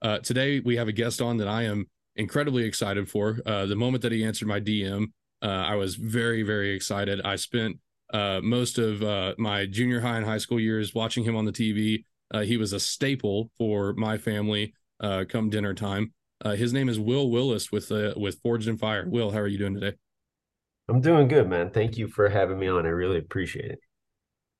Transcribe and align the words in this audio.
Uh, 0.00 0.18
today, 0.18 0.60
we 0.60 0.76
have 0.76 0.88
a 0.88 0.92
guest 0.92 1.20
on 1.20 1.38
that 1.38 1.48
I 1.48 1.64
am 1.64 1.86
incredibly 2.16 2.64
excited 2.64 3.08
for. 3.08 3.38
Uh, 3.44 3.66
the 3.66 3.76
moment 3.76 4.02
that 4.02 4.12
he 4.12 4.24
answered 4.24 4.48
my 4.48 4.60
DM, 4.60 5.06
uh, 5.42 5.46
I 5.46 5.76
was 5.76 5.96
very, 5.96 6.42
very 6.42 6.74
excited. 6.74 7.20
I 7.24 7.36
spent 7.36 7.78
uh, 8.12 8.40
most 8.42 8.78
of 8.78 9.02
uh, 9.02 9.34
my 9.38 9.66
junior 9.66 10.00
high 10.00 10.16
and 10.16 10.26
high 10.26 10.38
school 10.38 10.60
years 10.60 10.94
watching 10.94 11.24
him 11.24 11.36
on 11.36 11.44
the 11.44 11.52
TV. 11.52 12.04
Uh, 12.32 12.40
he 12.40 12.56
was 12.56 12.72
a 12.72 12.80
staple 12.80 13.50
for 13.58 13.92
my 13.94 14.18
family 14.18 14.74
come 15.28 15.48
dinner 15.48 15.74
time. 15.74 16.12
his 16.44 16.72
name 16.72 16.88
is 16.88 16.98
Wil 16.98 17.30
Willis 17.30 17.70
with 17.70 17.90
with 18.16 18.40
Forged 18.42 18.68
in 18.68 18.76
Fire. 18.76 19.08
Wil, 19.08 19.30
how 19.30 19.38
are 19.38 19.46
you 19.46 19.58
doing 19.58 19.74
today? 19.74 19.96
I'm 20.88 21.00
doing 21.00 21.28
good, 21.28 21.48
man. 21.48 21.70
Thank 21.70 21.98
you 21.98 22.08
for 22.08 22.28
having 22.28 22.58
me 22.58 22.66
on. 22.66 22.86
I 22.86 22.90
really 22.90 23.18
appreciate 23.18 23.70
it. 23.70 23.80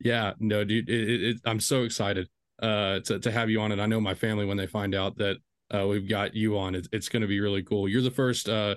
Yeah, 0.01 0.35
no, 0.39 0.63
dude, 0.63 0.89
it, 0.89 1.11
it, 1.11 1.23
it, 1.23 1.37
I'm 1.45 1.59
so 1.59 1.83
excited 1.83 2.29
uh, 2.63 3.01
to 3.01 3.19
to 3.19 3.31
have 3.31 3.51
you 3.51 3.61
on. 3.61 3.73
And 3.73 3.81
I 3.81 3.87
know 3.87 4.01
my 4.01 4.15
family 4.15 4.45
when 4.45 4.57
they 4.57 4.67
find 4.67 4.95
out 4.95 5.17
that 5.19 5.37
uh, 5.75 5.87
we've 5.87 6.09
got 6.09 6.35
you 6.35 6.59
on, 6.59 6.75
it's, 6.75 6.89
it's 6.93 7.09
going 7.09 7.23
to 7.23 7.29
be 7.29 7.41
really 7.41 7.63
cool. 7.63 7.89
You're 7.89 8.03
the 8.03 8.11
first. 8.11 8.49
Uh, 8.49 8.77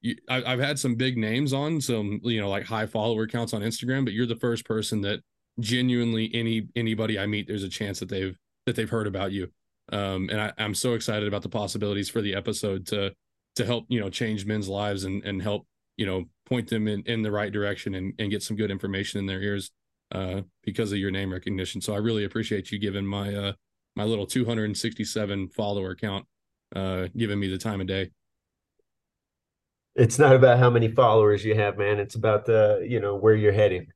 you, 0.00 0.16
I, 0.28 0.40
have 0.50 0.58
had 0.58 0.78
some 0.78 0.96
big 0.96 1.16
names 1.16 1.52
on, 1.52 1.80
some 1.80 2.20
you 2.24 2.40
know 2.40 2.50
like 2.50 2.64
high 2.64 2.86
follower 2.86 3.26
counts 3.26 3.54
on 3.54 3.62
Instagram, 3.62 4.04
but 4.04 4.14
you're 4.14 4.26
the 4.26 4.36
first 4.36 4.64
person 4.64 5.00
that 5.02 5.20
genuinely 5.60 6.30
any 6.34 6.68
anybody 6.74 7.18
I 7.18 7.26
meet, 7.26 7.46
there's 7.46 7.62
a 7.62 7.68
chance 7.68 8.00
that 8.00 8.08
they've 8.08 8.36
that 8.66 8.76
they've 8.76 8.90
heard 8.90 9.06
about 9.06 9.32
you. 9.32 9.48
Um, 9.92 10.28
and 10.30 10.40
I, 10.40 10.52
I'm 10.58 10.74
so 10.74 10.94
excited 10.94 11.28
about 11.28 11.42
the 11.42 11.48
possibilities 11.48 12.08
for 12.08 12.20
the 12.20 12.34
episode 12.34 12.86
to 12.88 13.14
to 13.56 13.66
help 13.66 13.86
you 13.88 14.00
know 14.00 14.10
change 14.10 14.46
men's 14.46 14.68
lives 14.68 15.04
and 15.04 15.22
and 15.24 15.42
help 15.42 15.66
you 15.96 16.06
know 16.06 16.24
point 16.46 16.68
them 16.68 16.88
in, 16.88 17.02
in 17.02 17.22
the 17.22 17.30
right 17.30 17.52
direction 17.52 17.94
and, 17.94 18.14
and 18.18 18.30
get 18.30 18.42
some 18.42 18.56
good 18.56 18.70
information 18.70 19.18
in 19.18 19.26
their 19.26 19.40
ears 19.40 19.70
uh, 20.12 20.42
because 20.62 20.92
of 20.92 20.98
your 20.98 21.10
name 21.10 21.32
recognition. 21.32 21.80
So 21.80 21.94
I 21.94 21.98
really 21.98 22.24
appreciate 22.24 22.70
you 22.70 22.78
giving 22.78 23.06
my 23.06 23.34
uh, 23.34 23.52
my 23.96 24.04
little 24.04 24.26
267 24.26 25.48
follower 25.48 25.94
count, 25.94 26.26
uh, 26.74 27.08
giving 27.16 27.38
me 27.38 27.48
the 27.48 27.58
time 27.58 27.80
of 27.80 27.86
day. 27.86 28.10
It's 29.94 30.18
not 30.18 30.34
about 30.34 30.58
how 30.58 30.70
many 30.70 30.88
followers 30.88 31.44
you 31.44 31.54
have, 31.54 31.76
man. 31.76 31.98
It's 31.98 32.14
about 32.14 32.46
the 32.46 32.86
you 32.88 33.00
know 33.00 33.16
where 33.16 33.34
you're 33.34 33.52
heading. 33.52 33.88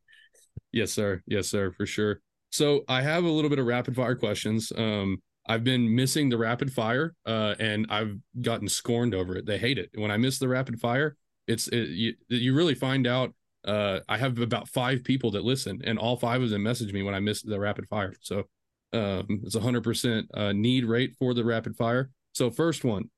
Yes, 0.72 0.92
sir. 0.92 1.22
Yes, 1.26 1.48
sir, 1.48 1.70
for 1.70 1.86
sure. 1.86 2.20
So 2.50 2.84
I 2.88 3.02
have 3.02 3.24
a 3.24 3.28
little 3.28 3.50
bit 3.50 3.58
of 3.58 3.66
rapid 3.66 3.96
fire 3.96 4.14
questions. 4.14 4.72
Um, 4.76 5.18
I've 5.48 5.64
been 5.64 5.94
missing 5.94 6.28
the 6.28 6.38
rapid 6.38 6.72
fire, 6.72 7.14
uh, 7.24 7.54
and 7.58 7.86
I've 7.88 8.16
gotten 8.40 8.68
scorned 8.68 9.14
over 9.14 9.36
it. 9.36 9.46
They 9.46 9.58
hate 9.58 9.78
it 9.78 9.90
when 9.94 10.10
I 10.10 10.16
miss 10.16 10.38
the 10.38 10.48
rapid 10.48 10.80
fire. 10.80 11.16
It's 11.46 11.68
it, 11.68 11.88
you, 11.90 12.14
you 12.28 12.54
really 12.54 12.74
find 12.74 13.06
out 13.06 13.32
uh, 13.66 14.00
I 14.08 14.18
have 14.18 14.38
about 14.38 14.68
five 14.68 15.04
people 15.04 15.32
that 15.32 15.44
listen, 15.44 15.80
and 15.84 15.98
all 15.98 16.16
five 16.16 16.42
of 16.42 16.50
them 16.50 16.62
message 16.62 16.92
me 16.92 17.02
when 17.02 17.14
I 17.14 17.20
miss 17.20 17.42
the 17.42 17.58
rapid 17.58 17.88
fire. 17.88 18.14
So 18.20 18.44
um, 18.92 19.42
it's 19.44 19.54
a 19.54 19.60
hundred 19.60 19.84
percent 19.84 20.30
uh, 20.34 20.52
need 20.52 20.84
rate 20.84 21.16
for 21.18 21.34
the 21.34 21.44
rapid 21.44 21.76
fire. 21.76 22.10
So 22.32 22.50
first 22.50 22.84
one, 22.84 23.10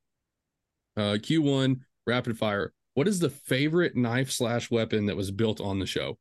uh, 0.96 1.19
Q1 1.20 1.80
rapid 2.06 2.38
fire. 2.38 2.72
What 2.94 3.08
is 3.08 3.20
the 3.20 3.30
favorite 3.30 3.94
knife 3.94 4.30
slash 4.30 4.70
weapon 4.70 5.06
that 5.06 5.16
was 5.16 5.31
built 5.31 5.60
on 5.60 5.78
the 5.78 5.86
show? 5.86 6.19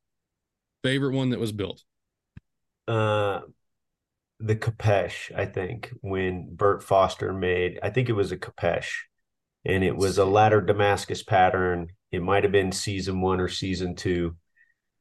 Favorite 0.83 1.13
one 1.13 1.31
that 1.31 1.39
was 1.39 1.51
built? 1.51 1.83
Uh, 2.87 3.41
the 4.39 4.55
Khopesh. 4.55 5.33
I 5.35 5.45
think 5.45 5.91
when 6.01 6.53
Burt 6.55 6.83
Foster 6.83 7.33
made, 7.33 7.79
I 7.81 7.89
think 7.89 8.09
it 8.09 8.13
was 8.13 8.31
a 8.31 8.37
Khopesh, 8.37 8.89
and 9.65 9.83
it 9.83 9.95
was 9.95 10.17
a 10.17 10.25
ladder 10.25 10.61
Damascus 10.61 11.23
pattern 11.23 11.89
it 12.11 12.21
might 12.21 12.43
have 12.43 12.51
been 12.51 12.71
season 12.71 13.21
one 13.21 13.39
or 13.39 13.47
season 13.47 13.95
two, 13.95 14.35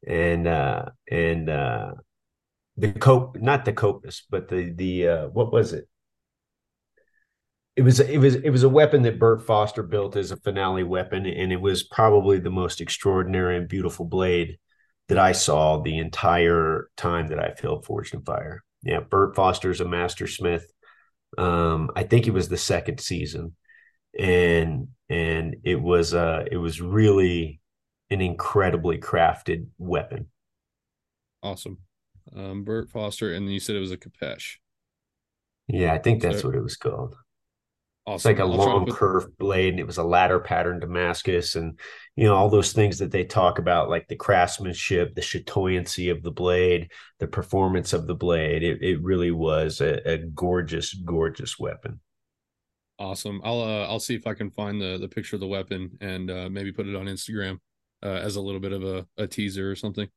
and 0.05 0.47
uh, 0.47 0.85
and 1.09 1.49
uh, 1.49 1.91
the 2.77 2.91
cope, 2.91 3.37
not 3.37 3.65
the 3.65 3.73
copus, 3.73 4.23
but 4.29 4.47
the 4.47 4.71
the 4.71 5.07
uh, 5.07 5.27
what 5.27 5.51
was 5.51 5.73
it? 5.73 5.87
It 7.75 7.83
was 7.83 7.99
it 7.99 8.17
was 8.17 8.35
it 8.35 8.49
was 8.49 8.63
a 8.63 8.69
weapon 8.69 9.03
that 9.03 9.19
Burt 9.19 9.45
Foster 9.45 9.83
built 9.83 10.15
as 10.15 10.31
a 10.31 10.37
finale 10.37 10.83
weapon, 10.83 11.25
and 11.25 11.51
it 11.51 11.61
was 11.61 11.83
probably 11.83 12.39
the 12.39 12.49
most 12.49 12.81
extraordinary 12.81 13.57
and 13.57 13.67
beautiful 13.67 14.05
blade 14.05 14.57
that 15.07 15.17
I 15.17 15.31
saw 15.31 15.81
the 15.81 15.99
entire 15.99 16.89
time 16.97 17.27
that 17.27 17.39
I've 17.39 17.59
held 17.59 17.85
Forged 17.85 18.13
in 18.13 18.23
Fire. 18.23 18.63
Yeah, 18.83 18.99
Burt 18.99 19.35
Foster's 19.35 19.81
a 19.81 19.85
master 19.85 20.27
smith. 20.27 20.71
Um, 21.37 21.91
I 21.95 22.03
think 22.03 22.27
it 22.27 22.33
was 22.33 22.49
the 22.49 22.57
second 22.57 22.99
season, 22.99 23.55
and 24.17 24.87
and 25.09 25.57
it 25.63 25.81
was 25.81 26.13
uh 26.13 26.43
it 26.51 26.57
was 26.57 26.81
really 26.81 27.59
an 28.09 28.21
incredibly 28.21 28.97
crafted 28.97 29.67
weapon. 29.77 30.27
Awesome. 31.43 31.79
Um 32.35 32.63
Burt 32.63 32.89
Foster, 32.89 33.33
and 33.33 33.51
you 33.51 33.59
said 33.59 33.75
it 33.75 33.79
was 33.79 33.91
a 33.91 33.97
Khopesh. 33.97 34.55
Yeah, 35.67 35.93
I 35.93 35.97
think 35.97 36.21
that's 36.21 36.41
so, 36.41 36.47
what 36.47 36.55
it 36.55 36.63
was 36.63 36.77
called. 36.77 37.15
Awesome. 38.05 38.15
It's 38.15 38.39
like 38.39 38.39
a 38.39 38.49
I'll 38.49 38.57
long 38.57 38.85
put... 38.85 38.95
curved 38.95 39.37
blade, 39.37 39.71
and 39.73 39.79
it 39.81 39.85
was 39.85 39.97
a 39.97 40.03
ladder 40.03 40.39
pattern 40.39 40.79
Damascus, 40.79 41.55
and 41.55 41.77
you 42.15 42.23
know 42.23 42.35
all 42.35 42.49
those 42.49 42.71
things 42.71 42.99
that 42.99 43.11
they 43.11 43.25
talk 43.25 43.59
about, 43.59 43.89
like 43.89 44.07
the 44.07 44.15
craftsmanship, 44.15 45.13
the 45.13 45.21
chatoyancy 45.21 46.09
of 46.09 46.23
the 46.23 46.31
blade, 46.31 46.89
the 47.19 47.27
performance 47.27 47.91
of 47.91 48.07
the 48.07 48.15
blade. 48.15 48.63
It, 48.63 48.81
it 48.81 49.03
really 49.03 49.31
was 49.31 49.81
a, 49.81 50.09
a 50.09 50.17
gorgeous, 50.19 50.93
gorgeous 50.93 51.59
weapon. 51.59 51.99
Awesome. 52.99 53.41
I'll 53.43 53.61
uh, 53.61 53.85
I'll 53.87 53.99
see 53.99 54.15
if 54.15 54.25
I 54.25 54.33
can 54.33 54.49
find 54.49 54.81
the 54.81 54.97
the 54.97 55.07
picture 55.07 55.35
of 55.35 55.39
the 55.39 55.47
weapon 55.47 55.97
and 56.01 56.31
uh, 56.31 56.49
maybe 56.49 56.71
put 56.71 56.87
it 56.87 56.95
on 56.95 57.05
Instagram 57.05 57.59
uh, 58.03 58.07
as 58.07 58.35
a 58.37 58.41
little 58.41 58.59
bit 58.59 58.73
of 58.73 58.83
a, 58.83 59.05
a 59.17 59.27
teaser 59.27 59.69
or 59.69 59.75
something. 59.75 60.07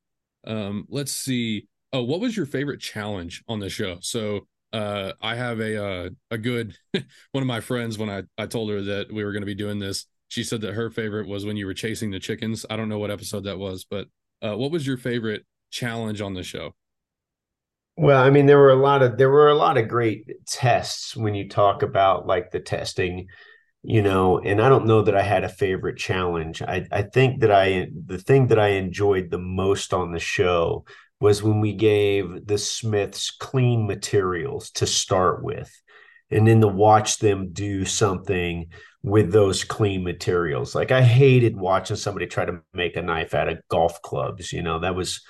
Um, 0.45 0.85
let's 0.89 1.11
see. 1.11 1.67
Oh, 1.93 2.01
what 2.03 2.19
was 2.21 2.35
your 2.35 2.47
favorite 2.47 2.79
challenge 2.81 3.43
on 3.47 3.59
the 3.59 3.69
show? 3.69 3.97
So 4.01 4.47
uh, 4.73 5.13
I 5.21 5.35
have 5.35 5.59
a 5.59 5.83
uh, 5.83 6.09
a 6.31 6.37
good 6.39 6.75
one 6.93 7.43
of 7.43 7.45
my 7.47 7.59
friends 7.59 7.99
when 7.99 8.09
I 8.09 8.23
I 8.37 8.47
told 8.47 8.71
her 8.71 8.81
that 8.81 9.11
we 9.13 9.23
were 9.23 9.31
going 9.31 9.43
to 9.43 9.45
be 9.45 9.55
doing 9.55 9.77
this. 9.77 10.07
She 10.29 10.43
said 10.43 10.61
that 10.61 10.73
her 10.73 10.89
favorite 10.89 11.27
was 11.27 11.45
when 11.45 11.57
you 11.57 11.67
were 11.67 11.73
chasing 11.75 12.09
the 12.09 12.19
chickens. 12.19 12.65
I 12.69 12.77
don't 12.77 12.89
know 12.89 12.99
what 12.99 13.11
episode 13.11 13.43
that 13.43 13.59
was, 13.59 13.85
but 13.87 14.07
uh, 14.41 14.57
what 14.57 14.71
was 14.71 14.87
your 14.87 14.97
favorite 14.97 15.45
challenge 15.69 16.19
on 16.21 16.33
the 16.33 16.41
show? 16.43 16.73
Well, 17.97 18.21
I 18.23 18.29
mean, 18.29 18.45
there 18.45 18.57
were 18.57 18.71
a 18.71 18.75
lot 18.75 19.01
of 19.03 19.17
there 19.17 19.29
were 19.29 19.49
a 19.49 19.55
lot 19.55 19.77
of 19.77 19.87
great 19.87 20.25
tests 20.47 21.15
when 21.15 21.35
you 21.35 21.47
talk 21.49 21.83
about 21.83 22.25
like 22.25 22.51
the 22.51 22.59
testing, 22.59 23.27
you 23.83 24.01
know, 24.01 24.39
and 24.39 24.61
I 24.61 24.69
don't 24.69 24.85
know 24.87 25.01
that 25.03 25.15
I 25.15 25.21
had 25.21 25.43
a 25.43 25.49
favorite 25.49 25.97
challenge. 25.97 26.61
I, 26.61 26.85
I 26.91 27.03
think 27.03 27.41
that 27.41 27.51
I 27.51 27.87
the 28.07 28.17
thing 28.17 28.47
that 28.47 28.59
I 28.59 28.69
enjoyed 28.69 29.29
the 29.29 29.37
most 29.39 29.93
on 29.93 30.11
the 30.13 30.19
show 30.19 30.85
was 31.19 31.43
when 31.43 31.59
we 31.59 31.73
gave 31.73 32.47
the 32.47 32.57
Smiths 32.57 33.29
clean 33.31 33.85
materials 33.87 34.71
to 34.71 34.87
start 34.87 35.43
with, 35.43 35.69
and 36.31 36.47
then 36.47 36.61
to 36.61 36.67
watch 36.67 37.19
them 37.19 37.51
do 37.53 37.85
something 37.85 38.67
with 39.03 39.31
those 39.31 39.63
clean 39.63 40.03
materials. 40.03 40.73
Like 40.75 40.91
I 40.91 41.01
hated 41.03 41.57
watching 41.57 41.97
somebody 41.97 42.25
try 42.27 42.45
to 42.45 42.61
make 42.73 42.95
a 42.95 43.01
knife 43.01 43.33
out 43.33 43.49
of 43.49 43.59
golf 43.69 44.01
clubs. 44.01 44.51
You 44.53 44.63
know, 44.63 44.79
that 44.79 44.95
was 44.95 45.21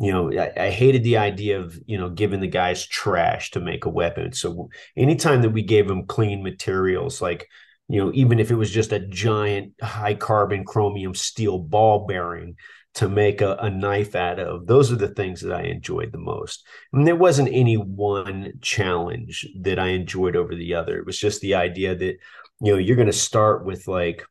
you 0.00 0.12
know, 0.12 0.32
I, 0.32 0.52
I, 0.66 0.70
hated 0.70 1.02
the 1.02 1.16
idea 1.16 1.58
of, 1.58 1.76
you 1.86 1.98
know, 1.98 2.08
giving 2.08 2.38
the 2.38 2.46
guys 2.46 2.86
trash 2.86 3.50
to 3.50 3.60
make 3.60 3.84
a 3.84 3.90
weapon. 3.90 4.32
So 4.32 4.70
anytime 4.96 5.42
that 5.42 5.50
we 5.50 5.62
gave 5.62 5.88
them 5.88 6.06
clean 6.06 6.44
materials, 6.44 7.20
like, 7.20 7.48
you 7.88 8.00
know, 8.00 8.12
even 8.14 8.38
if 8.38 8.52
it 8.52 8.54
was 8.54 8.70
just 8.70 8.92
a 8.92 9.00
giant 9.00 9.72
high 9.82 10.14
carbon 10.14 10.64
chromium 10.64 11.14
steel 11.14 11.58
ball 11.58 12.06
bearing 12.06 12.54
to 12.94 13.08
make 13.08 13.40
a, 13.40 13.56
a 13.56 13.70
knife 13.70 14.14
out 14.14 14.38
of, 14.38 14.68
those 14.68 14.92
are 14.92 14.96
the 14.96 15.08
things 15.08 15.40
that 15.40 15.52
I 15.52 15.62
enjoyed 15.62 16.12
the 16.12 16.18
most. 16.18 16.64
And 16.92 17.04
there 17.04 17.16
wasn't 17.16 17.48
any 17.50 17.76
one 17.76 18.52
challenge 18.60 19.48
that 19.62 19.80
I 19.80 19.88
enjoyed 19.88 20.36
over 20.36 20.54
the 20.54 20.74
other. 20.74 20.96
It 20.96 21.06
was 21.06 21.18
just 21.18 21.40
the 21.40 21.56
idea 21.56 21.96
that, 21.96 22.18
you 22.60 22.72
know, 22.72 22.78
you're 22.78 22.96
going 22.96 23.06
to 23.06 23.12
start 23.12 23.64
with 23.64 23.88
like 23.88 24.24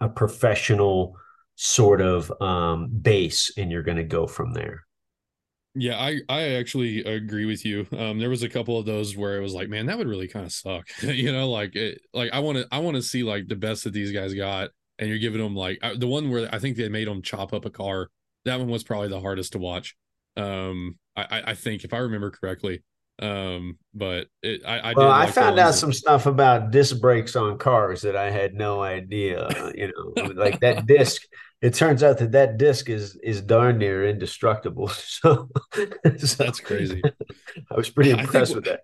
a 0.00 0.10
professional 0.10 1.16
sort 1.54 2.02
of 2.02 2.30
um, 2.42 2.88
base 2.88 3.52
and 3.56 3.70
you're 3.70 3.82
going 3.82 3.96
to 3.96 4.04
go 4.04 4.26
from 4.26 4.52
there. 4.52 4.84
Yeah, 5.74 5.98
I 5.98 6.20
I 6.28 6.42
actually 6.54 7.04
agree 7.04 7.44
with 7.44 7.64
you. 7.64 7.86
Um, 7.96 8.18
there 8.18 8.28
was 8.30 8.42
a 8.42 8.48
couple 8.48 8.76
of 8.78 8.86
those 8.86 9.16
where 9.16 9.36
it 9.38 9.40
was 9.40 9.54
like, 9.54 9.68
man, 9.68 9.86
that 9.86 9.98
would 9.98 10.08
really 10.08 10.26
kind 10.26 10.44
of 10.44 10.52
suck. 10.52 10.88
you 11.02 11.30
know, 11.32 11.48
like 11.48 11.76
it, 11.76 12.00
like 12.12 12.32
I 12.32 12.40
want 12.40 12.58
to 12.58 12.66
I 12.72 12.78
want 12.80 12.96
to 12.96 13.02
see 13.02 13.22
like 13.22 13.46
the 13.46 13.54
best 13.56 13.84
that 13.84 13.92
these 13.92 14.10
guys 14.10 14.34
got, 14.34 14.70
and 14.98 15.08
you're 15.08 15.18
giving 15.18 15.40
them 15.40 15.54
like 15.54 15.78
the 15.96 16.08
one 16.08 16.28
where 16.30 16.48
I 16.52 16.58
think 16.58 16.76
they 16.76 16.88
made 16.88 17.06
them 17.06 17.22
chop 17.22 17.52
up 17.52 17.64
a 17.64 17.70
car. 17.70 18.08
That 18.46 18.58
one 18.58 18.68
was 18.68 18.82
probably 18.82 19.08
the 19.08 19.20
hardest 19.20 19.52
to 19.52 19.58
watch. 19.58 19.94
Um, 20.36 20.98
I 21.16 21.42
I 21.48 21.54
think 21.54 21.84
if 21.84 21.92
I 21.92 21.98
remember 21.98 22.30
correctly, 22.30 22.82
Um, 23.20 23.76
but 23.92 24.28
it, 24.42 24.62
I, 24.64 24.78
I, 24.78 24.92
well, 24.94 25.08
like 25.08 25.28
I 25.28 25.30
found 25.30 25.58
out 25.58 25.74
some 25.74 25.92
stuff 25.92 26.24
about 26.24 26.70
disc 26.70 26.98
brakes 27.00 27.36
on 27.36 27.58
cars 27.58 28.00
that 28.02 28.16
I 28.16 28.30
had 28.30 28.54
no 28.54 28.82
idea. 28.82 29.46
You 29.74 29.92
know, 29.92 30.22
like 30.32 30.60
that 30.60 30.86
disc. 30.86 31.22
It 31.60 31.74
turns 31.74 32.02
out 32.02 32.16
that 32.18 32.32
that 32.32 32.56
disc 32.56 32.88
is 32.88 33.18
is 33.22 33.42
darn 33.42 33.76
near 33.78 34.08
indestructible. 34.08 34.90
So, 35.00 35.50
so 36.16 36.44
that's 36.44 36.60
crazy. 36.60 37.02
I 37.70 37.76
was 37.76 37.90
pretty 37.90 38.10
impressed 38.10 38.54
with 38.54 38.64
that. 38.64 38.80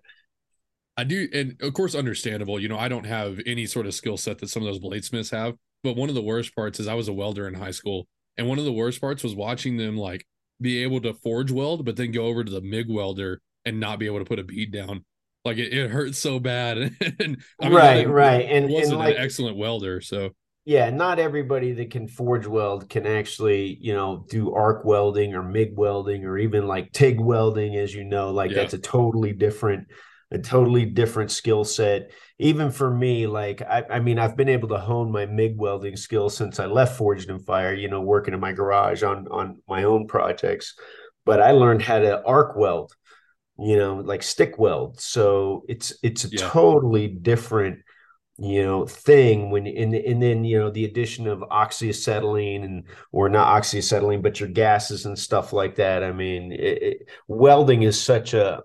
I 0.95 1.03
do, 1.03 1.27
and 1.33 1.55
of 1.61 1.73
course, 1.73 1.95
understandable. 1.95 2.59
You 2.59 2.69
know, 2.69 2.77
I 2.77 2.89
don't 2.89 3.05
have 3.05 3.39
any 3.47 3.65
sort 3.65 3.87
of 3.87 3.95
skill 3.95 4.17
set 4.17 4.37
that 4.39 4.49
some 4.49 4.61
of 4.61 4.67
those 4.67 4.79
bladesmiths 4.79 5.31
have. 5.31 5.55
But 5.83 5.95
one 5.95 6.09
of 6.09 6.15
the 6.15 6.21
worst 6.21 6.55
parts 6.55 6.79
is 6.79 6.87
I 6.87 6.93
was 6.93 7.07
a 7.07 7.13
welder 7.13 7.47
in 7.47 7.55
high 7.55 7.71
school, 7.71 8.07
and 8.37 8.47
one 8.47 8.59
of 8.59 8.65
the 8.65 8.73
worst 8.73 9.01
parts 9.01 9.23
was 9.23 9.33
watching 9.33 9.77
them 9.77 9.97
like 9.97 10.27
be 10.61 10.83
able 10.83 11.01
to 11.01 11.15
forge 11.15 11.51
weld, 11.51 11.85
but 11.85 11.95
then 11.95 12.11
go 12.11 12.25
over 12.25 12.43
to 12.43 12.51
the 12.51 12.61
MIG 12.61 12.89
welder 12.89 13.41
and 13.67 13.79
not 13.79 13.99
be 13.99 14.05
able 14.05 14.19
to 14.19 14.25
put 14.25 14.39
a 14.39 14.43
bead 14.43 14.71
down. 14.71 15.03
Like 15.45 15.57
it, 15.57 15.73
it 15.73 15.89
hurts 15.89 16.17
so 16.17 16.39
bad. 16.39 16.77
and 17.19 17.37
I 17.61 17.65
mean, 17.65 17.73
right, 17.73 18.09
right. 18.09 18.45
And 18.49 18.69
wasn't 18.69 18.93
and 18.93 18.99
like, 18.99 19.15
an 19.15 19.21
excellent 19.21 19.57
welder. 19.57 20.01
So 20.01 20.31
yeah, 20.65 20.89
not 20.89 21.19
everybody 21.19 21.71
that 21.71 21.91
can 21.91 22.09
forge 22.09 22.45
weld 22.45 22.89
can 22.89 23.07
actually, 23.07 23.77
you 23.79 23.93
know, 23.93 24.25
do 24.29 24.53
arc 24.53 24.83
welding 24.83 25.33
or 25.33 25.41
MIG 25.41 25.77
welding 25.77 26.25
or 26.25 26.37
even 26.37 26.67
like 26.67 26.91
TIG 26.91 27.21
welding, 27.21 27.77
as 27.77 27.95
you 27.95 28.03
know, 28.03 28.31
like 28.31 28.51
yeah. 28.51 28.57
that's 28.57 28.73
a 28.73 28.77
totally 28.77 29.31
different 29.31 29.87
a 30.31 30.37
totally 30.37 30.83
different 30.83 31.31
skill 31.31 31.63
set. 31.63 32.11
Even 32.39 32.69
for 32.69 32.93
me, 32.93 33.27
like 33.27 33.61
I, 33.61 33.85
I 33.89 33.99
mean, 34.01 34.19
I've 34.19 34.35
been 34.35 34.49
able 34.49 34.67
to 34.67 34.77
hone 34.77 35.09
my 35.09 35.25
MIG 35.25 35.57
welding 35.57 35.95
skills 35.95 36.35
since 36.35 36.59
I 36.59 36.65
left 36.65 36.97
Forged 36.97 37.29
in 37.29 37.39
Fire, 37.39 37.73
you 37.73 37.87
know, 37.87 38.01
working 38.01 38.33
in 38.33 38.41
my 38.41 38.51
garage 38.51 39.03
on 39.03 39.27
on 39.29 39.61
my 39.69 39.83
own 39.83 40.05
projects. 40.05 40.75
But 41.25 41.41
I 41.41 41.51
learned 41.51 41.81
how 41.81 41.99
to 41.99 42.21
arc 42.25 42.57
weld, 42.57 42.93
you 43.59 43.77
know, 43.77 43.95
like 43.97 44.23
stick 44.23 44.57
weld. 44.59 44.99
So 44.99 45.63
it's 45.67 45.93
it's 46.03 46.25
a 46.25 46.29
yeah. 46.29 46.49
totally 46.49 47.07
different 47.07 47.79
you 48.39 48.63
know 48.63 48.85
thing 48.85 49.49
when 49.49 49.65
and, 49.65 49.95
and 49.95 50.21
then 50.21 50.43
you 50.43 50.59
know 50.59 50.69
the 50.69 50.85
addition 50.85 51.27
of 51.27 51.39
oxyacetylene 51.39 52.63
and 52.63 52.83
or 53.11 53.29
not 53.29 53.61
oxyacetylene 53.61 54.21
but 54.21 54.39
your 54.39 54.49
gases 54.49 55.05
and 55.05 55.17
stuff 55.17 55.53
like 55.53 55.75
that 55.75 56.03
i 56.03 56.11
mean 56.11 56.51
it, 56.51 56.83
it, 56.83 57.09
welding 57.27 57.81
is 57.81 57.99
such 57.99 58.35
a 58.35 58.61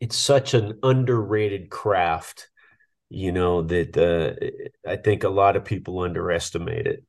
it's 0.00 0.16
such 0.16 0.54
an 0.54 0.78
underrated 0.82 1.68
craft 1.68 2.48
you 3.10 3.32
know 3.32 3.60
that 3.60 3.96
uh, 3.98 4.90
i 4.90 4.96
think 4.96 5.24
a 5.24 5.28
lot 5.28 5.56
of 5.56 5.64
people 5.64 6.00
underestimate 6.00 6.86
it 6.86 7.04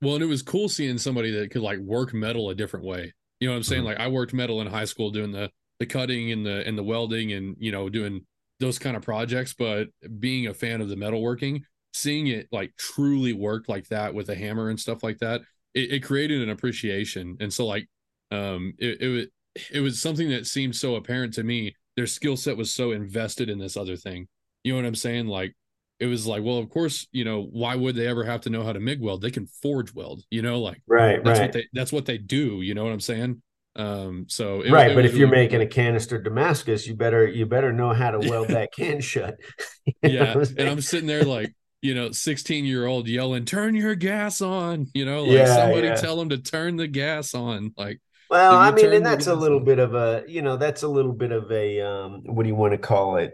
well 0.00 0.14
and 0.14 0.22
it 0.22 0.26
was 0.26 0.42
cool 0.42 0.70
seeing 0.70 0.96
somebody 0.96 1.30
that 1.32 1.50
could 1.50 1.62
like 1.62 1.78
work 1.80 2.14
metal 2.14 2.48
a 2.48 2.54
different 2.54 2.86
way 2.86 3.12
you 3.40 3.48
know 3.48 3.52
what 3.52 3.58
i'm 3.58 3.62
saying 3.62 3.80
mm-hmm. 3.82 3.88
like 3.88 4.00
i 4.00 4.08
worked 4.08 4.32
metal 4.32 4.62
in 4.62 4.66
high 4.66 4.86
school 4.86 5.10
doing 5.10 5.32
the 5.32 5.50
the 5.78 5.86
cutting 5.86 6.32
and 6.32 6.44
the 6.44 6.66
and 6.66 6.76
the 6.76 6.82
welding 6.82 7.32
and 7.32 7.56
you 7.58 7.72
know 7.72 7.88
doing 7.88 8.24
those 8.60 8.78
kind 8.78 8.96
of 8.96 9.02
projects 9.02 9.54
but 9.56 9.88
being 10.18 10.48
a 10.48 10.54
fan 10.54 10.80
of 10.80 10.88
the 10.88 10.96
metalworking 10.96 11.62
seeing 11.92 12.26
it 12.26 12.48
like 12.50 12.72
truly 12.76 13.32
work 13.32 13.68
like 13.68 13.86
that 13.88 14.12
with 14.12 14.28
a 14.28 14.34
hammer 14.34 14.68
and 14.68 14.78
stuff 14.78 15.02
like 15.02 15.18
that 15.18 15.40
it, 15.74 15.92
it 15.92 16.00
created 16.00 16.42
an 16.42 16.50
appreciation 16.50 17.36
and 17.40 17.52
so 17.52 17.64
like 17.66 17.88
um 18.30 18.74
it, 18.78 19.00
it 19.00 19.30
it 19.72 19.80
was 19.80 20.00
something 20.00 20.28
that 20.28 20.46
seemed 20.46 20.74
so 20.74 20.96
apparent 20.96 21.32
to 21.32 21.42
me 21.42 21.74
their 21.98 22.06
skill 22.06 22.36
set 22.36 22.56
was 22.56 22.72
so 22.72 22.92
invested 22.92 23.50
in 23.50 23.58
this 23.58 23.76
other 23.76 23.96
thing. 23.96 24.28
You 24.62 24.72
know 24.72 24.76
what 24.76 24.86
I'm 24.86 24.94
saying? 24.94 25.26
Like 25.26 25.56
it 25.98 26.06
was 26.06 26.28
like, 26.28 26.44
well, 26.44 26.58
of 26.58 26.70
course, 26.70 27.08
you 27.10 27.24
know, 27.24 27.48
why 27.50 27.74
would 27.74 27.96
they 27.96 28.06
ever 28.06 28.22
have 28.22 28.40
to 28.42 28.50
know 28.50 28.62
how 28.62 28.72
to 28.72 28.78
MIG 28.78 29.00
weld? 29.00 29.20
They 29.20 29.32
can 29.32 29.48
forge 29.48 29.92
weld, 29.92 30.22
you 30.30 30.40
know, 30.40 30.60
like 30.60 30.80
right, 30.86 31.22
that's 31.24 31.40
right. 31.40 31.46
what 31.46 31.52
they 31.52 31.64
that's 31.72 31.92
what 31.92 32.06
they 32.06 32.16
do, 32.16 32.62
you 32.62 32.72
know 32.72 32.84
what 32.84 32.92
I'm 32.92 33.00
saying? 33.00 33.42
Um, 33.76 34.26
so 34.28 34.62
it, 34.62 34.72
right, 34.72 34.90
it, 34.90 34.94
but 34.94 35.04
if 35.04 35.14
you're 35.14 35.28
making 35.28 35.60
a 35.60 35.66
canister 35.66 36.20
Damascus, 36.20 36.86
you 36.86 36.94
better 36.94 37.26
you 37.26 37.46
better 37.46 37.72
know 37.72 37.92
how 37.92 38.10
to 38.10 38.18
weld 38.18 38.48
that 38.48 38.72
can 38.72 39.00
shut. 39.02 39.36
yeah, 40.02 40.32
I'm 40.32 40.40
and 40.40 40.68
I'm 40.68 40.80
sitting 40.80 41.06
there 41.06 41.24
like, 41.24 41.54
you 41.80 41.94
know, 41.94 42.10
16 42.10 42.64
year 42.64 42.86
old 42.86 43.06
yelling, 43.06 43.44
"Turn 43.44 43.74
your 43.74 43.94
gas 43.94 44.40
on!" 44.40 44.88
You 44.94 45.04
know, 45.04 45.22
like 45.22 45.32
yeah, 45.32 45.56
somebody 45.56 45.86
yeah. 45.88 45.94
tell 45.94 46.16
them 46.16 46.30
to 46.30 46.38
turn 46.38 46.76
the 46.76 46.88
gas 46.88 47.34
on. 47.34 47.72
Like 47.76 48.00
well, 48.30 48.56
I 48.56 48.70
mean, 48.72 48.92
and 48.92 49.06
that's 49.06 49.26
a 49.26 49.34
little 49.34 49.60
bit 49.60 49.78
of 49.78 49.94
a, 49.94 50.24
you 50.28 50.42
know, 50.42 50.56
that's 50.56 50.82
a 50.82 50.88
little 50.88 51.12
bit 51.12 51.32
of 51.32 51.50
a, 51.50 51.80
um, 51.80 52.22
what 52.24 52.42
do 52.42 52.48
you 52.48 52.54
want 52.54 52.72
to 52.72 52.78
call 52.78 53.16
it? 53.16 53.32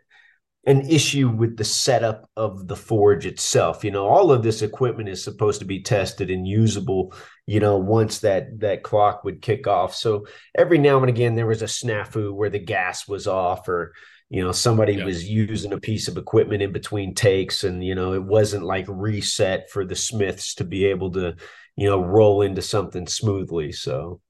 An 0.67 0.83
issue 0.83 1.29
with 1.29 1.57
the 1.57 1.65
setup 1.65 2.31
of 2.37 2.69
the 2.69 2.77
forge 2.77 3.27
itself. 3.27 3.85
You 3.85 3.91
know, 3.91 4.07
all 4.07 4.31
of 4.31 4.43
this 4.43 4.63
equipment 4.63 5.09
is 5.09 5.23
supposed 5.23 5.61
to 5.61 5.67
be 5.67 5.83
tested 5.83 6.31
and 6.31 6.47
usable. 6.47 7.13
You 7.47 7.61
know, 7.61 7.77
once 7.77 8.21
that 8.21 8.61
that 8.61 8.83
clock 8.83 9.25
would 9.25 9.43
kick 9.43 9.67
off. 9.67 9.95
So 9.95 10.27
every 10.55 10.79
now 10.79 10.99
and 10.99 11.09
again, 11.09 11.35
there 11.35 11.47
was 11.47 11.63
a 11.63 11.67
snafu 11.67 12.33
where 12.33 12.51
the 12.51 12.59
gas 12.59 13.07
was 13.07 13.27
off, 13.27 13.69
or 13.69 13.95
you 14.31 14.43
know, 14.43 14.53
somebody 14.53 14.95
yeah. 14.95 15.05
was 15.05 15.29
using 15.29 15.73
a 15.73 15.81
piece 15.81 16.09
of 16.09 16.17
equipment 16.17 16.63
in 16.63 16.73
between 16.73 17.15
takes, 17.15 17.65
and 17.65 17.85
you 17.85 17.95
know, 17.95 18.15
it 18.15 18.23
wasn't 18.23 18.65
like 18.65 18.87
reset 18.89 19.71
for 19.71 19.85
the 19.85 19.97
smiths 19.97 20.55
to 20.55 20.65
be 20.65 20.87
able 20.87 21.11
to, 21.13 21.37
you 21.77 21.89
know, 21.89 22.01
roll 22.01 22.43
into 22.43 22.63
something 22.63 23.07
smoothly. 23.07 23.73
So 23.73 24.21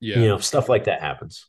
yeah 0.00 0.18
you 0.18 0.26
know 0.26 0.38
stuff 0.38 0.68
like 0.68 0.84
that 0.84 1.00
happens 1.00 1.46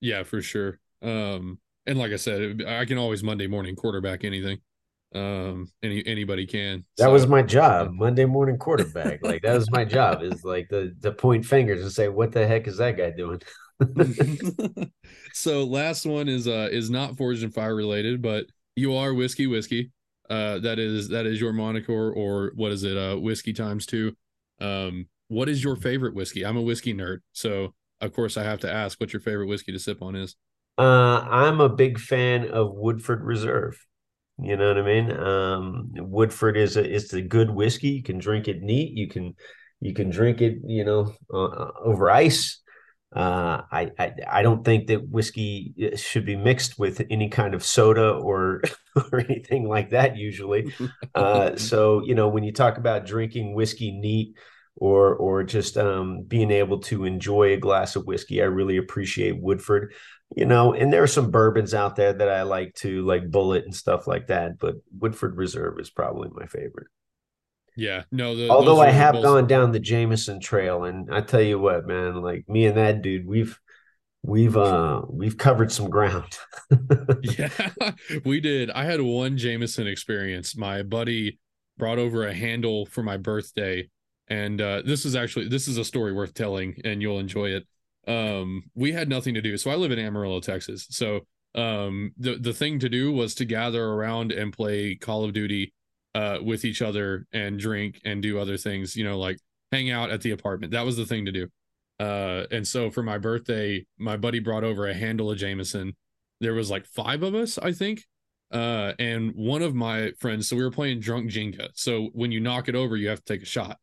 yeah 0.00 0.22
for 0.22 0.40
sure 0.40 0.78
um 1.02 1.58
and 1.86 1.98
like 1.98 2.12
i 2.12 2.16
said 2.16 2.62
i 2.66 2.84
can 2.84 2.98
always 2.98 3.22
monday 3.22 3.46
morning 3.46 3.74
quarterback 3.74 4.24
anything 4.24 4.58
um 5.14 5.68
any 5.82 6.04
anybody 6.06 6.46
can. 6.46 6.84
That 6.96 7.04
so, 7.04 7.12
was 7.12 7.26
my 7.26 7.42
job. 7.42 7.92
monday 7.92 8.24
morning 8.24 8.58
quarterback. 8.58 9.20
Like 9.22 9.42
that 9.42 9.54
was 9.54 9.70
my 9.70 9.84
job 9.84 10.22
is 10.22 10.44
like 10.44 10.68
the 10.68 10.94
the 11.00 11.12
point 11.12 11.44
fingers 11.44 11.82
and 11.82 11.92
say 11.92 12.08
what 12.08 12.32
the 12.32 12.46
heck 12.46 12.66
is 12.66 12.78
that 12.78 12.96
guy 12.96 13.10
doing? 13.10 13.40
So 15.34 15.64
last 15.64 16.04
one 16.06 16.28
is 16.28 16.46
uh 16.46 16.68
is 16.70 16.90
not 16.90 17.16
forged 17.16 17.42
and 17.42 17.52
fire 17.52 17.74
related 17.74 18.20
but 18.22 18.46
you 18.76 18.94
are 18.96 19.14
whiskey 19.14 19.46
whiskey. 19.46 19.90
Uh 20.30 20.58
that 20.60 20.78
is 20.78 21.08
that 21.08 21.26
is 21.26 21.40
your 21.40 21.52
moniker 21.52 22.12
or 22.12 22.52
what 22.54 22.72
is 22.72 22.84
it 22.84 22.96
uh 22.96 23.16
whiskey 23.16 23.52
times 23.52 23.86
two. 23.86 24.14
Um 24.60 25.06
what 25.28 25.48
is 25.48 25.64
your 25.64 25.76
favorite 25.76 26.14
whiskey? 26.14 26.44
I'm 26.44 26.58
a 26.58 26.62
whiskey 26.62 26.92
nerd, 26.92 27.18
so 27.32 27.74
of 28.02 28.12
course 28.12 28.36
I 28.36 28.42
have 28.42 28.60
to 28.60 28.70
ask 28.70 29.00
what 29.00 29.12
your 29.12 29.20
favorite 29.20 29.46
whiskey 29.46 29.72
to 29.72 29.78
sip 29.78 30.02
on 30.02 30.14
is. 30.14 30.36
Uh, 30.78 31.20
I'm 31.20 31.60
a 31.60 31.68
big 31.68 31.98
fan 31.98 32.48
of 32.48 32.74
Woodford 32.74 33.22
Reserve. 33.22 33.78
You 34.38 34.56
know 34.56 34.68
what 34.68 34.78
I 34.78 34.82
mean? 34.82 35.10
Um, 35.10 35.90
Woodford 35.94 36.56
is 36.56 36.76
a 36.76 36.94
it's 36.94 37.12
a 37.12 37.22
good 37.22 37.50
whiskey. 37.50 37.88
You 37.88 38.02
can 38.02 38.18
drink 38.18 38.48
it 38.48 38.62
neat. 38.62 38.96
You 38.96 39.08
can 39.08 39.34
you 39.80 39.94
can 39.94 40.10
drink 40.10 40.40
it, 40.40 40.58
you 40.64 40.84
know, 40.84 41.14
uh, 41.32 41.44
uh 41.44 41.70
over 41.84 42.10
ice. 42.10 42.60
Uh, 43.14 43.60
I, 43.70 43.90
I, 43.98 44.12
I 44.26 44.42
don't 44.42 44.64
think 44.64 44.86
that 44.86 45.06
whiskey 45.06 45.74
uh, 45.82 45.96
should 45.96 46.24
be 46.24 46.34
mixed 46.34 46.78
with 46.78 47.02
any 47.10 47.28
kind 47.28 47.54
of 47.54 47.62
soda 47.62 48.12
or 48.12 48.62
or 49.12 49.20
anything 49.20 49.68
like 49.68 49.90
that. 49.90 50.16
Usually, 50.16 50.72
uh, 51.14 51.56
so 51.56 52.02
you 52.04 52.14
know 52.14 52.28
when 52.28 52.42
you 52.42 52.52
talk 52.52 52.78
about 52.78 53.04
drinking 53.04 53.54
whiskey 53.54 53.92
neat, 53.92 54.34
or 54.76 55.14
or 55.14 55.44
just 55.44 55.76
um, 55.76 56.22
being 56.22 56.50
able 56.50 56.78
to 56.80 57.04
enjoy 57.04 57.52
a 57.52 57.58
glass 57.58 57.96
of 57.96 58.06
whiskey. 58.06 58.40
I 58.40 58.46
really 58.46 58.78
appreciate 58.78 59.40
Woodford, 59.40 59.92
you 60.36 60.44
know. 60.44 60.72
And 60.72 60.92
there 60.92 61.02
are 61.02 61.08
some 61.08 61.30
bourbons 61.30 61.74
out 61.74 61.96
there 61.96 62.12
that 62.12 62.28
I 62.28 62.42
like 62.42 62.74
to 62.76 63.04
like 63.04 63.30
Bulleit 63.30 63.64
and 63.64 63.74
stuff 63.74 64.06
like 64.06 64.28
that. 64.28 64.58
But 64.58 64.76
Woodford 64.98 65.36
Reserve 65.36 65.78
is 65.78 65.90
probably 65.90 66.30
my 66.32 66.46
favorite. 66.46 66.88
Yeah, 67.76 68.02
no. 68.10 68.36
The, 68.36 68.48
Although 68.48 68.80
I 68.80 68.90
have 68.90 69.14
both... 69.14 69.24
gone 69.24 69.46
down 69.46 69.72
the 69.72 69.80
Jameson 69.80 70.40
Trail, 70.40 70.84
and 70.84 71.12
I 71.12 71.22
tell 71.22 71.40
you 71.42 71.58
what, 71.58 71.86
man, 71.86 72.16
like 72.16 72.48
me 72.48 72.66
and 72.66 72.76
that 72.76 73.02
dude, 73.02 73.26
we've 73.26 73.58
we've 74.22 74.56
uh 74.56 75.02
we've 75.08 75.38
covered 75.38 75.72
some 75.72 75.88
ground. 75.88 76.38
yeah, 77.22 77.70
we 78.24 78.40
did. 78.40 78.70
I 78.70 78.84
had 78.84 79.00
one 79.00 79.38
Jameson 79.38 79.86
experience. 79.86 80.56
My 80.56 80.82
buddy 80.82 81.38
brought 81.78 81.98
over 81.98 82.26
a 82.26 82.34
handle 82.34 82.86
for 82.86 83.02
my 83.02 83.16
birthday 83.16 83.88
and 84.28 84.60
uh, 84.60 84.82
this 84.84 85.04
is 85.04 85.14
actually 85.14 85.48
this 85.48 85.68
is 85.68 85.78
a 85.78 85.84
story 85.84 86.12
worth 86.12 86.34
telling 86.34 86.80
and 86.84 87.02
you'll 87.02 87.18
enjoy 87.18 87.46
it 87.46 87.66
um, 88.06 88.64
we 88.74 88.92
had 88.92 89.08
nothing 89.08 89.34
to 89.34 89.42
do. 89.42 89.56
So 89.56 89.70
i 89.70 89.74
live 89.74 89.92
in 89.92 89.98
amarillo 89.98 90.40
texas. 90.40 90.86
So 90.90 91.20
um, 91.54 92.12
the 92.18 92.36
the 92.36 92.52
thing 92.52 92.78
to 92.80 92.88
do 92.88 93.12
was 93.12 93.34
to 93.36 93.44
gather 93.44 93.84
around 93.84 94.32
and 94.32 94.52
play 94.52 94.94
call 94.94 95.24
of 95.24 95.32
duty 95.32 95.72
uh, 96.14 96.38
with 96.42 96.64
each 96.64 96.82
other 96.82 97.26
and 97.32 97.58
drink 97.58 98.00
and 98.04 98.22
do 98.22 98.38
other 98.38 98.56
things 98.56 98.96
you 98.96 99.04
know 99.04 99.18
like 99.18 99.38
hang 99.70 99.90
out 99.90 100.10
at 100.10 100.22
the 100.22 100.30
apartment. 100.30 100.72
That 100.72 100.84
was 100.84 100.96
the 100.96 101.06
thing 101.06 101.26
to 101.26 101.32
do. 101.32 101.48
Uh, 102.00 102.46
and 102.50 102.66
so 102.66 102.90
for 102.90 103.02
my 103.02 103.18
birthday 103.18 103.84
my 103.98 104.16
buddy 104.16 104.40
brought 104.40 104.64
over 104.64 104.88
a 104.88 104.94
handle 104.94 105.30
of 105.30 105.38
jameson. 105.38 105.94
There 106.40 106.54
was 106.54 106.70
like 106.70 106.86
five 106.86 107.22
of 107.22 107.34
us 107.34 107.58
i 107.58 107.72
think. 107.72 108.04
Uh, 108.50 108.92
and 108.98 109.32
one 109.34 109.62
of 109.62 109.74
my 109.74 110.12
friends 110.18 110.48
so 110.48 110.56
we 110.56 110.64
were 110.64 110.70
playing 110.70 111.00
drunk 111.00 111.30
jenga. 111.30 111.68
So 111.74 112.10
when 112.12 112.32
you 112.32 112.40
knock 112.40 112.68
it 112.68 112.74
over 112.74 112.96
you 112.96 113.08
have 113.08 113.22
to 113.24 113.32
take 113.32 113.42
a 113.42 113.46
shot. 113.46 113.78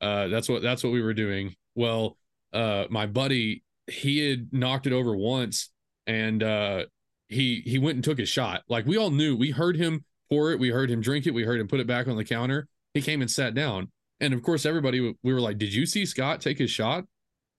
Uh, 0.00 0.28
that's 0.28 0.48
what 0.48 0.62
that's 0.62 0.84
what 0.84 0.92
we 0.92 1.02
were 1.02 1.14
doing. 1.14 1.54
Well, 1.74 2.16
uh, 2.56 2.86
my 2.90 3.06
buddy 3.06 3.62
he 3.86 4.28
had 4.28 4.52
knocked 4.52 4.86
it 4.86 4.92
over 4.92 5.16
once, 5.16 5.70
and 6.06 6.42
uh, 6.42 6.86
he 7.28 7.62
he 7.64 7.78
went 7.78 7.96
and 7.96 8.04
took 8.04 8.18
his 8.18 8.28
shot. 8.28 8.62
Like 8.68 8.86
we 8.86 8.96
all 8.96 9.10
knew, 9.10 9.36
we 9.36 9.50
heard 9.50 9.76
him 9.76 10.04
pour 10.30 10.52
it, 10.52 10.58
we 10.58 10.70
heard 10.70 10.90
him 10.90 11.00
drink 11.00 11.26
it, 11.26 11.34
we 11.34 11.44
heard 11.44 11.60
him 11.60 11.68
put 11.68 11.80
it 11.80 11.86
back 11.86 12.08
on 12.08 12.16
the 12.16 12.24
counter. 12.24 12.68
He 12.94 13.02
came 13.02 13.20
and 13.20 13.30
sat 13.30 13.54
down, 13.54 13.90
and 14.20 14.32
of 14.34 14.42
course, 14.42 14.66
everybody 14.66 15.14
we 15.22 15.34
were 15.34 15.40
like, 15.40 15.58
"Did 15.58 15.74
you 15.74 15.86
see 15.86 16.06
Scott 16.06 16.40
take 16.40 16.58
his 16.58 16.70
shot?" 16.70 17.04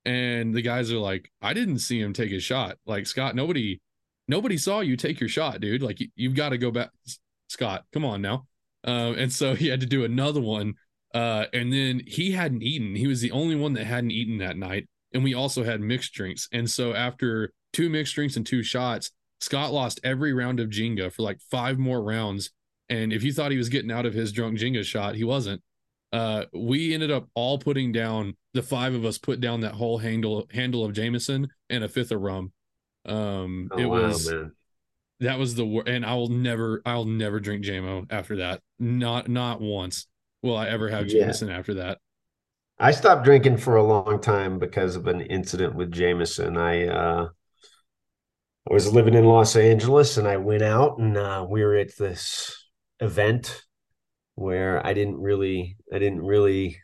And 0.06 0.54
the 0.54 0.62
guys 0.62 0.92
are 0.92 0.98
like, 0.98 1.32
"I 1.42 1.54
didn't 1.54 1.80
see 1.80 2.00
him 2.00 2.13
take 2.13 2.32
his 2.32 2.44
shot." 2.44 2.77
Like 2.86 3.08
Scott, 3.08 3.36
nobody 3.36 3.80
nobody 4.27 4.58
saw 4.58 4.82
you 4.82 4.98
take 4.98 5.20
your 5.20 5.30
shot, 5.30 5.62
dude. 5.62 5.82
Like 5.82 6.00
you, 6.16 6.30
have 6.30 6.38
got 6.38 6.50
to 6.50 6.58
go 6.58 6.72
back, 6.72 6.89
Scott. 7.48 7.86
Come 7.94 8.06
on 8.06 8.22
now. 8.22 8.48
Uh, 8.86 9.13
and 9.18 9.32
so 9.32 9.56
he 9.56 9.68
had 9.68 9.80
to 9.82 9.86
do 9.86 10.04
another 10.04 10.42
one. 10.42 10.75
Uh, 11.14 11.46
and 11.54 11.72
then 11.72 12.02
he 12.06 12.32
hadn't 12.32 12.64
eaten. 12.64 12.96
He 12.96 13.08
was 13.08 13.22
the 13.22 13.32
only 13.32 13.56
one 13.56 13.74
that 13.74 13.86
hadn't 13.86 14.12
eaten 14.12 14.38
that 14.40 14.58
night. 14.58 14.88
And 15.14 15.24
we 15.24 15.34
also 15.34 15.64
had 15.64 15.82
mixed 15.82 16.14
drinks. 16.14 16.48
And 16.52 16.70
so 16.70 16.94
after 16.94 17.54
two 17.74 17.90
mixed 17.90 18.16
drinks 18.16 18.36
and 18.36 18.46
two 18.46 18.62
shots, 18.64 19.12
Scott 19.40 19.72
lost 19.72 20.00
every 20.04 20.34
round 20.34 20.60
of 20.60 20.70
Jenga 20.70 21.12
for 21.12 21.22
like 21.24 21.40
five 21.50 21.78
more 21.78 22.02
rounds. 22.02 22.52
And 22.90 23.14
if 23.14 23.24
you 23.24 23.34
thought 23.34 23.52
he 23.52 23.58
was 23.58 23.70
getting 23.70 23.92
out 23.92 24.06
of 24.06 24.14
his 24.14 24.32
drunk 24.32 24.58
Jenga 24.60 24.84
shot, 24.84 25.16
he 25.16 25.24
wasn't. 25.24 25.62
Uh, 26.14 26.46
we 26.54 26.94
ended 26.94 27.12
up 27.12 27.28
all 27.36 27.58
putting 27.60 27.92
down 27.92 28.36
the 28.54 28.62
five 28.62 28.94
of 28.94 29.06
us 29.06 29.18
put 29.18 29.42
down 29.42 29.62
that 29.62 29.74
whole 29.74 29.98
handle 29.98 30.48
handle 30.52 30.86
of 30.86 30.94
Jameson 30.94 31.50
and 31.70 31.84
a 31.84 31.90
fifth 31.90 32.12
of 32.12 32.22
rum. 32.22 32.54
Um, 33.06 33.70
oh, 33.72 33.78
it 33.78 33.86
wow, 33.86 34.02
was 34.04 34.32
man. 34.32 34.52
that 35.20 35.38
was 35.38 35.56
the 35.56 35.66
and 35.86 36.06
I 36.06 36.16
will 36.16 36.30
never, 36.30 36.82
I'll 36.86 37.06
never 37.06 37.40
drink 37.40 37.66
Jamo 37.66 38.08
after 38.10 38.38
that. 38.38 38.62
Not, 38.80 39.28
not 39.28 39.60
once 39.62 40.08
will 40.48 40.58
I 40.58 40.68
ever 40.70 40.89
have 40.89 41.08
Jameson 41.08 41.50
yeah. 41.50 41.58
after 41.58 41.75
that. 41.75 42.00
I 42.80 42.92
stopped 42.92 43.25
drinking 43.25 43.58
for 43.58 43.75
a 43.75 43.84
long 43.84 44.22
time 44.22 44.60
because 44.60 44.96
of 44.96 45.08
an 45.08 45.22
incident 45.22 45.75
with 45.75 45.92
Jameson. 45.92 46.58
I 46.58 46.88
uh, 46.88 47.30
I 48.70 48.74
was 48.74 48.92
living 48.92 49.13
in 49.13 49.25
Los 49.25 49.56
Angeles 49.56 50.18
and 50.18 50.27
I 50.27 50.38
went 50.38 50.62
out 50.62 50.98
and 50.98 51.18
uh, 51.18 51.46
we 51.48 51.63
were 51.63 51.75
at 51.75 51.96
this 51.98 52.70
event 53.00 53.62
where 54.36 54.86
I 54.86 54.94
didn't 54.94 55.20
really, 55.20 55.77
I 55.92 56.00
didn't 56.00 56.22
really, 56.22 56.80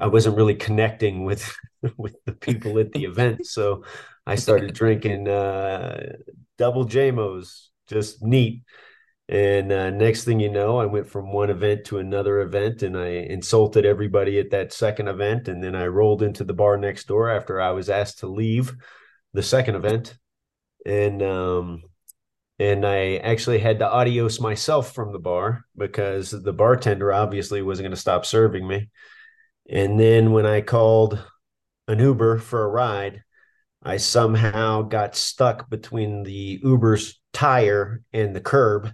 I 0.00 0.08
wasn't 0.08 0.36
really 0.36 0.56
connecting 0.56 1.24
with 1.24 1.54
with 1.96 2.16
the 2.26 2.32
people 2.32 2.78
at 2.78 2.92
the 2.92 3.04
event. 3.04 3.42
So 3.46 3.84
I 4.26 4.34
started 4.34 4.74
drinking 4.74 5.28
uh, 5.28 6.14
double 6.58 6.86
Jamos, 6.86 7.68
just 7.88 8.22
neat. 8.22 8.62
And 9.30 9.70
uh, 9.70 9.90
next 9.90 10.24
thing 10.24 10.40
you 10.40 10.50
know, 10.50 10.78
I 10.78 10.86
went 10.86 11.06
from 11.06 11.32
one 11.32 11.50
event 11.50 11.84
to 11.84 11.98
another 11.98 12.40
event 12.40 12.82
and 12.82 12.98
I 12.98 13.06
insulted 13.06 13.86
everybody 13.86 14.40
at 14.40 14.50
that 14.50 14.72
second 14.72 15.06
event. 15.06 15.46
And 15.46 15.62
then 15.62 15.76
I 15.76 15.86
rolled 15.86 16.24
into 16.24 16.42
the 16.42 16.52
bar 16.52 16.76
next 16.76 17.06
door 17.06 17.30
after 17.30 17.60
I 17.60 17.70
was 17.70 17.88
asked 17.88 18.18
to 18.18 18.26
leave 18.26 18.74
the 19.32 19.44
second 19.44 19.76
event. 19.76 20.18
And, 20.84 21.22
um, 21.22 21.84
and 22.58 22.84
I 22.84 23.18
actually 23.18 23.60
had 23.60 23.78
to 23.78 23.88
adios 23.88 24.40
myself 24.40 24.92
from 24.92 25.12
the 25.12 25.20
bar 25.20 25.64
because 25.76 26.32
the 26.32 26.52
bartender 26.52 27.12
obviously 27.12 27.62
wasn't 27.62 27.84
going 27.84 27.94
to 27.94 28.00
stop 28.00 28.26
serving 28.26 28.66
me. 28.66 28.90
And 29.70 29.98
then 29.98 30.32
when 30.32 30.44
I 30.44 30.60
called 30.60 31.24
an 31.86 32.00
Uber 32.00 32.38
for 32.38 32.64
a 32.64 32.68
ride, 32.68 33.22
I 33.80 33.98
somehow 33.98 34.82
got 34.82 35.14
stuck 35.14 35.70
between 35.70 36.24
the 36.24 36.60
Uber's 36.64 37.20
tire 37.32 38.02
and 38.12 38.34
the 38.34 38.40
curb, 38.40 38.92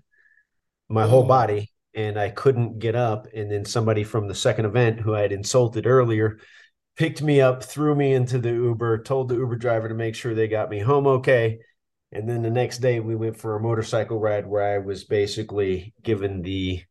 my 0.89 1.05
oh. 1.05 1.09
whole 1.09 1.25
mm. 1.25 1.29
body, 1.29 1.73
and 1.95 2.19
I 2.19 2.31
couldn't 2.31 2.79
get 2.79 2.95
up. 2.95 3.29
And 3.35 3.51
then 3.51 3.65
somebody 3.65 4.05
from 4.05 4.29
the 4.29 4.35
second 4.35 4.67
event 4.67 5.01
who 5.01 5.15
I 5.15 5.21
had 5.21 5.33
insulted 5.33 5.87
earlier 5.87 6.39
picked 6.97 7.23
me 7.23 7.41
up, 7.41 7.63
threw 7.63 7.95
me 7.95 8.15
into 8.15 8.39
the 8.39 8.51
Uber, 8.51 9.03
told 9.03 9.29
the 9.29 9.37
Uber 9.37 9.57
driver 9.57 9.89
to 9.89 9.95
make 9.95 10.15
sure 10.15 10.35
they 10.35 10.49
got 10.49 10.71
me 10.71 10.79
home 10.79 11.07
okay. 11.07 11.59
And 12.13 12.29
then 12.29 12.43
the 12.43 12.51
next 12.51 12.79
day 12.79 13.01
we 13.01 13.15
went 13.15 13.37
for 13.37 13.57
a 13.57 13.61
motorcycle 13.61 14.19
ride 14.19 14.47
where 14.47 14.75
I 14.75 14.79
was 14.79 15.05
basically 15.05 15.93
given 16.03 16.43
the 16.43 16.83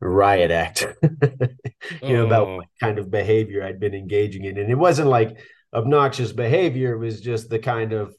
riot 0.00 0.50
act, 0.50 0.86
you 2.02 2.14
know, 2.14 2.26
about 2.26 2.48
oh. 2.48 2.56
what 2.56 2.66
kind 2.80 2.98
of 2.98 3.10
behavior 3.10 3.62
I'd 3.62 3.80
been 3.80 3.94
engaging 3.94 4.44
in. 4.44 4.58
And 4.58 4.70
it 4.70 4.76
wasn't 4.76 5.08
like 5.08 5.38
obnoxious 5.72 6.32
behavior. 6.32 6.94
It 6.94 6.98
was 6.98 7.20
just 7.20 7.48
the 7.48 7.58
kind 7.58 7.92
of 7.92 8.14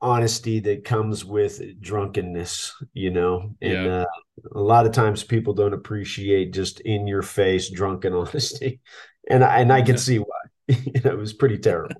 honesty 0.00 0.60
that 0.60 0.84
comes 0.84 1.24
with 1.24 1.80
drunkenness, 1.80 2.74
you 2.92 3.10
know. 3.10 3.54
And 3.60 3.72
yeah. 3.72 4.02
uh, 4.02 4.06
a 4.54 4.60
lot 4.60 4.86
of 4.86 4.92
times 4.92 5.22
people 5.22 5.54
don't 5.54 5.74
appreciate 5.74 6.52
just 6.52 6.80
in 6.80 7.06
your 7.06 7.22
face 7.22 7.70
drunken 7.70 8.12
honesty, 8.14 8.80
and 9.28 9.44
I, 9.44 9.60
and 9.60 9.72
I 9.72 9.82
can 9.82 9.98
see 9.98 10.18
why. 10.18 10.26
you 10.68 11.00
know, 11.04 11.10
it 11.10 11.18
was 11.18 11.32
pretty 11.32 11.58
terrible. 11.58 11.96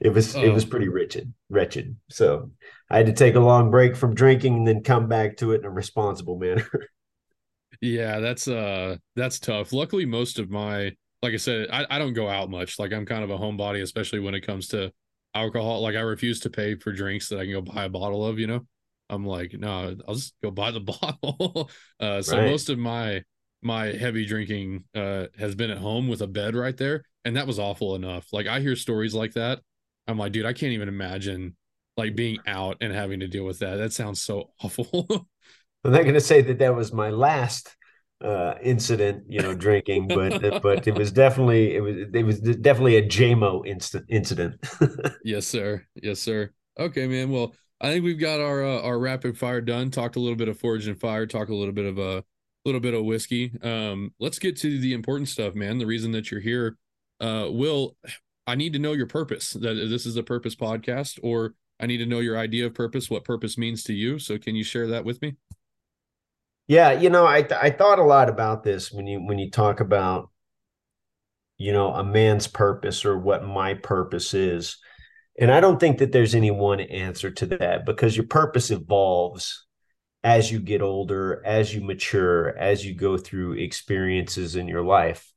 It 0.00 0.10
was 0.10 0.36
oh. 0.36 0.42
it 0.42 0.52
was 0.52 0.64
oh. 0.64 0.68
pretty 0.68 0.88
wretched, 0.88 1.32
wretched. 1.48 1.96
So 2.10 2.50
I 2.90 2.98
had 2.98 3.06
to 3.06 3.12
take 3.12 3.34
a 3.34 3.40
long 3.40 3.70
break 3.70 3.96
from 3.96 4.14
drinking 4.14 4.54
and 4.54 4.68
then 4.68 4.82
come 4.82 5.08
back 5.08 5.38
to 5.38 5.52
it 5.52 5.60
in 5.60 5.66
a 5.66 5.70
responsible 5.70 6.38
manner. 6.38 6.68
yeah, 7.80 8.20
that's 8.20 8.48
uh 8.48 8.96
that's 9.14 9.38
tough. 9.38 9.72
Luckily, 9.72 10.04
most 10.04 10.38
of 10.38 10.50
my 10.50 10.92
like 11.22 11.32
I 11.32 11.38
said, 11.38 11.68
I, 11.72 11.86
I 11.88 11.98
don't 11.98 12.12
go 12.12 12.28
out 12.28 12.50
much. 12.50 12.78
Like 12.78 12.92
I'm 12.92 13.06
kind 13.06 13.24
of 13.24 13.30
a 13.30 13.38
homebody, 13.38 13.82
especially 13.82 14.20
when 14.20 14.34
it 14.34 14.46
comes 14.46 14.68
to 14.68 14.92
alcohol. 15.36 15.82
Like 15.82 15.96
I 15.96 16.00
refuse 16.00 16.40
to 16.40 16.50
pay 16.50 16.74
for 16.74 16.92
drinks 16.92 17.28
that 17.28 17.38
I 17.38 17.44
can 17.44 17.52
go 17.52 17.60
buy 17.60 17.84
a 17.84 17.88
bottle 17.88 18.26
of, 18.26 18.38
you 18.38 18.46
know. 18.46 18.66
I'm 19.08 19.24
like, 19.24 19.52
no, 19.52 19.96
I'll 20.08 20.14
just 20.14 20.34
go 20.42 20.50
buy 20.50 20.72
the 20.72 20.80
bottle. 21.00 21.70
uh, 22.00 22.22
so 22.22 22.36
right. 22.36 22.50
most 22.50 22.68
of 22.68 22.78
my 22.78 23.22
my 23.62 23.86
heavy 23.86 24.26
drinking 24.26 24.84
uh, 24.94 25.26
has 25.38 25.54
been 25.54 25.70
at 25.70 25.78
home 25.78 26.08
with 26.08 26.22
a 26.22 26.26
bed 26.26 26.54
right 26.54 26.76
there, 26.76 27.02
and 27.24 27.36
that 27.36 27.46
was 27.46 27.58
awful 27.58 27.94
enough. 27.94 28.26
Like 28.32 28.46
I 28.46 28.60
hear 28.60 28.76
stories 28.76 29.14
like 29.14 29.34
that, 29.34 29.60
I'm 30.06 30.18
like, 30.18 30.32
dude, 30.32 30.46
I 30.46 30.52
can't 30.52 30.72
even 30.72 30.88
imagine 30.88 31.56
like 31.96 32.14
being 32.14 32.38
out 32.46 32.76
and 32.80 32.92
having 32.92 33.20
to 33.20 33.28
deal 33.28 33.44
with 33.44 33.58
that. 33.60 33.76
That 33.76 33.92
sounds 33.92 34.22
so 34.22 34.50
awful. 34.62 35.06
I'm 35.84 35.92
not 35.92 36.02
going 36.02 36.14
to 36.14 36.20
say 36.20 36.40
that 36.42 36.58
that 36.58 36.74
was 36.74 36.92
my 36.92 37.10
last 37.10 37.75
uh, 38.24 38.54
incident, 38.62 39.24
you 39.28 39.40
know, 39.40 39.54
drinking, 39.54 40.08
but 40.08 40.40
but 40.62 40.86
it 40.86 40.94
was 40.94 41.12
definitely 41.12 41.74
it 41.74 41.80
was 41.80 41.96
it 42.12 42.22
was 42.22 42.40
definitely 42.40 42.96
a 42.96 43.06
Jamo 43.06 43.66
instant 43.66 44.06
incident. 44.08 44.64
yes, 45.24 45.46
sir. 45.46 45.84
Yes, 45.94 46.20
sir. 46.20 46.50
Okay, 46.78 47.06
man. 47.06 47.30
Well, 47.30 47.54
I 47.80 47.90
think 47.92 48.04
we've 48.04 48.20
got 48.20 48.40
our 48.40 48.64
uh, 48.64 48.80
our 48.82 48.98
rapid 48.98 49.38
fire 49.38 49.60
done. 49.60 49.90
Talked 49.90 50.16
a 50.16 50.20
little 50.20 50.36
bit 50.36 50.48
of 50.48 50.58
forge 50.58 50.86
and 50.86 50.98
fire. 50.98 51.26
Talk 51.26 51.48
a 51.48 51.54
little 51.54 51.74
bit 51.74 51.86
of 51.86 51.98
a 51.98 52.18
uh, 52.18 52.20
little 52.64 52.80
bit 52.80 52.94
of 52.94 53.04
whiskey. 53.04 53.52
Um, 53.62 54.12
let's 54.18 54.38
get 54.38 54.56
to 54.58 54.78
the 54.78 54.94
important 54.94 55.28
stuff, 55.28 55.54
man. 55.54 55.78
The 55.78 55.86
reason 55.86 56.12
that 56.12 56.30
you're 56.30 56.40
here. 56.40 56.76
Uh, 57.20 57.48
Wil, 57.50 57.96
I 58.46 58.54
need 58.56 58.72
to 58.74 58.78
know 58.78 58.92
your 58.92 59.06
purpose. 59.06 59.52
That 59.52 59.74
this 59.74 60.06
is 60.06 60.16
a 60.16 60.22
purpose 60.22 60.54
podcast, 60.54 61.18
or 61.22 61.54
I 61.78 61.86
need 61.86 61.98
to 61.98 62.06
know 62.06 62.20
your 62.20 62.38
idea 62.38 62.66
of 62.66 62.74
purpose, 62.74 63.10
what 63.10 63.24
purpose 63.24 63.58
means 63.58 63.82
to 63.84 63.92
you. 63.92 64.18
So, 64.18 64.38
can 64.38 64.54
you 64.54 64.64
share 64.64 64.86
that 64.88 65.04
with 65.04 65.20
me? 65.20 65.36
Yeah, 66.68 66.92
you 66.92 67.10
know, 67.10 67.24
I 67.26 67.46
I 67.60 67.70
thought 67.70 67.98
a 67.98 68.04
lot 68.04 68.28
about 68.28 68.62
this 68.64 68.90
when 68.92 69.06
you 69.06 69.20
when 69.20 69.38
you 69.38 69.50
talk 69.50 69.80
about 69.80 70.30
you 71.58 71.72
know 71.72 71.92
a 71.92 72.04
man's 72.04 72.46
purpose 72.46 73.04
or 73.04 73.18
what 73.18 73.44
my 73.44 73.74
purpose 73.74 74.34
is. 74.34 74.78
And 75.38 75.52
I 75.52 75.60
don't 75.60 75.78
think 75.78 75.98
that 75.98 76.12
there's 76.12 76.34
any 76.34 76.50
one 76.50 76.80
answer 76.80 77.30
to 77.30 77.46
that 77.46 77.84
because 77.86 78.16
your 78.16 78.26
purpose 78.26 78.70
evolves 78.70 79.66
as 80.24 80.50
you 80.50 80.60
get 80.60 80.82
older, 80.82 81.42
as 81.46 81.74
you 81.74 81.82
mature, 81.82 82.56
as 82.58 82.84
you 82.84 82.94
go 82.94 83.18
through 83.18 83.54
experiences 83.54 84.56
in 84.56 84.68
your 84.68 84.84
life. 84.84 85.32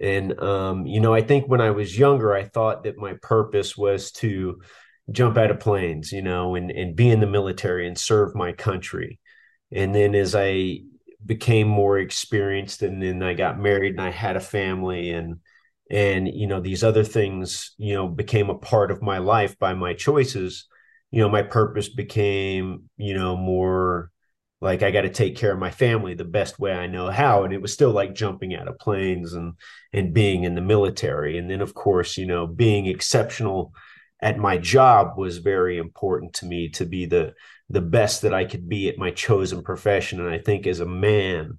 And 0.00 0.38
um, 0.42 0.86
you 0.86 1.00
know, 1.00 1.14
I 1.14 1.22
think 1.22 1.48
when 1.48 1.60
I 1.60 1.70
was 1.70 1.98
younger, 1.98 2.34
I 2.34 2.44
thought 2.44 2.84
that 2.84 2.98
my 2.98 3.14
purpose 3.22 3.76
was 3.76 4.12
to 4.14 4.60
jump 5.12 5.38
out 5.38 5.50
of 5.50 5.60
planes, 5.60 6.12
you 6.12 6.22
know, 6.22 6.54
and 6.56 6.70
and 6.70 6.96
be 6.96 7.10
in 7.10 7.20
the 7.20 7.26
military 7.26 7.86
and 7.88 7.98
serve 7.98 8.34
my 8.34 8.52
country. 8.52 9.20
And 9.72 9.94
then 9.94 10.14
as 10.14 10.34
I 10.34 10.80
became 11.24 11.68
more 11.68 11.98
experienced 11.98 12.82
and 12.82 13.02
then 13.02 13.22
I 13.22 13.34
got 13.34 13.58
married 13.58 13.92
and 13.92 14.00
I 14.00 14.10
had 14.10 14.36
a 14.36 14.40
family 14.40 15.10
and 15.10 15.40
and 15.90 16.28
you 16.28 16.46
know 16.46 16.60
these 16.60 16.84
other 16.84 17.04
things 17.04 17.72
you 17.78 17.94
know 17.94 18.08
became 18.08 18.50
a 18.50 18.58
part 18.58 18.90
of 18.90 19.02
my 19.02 19.18
life 19.18 19.58
by 19.58 19.74
my 19.74 19.94
choices 19.94 20.66
you 21.10 21.20
know 21.20 21.28
my 21.28 21.42
purpose 21.42 21.88
became 21.88 22.84
you 22.96 23.14
know 23.14 23.36
more 23.36 24.10
like 24.60 24.82
I 24.82 24.90
got 24.90 25.02
to 25.02 25.10
take 25.10 25.36
care 25.36 25.52
of 25.52 25.58
my 25.58 25.70
family 25.70 26.14
the 26.14 26.24
best 26.24 26.58
way 26.58 26.72
I 26.72 26.86
know 26.86 27.10
how. 27.10 27.44
And 27.44 27.52
it 27.52 27.60
was 27.60 27.72
still 27.72 27.90
like 27.90 28.14
jumping 28.14 28.54
out 28.54 28.68
of 28.68 28.78
planes 28.78 29.34
and 29.34 29.54
and 29.92 30.14
being 30.14 30.44
in 30.44 30.54
the 30.54 30.62
military. 30.62 31.38
And 31.38 31.50
then 31.50 31.60
of 31.60 31.74
course 31.74 32.16
you 32.16 32.26
know 32.26 32.46
being 32.46 32.86
exceptional 32.86 33.72
at 34.20 34.38
my 34.38 34.56
job 34.58 35.18
was 35.18 35.38
very 35.38 35.78
important 35.78 36.34
to 36.34 36.46
me 36.46 36.70
to 36.70 36.86
be 36.86 37.06
the 37.06 37.34
the 37.68 37.80
best 37.80 38.22
that 38.22 38.32
I 38.32 38.44
could 38.44 38.68
be 38.68 38.88
at 38.88 38.98
my 38.98 39.10
chosen 39.10 39.62
profession. 39.62 40.20
And 40.20 40.30
I 40.30 40.38
think 40.38 40.66
as 40.66 40.80
a 40.80 40.86
man, 40.86 41.58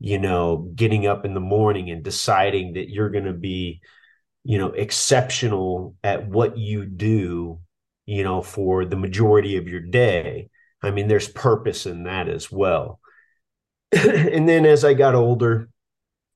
you 0.00 0.18
know, 0.18 0.70
getting 0.74 1.06
up 1.06 1.24
in 1.24 1.34
the 1.34 1.40
morning 1.40 1.90
and 1.90 2.02
deciding 2.02 2.72
that 2.74 2.88
you're 2.88 3.10
going 3.10 3.26
to 3.26 3.34
be, 3.34 3.82
you 4.44 4.58
know, 4.58 4.68
exceptional 4.68 5.94
at 6.02 6.26
what 6.26 6.56
you 6.56 6.86
do, 6.86 7.60
you 8.06 8.24
know, 8.24 8.40
for 8.40 8.84
the 8.86 8.96
majority 8.96 9.58
of 9.58 9.68
your 9.68 9.80
day. 9.80 10.48
I 10.82 10.90
mean, 10.90 11.06
there's 11.06 11.28
purpose 11.28 11.86
in 11.86 12.04
that 12.04 12.28
as 12.28 12.50
well. 12.50 12.98
and 13.92 14.48
then 14.48 14.64
as 14.64 14.84
I 14.84 14.94
got 14.94 15.14
older, 15.14 15.68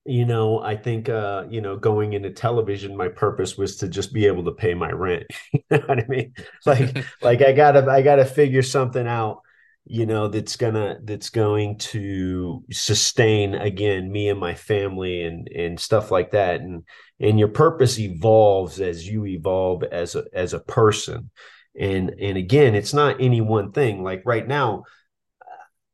you 0.07 0.25
know 0.25 0.59
i 0.61 0.75
think 0.75 1.09
uh 1.09 1.43
you 1.49 1.61
know 1.61 1.75
going 1.75 2.13
into 2.13 2.29
television 2.29 2.95
my 2.95 3.09
purpose 3.09 3.57
was 3.57 3.75
to 3.77 3.87
just 3.87 4.13
be 4.13 4.25
able 4.25 4.43
to 4.43 4.51
pay 4.51 4.73
my 4.73 4.89
rent 4.91 5.25
you 5.53 5.61
know 5.69 5.79
what 5.85 5.99
i 5.99 6.05
mean? 6.07 6.33
Like 6.65 7.05
like 7.21 7.41
i 7.41 7.51
gotta 7.51 7.85
i 7.89 8.01
gotta 8.01 8.25
figure 8.25 8.63
something 8.63 9.07
out 9.07 9.41
you 9.85 10.05
know 10.05 10.27
that's 10.27 10.57
gonna 10.57 10.99
that's 11.03 11.29
going 11.29 11.77
to 11.77 12.63
sustain 12.71 13.55
again 13.55 14.11
me 14.11 14.29
and 14.29 14.39
my 14.39 14.53
family 14.53 15.23
and 15.23 15.47
and 15.49 15.79
stuff 15.79 16.11
like 16.11 16.31
that 16.31 16.59
and 16.59 16.83
and 17.19 17.39
your 17.39 17.47
purpose 17.47 17.97
evolves 17.97 18.81
as 18.81 19.07
you 19.07 19.25
evolve 19.25 19.83
as 19.83 20.15
a 20.15 20.25
as 20.33 20.53
a 20.53 20.59
person 20.59 21.29
and 21.79 22.09
and 22.19 22.37
again 22.37 22.75
it's 22.75 22.93
not 22.93 23.21
any 23.21 23.39
one 23.39 23.71
thing 23.71 24.03
like 24.03 24.21
right 24.25 24.47
now 24.47 24.83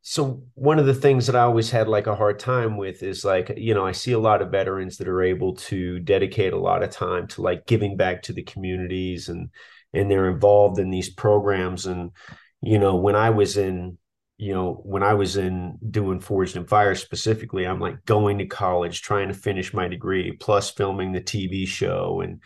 so 0.06 0.42
one 0.52 0.78
of 0.78 0.84
the 0.84 0.92
things 0.92 1.26
that 1.26 1.34
I 1.34 1.44
always 1.44 1.70
had 1.70 1.88
like 1.88 2.06
a 2.06 2.14
hard 2.14 2.38
time 2.38 2.76
with 2.76 3.02
is 3.02 3.24
like, 3.24 3.54
you 3.56 3.72
know, 3.72 3.86
I 3.86 3.92
see 3.92 4.12
a 4.12 4.18
lot 4.18 4.42
of 4.42 4.50
veterans 4.50 4.98
that 4.98 5.08
are 5.08 5.22
able 5.22 5.56
to 5.56 5.98
dedicate 5.98 6.52
a 6.52 6.58
lot 6.58 6.82
of 6.82 6.90
time 6.90 7.26
to 7.28 7.40
like 7.40 7.64
giving 7.64 7.96
back 7.96 8.20
to 8.24 8.34
the 8.34 8.42
communities 8.42 9.30
and 9.30 9.48
and 9.94 10.10
they're 10.10 10.28
involved 10.28 10.78
in 10.78 10.90
these 10.90 11.08
programs. 11.08 11.86
And, 11.86 12.10
you 12.60 12.78
know, 12.78 12.96
when 12.96 13.16
I 13.16 13.30
was 13.30 13.56
in, 13.56 13.96
you 14.36 14.52
know, 14.52 14.74
when 14.84 15.02
I 15.02 15.14
was 15.14 15.38
in 15.38 15.78
doing 15.90 16.20
Forged 16.20 16.56
in 16.56 16.66
Fire 16.66 16.94
specifically, 16.94 17.66
I'm 17.66 17.80
like 17.80 18.04
going 18.04 18.36
to 18.38 18.46
college, 18.46 19.00
trying 19.00 19.28
to 19.28 19.34
finish 19.34 19.72
my 19.72 19.88
degree, 19.88 20.32
plus 20.32 20.70
filming 20.70 21.12
the 21.12 21.22
TV 21.22 21.66
show 21.66 22.20
and 22.20 22.42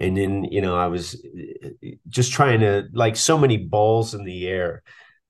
and 0.00 0.16
then, 0.16 0.44
you 0.44 0.60
know, 0.60 0.76
I 0.76 0.86
was 0.86 1.20
eh, 1.36 1.70
eh, 1.82 1.90
just 2.08 2.30
trying 2.30 2.60
to 2.60 2.84
like 2.92 3.16
so 3.16 3.36
many 3.36 3.56
balls 3.56 4.14
in 4.14 4.22
the 4.24 4.46
air 4.46 4.84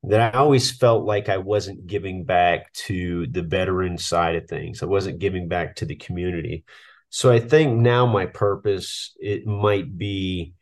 that 0.05 0.35
I 0.35 0.39
always 0.39 0.71
felt 0.71 1.05
like 1.05 1.29
I 1.29 1.37
wasn't 1.39 1.87
giving 1.87 2.25
back 2.25 2.73
to 2.73 3.27
the 3.27 3.43
veteran 3.43 3.99
side 3.99 4.37
of 4.37 4.49
things. 4.49 4.83
I 4.83 4.87
wasn't 4.87 5.19
giving 5.19 5.49
back 5.49 5.77
to 5.77 5.85
the 5.85 5.97
community. 5.97 6.65
So 7.11 7.31
I 7.31 7.41
think 7.41 7.79
now 7.79 8.07
my 8.07 8.27
purpose 8.27 9.15
it 9.19 9.47
might 9.47 9.99
be 9.99 10.55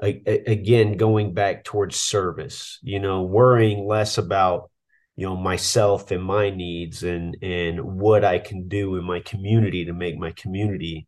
again 0.00 0.96
going 0.96 1.32
back 1.32 1.64
towards 1.64 1.96
service. 1.96 2.78
You 2.82 3.00
know, 3.00 3.22
worrying 3.22 3.86
less 3.86 4.18
about 4.18 4.70
you 5.16 5.26
know 5.26 5.36
myself 5.36 6.10
and 6.10 6.22
my 6.22 6.50
needs 6.50 7.02
and 7.02 7.36
and 7.42 7.80
what 7.80 8.24
I 8.24 8.38
can 8.38 8.68
do 8.68 8.96
in 8.96 9.04
my 9.04 9.20
community 9.20 9.86
to 9.86 9.94
make 9.94 10.18
my 10.18 10.32
community 10.32 11.06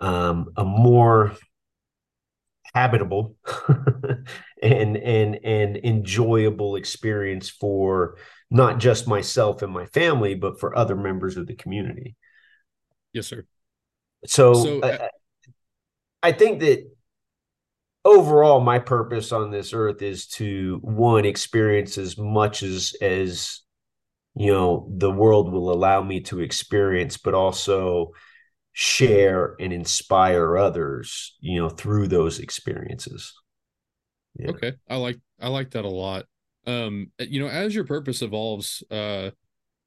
um, 0.00 0.48
a 0.56 0.64
more 0.64 1.34
habitable 2.78 3.34
and 4.62 4.96
and 4.96 5.40
and 5.44 5.76
enjoyable 5.78 6.76
experience 6.76 7.50
for 7.50 8.16
not 8.50 8.78
just 8.78 9.08
myself 9.08 9.62
and 9.62 9.72
my 9.72 9.86
family 9.86 10.34
but 10.34 10.60
for 10.60 10.76
other 10.76 10.94
members 10.94 11.36
of 11.36 11.46
the 11.46 11.56
community. 11.56 12.14
Yes 13.12 13.26
sir. 13.26 13.44
So, 14.26 14.54
so 14.54 14.80
I, 14.82 14.90
uh, 14.90 15.08
I 16.22 16.32
think 16.32 16.60
that 16.60 16.88
overall 18.04 18.60
my 18.60 18.78
purpose 18.78 19.32
on 19.32 19.50
this 19.50 19.72
earth 19.72 20.00
is 20.02 20.26
to 20.26 20.78
one 20.82 21.24
experience 21.24 21.98
as 21.98 22.16
much 22.16 22.62
as 22.62 22.94
as 23.00 23.60
you 24.36 24.52
know 24.52 24.88
the 24.96 25.10
world 25.10 25.52
will 25.52 25.72
allow 25.72 26.00
me 26.02 26.20
to 26.20 26.40
experience 26.40 27.16
but 27.16 27.34
also 27.34 28.12
share 28.80 29.56
and 29.58 29.72
inspire 29.72 30.56
others 30.56 31.34
you 31.40 31.60
know 31.60 31.68
through 31.68 32.06
those 32.06 32.38
experiences. 32.38 33.34
Yeah. 34.38 34.50
okay. 34.50 34.74
I 34.88 34.94
like 34.94 35.18
i 35.40 35.48
like 35.48 35.72
that 35.72 35.84
a 35.84 35.88
lot. 35.88 36.26
Um 36.64 37.10
you 37.18 37.40
know 37.40 37.48
as 37.48 37.74
your 37.74 37.82
purpose 37.82 38.22
evolves 38.22 38.84
uh 38.88 39.30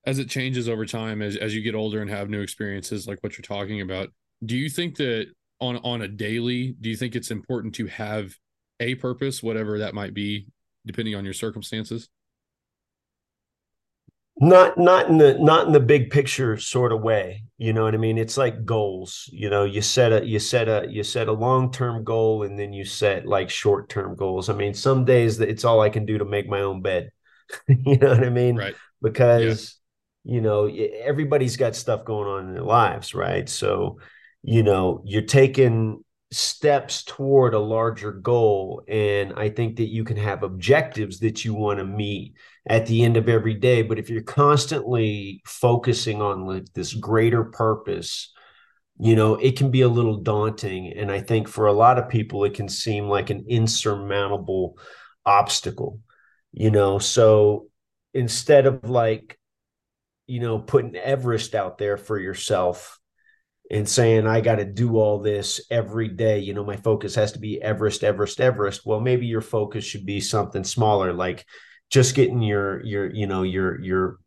as 0.05 0.19
it 0.19 0.27
changes 0.27 0.67
over 0.67 0.85
time 0.85 1.21
as, 1.21 1.37
as 1.37 1.55
you 1.55 1.61
get 1.61 1.73
older 1.73 2.01
and 2.01 2.09
have 2.09 2.29
new 2.29 2.41
experiences 2.41 3.07
like 3.07 3.23
what 3.23 3.37
you're 3.37 3.43
talking 3.43 3.79
about 3.79 4.09
do 4.43 4.57
you 4.57 4.69
think 4.69 4.97
that 4.97 5.27
on 5.61 5.77
on 5.77 6.01
a 6.01 6.07
daily 6.09 6.75
do 6.81 6.89
you 6.89 6.97
think 6.97 7.15
it's 7.15 7.31
important 7.31 7.73
to 7.75 7.85
have 7.87 8.35
a 8.81 8.95
purpose 8.95 9.41
whatever 9.41 9.79
that 9.79 9.93
might 9.93 10.13
be 10.13 10.47
depending 10.85 11.15
on 11.15 11.23
your 11.23 11.33
circumstances 11.33 12.09
not 14.39 14.77
not 14.77 15.07
in 15.07 15.17
the 15.17 15.37
not 15.39 15.67
in 15.67 15.73
the 15.73 15.79
big 15.79 16.09
picture 16.09 16.57
sort 16.57 16.91
of 16.91 17.01
way 17.01 17.43
you 17.61 17.73
know 17.73 17.83
what 17.83 17.93
i 17.93 17.97
mean? 17.97 18.17
It's 18.17 18.37
like 18.37 18.65
goals 18.65 19.29
you 19.31 19.47
know? 19.51 19.65
You 19.65 19.83
set 19.83 20.11
a 20.11 20.25
you 20.25 20.39
set 20.39 20.67
a 20.67 20.87
you 20.89 21.03
set 21.03 21.27
a 21.27 21.31
long-term 21.31 22.03
goal 22.03 22.41
and 22.41 22.57
then 22.57 22.73
you 22.73 22.85
set 22.85 23.27
like 23.27 23.51
short-term 23.51 24.15
goals. 24.15 24.49
I 24.49 24.53
mean 24.53 24.73
some 24.73 25.05
days 25.05 25.37
that 25.37 25.49
it's 25.49 25.63
all 25.63 25.79
i 25.79 25.89
can 25.89 26.07
do 26.07 26.17
to 26.17 26.25
make 26.25 26.49
my 26.49 26.61
own 26.61 26.81
bed 26.81 27.11
you 27.67 27.97
know 27.97 28.09
what 28.09 28.23
i 28.23 28.29
mean? 28.29 28.55
Right. 28.55 28.73
Because 28.99 29.77
yeah. 30.23 30.33
you 30.33 30.41
know 30.41 30.65
everybody's 30.65 31.55
got 31.55 31.75
stuff 31.75 32.03
going 32.03 32.27
on 32.27 32.47
in 32.47 32.53
their 32.55 32.63
lives 32.63 33.13
right? 33.13 33.47
So 33.47 33.99
you 34.41 34.63
know 34.63 35.03
you're 35.05 35.21
taking 35.21 36.03
steps 36.31 37.03
toward 37.03 37.53
a 37.53 37.59
larger 37.59 38.13
goal 38.13 38.83
and 38.87 39.33
i 39.35 39.49
think 39.49 39.75
that 39.75 39.89
you 39.89 40.05
can 40.05 40.15
have 40.15 40.43
objectives 40.43 41.19
that 41.19 41.43
you 41.43 41.53
want 41.53 41.77
to 41.77 41.83
meet 41.83 42.35
at 42.67 42.85
the 42.85 43.03
end 43.03 43.17
of 43.17 43.27
every 43.27 43.53
day 43.53 43.81
but 43.81 43.97
if 43.97 44.09
you're 44.09 44.21
constantly 44.21 45.41
focusing 45.45 46.21
on 46.21 46.45
like 46.45 46.71
this 46.73 46.93
greater 46.93 47.43
purpose 47.43 48.31
you 48.99 49.15
know 49.15 49.35
it 49.35 49.57
can 49.57 49.71
be 49.71 49.81
a 49.81 49.89
little 49.89 50.17
daunting 50.17 50.93
and 50.93 51.11
i 51.11 51.19
think 51.19 51.47
for 51.47 51.67
a 51.67 51.73
lot 51.73 51.97
of 51.97 52.09
people 52.09 52.43
it 52.43 52.53
can 52.53 52.69
seem 52.69 53.07
like 53.07 53.29
an 53.29 53.45
insurmountable 53.47 54.77
obstacle 55.25 55.99
you 56.51 56.69
know 56.69 56.99
so 56.99 57.67
instead 58.13 58.65
of 58.65 58.89
like 58.89 59.39
you 60.27 60.39
know 60.39 60.59
putting 60.59 60.95
everest 60.95 61.55
out 61.55 61.77
there 61.77 61.97
for 61.97 62.19
yourself 62.19 62.99
and 63.71 63.87
saying 63.87 64.27
I 64.27 64.41
got 64.41 64.57
to 64.57 64.65
do 64.65 64.97
all 64.97 65.19
this 65.19 65.61
every 65.71 66.09
day. 66.09 66.39
You 66.39 66.53
know, 66.53 66.65
my 66.65 66.75
focus 66.75 67.15
has 67.15 67.31
to 67.31 67.39
be 67.39 67.61
Everest, 67.61 68.03
Everest, 68.03 68.41
Everest. 68.41 68.85
Well, 68.85 68.99
maybe 68.99 69.27
your 69.27 69.41
focus 69.41 69.85
should 69.85 70.05
be 70.05 70.19
something 70.19 70.65
smaller, 70.65 71.13
like 71.13 71.45
just 71.91 72.15
getting 72.15 72.41
your 72.41 72.83
your 72.83 73.11
you 73.11 73.27
know 73.27 73.43
your 73.43 73.79
your 73.81 74.17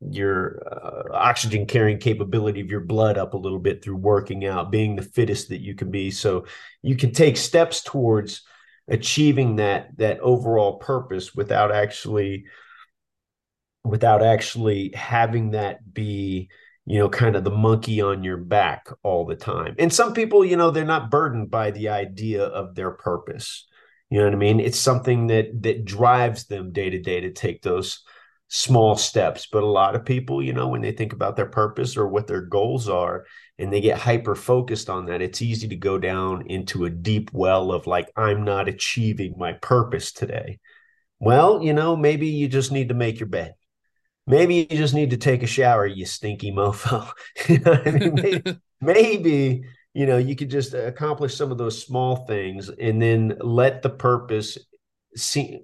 your 0.00 0.62
uh, 0.70 1.14
oxygen 1.14 1.66
carrying 1.66 1.98
capability 1.98 2.60
of 2.60 2.70
your 2.70 2.80
blood 2.80 3.16
up 3.16 3.32
a 3.34 3.38
little 3.38 3.58
bit 3.58 3.82
through 3.82 3.96
working 3.96 4.44
out, 4.44 4.70
being 4.70 4.94
the 4.94 5.02
fittest 5.02 5.48
that 5.48 5.62
you 5.62 5.74
can 5.74 5.90
be. 5.90 6.10
So 6.10 6.46
you 6.82 6.96
can 6.96 7.12
take 7.12 7.36
steps 7.36 7.82
towards 7.82 8.42
achieving 8.88 9.56
that 9.56 9.96
that 9.96 10.20
overall 10.20 10.78
purpose 10.78 11.34
without 11.34 11.72
actually 11.72 12.44
without 13.84 14.22
actually 14.22 14.92
having 14.94 15.52
that 15.52 15.94
be 15.94 16.50
you 16.86 17.00
know, 17.00 17.08
kind 17.08 17.34
of 17.34 17.42
the 17.42 17.50
monkey 17.50 18.00
on 18.00 18.22
your 18.22 18.36
back 18.36 18.86
all 19.02 19.26
the 19.26 19.34
time. 19.34 19.74
And 19.78 19.92
some 19.92 20.14
people, 20.14 20.44
you 20.44 20.56
know, 20.56 20.70
they're 20.70 20.84
not 20.84 21.10
burdened 21.10 21.50
by 21.50 21.72
the 21.72 21.88
idea 21.88 22.44
of 22.44 22.76
their 22.76 22.92
purpose. 22.92 23.66
You 24.10 24.18
know 24.18 24.24
what 24.26 24.34
I 24.34 24.36
mean? 24.36 24.60
It's 24.60 24.78
something 24.78 25.26
that 25.28 25.62
that 25.62 25.84
drives 25.84 26.46
them 26.46 26.72
day 26.72 26.90
to 26.90 26.98
day 27.00 27.20
to 27.20 27.32
take 27.32 27.62
those 27.62 28.02
small 28.48 28.96
steps. 28.96 29.48
But 29.50 29.64
a 29.64 29.66
lot 29.66 29.96
of 29.96 30.04
people, 30.04 30.42
you 30.42 30.52
know, 30.52 30.68
when 30.68 30.82
they 30.82 30.92
think 30.92 31.12
about 31.12 31.36
their 31.36 31.46
purpose 31.46 31.96
or 31.96 32.06
what 32.06 32.28
their 32.28 32.42
goals 32.42 32.88
are 32.88 33.24
and 33.58 33.72
they 33.72 33.80
get 33.80 33.98
hyper 33.98 34.36
focused 34.36 34.88
on 34.88 35.06
that, 35.06 35.22
it's 35.22 35.42
easy 35.42 35.66
to 35.68 35.76
go 35.76 35.98
down 35.98 36.46
into 36.46 36.84
a 36.84 36.90
deep 36.90 37.30
well 37.32 37.72
of 37.72 37.86
like, 37.88 38.08
I'm 38.16 38.44
not 38.44 38.68
achieving 38.68 39.34
my 39.36 39.54
purpose 39.54 40.12
today. 40.12 40.60
Well, 41.18 41.62
you 41.62 41.72
know, 41.72 41.96
maybe 41.96 42.28
you 42.28 42.46
just 42.46 42.70
need 42.70 42.88
to 42.88 42.94
make 42.94 43.18
your 43.18 43.28
bed 43.28 43.54
maybe 44.26 44.56
you 44.56 44.66
just 44.66 44.94
need 44.94 45.10
to 45.10 45.16
take 45.16 45.42
a 45.42 45.46
shower, 45.46 45.86
you 45.86 46.04
stinky 46.04 46.52
mofo. 46.52 47.10
you 47.48 47.58
know 47.60 47.80
I 47.84 47.90
mean? 47.90 48.14
maybe, 48.14 48.58
maybe, 48.80 49.64
you 49.96 50.04
know, 50.04 50.18
you 50.18 50.36
could 50.36 50.50
just 50.50 50.74
accomplish 50.74 51.34
some 51.34 51.50
of 51.50 51.56
those 51.56 51.82
small 51.82 52.26
things 52.26 52.68
and 52.68 53.00
then 53.00 53.34
let 53.40 53.80
the 53.80 53.88
purpose 53.88 54.58
see, 55.16 55.60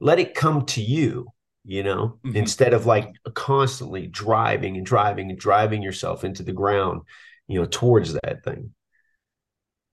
let 0.00 0.18
it 0.18 0.34
come 0.34 0.66
to 0.66 0.82
you, 0.82 1.28
you 1.64 1.84
know, 1.84 2.18
mm-hmm. 2.26 2.36
instead 2.36 2.74
of 2.74 2.86
like 2.86 3.14
constantly 3.34 4.08
driving 4.08 4.76
and 4.76 4.84
driving 4.84 5.30
and 5.30 5.38
driving 5.38 5.82
yourself 5.82 6.24
into 6.24 6.42
the 6.42 6.52
ground, 6.52 7.02
you 7.46 7.60
know, 7.60 7.66
towards 7.66 8.12
that 8.14 8.42
thing. 8.42 8.74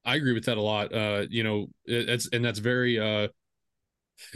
I 0.03 0.15
agree 0.15 0.33
with 0.33 0.45
that 0.45 0.57
a 0.57 0.61
lot. 0.61 0.91
Uh, 0.91 1.27
you 1.29 1.43
know, 1.43 1.67
it's 1.85 2.27
and 2.33 2.43
that's 2.43 2.57
very 2.57 2.99
uh 2.99 3.27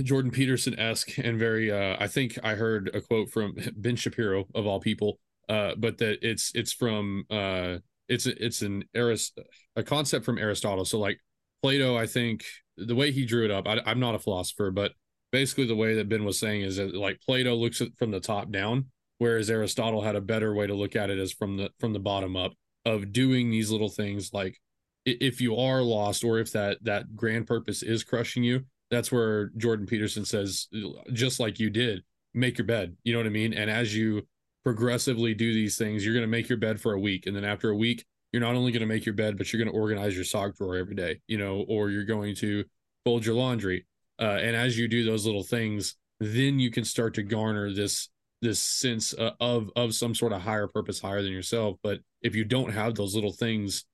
Jordan 0.04 0.30
Peterson 0.30 0.77
esque 0.77 1.17
and 1.17 1.39
very. 1.39 1.71
Uh, 1.71 1.97
I 1.99 2.06
think 2.06 2.38
I 2.43 2.54
heard 2.54 2.91
a 2.93 3.01
quote 3.01 3.32
from 3.32 3.56
Ben 3.75 3.95
Shapiro 3.95 4.45
of 4.54 4.67
all 4.67 4.80
people, 4.80 5.19
uh, 5.49 5.73
but 5.75 5.97
that 5.97 6.19
it's 6.21 6.51
it's 6.54 6.73
from 6.73 7.25
uh, 7.32 7.77
it's 8.12 8.26
it's 8.26 8.62
an 8.62 8.84
Arist 8.95 9.39
a 9.76 9.84
concept 9.84 10.26
from 10.26 10.38
Aristotle. 10.38 10.86
So 10.86 11.00
like 11.00 11.19
Plato, 11.62 11.97
I 11.97 12.08
think 12.08 12.45
the 12.78 12.95
way 12.95 13.12
he 13.12 13.26
drew 13.26 13.45
it 13.45 13.52
up. 13.52 13.67
I, 13.67 13.82
I'm 13.86 14.00
not 14.00 14.15
a 14.15 14.19
philosopher, 14.19 14.71
but 14.71 14.93
basically 15.32 15.65
the 15.65 15.76
way 15.76 15.95
that 15.95 16.10
Ben 16.10 16.26
was 16.26 16.39
saying 16.39 16.62
is 16.62 16.78
that 16.78 16.95
like 16.95 17.19
Plato 17.21 17.56
looks 17.56 17.82
at 17.82 17.89
from 17.97 18.12
the 18.12 18.19
top 18.19 18.52
down, 18.52 18.88
whereas 19.17 19.50
Aristotle 19.50 20.02
had 20.02 20.15
a 20.15 20.21
better 20.21 20.54
way 20.54 20.67
to 20.67 20.74
look 20.74 20.95
at 20.95 21.10
it 21.10 21.19
as 21.19 21.32
from 21.32 21.58
the 21.58 21.69
from 21.80 21.93
the 21.93 22.00
bottom 22.00 22.36
up 22.36 22.54
of 22.86 23.12
doing 23.12 23.52
these 23.52 23.69
little 23.69 23.89
things 23.89 24.32
like 24.34 24.58
if 25.06 25.39
you 25.39 25.56
are 25.56 25.82
lost 25.82 26.24
or 26.24 26.39
if 26.39 26.52
that 26.52 26.78
that 26.82 27.15
grand 27.15 27.47
purpose 27.47 27.84
is 27.84 28.04
crushing 28.04 28.43
you 28.43 28.63
that's 28.91 29.12
where 29.12 29.47
Jordan 29.58 29.88
Peterson 29.88 30.26
says, 30.26 30.67
just 31.13 31.39
like 31.39 31.60
you 31.60 31.69
did, 31.69 32.04
make 32.34 32.58
your 32.58 32.67
bed. 32.67 32.97
You 33.04 33.13
know 33.13 33.19
what 33.19 33.26
I 33.26 33.32
mean? 33.32 33.54
And 33.54 33.69
as 33.69 33.95
you 33.95 34.28
progressively 34.63 35.34
do 35.34 35.54
these 35.54 35.78
things, 35.78 36.06
you're 36.06 36.13
going 36.13 36.24
to 36.24 36.28
make 36.28 36.50
your 36.50 36.58
bed 36.58 36.80
for 36.80 36.93
a 36.93 37.00
week. 37.00 37.26
And 37.28 37.36
then 37.36 37.45
after 37.45 37.69
a 37.69 37.76
week, 37.76 38.06
you're 38.32 38.41
not 38.41 38.56
only 38.56 38.71
going 38.71 38.82
to 38.82 38.88
make 38.88 39.06
your 39.06 39.15
bed, 39.15 39.38
but 39.38 39.52
you're 39.52 39.62
going 39.62 39.74
to 39.74 39.80
organize 39.80 40.15
your 40.15 40.24
sock 40.24 40.56
drawer 40.56 40.78
every 40.78 40.95
day, 40.95 41.19
you 41.28 41.38
know, 41.38 41.65
or 41.67 41.89
you're 41.89 42.06
going 42.06 42.36
to 42.36 42.63
fold 43.04 43.26
your 43.26 43.36
laundry. 43.36 43.86
Uh, 44.19 44.38
and 44.41 44.56
as 44.56 44.78
you 44.78 44.88
do 44.88 45.04
those 45.04 45.26
little 45.26 45.43
things, 45.43 45.95
then 46.21 46.60
you 46.60 46.69
can 46.69 46.86
start 46.86 47.15
to 47.15 47.24
garner 47.24 47.74
this 47.74 48.10
this 48.41 48.60
sense 48.60 49.13
uh, 49.13 49.32
of 49.39 49.69
of 49.76 49.93
some 49.93 50.15
sort 50.15 50.32
of 50.32 50.41
higher 50.41 50.67
purpose 50.67 51.00
higher 51.00 51.21
than 51.21 51.32
yourself 51.32 51.78
but 51.84 52.00
if 52.21 52.36
you 52.36 52.43
don't 52.43 52.71
have 52.71 52.95
those 52.95 53.13
little 53.15 53.32
things 53.32 53.86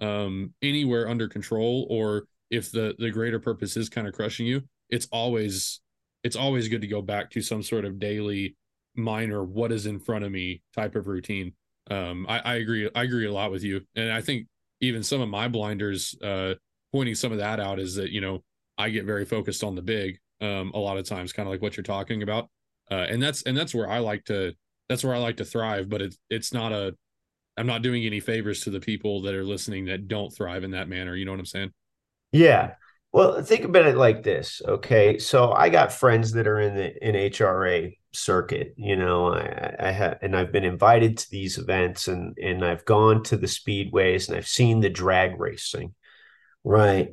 um 0.00 0.52
anywhere 0.62 1.08
under 1.08 1.28
control 1.28 1.86
or 1.90 2.24
if 2.50 2.70
the 2.70 2.94
the 2.98 3.10
greater 3.10 3.40
purpose 3.40 3.76
is 3.76 3.88
kind 3.88 4.06
of 4.06 4.14
crushing 4.14 4.46
you 4.46 4.62
it's 4.90 5.06
always 5.10 5.80
it's 6.22 6.36
always 6.36 6.68
good 6.68 6.80
to 6.80 6.86
go 6.86 7.02
back 7.02 7.30
to 7.30 7.40
some 7.40 7.62
sort 7.62 7.84
of 7.84 7.98
daily 7.98 8.56
minor 8.96 9.42
what 9.42 9.72
is 9.72 9.86
in 9.86 9.98
front 9.98 10.24
of 10.24 10.32
me 10.32 10.62
type 10.74 10.94
of 10.94 11.06
routine. 11.06 11.52
Um, 11.90 12.26
I, 12.28 12.38
I 12.40 12.54
agree. 12.56 12.90
I 12.94 13.04
agree 13.04 13.26
a 13.26 13.32
lot 13.32 13.50
with 13.50 13.62
you, 13.62 13.82
and 13.94 14.12
I 14.12 14.20
think 14.20 14.46
even 14.80 15.02
some 15.02 15.20
of 15.20 15.28
my 15.28 15.48
blinders, 15.48 16.16
uh, 16.22 16.54
pointing 16.92 17.14
some 17.14 17.32
of 17.32 17.38
that 17.38 17.60
out 17.60 17.78
is 17.78 17.94
that 17.94 18.10
you 18.10 18.20
know 18.20 18.42
I 18.76 18.90
get 18.90 19.04
very 19.04 19.24
focused 19.24 19.62
on 19.62 19.74
the 19.74 19.82
big 19.82 20.18
um, 20.40 20.72
a 20.74 20.78
lot 20.78 20.98
of 20.98 21.06
times, 21.06 21.32
kind 21.32 21.46
of 21.48 21.52
like 21.52 21.62
what 21.62 21.76
you're 21.76 21.84
talking 21.84 22.22
about, 22.22 22.48
uh, 22.90 23.06
and 23.08 23.22
that's 23.22 23.42
and 23.42 23.56
that's 23.56 23.74
where 23.74 23.88
I 23.88 23.98
like 23.98 24.24
to 24.24 24.54
that's 24.88 25.04
where 25.04 25.14
I 25.14 25.18
like 25.18 25.36
to 25.38 25.44
thrive. 25.44 25.88
But 25.88 26.02
it's 26.02 26.18
it's 26.28 26.52
not 26.52 26.72
a 26.72 26.94
I'm 27.56 27.66
not 27.66 27.82
doing 27.82 28.04
any 28.04 28.20
favors 28.20 28.60
to 28.62 28.70
the 28.70 28.80
people 28.80 29.22
that 29.22 29.34
are 29.34 29.44
listening 29.44 29.86
that 29.86 30.08
don't 30.08 30.30
thrive 30.30 30.64
in 30.64 30.72
that 30.72 30.88
manner. 30.88 31.16
You 31.16 31.24
know 31.24 31.32
what 31.32 31.40
I'm 31.40 31.46
saying? 31.46 31.72
Yeah. 32.32 32.74
Well, 33.12 33.42
think 33.42 33.64
about 33.64 33.86
it 33.86 33.96
like 33.96 34.22
this. 34.22 34.60
Okay. 34.66 35.18
So 35.18 35.52
I 35.52 35.70
got 35.70 35.92
friends 35.92 36.32
that 36.32 36.46
are 36.46 36.60
in 36.60 36.74
the 36.74 36.94
NHRA 37.02 37.96
circuit, 38.16 38.74
you 38.76 38.96
know, 38.96 39.32
I, 39.32 39.74
I 39.78 39.90
have, 39.90 40.18
and 40.22 40.36
I've 40.36 40.52
been 40.52 40.64
invited 40.64 41.18
to 41.18 41.30
these 41.30 41.58
events 41.58 42.08
and, 42.08 42.36
and 42.38 42.64
I've 42.64 42.84
gone 42.84 43.22
to 43.24 43.36
the 43.36 43.46
speedways 43.46 44.28
and 44.28 44.36
I've 44.36 44.48
seen 44.48 44.80
the 44.80 44.90
drag 44.90 45.38
racing. 45.38 45.94
Right. 46.64 47.10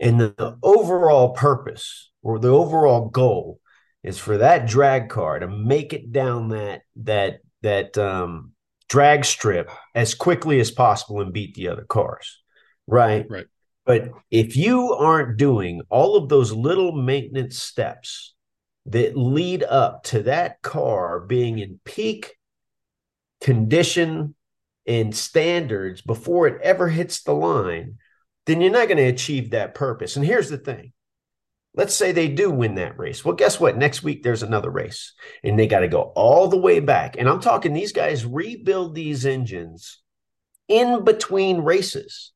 And 0.00 0.20
the, 0.20 0.34
the 0.36 0.58
overall 0.62 1.30
purpose 1.30 2.10
or 2.22 2.38
the 2.38 2.48
overall 2.48 3.08
goal 3.08 3.60
is 4.02 4.18
for 4.18 4.38
that 4.38 4.66
drag 4.66 5.08
car 5.08 5.38
to 5.38 5.48
make 5.48 5.92
it 5.92 6.12
down 6.12 6.48
that, 6.48 6.82
that, 6.96 7.40
that, 7.62 7.96
um, 7.98 8.52
drag 8.88 9.24
strip 9.24 9.70
as 9.94 10.14
quickly 10.14 10.58
as 10.58 10.70
possible 10.70 11.20
and 11.20 11.32
beat 11.32 11.54
the 11.54 11.68
other 11.68 11.84
cars. 11.84 12.42
Right. 12.86 13.24
Right. 13.30 13.46
But 13.86 14.10
if 14.30 14.56
you 14.56 14.92
aren't 14.92 15.38
doing 15.38 15.82
all 15.88 16.16
of 16.16 16.28
those 16.28 16.52
little 16.52 16.92
maintenance 16.92 17.58
steps 17.58 18.34
that 18.86 19.16
lead 19.16 19.62
up 19.62 20.04
to 20.04 20.22
that 20.22 20.62
car 20.62 21.20
being 21.20 21.58
in 21.58 21.80
peak 21.84 22.36
condition 23.40 24.34
and 24.86 25.14
standards 25.14 26.00
before 26.00 26.46
it 26.46 26.60
ever 26.62 26.88
hits 26.88 27.22
the 27.22 27.34
line, 27.34 27.98
then 28.46 28.60
you're 28.60 28.72
not 28.72 28.88
going 28.88 28.96
to 28.96 29.04
achieve 29.04 29.50
that 29.50 29.74
purpose. 29.74 30.16
And 30.16 30.24
here's 30.24 30.48
the 30.48 30.58
thing 30.58 30.92
let's 31.74 31.94
say 31.94 32.12
they 32.12 32.28
do 32.28 32.50
win 32.50 32.74
that 32.76 32.98
race. 32.98 33.24
Well, 33.24 33.36
guess 33.36 33.60
what? 33.60 33.76
Next 33.76 34.02
week, 34.02 34.22
there's 34.22 34.42
another 34.42 34.70
race, 34.70 35.12
and 35.44 35.58
they 35.58 35.66
got 35.66 35.80
to 35.80 35.88
go 35.88 36.12
all 36.16 36.48
the 36.48 36.58
way 36.58 36.80
back. 36.80 37.16
And 37.18 37.28
I'm 37.28 37.40
talking 37.40 37.72
these 37.72 37.92
guys 37.92 38.26
rebuild 38.26 38.94
these 38.94 39.24
engines 39.24 40.00
in 40.68 41.04
between 41.04 41.58
races. 41.58 42.32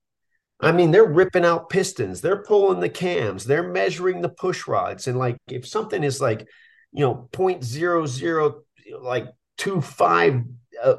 I 0.61 0.73
mean, 0.73 0.91
they're 0.91 1.05
ripping 1.05 1.45
out 1.45 1.69
pistons, 1.69 2.21
they're 2.21 2.43
pulling 2.43 2.81
the 2.81 2.89
cams, 2.89 3.45
they're 3.45 3.69
measuring 3.69 4.21
the 4.21 4.29
push 4.29 4.67
rods. 4.67 5.07
And 5.07 5.19
like 5.19 5.37
if 5.49 5.67
something 5.67 6.03
is 6.03 6.21
like, 6.21 6.47
you 6.93 7.01
know, 7.01 7.29
0.00 7.33 8.55
like 9.01 9.27
two 9.57 9.81
five 9.81 10.43
uh, 10.83 10.97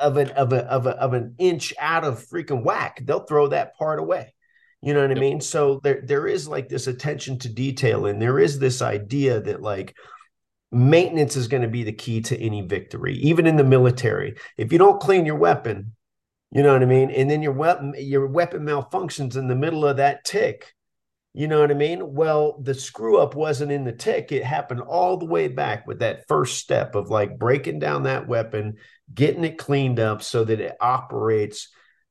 of 0.00 0.16
an 0.16 0.30
of 0.30 0.52
a 0.52 0.64
of 0.64 0.86
a 0.86 0.90
of 0.90 1.14
an 1.14 1.34
inch 1.38 1.74
out 1.78 2.04
of 2.04 2.24
freaking 2.26 2.62
whack, 2.62 3.00
they'll 3.04 3.24
throw 3.24 3.48
that 3.48 3.76
part 3.76 3.98
away. 3.98 4.34
You 4.80 4.94
know 4.94 5.02
what 5.02 5.16
I 5.16 5.20
mean? 5.20 5.40
So 5.40 5.80
there 5.82 6.02
there 6.04 6.26
is 6.26 6.48
like 6.48 6.68
this 6.68 6.86
attention 6.86 7.38
to 7.40 7.48
detail, 7.48 8.06
and 8.06 8.20
there 8.20 8.38
is 8.38 8.58
this 8.58 8.82
idea 8.82 9.40
that 9.40 9.62
like 9.62 9.94
maintenance 10.72 11.36
is 11.36 11.48
going 11.48 11.62
to 11.62 11.68
be 11.68 11.84
the 11.84 11.92
key 11.92 12.20
to 12.22 12.38
any 12.38 12.62
victory, 12.62 13.14
even 13.16 13.46
in 13.46 13.56
the 13.56 13.64
military. 13.64 14.36
If 14.56 14.72
you 14.72 14.78
don't 14.78 15.00
clean 15.00 15.26
your 15.26 15.36
weapon, 15.36 15.94
you 16.52 16.62
know 16.62 16.74
what 16.74 16.82
I 16.82 16.86
mean? 16.86 17.10
And 17.10 17.30
then 17.30 17.42
your 17.42 17.52
weapon 17.52 17.94
your 17.96 18.26
weapon 18.26 18.62
malfunctions 18.62 19.36
in 19.36 19.48
the 19.48 19.56
middle 19.56 19.86
of 19.86 19.96
that 19.96 20.24
tick. 20.24 20.74
You 21.32 21.48
know 21.48 21.60
what 21.60 21.70
I 21.70 21.74
mean? 21.74 22.12
Well, 22.12 22.60
the 22.60 22.74
screw 22.74 23.16
up 23.16 23.34
wasn't 23.34 23.72
in 23.72 23.84
the 23.84 23.92
tick. 23.92 24.32
It 24.32 24.44
happened 24.44 24.82
all 24.82 25.16
the 25.16 25.24
way 25.24 25.48
back 25.48 25.86
with 25.86 26.00
that 26.00 26.28
first 26.28 26.58
step 26.58 26.94
of 26.94 27.08
like 27.08 27.38
breaking 27.38 27.78
down 27.78 28.02
that 28.02 28.28
weapon, 28.28 28.76
getting 29.14 29.44
it 29.44 29.56
cleaned 29.56 29.98
up 29.98 30.22
so 30.22 30.44
that 30.44 30.60
it 30.60 30.76
operates 30.78 31.70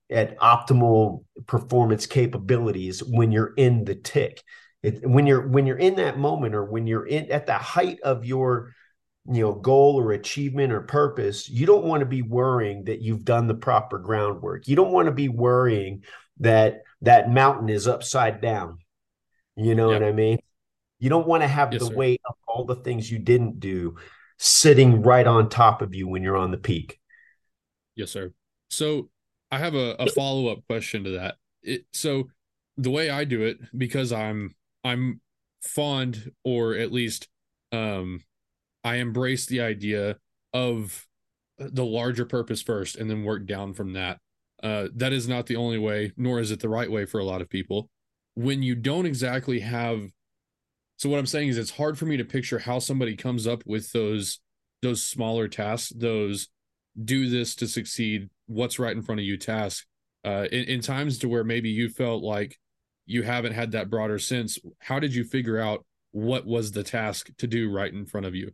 at 0.09 0.39
optimal 0.39 1.23
performance 1.45 2.07
capabilities 2.07 3.03
when 3.03 3.31
you're 3.31 3.53
in 3.55 3.85
the 3.85 3.93
tick. 3.93 4.41
It, 4.81 5.07
when 5.07 5.27
you're 5.27 5.47
when 5.47 5.67
you're 5.67 5.77
in 5.77 5.97
that 5.97 6.17
moment 6.17 6.55
or 6.55 6.65
when 6.65 6.87
you're 6.87 7.05
in 7.05 7.31
at 7.31 7.45
the 7.45 7.53
height 7.53 7.99
of 8.01 8.25
your 8.25 8.73
you 9.27 9.41
know 9.41 9.53
goal 9.53 9.99
or 9.99 10.13
achievement 10.13 10.73
or 10.73 10.81
purpose 10.81 11.47
you 11.47 11.67
don't 11.67 11.85
want 11.85 11.99
to 11.99 12.07
be 12.07 12.23
worrying 12.23 12.83
that 12.85 13.01
you've 13.01 13.23
done 13.23 13.47
the 13.47 13.53
proper 13.53 13.99
groundwork. 13.99 14.67
You 14.67 14.75
don't 14.75 14.91
want 14.91 15.07
to 15.07 15.11
be 15.11 15.29
worrying 15.29 16.03
that 16.39 16.81
that 17.01 17.31
mountain 17.31 17.69
is 17.69 17.87
upside 17.87 18.41
down. 18.41 18.79
You 19.55 19.75
know 19.75 19.91
yep. 19.91 20.01
what 20.01 20.07
i 20.07 20.11
mean? 20.11 20.39
You 20.99 21.09
don't 21.09 21.27
want 21.27 21.43
to 21.43 21.47
have 21.47 21.71
yes, 21.71 21.81
the 21.81 21.87
sir. 21.87 21.95
weight 21.95 22.21
of 22.27 22.35
all 22.47 22.65
the 22.65 22.75
things 22.75 23.11
you 23.11 23.19
didn't 23.19 23.59
do 23.59 23.95
sitting 24.37 25.01
right 25.01 25.27
on 25.27 25.49
top 25.49 25.81
of 25.81 25.93
you 25.93 26.07
when 26.07 26.23
you're 26.23 26.37
on 26.37 26.51
the 26.51 26.57
peak. 26.57 26.99
Yes 27.95 28.11
sir. 28.11 28.33
So 28.69 29.09
i 29.51 29.57
have 29.57 29.75
a, 29.75 29.95
a 29.99 30.09
follow-up 30.11 30.65
question 30.67 31.03
to 31.03 31.11
that. 31.11 31.35
It, 31.61 31.85
so 31.91 32.29
the 32.77 32.89
way 32.89 33.09
i 33.09 33.23
do 33.23 33.43
it 33.43 33.59
because 33.77 34.11
i'm 34.11 34.55
i'm 34.83 35.19
fond 35.61 36.31
or 36.43 36.73
at 36.73 36.91
least 36.91 37.27
um 37.71 38.21
I 38.83 38.95
embrace 38.95 39.45
the 39.45 39.61
idea 39.61 40.17
of 40.53 41.07
the 41.57 41.85
larger 41.85 42.25
purpose 42.25 42.61
first 42.61 42.95
and 42.95 43.09
then 43.09 43.23
work 43.23 43.45
down 43.45 43.73
from 43.73 43.93
that. 43.93 44.17
Uh, 44.63 44.87
that 44.95 45.13
is 45.13 45.27
not 45.27 45.47
the 45.47 45.55
only 45.55 45.77
way, 45.77 46.11
nor 46.17 46.39
is 46.39 46.51
it 46.51 46.59
the 46.59 46.69
right 46.69 46.91
way 46.91 47.05
for 47.05 47.19
a 47.19 47.25
lot 47.25 47.41
of 47.41 47.49
people. 47.49 47.89
When 48.35 48.63
you 48.63 48.75
don't 48.75 49.05
exactly 49.05 49.59
have, 49.61 50.09
so 50.97 51.09
what 51.09 51.19
I'm 51.19 51.25
saying 51.25 51.49
is, 51.49 51.57
it's 51.57 51.71
hard 51.71 51.97
for 51.97 52.05
me 52.05 52.17
to 52.17 52.25
picture 52.25 52.59
how 52.59 52.79
somebody 52.79 53.15
comes 53.15 53.47
up 53.47 53.63
with 53.65 53.91
those 53.91 54.39
those 54.81 55.03
smaller 55.03 55.47
tasks, 55.47 55.91
those 55.95 56.47
do 57.03 57.29
this 57.29 57.55
to 57.55 57.67
succeed, 57.67 58.29
what's 58.47 58.79
right 58.79 58.95
in 58.95 59.03
front 59.03 59.19
of 59.19 59.25
you 59.25 59.37
tasks. 59.37 59.85
Uh, 60.23 60.45
in, 60.51 60.65
in 60.65 60.81
times 60.81 61.17
to 61.19 61.29
where 61.29 61.43
maybe 61.43 61.69
you 61.69 61.89
felt 61.89 62.23
like 62.23 62.57
you 63.05 63.23
haven't 63.23 63.53
had 63.53 63.71
that 63.71 63.89
broader 63.89 64.19
sense, 64.19 64.59
how 64.79 64.99
did 64.99 65.13
you 65.13 65.23
figure 65.23 65.59
out 65.59 65.85
what 66.11 66.45
was 66.45 66.71
the 66.71 66.83
task 66.83 67.29
to 67.37 67.47
do 67.47 67.71
right 67.71 67.93
in 67.93 68.05
front 68.05 68.25
of 68.25 68.35
you? 68.35 68.51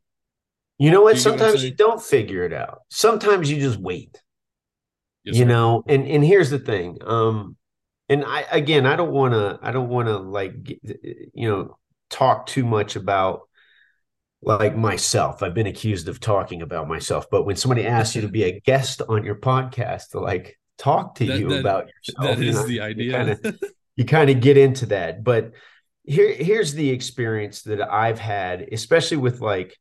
You 0.78 0.92
know 0.92 1.02
what? 1.02 1.16
You 1.16 1.22
Sometimes 1.22 1.64
you 1.64 1.74
don't 1.74 2.02
figure 2.02 2.44
it 2.44 2.54
out. 2.54 2.82
Sometimes 2.90 3.52
you 3.52 3.60
just 3.60 3.80
wait. 3.80 4.22
Yes, 5.24 5.36
you 5.36 5.44
sir. 5.44 5.48
know, 5.48 5.84
and 5.88 6.08
and 6.08 6.24
here's 6.24 6.50
the 6.50 6.60
thing. 6.60 6.98
Um, 7.06 7.58
and 8.10 8.24
I 8.24 8.46
again, 8.52 8.86
I 8.86 8.96
don't 8.96 9.12
want 9.12 9.34
to. 9.34 9.60
I 9.62 9.72
don't 9.72 9.90
want 9.90 10.08
to 10.08 10.18
like, 10.18 10.54
you 10.70 11.50
know, 11.50 11.78
talk 12.10 12.46
too 12.46 12.66
much 12.66 12.96
about 12.96 13.42
like 14.42 14.76
myself. 14.76 15.42
I've 15.42 15.54
been 15.54 15.68
accused 15.68 16.08
of 16.08 16.20
talking 16.20 16.62
about 16.62 16.88
myself, 16.88 17.26
but 17.30 17.44
when 17.44 17.56
somebody 17.56 17.86
asks 17.86 18.16
you 18.16 18.22
to 18.22 18.28
be 18.28 18.44
a 18.44 18.60
guest 18.60 19.02
on 19.10 19.24
your 19.24 19.36
podcast 19.36 20.10
to 20.12 20.20
like 20.20 20.60
talk 20.78 21.16
to 21.16 21.26
that, 21.26 21.40
you 21.40 21.50
that, 21.50 21.60
about 21.60 21.88
yourself, 21.88 22.38
that 22.38 22.44
is 22.44 22.56
you 22.56 22.62
know, 22.62 22.68
the 22.68 22.82
idea. 22.82 23.38
You 23.98 24.06
kind 24.06 24.30
of 24.30 24.42
get 24.42 24.58
into 24.58 24.86
that, 24.88 25.24
but 25.24 25.54
here 26.04 26.32
here's 26.32 26.76
the 26.76 26.92
experience 26.92 27.64
that 27.64 27.82
I've 27.82 28.20
had, 28.20 28.70
especially 28.72 29.18
with 29.18 29.42
like 29.42 29.76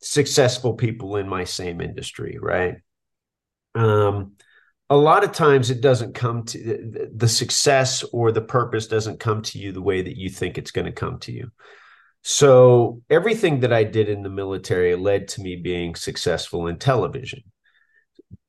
successful 0.00 0.74
people 0.74 1.16
in 1.16 1.28
my 1.28 1.44
same 1.44 1.80
industry, 1.80 2.38
right? 2.40 2.76
Um, 3.74 4.32
a 4.90 4.96
lot 4.96 5.24
of 5.24 5.32
times 5.32 5.70
it 5.70 5.80
doesn't 5.80 6.14
come 6.14 6.44
to 6.44 7.10
the, 7.14 7.28
success 7.28 8.02
or 8.12 8.32
the 8.32 8.40
purpose 8.40 8.86
doesn't 8.86 9.20
come 9.20 9.42
to 9.42 9.58
you 9.58 9.72
the 9.72 9.82
way 9.82 10.00
that 10.00 10.16
you 10.16 10.30
think 10.30 10.56
it's 10.56 10.70
going 10.70 10.86
to 10.86 10.92
come 10.92 11.18
to 11.20 11.32
you. 11.32 11.50
So 12.22 13.02
everything 13.10 13.60
that 13.60 13.72
I 13.72 13.84
did 13.84 14.08
in 14.08 14.22
the 14.22 14.30
military 14.30 14.96
led 14.96 15.28
to 15.28 15.42
me 15.42 15.56
being 15.56 15.94
successful 15.94 16.66
in 16.66 16.78
television. 16.78 17.42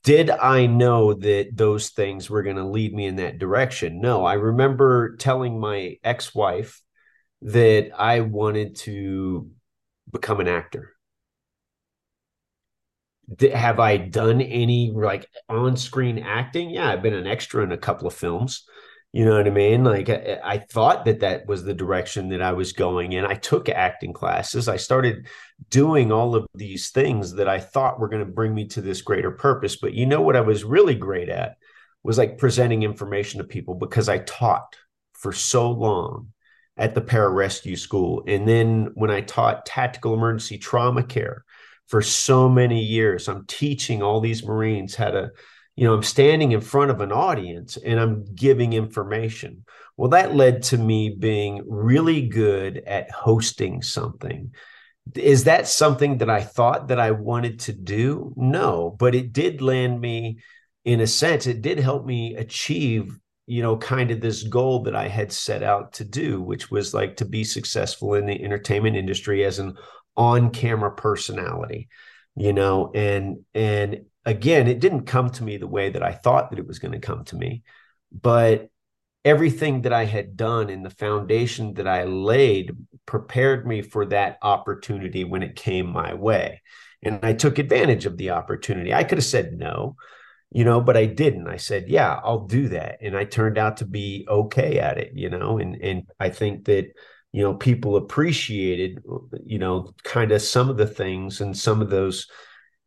Did 0.03 0.29
I 0.29 0.65
know 0.65 1.13
that 1.13 1.49
those 1.53 1.89
things 1.89 2.29
were 2.29 2.41
going 2.41 2.55
to 2.55 2.65
lead 2.65 2.93
me 2.93 3.05
in 3.05 3.17
that 3.17 3.38
direction? 3.38 3.99
No. 3.99 4.25
I 4.25 4.33
remember 4.33 5.17
telling 5.17 5.59
my 5.59 5.97
ex 6.05 6.33
wife 6.33 6.81
that 7.41 7.91
I 7.97 8.21
wanted 8.21 8.77
to 8.77 9.49
become 10.12 10.39
an 10.39 10.47
actor 10.47 10.93
have 13.54 13.80
I 13.80 13.98
done 13.98 14.42
any 14.42 14.92
like 14.92 15.28
on 15.48 15.78
screen 15.78 16.20
acting? 16.20 16.70
Yeah, 16.70 16.89
I've 16.89 17.04
been 17.04 17.13
an 17.13 17.28
extra 17.28 17.63
in 17.63 17.72
a 17.72 17.78
couple 17.78 18.08
of 18.08 18.13
films. 18.13 18.65
You 19.12 19.26
know 19.26 19.36
what 19.36 19.48
I 19.48 19.52
mean? 19.52 19.84
Like 19.84 20.10
I, 20.10 20.39
I, 20.44 20.58
thought 20.60 21.06
that 21.06 21.22
that 21.22 21.48
was 21.48 21.63
the 21.63 21.74
direction 21.74 22.30
that 22.30 22.44
I 22.44 22.52
was 22.52 22.74
going 22.74 23.13
in. 23.13 23.26
I 23.26 23.34
took 23.34 23.68
acting 23.68 24.13
classes. 24.13 24.68
I 24.68 24.78
started 24.78 25.28
doing 25.72 26.12
all 26.12 26.36
of 26.36 26.46
these 26.54 26.92
things 26.92 27.34
that 27.34 27.50
I 27.50 27.60
thought 27.60 28.00
were 28.00 28.08
going 28.08 28.24
to 28.24 28.32
bring 28.32 28.54
me 28.54 28.68
to 28.68 28.82
this 28.82 29.02
greater 29.02 29.32
purpose. 29.32 29.78
But 29.78 29.96
you 29.96 30.06
know 30.06 30.22
what 30.22 30.36
I 30.36 30.42
was 30.42 30.63
really 30.63 30.94
great 30.94 31.30
at 31.30 31.58
was 32.04 32.20
like 32.20 32.38
presenting 32.38 32.84
information 32.84 33.39
to 33.39 33.44
people 33.44 33.74
because 33.74 34.10
I 34.10 34.20
taught 34.20 34.76
for 35.13 35.34
so 35.34 35.72
long 35.72 36.30
at 36.78 36.94
the 36.94 37.02
pararescue 37.02 37.78
school. 37.78 38.24
And 38.28 38.48
then 38.48 38.92
when 38.94 39.10
I 39.10 39.22
taught 39.22 39.65
tactical 39.65 40.13
emergency 40.13 40.60
trauma 40.60 41.04
care, 41.04 41.46
for 41.89 42.02
so 42.02 42.47
many 42.47 42.82
years. 42.82 43.28
I'm 43.28 43.45
teaching 43.47 44.02
all 44.02 44.21
these 44.21 44.45
Marines 44.45 44.95
how 44.95 45.10
to, 45.10 45.32
you 45.75 45.86
know, 45.86 45.93
I'm 45.95 46.04
standing 46.04 46.52
in 46.52 46.62
front 46.62 46.91
of 46.91 47.02
an 47.02 47.12
audience 47.12 47.78
and 47.78 47.99
I'm 47.99 48.25
giving 48.36 48.73
information. 48.73 49.65
Well, 49.97 50.12
that 50.12 50.36
led 50.36 50.63
to 50.63 50.78
me 50.78 51.10
being 51.10 51.63
really 51.67 52.28
good 52.28 52.84
at 52.86 53.12
hosting 53.12 53.82
something. 53.82 54.54
Is 55.15 55.45
that 55.45 55.67
something 55.67 56.19
that 56.19 56.30
I 56.30 56.41
thought 56.41 56.89
that 56.89 56.99
I 56.99 57.12
wanted 57.12 57.60
to 57.62 57.73
do? 57.73 58.34
No, 58.38 58.95
but 58.97 59.15
it 59.15 59.34
did 59.34 59.62
land 59.62 59.99
me 59.99 60.39
in 60.86 61.02
a 61.02 61.08
sense, 61.08 61.47
it 61.47 61.62
did 61.62 61.80
help 61.80 62.06
me 62.06 62.36
achieve, 62.36 63.19
you 63.47 63.62
know, 63.62 63.78
kind 63.78 64.12
of 64.12 64.21
this 64.21 64.43
goal 64.43 64.84
that 64.84 64.95
I 64.95 65.08
had 65.08 65.32
set 65.32 65.63
out 65.63 65.93
to 65.93 66.06
do, 66.06 66.41
which 66.41 66.71
was 66.71 66.93
like 66.93 67.17
to 67.17 67.25
be 67.25 67.43
successful 67.43 68.13
in 68.13 68.25
the 68.25 68.43
entertainment 68.43 68.95
industry 68.95 69.43
as 69.43 69.60
an 69.60 69.75
on-camera 70.19 70.91
personality, 70.91 71.88
you 72.36 72.53
know, 72.53 72.91
and 72.93 73.45
and 73.55 74.05
again, 74.25 74.67
it 74.67 74.79
didn't 74.79 75.05
come 75.05 75.32
to 75.32 75.43
me 75.43 75.58
the 75.58 75.67
way 75.67 75.89
that 75.89 76.03
I 76.03 76.12
thought 76.12 76.51
that 76.51 76.60
it 76.60 76.67
was 76.67 76.77
going 76.77 76.91
to 76.91 76.99
come 76.99 77.23
to 77.25 77.36
me, 77.36 77.63
but 78.12 78.69
everything 79.25 79.82
that 79.84 79.93
I 79.93 80.05
had 80.05 80.38
done 80.38 80.69
and 80.69 80.86
the 80.86 80.89
foundation 80.89 81.73
that 81.75 81.88
I 81.88 82.03
laid 82.03 82.71
prepared 83.05 83.65
me 83.65 83.82
for 83.82 84.05
that 84.08 84.38
opportunity 84.41 85.23
when 85.23 85.41
it 85.41 85.55
came 85.55 85.88
my 85.91 86.13
way. 86.13 86.62
And 87.01 87.19
I 87.23 87.34
took 87.34 87.58
advantage 87.58 88.05
of 88.05 88.17
the 88.17 88.32
opportunity. 88.32 88.93
I 88.93 89.03
could 89.03 89.17
have 89.17 89.25
said 89.25 89.53
no, 89.53 89.95
you 90.51 90.63
know, 90.65 90.82
but 90.82 90.97
I 90.97 91.05
didn't. 91.05 91.47
I 91.47 91.58
said, 91.58 91.86
yeah, 91.88 92.19
I'll 92.23 92.45
do 92.45 92.69
that. 92.69 92.97
And 93.01 93.15
I 93.15 93.23
turned 93.23 93.58
out 93.58 93.77
to 93.77 93.86
be 93.86 94.25
okay 94.27 94.79
at 94.79 94.97
it, 94.97 95.12
you 95.13 95.29
know, 95.29 95.60
and 95.60 95.75
and 95.82 96.03
I 96.19 96.29
think 96.29 96.65
that 96.65 96.88
you 97.32 97.44
know 97.44 97.54
people 97.54 97.96
appreciated 97.96 99.04
you 99.46 99.60
know 99.60 99.92
kind 100.04 100.32
of 100.32 100.42
some 100.42 100.70
of 100.70 100.78
the 100.78 100.88
things 100.88 101.42
and 101.42 101.58
some 101.58 101.82
of 101.82 101.89
those 101.89 102.28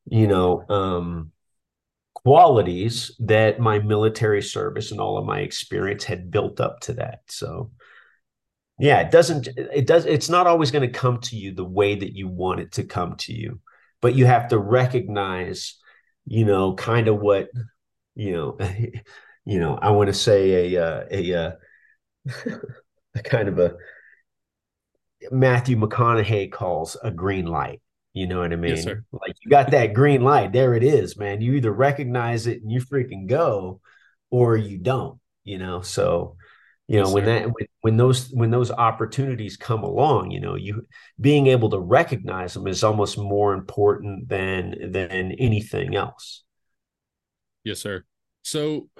you 0.06 0.26
know 0.26 0.64
um 0.68 1.32
qualities 2.14 3.14
that 3.18 3.58
my 3.58 3.78
military 3.78 4.42
service 4.42 4.90
and 4.90 5.00
all 5.00 5.18
of 5.18 5.26
my 5.26 5.40
experience 5.40 6.04
had 6.04 6.30
built 6.30 6.60
up 6.60 6.80
to 6.80 6.94
that. 6.94 7.20
So 7.28 7.70
yeah, 8.78 9.00
it 9.00 9.10
doesn't 9.10 9.48
it 9.56 9.86
does 9.86 10.06
it's 10.06 10.28
not 10.28 10.46
always 10.46 10.70
going 10.70 10.88
to 10.90 10.98
come 10.98 11.20
to 11.20 11.36
you 11.36 11.52
the 11.52 11.64
way 11.64 11.94
that 11.94 12.14
you 12.14 12.28
want 12.28 12.60
it 12.60 12.72
to 12.72 12.84
come 12.84 13.16
to 13.16 13.32
you. 13.32 13.60
But 14.00 14.14
you 14.14 14.26
have 14.26 14.48
to 14.48 14.58
recognize, 14.58 15.76
you 16.26 16.44
know, 16.44 16.74
kind 16.74 17.08
of 17.08 17.20
what, 17.20 17.48
you 18.14 18.32
know, 18.32 18.58
you 19.44 19.58
know, 19.58 19.76
I 19.76 19.90
want 19.90 20.08
to 20.08 20.14
say 20.14 20.74
a 20.74 20.84
uh, 20.84 21.04
a 21.10 21.34
uh, 21.34 21.52
a 23.14 23.22
kind 23.22 23.48
of 23.48 23.58
a 23.58 23.76
Matthew 25.30 25.76
McConaughey 25.76 26.50
calls 26.50 26.96
a 27.02 27.10
green 27.10 27.46
light 27.46 27.80
you 28.12 28.26
know 28.26 28.40
what 28.40 28.52
I 28.52 28.56
mean? 28.56 28.76
Yes, 28.76 28.86
like 29.10 29.36
you 29.42 29.50
got 29.50 29.70
that 29.70 29.94
green 29.94 30.22
light. 30.22 30.52
There 30.52 30.74
it 30.74 30.82
is, 30.82 31.16
man. 31.16 31.40
You 31.40 31.54
either 31.54 31.72
recognize 31.72 32.46
it 32.46 32.60
and 32.60 32.70
you 32.70 32.80
freaking 32.80 33.26
go, 33.26 33.80
or 34.30 34.56
you 34.56 34.76
don't, 34.76 35.18
you 35.44 35.56
know. 35.56 35.80
So, 35.80 36.36
you 36.88 36.98
yes, 36.98 37.06
know, 37.06 37.14
when 37.14 37.24
sir. 37.24 37.38
that 37.38 37.44
when, 37.46 37.66
when 37.80 37.96
those 37.96 38.28
when 38.28 38.50
those 38.50 38.70
opportunities 38.70 39.56
come 39.56 39.82
along, 39.82 40.30
you 40.30 40.40
know, 40.40 40.56
you 40.56 40.86
being 41.18 41.46
able 41.46 41.70
to 41.70 41.78
recognize 41.78 42.52
them 42.52 42.66
is 42.66 42.84
almost 42.84 43.16
more 43.16 43.54
important 43.54 44.28
than 44.28 44.92
than 44.92 45.32
anything 45.32 45.96
else. 45.96 46.44
Yes, 47.64 47.78
sir. 47.78 48.04
So 48.42 48.90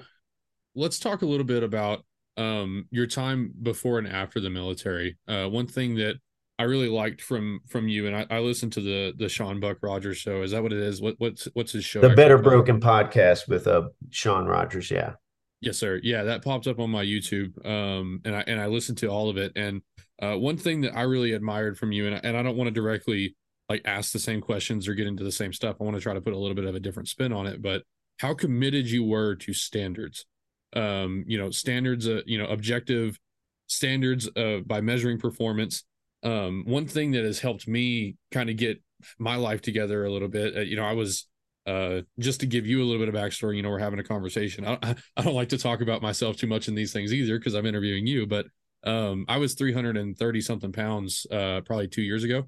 let's 0.75 0.99
talk 0.99 1.21
a 1.21 1.27
little 1.27 1.45
bit 1.45 1.63
about 1.63 2.03
um 2.37 2.87
your 2.90 3.07
time 3.07 3.53
before 3.62 3.99
and 3.99 4.09
after 4.09 4.40
the 4.40 4.51
military. 4.51 5.18
Uh 5.29 5.47
one 5.47 5.66
thing 5.66 5.97
that 5.97 6.16
I 6.59 6.64
really 6.64 6.88
liked 6.88 7.21
from 7.21 7.61
from 7.66 7.88
you, 7.88 8.07
and 8.07 8.16
I, 8.16 8.27
I 8.31 8.38
listened 8.40 8.73
to 8.75 8.81
the 8.81 9.12
the 9.16 9.29
Sean 9.29 9.61
Buck 9.61 9.79
Rogers 9.83 10.18
show. 10.18 10.42
Is 10.42 10.53
that 10.53 10.62
what 10.62 10.73
it 10.73 10.79
is? 10.79 11.01
What 11.01 11.16
what's 11.18 11.49
what's 11.55 11.73
his 11.73 11.85
show? 11.85 12.01
The 12.01 12.11
Better 12.11 12.38
Broken 12.38 12.81
podcast 12.81 13.49
with 13.49 13.66
uh 13.66 13.88
Sean 14.11 14.47
Rogers. 14.47 14.90
Yeah. 14.90 15.14
Yes, 15.61 15.79
sir. 15.79 16.01
Yeah, 16.03 16.25
that 16.25 16.42
popped 16.42 16.66
up 16.66 16.81
on 16.81 16.90
my 16.90 17.05
YouTube, 17.05 17.64
um, 17.64 18.21
and 18.25 18.35
I 18.35 18.45
and 18.49 18.61
I 18.61 18.66
listened 18.66 18.99
to 18.99 19.07
all 19.07 19.31
of 19.31 19.37
it. 19.37 19.53
And 19.55 19.81
uh, 20.21 20.37
one 20.37 20.57
thing 20.57 20.81
that 20.81 20.97
I 20.97 21.03
really 21.03 21.33
admired 21.33 21.79
from 21.79 21.92
you, 21.92 22.07
and 22.07 22.16
I, 22.16 22.21
and 22.25 22.37
I 22.37 22.42
don't 22.42 22.57
want 22.57 22.66
to 22.66 22.73
directly 22.73 23.37
like 23.68 23.83
ask 23.85 24.12
the 24.12 24.18
same 24.18 24.40
questions 24.40 24.88
or 24.88 24.95
get 24.95 25.07
into 25.07 25.23
the 25.23 25.33
same 25.33 25.53
stuff. 25.53 25.77
I 25.81 25.85
want 25.85 25.97
to 25.97 26.03
try 26.03 26.14
to 26.14 26.21
put 26.21 26.33
a 26.33 26.38
little 26.38 26.57
bit 26.57 26.64
of 26.64 26.75
a 26.75 26.81
different 26.81 27.09
spin 27.09 27.33
on 27.33 27.47
it. 27.47 27.62
But 27.62 27.85
how 28.18 28.35
committed 28.35 28.90
you 28.90 29.05
were 29.05 29.37
to 29.37 29.55
standards, 29.55 30.27
um, 30.75 31.25
you 31.27 31.39
know, 31.39 31.51
standards, 31.51 32.09
uh, 32.09 32.21
you 32.27 32.39
know, 32.39 32.47
objective 32.47 33.19
standards 33.67 34.29
uh, 34.37 34.59
by 34.67 34.81
measuring 34.81 35.19
performance 35.19 35.85
um, 36.23 36.65
one 36.67 36.87
thing 36.87 37.13
that 37.13 37.25
has 37.25 37.41
helped 37.41 37.67
me 37.67 38.17
kind 38.31 38.49
of 38.49 38.57
get 38.57 38.81
my 39.19 39.37
life 39.37 39.61
together 39.61 40.05
a 40.05 40.11
little 40.11 40.29
bit, 40.29 40.57
uh, 40.57 40.61
you 40.61 40.77
know, 40.77 40.85
I 40.85 40.93
was 40.93 41.27
uh, 41.67 42.03
just 42.19 42.41
to 42.41 42.47
give 42.47 42.67
you 42.67 42.83
a 42.83 42.85
little 42.85 43.05
bit 43.05 43.13
of 43.13 43.15
backstory, 43.15 43.57
you 43.57 43.63
know, 43.63 43.71
we're 43.71 43.79
having 43.79 43.99
a 43.99 44.05
conversation. 44.05 44.65
I, 44.67 44.79
I 45.17 45.23
don't 45.23 45.35
like 45.35 45.51
to 45.51 45.59
talk 45.59 45.81
about 45.81 46.03
myself 46.03 46.37
too 46.37 46.47
much 46.47 46.69
in 46.69 46.75
these 46.75 46.93
things 46.93 47.13
either 47.13 47.39
because 47.39 47.55
I'm 47.55 47.67
interviewing 47.67 48.07
you, 48.07 48.27
but 48.27 48.47
um, 48.85 49.25
I 49.29 49.39
was 49.39 49.55
330 49.55 50.41
something 50.41 50.73
pounds 50.73 51.27
uh, 51.31 51.61
probably 51.65 51.89
two 51.89 52.03
years 52.03 52.25
ago. 52.25 52.45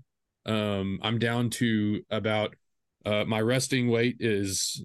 Um, 0.47 0.99
I'm 1.03 1.19
down 1.19 1.51
to 1.51 2.03
about 2.11 2.55
uh, 3.07 3.25
my 3.25 3.41
resting 3.41 3.89
weight 3.89 4.17
is 4.21 4.85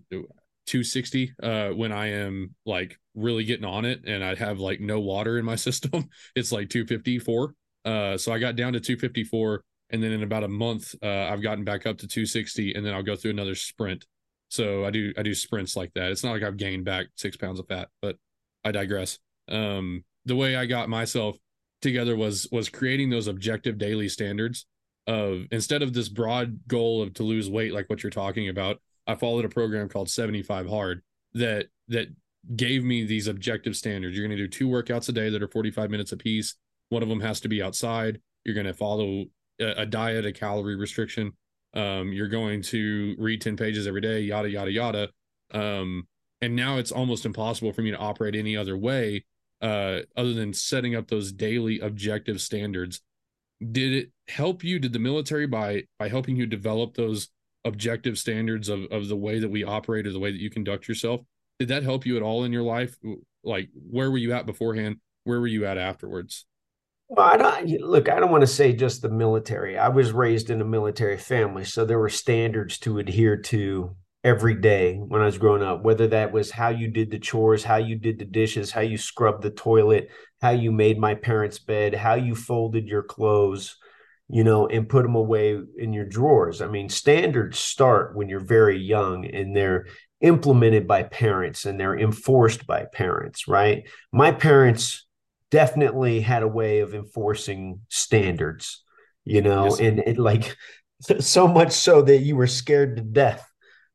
260 0.69 1.33
uh, 1.41 1.69
when 1.69 1.91
I 1.91 2.11
am 2.11 2.55
like 2.65 2.97
really 3.15 3.43
getting 3.43 3.65
on 3.65 3.85
it 3.85 4.01
and 4.05 4.23
I 4.23 4.35
have 4.35 4.59
like 4.59 4.79
no 4.79 4.99
water 4.99 5.39
in 5.39 5.45
my 5.45 5.55
system. 5.67 6.09
it's 6.35 6.51
like 6.51 6.69
254. 6.69 7.53
Uh, 7.85 8.17
so 8.17 8.31
I 8.31 8.39
got 8.39 8.55
down 8.55 8.73
to 8.73 8.79
254, 8.79 9.63
and 9.89 10.03
then 10.03 10.11
in 10.11 10.21
about 10.21 10.43
a 10.43 10.47
month, 10.47 10.93
uh, 11.01 11.07
I've 11.07 11.41
gotten 11.41 11.63
back 11.63 11.87
up 11.87 11.97
to 11.99 12.07
260, 12.07 12.73
and 12.73 12.85
then 12.85 12.93
I'll 12.93 13.03
go 13.03 13.15
through 13.15 13.31
another 13.31 13.55
sprint. 13.55 14.05
So 14.49 14.85
I 14.85 14.91
do 14.91 15.13
I 15.17 15.23
do 15.23 15.33
sprints 15.33 15.75
like 15.75 15.93
that. 15.93 16.11
It's 16.11 16.23
not 16.23 16.33
like 16.33 16.43
I've 16.43 16.57
gained 16.57 16.85
back 16.85 17.07
six 17.15 17.37
pounds 17.37 17.59
of 17.59 17.67
fat, 17.67 17.89
but 18.01 18.17
I 18.63 18.71
digress. 18.71 19.19
Um, 19.47 20.03
the 20.25 20.35
way 20.35 20.55
I 20.55 20.65
got 20.65 20.89
myself 20.89 21.37
together 21.81 22.15
was 22.15 22.47
was 22.51 22.69
creating 22.69 23.09
those 23.09 23.27
objective 23.27 23.77
daily 23.77 24.09
standards 24.09 24.65
of 25.07 25.45
instead 25.51 25.81
of 25.81 25.93
this 25.93 26.09
broad 26.09 26.59
goal 26.67 27.01
of 27.01 27.13
to 27.15 27.23
lose 27.23 27.49
weight 27.49 27.73
like 27.73 27.89
what 27.89 28.03
you're 28.03 28.09
talking 28.09 28.49
about. 28.49 28.81
I 29.09 29.15
followed 29.15 29.45
a 29.45 29.49
program 29.49 29.89
called 29.89 30.09
75 30.09 30.69
Hard 30.69 31.01
that 31.33 31.67
that 31.87 32.07
gave 32.55 32.83
me 32.83 33.03
these 33.03 33.27
objective 33.27 33.75
standards. 33.75 34.15
You're 34.15 34.25
going 34.25 34.37
to 34.37 34.43
do 34.43 34.47
two 34.47 34.67
workouts 34.67 35.09
a 35.09 35.11
day 35.11 35.29
that 35.29 35.43
are 35.43 35.47
45 35.47 35.89
minutes 35.89 36.11
a 36.11 36.17
piece 36.17 36.55
one 36.89 37.03
of 37.03 37.09
them 37.09 37.21
has 37.21 37.39
to 37.41 37.47
be 37.47 37.61
outside. 37.61 38.19
You're 38.43 38.55
going 38.55 38.67
to 38.67 38.73
follow 38.73 39.25
a, 39.59 39.81
a 39.81 39.85
diet, 39.85 40.25
a 40.25 40.33
calorie 40.33 40.75
restriction. 40.75 41.33
Um, 41.73 42.11
you're 42.11 42.27
going 42.27 42.63
to 42.63 43.15
read 43.17 43.41
10 43.41 43.55
pages 43.55 43.87
every 43.87 44.01
day, 44.01 44.21
yada, 44.21 44.49
yada, 44.49 44.71
yada. 44.71 45.09
Um, 45.53 46.07
and 46.41 46.55
now 46.55 46.77
it's 46.77 46.91
almost 46.91 47.25
impossible 47.25 47.73
for 47.73 47.81
me 47.81 47.91
to 47.91 47.97
operate 47.97 48.35
any 48.35 48.57
other 48.57 48.75
way 48.75 49.25
uh, 49.61 49.99
other 50.17 50.33
than 50.33 50.53
setting 50.53 50.95
up 50.95 51.07
those 51.07 51.31
daily 51.31 51.79
objective 51.79 52.41
standards. 52.41 53.01
Did 53.59 53.93
it 53.93 54.11
help 54.27 54.63
you? 54.63 54.79
Did 54.79 54.93
the 54.93 54.99
military 54.99 55.45
by 55.45 55.83
by 55.99 56.07
helping 56.07 56.37
you 56.37 56.45
develop 56.45 56.95
those 56.95 57.27
objective 57.65 58.17
standards 58.17 58.69
of 58.69 58.85
of 58.91 59.07
the 59.07 59.15
way 59.15 59.39
that 59.39 59.49
we 59.49 59.63
operate 59.63 60.07
or 60.07 60.11
the 60.11 60.19
way 60.19 60.31
that 60.31 60.41
you 60.41 60.49
conduct 60.49 60.87
yourself? 60.87 61.21
Did 61.59 61.69
that 61.69 61.83
help 61.83 62.05
you 62.05 62.15
at 62.15 62.23
all 62.23 62.43
in 62.43 62.53
your 62.53 62.63
life? 62.63 62.97
Like, 63.43 63.69
where 63.73 64.09
were 64.09 64.17
you 64.17 64.33
at 64.33 64.45
beforehand? 64.45 64.97
Where 65.25 65.39
were 65.39 65.47
you 65.47 65.65
at 65.65 65.77
afterwards? 65.77 66.45
Well, 67.09 67.25
I 67.25 67.37
don't 67.37 67.81
look. 67.81 68.07
I 68.07 68.19
don't 68.19 68.31
want 68.31 68.41
to 68.41 68.47
say 68.47 68.71
just 68.71 69.01
the 69.01 69.09
military. 69.09 69.77
I 69.77 69.89
was 69.89 70.11
raised 70.11 70.49
in 70.49 70.61
a 70.61 70.65
military 70.65 71.17
family, 71.17 71.65
so 71.65 71.83
there 71.83 71.99
were 71.99 72.09
standards 72.09 72.77
to 72.79 72.99
adhere 72.99 73.35
to 73.35 73.95
every 74.23 74.53
day 74.53 74.95
when 74.95 75.21
I 75.21 75.25
was 75.25 75.39
growing 75.39 75.63
up. 75.63 75.83
Whether 75.83 76.07
that 76.07 76.31
was 76.31 76.51
how 76.51 76.69
you 76.69 76.87
did 76.87 77.09
the 77.09 77.17
chores, 77.17 77.63
how 77.63 77.77
you 77.77 77.95
did 77.95 78.19
the 78.19 78.25
dishes, 78.25 78.71
how 78.71 78.81
you 78.81 78.97
scrubbed 78.97 79.41
the 79.41 79.49
toilet, 79.49 80.09
how 80.41 80.51
you 80.51 80.71
made 80.71 80.99
my 80.99 81.15
parents' 81.15 81.57
bed, 81.57 81.95
how 81.95 82.13
you 82.13 82.35
folded 82.35 82.87
your 82.87 83.03
clothes, 83.03 83.77
you 84.29 84.43
know, 84.43 84.67
and 84.67 84.87
put 84.87 85.03
them 85.03 85.15
away 85.15 85.59
in 85.77 85.91
your 85.91 86.05
drawers. 86.05 86.61
I 86.61 86.67
mean, 86.67 86.89
standards 86.89 87.57
start 87.57 88.15
when 88.15 88.29
you're 88.29 88.39
very 88.39 88.77
young, 88.77 89.25
and 89.25 89.55
they're 89.55 89.87
implemented 90.21 90.85
by 90.85 91.03
parents 91.03 91.65
and 91.65 91.79
they're 91.79 91.97
enforced 91.97 92.67
by 92.67 92.85
parents. 92.93 93.47
Right? 93.47 93.87
My 94.11 94.31
parents 94.31 95.05
definitely 95.49 96.21
had 96.21 96.43
a 96.43 96.47
way 96.47 96.79
of 96.79 96.93
enforcing 96.93 97.81
standards, 97.89 98.83
you 99.25 99.41
know, 99.41 99.65
yes. 99.65 99.79
and 99.79 99.99
it 99.99 100.17
like 100.17 100.55
so 101.19 101.47
much 101.47 101.71
so 101.71 102.01
that 102.01 102.19
you 102.19 102.35
were 102.35 102.47
scared 102.47 102.97
to 102.97 103.01
death 103.01 103.45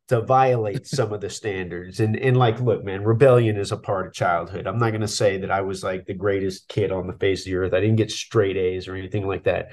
to 0.08 0.20
violate 0.20 0.86
some 0.86 1.12
of 1.12 1.20
the 1.20 1.30
standards. 1.30 2.00
And 2.00 2.16
and 2.16 2.36
like, 2.36 2.60
look, 2.60 2.84
man, 2.84 3.04
rebellion 3.04 3.56
is 3.56 3.72
a 3.72 3.76
part 3.76 4.06
of 4.06 4.12
childhood. 4.12 4.66
I'm 4.66 4.78
not 4.78 4.90
gonna 4.90 5.08
say 5.08 5.38
that 5.38 5.50
I 5.50 5.62
was 5.62 5.82
like 5.82 6.06
the 6.06 6.14
greatest 6.14 6.68
kid 6.68 6.92
on 6.92 7.06
the 7.06 7.14
face 7.14 7.42
of 7.42 7.46
the 7.46 7.56
earth. 7.56 7.74
I 7.74 7.80
didn't 7.80 7.96
get 7.96 8.10
straight 8.10 8.56
A's 8.56 8.88
or 8.88 8.96
anything 8.96 9.26
like 9.26 9.44
that. 9.44 9.70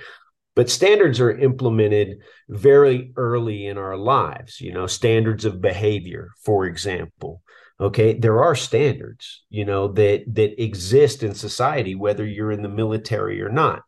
But 0.55 0.69
standards 0.69 1.19
are 1.19 1.31
implemented 1.31 2.19
very 2.49 3.13
early 3.15 3.67
in 3.67 3.77
our 3.77 3.95
lives, 3.95 4.59
you 4.59 4.73
know, 4.73 4.85
standards 4.87 5.45
of 5.45 5.61
behavior, 5.61 6.31
for 6.43 6.65
example 6.65 7.41
okay 7.79 8.13
there 8.13 8.43
are 8.43 8.53
standards 8.53 9.41
you 9.49 9.65
know 9.65 9.87
that 9.87 10.23
that 10.27 10.61
exist 10.61 11.23
in 11.23 11.33
society 11.33 11.95
whether 11.95 12.23
you're 12.23 12.51
in 12.51 12.61
the 12.61 12.69
military 12.69 13.41
or 13.41 13.49
not 13.49 13.81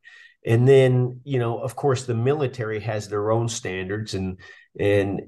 and 0.48 0.68
then 0.68 1.20
you 1.24 1.38
know 1.38 1.60
of 1.60 1.76
course 1.76 2.06
the 2.06 2.16
military 2.16 2.80
has 2.80 3.08
their 3.08 3.30
own 3.30 3.48
standards 3.48 4.16
and 4.16 4.40
and 4.80 5.22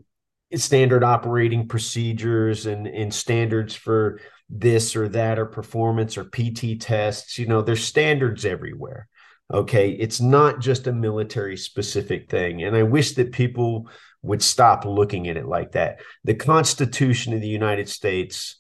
standard 0.54 1.04
operating 1.04 1.68
procedures 1.68 2.66
and, 2.66 2.88
and 2.88 3.14
standards 3.14 3.76
for 3.76 4.20
this 4.50 4.96
or 4.96 5.10
that 5.10 5.40
or 5.40 5.46
performance 5.46 6.18
or 6.18 6.26
PT 6.26 6.80
tests. 6.80 7.38
You 7.38 7.48
know, 7.48 7.62
there's 7.62 7.84
standards 7.84 8.46
everywhere. 8.46 9.08
Okay. 9.54 9.92
It's 9.92 10.20
not 10.20 10.60
just 10.60 10.88
a 10.88 10.94
military 10.94 11.58
specific 11.58 12.30
thing. 12.30 12.64
And 12.64 12.76
I 12.76 12.84
wish 12.84 13.14
that 13.14 13.32
people 13.32 13.90
would 14.24 14.42
stop 14.42 14.86
looking 14.86 15.28
at 15.28 15.38
it 15.38 15.46
like 15.46 15.74
that. 15.74 16.00
The 16.24 16.34
Constitution 16.34 17.34
of 17.34 17.42
the 17.42 17.48
United 17.48 17.88
States, 17.88 18.60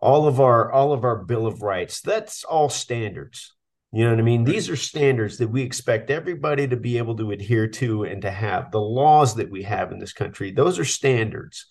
all 0.00 0.26
of 0.26 0.40
our 0.40 0.72
all 0.72 0.92
of 0.92 1.04
our 1.04 1.16
Bill 1.16 1.46
of 1.46 1.62
Rights, 1.62 2.00
that's 2.00 2.44
all 2.44 2.68
standards. 2.68 3.54
You 3.92 4.04
know 4.04 4.10
what 4.10 4.20
I 4.20 4.22
mean? 4.22 4.44
These 4.44 4.70
are 4.70 4.76
standards 4.76 5.36
that 5.36 5.50
we 5.50 5.62
expect 5.62 6.10
everybody 6.10 6.66
to 6.66 6.76
be 6.76 6.96
able 6.96 7.14
to 7.18 7.30
adhere 7.30 7.68
to 7.68 8.04
and 8.04 8.22
to 8.22 8.30
have. 8.30 8.70
The 8.70 8.80
laws 8.80 9.34
that 9.34 9.50
we 9.50 9.64
have 9.64 9.92
in 9.92 9.98
this 9.98 10.14
country, 10.14 10.50
those 10.50 10.78
are 10.78 10.84
standards, 10.84 11.66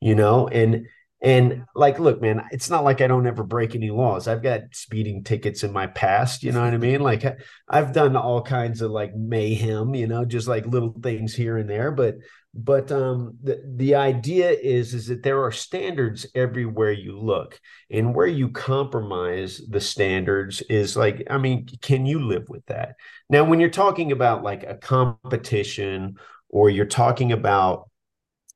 you 0.00 0.14
know, 0.14 0.46
and 0.46 0.86
and 1.24 1.64
like, 1.74 1.98
look, 1.98 2.20
man, 2.20 2.44
it's 2.52 2.68
not 2.68 2.84
like 2.84 3.00
I 3.00 3.06
don't 3.06 3.26
ever 3.26 3.44
break 3.44 3.74
any 3.74 3.90
laws. 3.90 4.28
I've 4.28 4.42
got 4.42 4.60
speeding 4.72 5.24
tickets 5.24 5.64
in 5.64 5.72
my 5.72 5.86
past, 5.86 6.42
you 6.42 6.52
know 6.52 6.62
what 6.62 6.74
I 6.74 6.76
mean? 6.76 7.00
Like 7.00 7.24
I've 7.66 7.94
done 7.94 8.14
all 8.14 8.42
kinds 8.42 8.82
of 8.82 8.90
like 8.90 9.16
mayhem, 9.16 9.94
you 9.94 10.06
know, 10.06 10.26
just 10.26 10.46
like 10.46 10.66
little 10.66 10.94
things 11.02 11.34
here 11.34 11.56
and 11.56 11.68
there. 11.68 11.90
But 11.92 12.16
but 12.52 12.92
um, 12.92 13.38
the 13.42 13.62
the 13.76 13.94
idea 13.94 14.50
is 14.50 14.92
is 14.92 15.06
that 15.06 15.22
there 15.22 15.42
are 15.42 15.50
standards 15.50 16.26
everywhere 16.34 16.92
you 16.92 17.18
look, 17.18 17.58
and 17.90 18.14
where 18.14 18.26
you 18.26 18.50
compromise 18.50 19.62
the 19.66 19.80
standards 19.80 20.60
is 20.68 20.94
like, 20.94 21.26
I 21.30 21.38
mean, 21.38 21.66
can 21.80 22.04
you 22.04 22.20
live 22.20 22.50
with 22.50 22.66
that? 22.66 22.96
Now, 23.30 23.44
when 23.44 23.60
you're 23.60 23.70
talking 23.70 24.12
about 24.12 24.42
like 24.42 24.62
a 24.62 24.74
competition, 24.74 26.16
or 26.50 26.68
you're 26.68 26.84
talking 26.84 27.32
about 27.32 27.88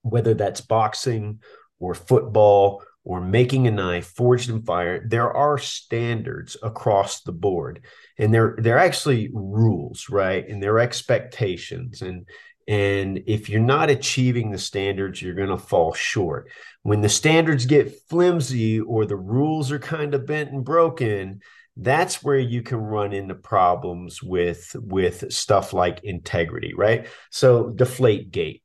whether 0.02 0.34
that's 0.34 0.60
boxing 0.60 1.40
or 1.80 1.94
football 1.94 2.82
or 3.08 3.22
making 3.22 3.66
a 3.66 3.70
knife 3.70 4.06
forged 4.06 4.50
in 4.50 4.62
fire 4.62 5.02
there 5.08 5.32
are 5.32 5.56
standards 5.56 6.56
across 6.62 7.22
the 7.22 7.32
board. 7.32 7.82
And 8.18 8.32
they're 8.32 8.56
they're 8.58 8.78
actually 8.78 9.30
rules 9.32 10.08
right? 10.10 10.46
And 10.46 10.62
they're 10.62 10.78
expectations. 10.78 12.02
And 12.02 12.26
and 12.68 13.22
if 13.26 13.48
you're 13.48 13.60
not 13.60 13.88
achieving 13.88 14.50
the 14.50 14.58
standards 14.58 15.22
you're 15.22 15.34
going 15.34 15.48
to 15.48 15.58
fall 15.58 15.94
short. 15.94 16.50
When 16.82 17.00
the 17.00 17.08
standards 17.08 17.66
get 17.66 17.98
flimsy 18.08 18.80
or 18.80 19.06
the 19.06 19.16
rules 19.16 19.72
are 19.72 19.78
kind 19.78 20.14
of 20.14 20.26
bent 20.26 20.52
and 20.52 20.64
broken 20.64 21.40
that's 21.80 22.24
where 22.24 22.40
you 22.40 22.60
can 22.60 22.78
run 22.78 23.12
into 23.12 23.36
problems 23.36 24.20
with 24.20 24.74
with 24.80 25.32
stuff 25.32 25.72
like 25.72 26.04
integrity 26.04 26.74
right? 26.76 27.06
So 27.30 27.70
deflate 27.70 28.30
gate 28.32 28.62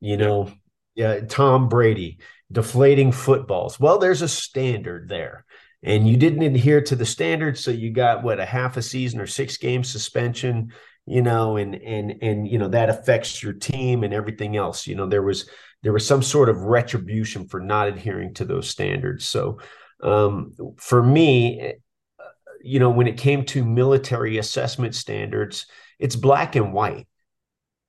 you 0.00 0.16
know 0.16 0.52
yeah, 0.94 1.20
Tom 1.20 1.68
Brady 1.68 2.18
deflating 2.50 3.12
footballs. 3.12 3.78
Well, 3.80 3.98
there's 3.98 4.22
a 4.22 4.28
standard 4.28 5.08
there. 5.08 5.44
And 5.82 6.08
you 6.08 6.16
didn't 6.16 6.42
adhere 6.42 6.80
to 6.80 6.96
the 6.96 7.04
standard, 7.04 7.58
so 7.58 7.70
you 7.70 7.90
got 7.90 8.22
what 8.22 8.40
a 8.40 8.46
half 8.46 8.78
a 8.78 8.82
season 8.82 9.20
or 9.20 9.26
six 9.26 9.58
game 9.58 9.84
suspension, 9.84 10.72
you 11.04 11.20
know, 11.20 11.58
and 11.58 11.74
and 11.74 12.14
and 12.22 12.48
you 12.48 12.58
know 12.58 12.68
that 12.68 12.88
affects 12.88 13.42
your 13.42 13.52
team 13.52 14.02
and 14.02 14.14
everything 14.14 14.56
else. 14.56 14.86
You 14.86 14.94
know, 14.94 15.06
there 15.06 15.22
was 15.22 15.46
there 15.82 15.92
was 15.92 16.06
some 16.06 16.22
sort 16.22 16.48
of 16.48 16.62
retribution 16.62 17.46
for 17.46 17.60
not 17.60 17.88
adhering 17.88 18.32
to 18.34 18.46
those 18.46 18.66
standards. 18.70 19.26
So 19.26 19.58
um, 20.02 20.52
for 20.78 21.02
me, 21.02 21.74
you 22.62 22.78
know, 22.78 22.88
when 22.88 23.06
it 23.06 23.18
came 23.18 23.44
to 23.46 23.62
military 23.62 24.38
assessment 24.38 24.94
standards, 24.94 25.66
it's 25.98 26.16
black 26.16 26.56
and 26.56 26.72
white 26.72 27.06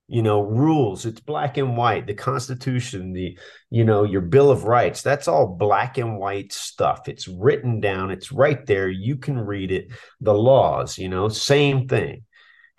you 0.08 0.22
know 0.22 0.42
rules. 0.42 1.06
It's 1.06 1.20
black 1.20 1.58
and 1.58 1.76
white 1.76 2.08
the 2.08 2.14
constitution 2.14 3.14
the 3.14 3.38
you 3.70 3.84
know 3.84 4.04
your 4.04 4.22
bill 4.22 4.52
of 4.52 4.66
rights. 4.66 5.02
That's 5.02 5.28
all 5.28 5.48
black 5.48 5.98
and 5.98 6.18
white 6.18 6.54
stuff. 6.54 7.08
It's 7.08 7.28
written 7.28 7.80
down. 7.80 8.12
It's 8.12 8.32
right 8.32 8.66
there. 8.66 8.90
You 8.90 9.18
can 9.18 9.40
read 9.40 9.72
it. 9.72 9.88
The 10.22 10.34
laws 10.34 10.98
you 10.98 11.10
know 11.10 11.30
same 11.30 11.88
thing. 11.88 12.24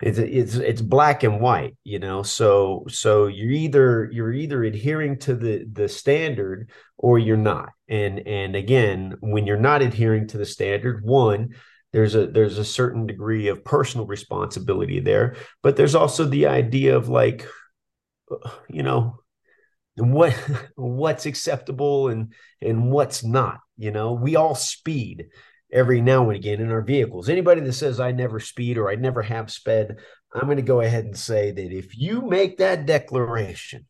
It's 0.01 0.19
it's 0.19 0.55
it's 0.55 0.81
black 0.81 1.23
and 1.23 1.41
white 1.41 1.75
you 1.83 1.99
know? 1.99 2.23
So 2.23 2.85
so 2.87 3.27
you're 3.27 3.51
either 3.51 4.09
you're 4.11 4.33
either 4.33 4.63
adhering 4.63 5.19
to 5.19 5.35
the 5.35 5.65
the 5.71 5.89
standard 5.89 6.69
or 6.97 7.19
you're 7.19 7.35
not. 7.35 7.69
And 7.89 8.25
and 8.27 8.55
again 8.55 9.15
when 9.21 9.47
you're 9.47 9.57
not 9.57 9.81
adhering 9.81 10.27
to 10.27 10.37
the 10.37 10.45
standard 10.45 11.03
one 11.03 11.55
there's 11.93 12.15
a 12.15 12.27
there's 12.27 12.57
a 12.57 12.65
certain 12.65 13.05
degree 13.05 13.47
of 13.47 13.63
personal 13.63 14.05
responsibility 14.05 14.99
there 14.99 15.35
but 15.63 15.75
there's 15.75 15.95
also 15.95 16.25
the 16.25 16.47
idea 16.47 16.95
of 16.95 17.09
like 17.09 17.47
you 18.69 18.83
know 18.83 19.19
what 19.95 20.33
what's 20.75 21.25
acceptable 21.25 22.09
and 22.09 22.33
and 22.61 22.91
what's 22.91 23.23
not 23.23 23.59
you 23.77 23.91
know 23.91 24.13
we 24.13 24.35
all 24.35 24.55
speed 24.55 25.25
every 25.71 26.01
now 26.01 26.29
and 26.29 26.37
again 26.37 26.61
in 26.61 26.71
our 26.71 26.81
vehicles 26.81 27.29
anybody 27.29 27.61
that 27.61 27.73
says 27.73 27.99
i 27.99 28.11
never 28.11 28.39
speed 28.39 28.77
or 28.77 28.89
i 28.89 28.95
never 28.95 29.21
have 29.21 29.51
sped 29.51 29.97
i'm 30.33 30.45
going 30.45 30.57
to 30.57 30.61
go 30.61 30.81
ahead 30.81 31.05
and 31.05 31.17
say 31.17 31.51
that 31.51 31.71
if 31.71 31.97
you 31.97 32.21
make 32.21 32.57
that 32.57 32.85
declaration 32.85 33.85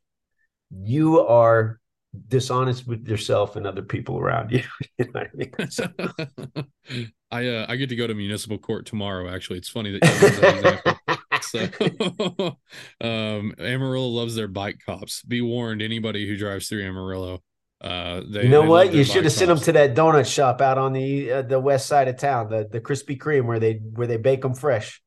you 0.72 1.20
are 1.20 1.80
dishonest 2.28 2.88
with 2.88 3.08
yourself 3.08 3.56
and 3.56 3.68
other 3.68 3.82
people 3.82 4.18
around 4.18 4.52
you. 4.52 4.64
you 4.98 5.06
know 5.14 5.22
I, 5.22 5.28
mean? 5.34 5.70
so. 5.70 5.88
I, 7.32 7.48
uh, 7.48 7.66
I 7.68 7.76
get 7.76 7.90
to 7.90 7.96
go 7.96 8.08
to 8.08 8.14
municipal 8.14 8.58
court 8.58 8.86
tomorrow. 8.86 9.30
Actually, 9.34 9.60
it's 9.60 9.70
funny 9.70 9.92
that 9.92 10.06
you 10.06 10.28
use 10.28 10.40
that 10.40 10.98
example. 11.42 12.58
so, 13.02 13.06
um, 13.08 13.54
Amarillo 13.60 14.08
loves 14.08 14.36
their 14.36 14.48
bike 14.48 14.80
cops. 14.86 15.24
Be 15.24 15.42
warned, 15.42 15.82
anybody 15.82 16.28
who 16.28 16.38
drives 16.38 16.68
through 16.68 16.86
Amarillo. 16.86 17.44
Uh, 17.80 18.22
they, 18.28 18.44
you 18.44 18.50
know 18.50 18.64
what? 18.64 18.94
You 18.94 19.04
should 19.04 19.24
have 19.24 19.34
sent 19.34 19.50
them 19.50 19.60
to 19.60 19.72
that 19.74 19.94
donut 19.94 20.26
shop 20.26 20.62
out 20.62 20.78
on 20.78 20.94
the 20.94 21.32
uh, 21.32 21.42
the 21.44 21.60
west 21.60 21.86
side 21.88 22.08
of 22.08 22.18
town, 22.18 22.50
the 22.50 22.68
the 22.72 22.82
Krispy 22.82 23.18
Kreme, 23.18 23.46
where 23.46 23.60
they 23.60 23.74
where 23.74 24.08
they 24.08 24.18
bake 24.18 24.42
them 24.42 24.56
fresh. 24.56 25.02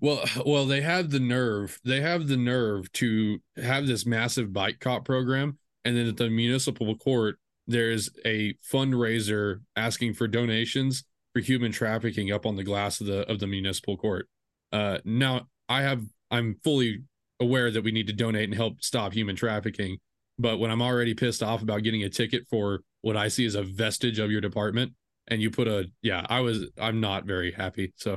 well, 0.00 0.24
well, 0.44 0.66
they 0.66 0.82
have 0.82 1.10
the 1.10 1.18
nerve. 1.18 1.80
They 1.84 2.00
have 2.02 2.28
the 2.28 2.36
nerve 2.36 2.92
to 2.92 3.40
have 3.56 3.86
this 3.86 4.06
massive 4.06 4.52
bike 4.52 4.78
cop 4.78 5.04
program 5.04 5.58
and 5.86 5.96
then 5.96 6.08
at 6.08 6.16
the 6.16 6.28
municipal 6.28 6.96
court 6.96 7.38
there's 7.68 8.10
a 8.26 8.54
fundraiser 8.70 9.60
asking 9.76 10.12
for 10.12 10.26
donations 10.26 11.04
for 11.36 11.40
human 11.40 11.70
trafficking 11.70 12.32
up 12.32 12.46
on 12.46 12.56
the 12.56 12.64
glass 12.64 12.98
of 12.98 13.06
the 13.06 13.30
of 13.30 13.38
the 13.38 13.46
municipal 13.46 13.98
court. 13.98 14.26
Uh, 14.72 14.98
now 15.04 15.42
I 15.68 15.82
have 15.82 16.02
I'm 16.30 16.56
fully 16.64 17.02
aware 17.40 17.70
that 17.70 17.84
we 17.84 17.92
need 17.92 18.06
to 18.06 18.14
donate 18.14 18.44
and 18.44 18.54
help 18.54 18.82
stop 18.82 19.12
human 19.12 19.36
trafficking, 19.36 19.98
but 20.38 20.58
when 20.58 20.70
I'm 20.70 20.80
already 20.80 21.12
pissed 21.12 21.42
off 21.42 21.60
about 21.60 21.82
getting 21.82 22.04
a 22.04 22.08
ticket 22.08 22.46
for 22.48 22.80
what 23.02 23.18
I 23.18 23.28
see 23.28 23.44
as 23.44 23.54
a 23.54 23.62
vestige 23.62 24.18
of 24.18 24.30
your 24.30 24.40
department, 24.40 24.92
and 25.28 25.42
you 25.42 25.50
put 25.50 25.68
a 25.68 25.90
yeah, 26.00 26.24
I 26.26 26.40
was 26.40 26.70
I'm 26.80 27.00
not 27.00 27.26
very 27.26 27.52
happy. 27.52 27.92
So 27.96 28.14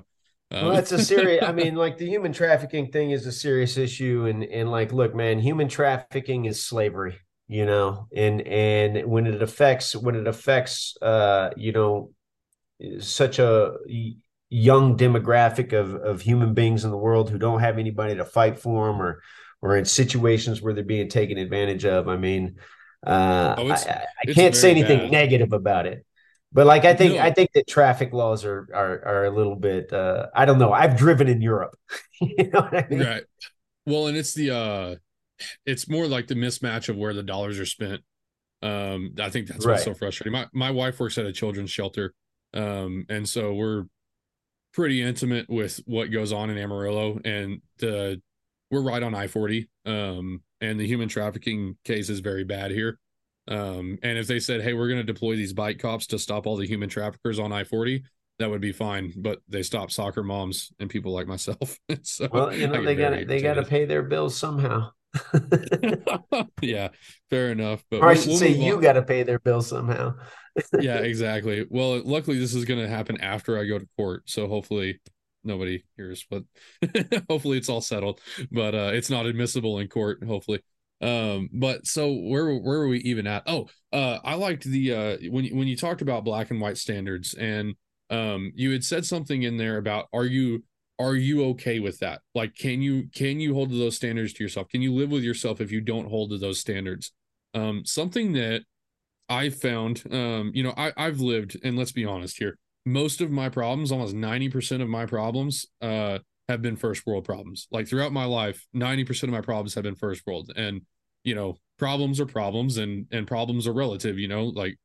um, 0.51 0.67
well, 0.67 0.71
that's 0.71 0.93
a 0.93 1.03
serious. 1.03 1.43
I 1.43 1.51
mean, 1.51 1.75
like 1.75 1.97
the 1.97 2.07
human 2.07 2.31
trafficking 2.31 2.89
thing 2.89 3.11
is 3.11 3.25
a 3.25 3.33
serious 3.33 3.75
issue, 3.75 4.27
and 4.27 4.45
and 4.45 4.71
like, 4.71 4.93
look, 4.93 5.13
man, 5.13 5.39
human 5.39 5.67
trafficking 5.67 6.45
is 6.45 6.63
slavery 6.63 7.19
you 7.51 7.65
know 7.65 8.07
and 8.15 8.41
and 8.41 9.09
when 9.09 9.25
it 9.25 9.41
affects 9.41 9.95
when 9.95 10.13
it 10.13 10.27
affects 10.27 10.95
uh 11.01 11.49
you 11.57 11.71
know 11.71 12.11
such 12.99 13.39
a 13.39 13.75
young 14.49 14.97
demographic 14.97 15.73
of 15.73 15.95
of 15.95 16.21
human 16.21 16.53
beings 16.53 16.83
in 16.83 16.91
the 16.91 16.97
world 16.97 17.29
who 17.29 17.37
don't 17.37 17.59
have 17.59 17.77
anybody 17.77 18.15
to 18.15 18.25
fight 18.25 18.59
for 18.59 18.87
them 18.87 19.01
or 19.01 19.21
or 19.61 19.77
in 19.77 19.85
situations 19.85 20.61
where 20.61 20.73
they're 20.73 20.83
being 20.83 21.09
taken 21.09 21.37
advantage 21.37 21.85
of 21.85 22.07
i 22.07 22.17
mean 22.17 22.55
uh 23.05 23.55
oh, 23.57 23.69
i, 23.69 24.03
I 24.27 24.33
can't 24.33 24.55
say 24.55 24.71
anything 24.71 24.99
bad. 24.99 25.11
negative 25.11 25.53
about 25.53 25.85
it 25.85 26.03
but 26.51 26.65
like 26.65 26.83
i 26.83 26.95
think 26.95 27.15
no. 27.15 27.21
i 27.21 27.31
think 27.31 27.51
that 27.53 27.67
traffic 27.67 28.11
laws 28.11 28.43
are 28.43 28.67
are 28.73 29.05
are 29.05 29.25
a 29.25 29.29
little 29.29 29.55
bit 29.55 29.93
uh 29.93 30.27
i 30.33 30.45
don't 30.45 30.57
know 30.57 30.73
i've 30.73 30.97
driven 30.97 31.27
in 31.27 31.41
europe 31.41 31.77
you 32.21 32.49
know 32.49 32.67
I 32.71 32.87
mean? 32.89 33.01
right 33.01 33.23
well 33.85 34.07
and 34.07 34.17
it's 34.17 34.33
the 34.33 34.55
uh 34.55 34.95
it's 35.65 35.89
more 35.89 36.07
like 36.07 36.27
the 36.27 36.35
mismatch 36.35 36.89
of 36.89 36.97
where 36.97 37.13
the 37.13 37.23
dollars 37.23 37.59
are 37.59 37.65
spent. 37.65 38.01
Um, 38.61 39.13
I 39.19 39.29
think 39.29 39.47
that's 39.47 39.65
right. 39.65 39.73
what's 39.73 39.85
so 39.85 39.93
frustrating. 39.93 40.33
My 40.33 40.47
my 40.53 40.71
wife 40.71 40.99
works 40.99 41.17
at 41.17 41.25
a 41.25 41.31
children's 41.31 41.71
shelter, 41.71 42.13
um, 42.53 43.05
and 43.09 43.27
so 43.27 43.53
we're 43.53 43.85
pretty 44.73 45.01
intimate 45.01 45.49
with 45.49 45.81
what 45.85 46.11
goes 46.11 46.31
on 46.31 46.49
in 46.49 46.57
Amarillo, 46.57 47.19
and 47.23 47.61
the 47.77 48.21
we're 48.71 48.81
right 48.81 49.03
on 49.03 49.15
I 49.15 49.27
forty, 49.27 49.69
um, 49.85 50.41
and 50.61 50.79
the 50.79 50.87
human 50.87 51.09
trafficking 51.09 51.77
case 51.83 52.09
is 52.09 52.19
very 52.19 52.43
bad 52.43 52.71
here. 52.71 52.99
Um, 53.47 53.97
and 54.03 54.17
if 54.17 54.27
they 54.27 54.39
said, 54.39 54.61
"Hey, 54.61 54.73
we're 54.73 54.87
going 54.87 55.05
to 55.05 55.13
deploy 55.13 55.35
these 55.35 55.53
bike 55.53 55.79
cops 55.79 56.07
to 56.07 56.19
stop 56.19 56.45
all 56.45 56.55
the 56.55 56.67
human 56.67 56.89
traffickers 56.89 57.39
on 57.39 57.51
I 57.51 57.63
forty, 57.63 58.03
that 58.39 58.49
would 58.49 58.61
be 58.61 58.71
fine. 58.71 59.13
But 59.15 59.39
they 59.47 59.63
stop 59.63 59.91
soccer 59.91 60.23
moms 60.23 60.71
and 60.79 60.89
people 60.89 61.11
like 61.11 61.27
myself. 61.27 61.77
so 62.03 62.27
well, 62.31 62.53
you 62.53 62.67
know, 62.67 62.83
they 62.83 62.95
got 62.95 63.27
they 63.27 63.41
got 63.41 63.55
to 63.55 63.63
pay 63.63 63.85
their 63.85 64.01
bills 64.01 64.37
somehow. 64.37 64.91
yeah, 66.61 66.89
fair 67.29 67.51
enough. 67.51 67.83
But 67.89 68.01
or 68.01 68.09
I 68.09 68.13
should 68.13 68.29
we'll 68.29 68.37
say 68.37 68.49
you 68.49 68.81
got 68.81 68.93
to 68.93 69.01
pay 69.01 69.23
their 69.23 69.39
bill 69.39 69.61
somehow. 69.61 70.15
yeah, 70.79 70.97
exactly. 70.97 71.65
Well, 71.69 72.01
luckily 72.03 72.39
this 72.39 72.53
is 72.53 72.65
going 72.65 72.79
to 72.79 72.87
happen 72.87 73.19
after 73.21 73.57
I 73.57 73.65
go 73.65 73.79
to 73.79 73.87
court, 73.97 74.23
so 74.25 74.47
hopefully 74.47 74.99
nobody 75.43 75.83
hears. 75.97 76.25
But 76.29 76.43
hopefully 77.29 77.57
it's 77.57 77.69
all 77.69 77.81
settled. 77.81 78.21
But 78.51 78.75
uh, 78.75 78.91
it's 78.93 79.09
not 79.09 79.25
admissible 79.25 79.79
in 79.79 79.87
court. 79.87 80.23
Hopefully. 80.23 80.61
Um, 81.01 81.49
but 81.53 81.87
so 81.87 82.11
where 82.11 82.53
where 82.55 82.79
were 82.79 82.87
we 82.89 82.99
even 82.99 83.25
at? 83.25 83.43
Oh, 83.47 83.67
uh, 83.93 84.19
I 84.23 84.35
liked 84.35 84.65
the 84.65 84.93
uh 84.93 85.17
when 85.29 85.45
when 85.55 85.67
you 85.67 85.77
talked 85.77 86.01
about 86.01 86.25
black 86.25 86.51
and 86.51 86.59
white 86.59 86.77
standards, 86.77 87.33
and 87.33 87.75
um, 88.09 88.51
you 88.55 88.71
had 88.71 88.83
said 88.83 89.05
something 89.05 89.43
in 89.43 89.57
there 89.57 89.77
about 89.77 90.07
are 90.13 90.25
you 90.25 90.63
are 90.99 91.15
you 91.15 91.45
okay 91.45 91.79
with 91.79 91.99
that? 91.99 92.21
Like, 92.35 92.55
can 92.55 92.81
you 92.81 93.09
can 93.13 93.39
you 93.39 93.53
hold 93.53 93.69
to 93.69 93.77
those 93.77 93.95
standards 93.95 94.33
to 94.33 94.43
yourself? 94.43 94.67
Can 94.69 94.81
you 94.81 94.93
live 94.93 95.11
with 95.11 95.23
yourself 95.23 95.61
if 95.61 95.71
you 95.71 95.81
don't 95.81 96.09
hold 96.09 96.31
to 96.31 96.37
those 96.37 96.59
standards? 96.59 97.11
Um, 97.53 97.83
something 97.85 98.33
that 98.33 98.63
I 99.29 99.49
found, 99.49 100.03
um, 100.11 100.51
you 100.53 100.63
know, 100.63 100.73
I 100.75 100.91
I've 100.97 101.19
lived, 101.19 101.57
and 101.63 101.77
let's 101.77 101.91
be 101.91 102.05
honest 102.05 102.37
here, 102.37 102.57
most 102.85 103.21
of 103.21 103.31
my 103.31 103.49
problems, 103.49 103.91
almost 103.91 104.13
ninety 104.13 104.49
percent 104.49 104.83
of 104.83 104.89
my 104.89 105.05
problems, 105.05 105.65
uh 105.81 106.19
have 106.49 106.61
been 106.63 106.75
first 106.75 107.05
world 107.05 107.23
problems. 107.23 107.67
Like 107.71 107.87
throughout 107.87 108.11
my 108.11 108.25
life, 108.25 108.65
90% 108.75 109.23
of 109.23 109.29
my 109.29 109.41
problems 109.41 109.75
have 109.75 109.83
been 109.83 109.95
first 109.95 110.23
world. 110.25 110.51
And, 110.55 110.81
you 111.23 111.35
know, 111.35 111.57
problems 111.77 112.19
are 112.19 112.25
problems 112.25 112.77
and 112.77 113.05
and 113.11 113.27
problems 113.27 113.67
are 113.67 113.71
relative, 113.71 114.17
you 114.17 114.27
know, 114.27 114.45
like 114.45 114.77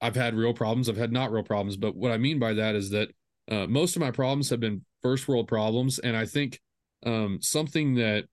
I've 0.00 0.14
had 0.14 0.34
real 0.34 0.54
problems, 0.54 0.88
I've 0.88 0.96
had 0.96 1.12
not 1.12 1.32
real 1.32 1.42
problems, 1.42 1.76
but 1.76 1.96
what 1.96 2.12
I 2.12 2.18
mean 2.18 2.38
by 2.38 2.54
that 2.54 2.76
is 2.76 2.90
that 2.90 3.08
uh, 3.50 3.66
most 3.66 3.96
of 3.96 4.00
my 4.00 4.12
problems 4.12 4.48
have 4.50 4.60
been 4.60 4.84
first 5.02 5.28
world 5.28 5.48
problems 5.48 5.98
and 5.98 6.16
I 6.16 6.26
think 6.26 6.60
um, 7.06 7.38
something 7.40 7.94
that 7.94 8.24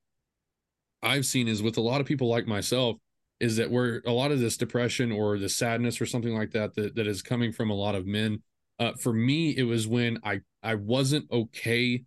I've 1.04 1.26
seen 1.26 1.48
is 1.48 1.62
with 1.62 1.78
a 1.78 1.82
lot 1.82 2.02
of 2.02 2.08
people 2.08 2.28
like 2.28 2.48
myself 2.48 2.98
is 3.40 3.58
that 3.58 3.70
where 3.70 4.02
a 4.06 4.12
lot 4.12 4.32
of 4.32 4.40
this 4.40 4.58
depression 4.58 5.12
or 5.12 5.38
the 5.38 5.50
sadness 5.50 6.02
or 6.02 6.06
something 6.06 6.36
like 6.36 6.52
that 6.52 6.74
that, 6.76 6.96
that 6.96 7.08
is 7.08 7.22
coming 7.22 7.52
from 7.52 7.70
a 7.70 7.76
lot 7.76 7.96
of 7.96 8.08
men 8.08 8.42
uh, 8.80 8.94
for 8.94 9.14
me 9.14 9.52
it 9.56 9.64
was 9.64 9.88
when 9.88 10.20
I 10.24 10.42
I 10.64 10.76
wasn't 10.76 11.30
okay 11.32 12.04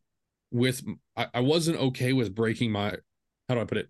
with 0.50 0.82
I, 1.16 1.26
I 1.34 1.40
wasn't 1.40 1.78
okay 1.78 2.12
with 2.12 2.34
breaking 2.34 2.72
my 2.72 2.96
how 3.48 3.54
do 3.54 3.60
I 3.60 3.64
put 3.64 3.78
it? 3.78 3.88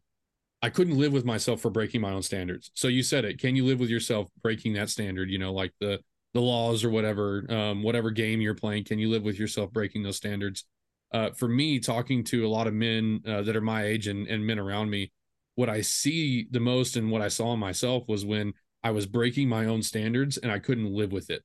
I 0.62 0.71
couldn't 0.71 0.99
live 0.99 1.12
with 1.12 1.25
myself 1.25 1.61
for 1.61 1.71
breaking 1.71 2.01
my 2.01 2.12
own 2.12 2.23
standards. 2.23 2.71
So 2.75 2.89
you 2.89 3.03
said 3.03 3.25
it. 3.25 3.41
Can 3.41 3.55
you 3.55 3.64
live 3.64 3.81
with 3.81 3.91
yourself 3.91 4.29
breaking 4.43 4.73
that 4.75 4.91
standard? 4.91 5.31
You 5.31 5.39
know, 5.39 5.53
like 5.53 5.73
the 5.81 6.01
the 6.35 6.41
laws 6.41 6.85
or 6.85 6.91
whatever, 6.91 7.45
um, 7.51 7.83
whatever 7.83 8.11
game 8.11 8.41
you're 8.41 8.55
playing. 8.55 8.85
Can 8.85 8.99
you 8.99 9.09
live 9.09 9.22
with 9.22 9.39
yourself 9.39 9.72
breaking 9.72 10.03
those 10.03 10.16
standards? 10.16 10.64
Uh, 11.12 11.31
for 11.31 11.49
me, 11.49 11.81
talking 11.81 12.22
to 12.22 12.47
a 12.47 12.49
lot 12.49 12.66
of 12.66 12.74
men 12.74 13.22
uh, 13.26 13.43
that 13.43 13.57
are 13.57 13.62
my 13.62 13.85
age 13.85 14.07
and, 14.07 14.26
and 14.26 14.47
men 14.47 14.59
around 14.59 14.91
me, 14.91 15.11
what 15.55 15.70
I 15.70 15.81
see 15.81 16.47
the 16.51 16.61
most 16.61 16.97
and 16.97 17.11
what 17.11 17.22
I 17.22 17.29
saw 17.29 17.55
in 17.55 17.59
myself 17.59 18.05
was 18.07 18.24
when 18.24 18.53
I 18.85 18.91
was 18.91 19.07
breaking 19.07 19.49
my 19.49 19.64
own 19.64 19.83
standards 19.83 20.37
and 20.37 20.53
I 20.53 20.59
couldn't 20.59 20.93
live 20.93 21.12
with 21.12 21.31
it. 21.31 21.43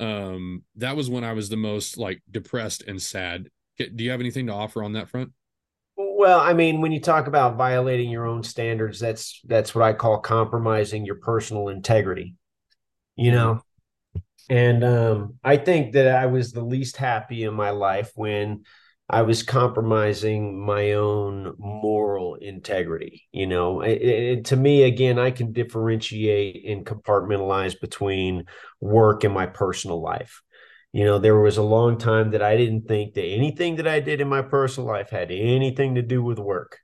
Um, 0.00 0.64
that 0.76 0.96
was 0.96 1.08
when 1.08 1.22
I 1.22 1.32
was 1.32 1.48
the 1.48 1.56
most 1.56 1.96
like 1.96 2.20
depressed 2.30 2.82
and 2.82 3.00
sad 3.00 3.48
do 3.76 4.04
you 4.04 4.10
have 4.10 4.20
anything 4.20 4.46
to 4.46 4.52
offer 4.52 4.82
on 4.82 4.92
that 4.92 5.08
front? 5.08 5.32
Well, 5.96 6.40
I 6.40 6.52
mean, 6.52 6.80
when 6.80 6.92
you 6.92 7.00
talk 7.00 7.26
about 7.26 7.56
violating 7.56 8.10
your 8.10 8.26
own 8.26 8.42
standards, 8.42 8.98
that's 8.98 9.40
that's 9.44 9.74
what 9.74 9.84
I 9.84 9.92
call 9.92 10.18
compromising 10.18 11.04
your 11.04 11.16
personal 11.16 11.68
integrity. 11.68 12.36
You 13.16 13.30
know, 13.30 13.62
and 14.48 14.84
um, 14.84 15.34
I 15.42 15.56
think 15.56 15.94
that 15.94 16.14
I 16.14 16.26
was 16.26 16.52
the 16.52 16.64
least 16.64 16.96
happy 16.96 17.44
in 17.44 17.54
my 17.54 17.70
life 17.70 18.12
when 18.14 18.64
I 19.08 19.22
was 19.22 19.42
compromising 19.42 20.64
my 20.64 20.92
own 20.92 21.54
moral 21.58 22.36
integrity. 22.36 23.26
You 23.32 23.46
know, 23.46 23.80
it, 23.82 24.02
it, 24.02 24.44
to 24.46 24.56
me, 24.56 24.82
again, 24.82 25.18
I 25.18 25.30
can 25.30 25.52
differentiate 25.52 26.64
and 26.66 26.86
compartmentalize 26.86 27.78
between 27.80 28.44
work 28.80 29.24
and 29.24 29.34
my 29.34 29.46
personal 29.46 30.02
life 30.02 30.40
you 30.94 31.04
know, 31.04 31.18
there 31.18 31.36
was 31.36 31.56
a 31.56 31.62
long 31.62 31.98
time 31.98 32.30
that 32.30 32.42
I 32.42 32.56
didn't 32.56 32.86
think 32.86 33.14
that 33.14 33.24
anything 33.24 33.74
that 33.76 33.88
I 33.88 33.98
did 33.98 34.20
in 34.20 34.28
my 34.28 34.42
personal 34.42 34.86
life 34.86 35.10
had 35.10 35.32
anything 35.32 35.96
to 35.96 36.02
do 36.02 36.22
with 36.22 36.38
work. 36.38 36.78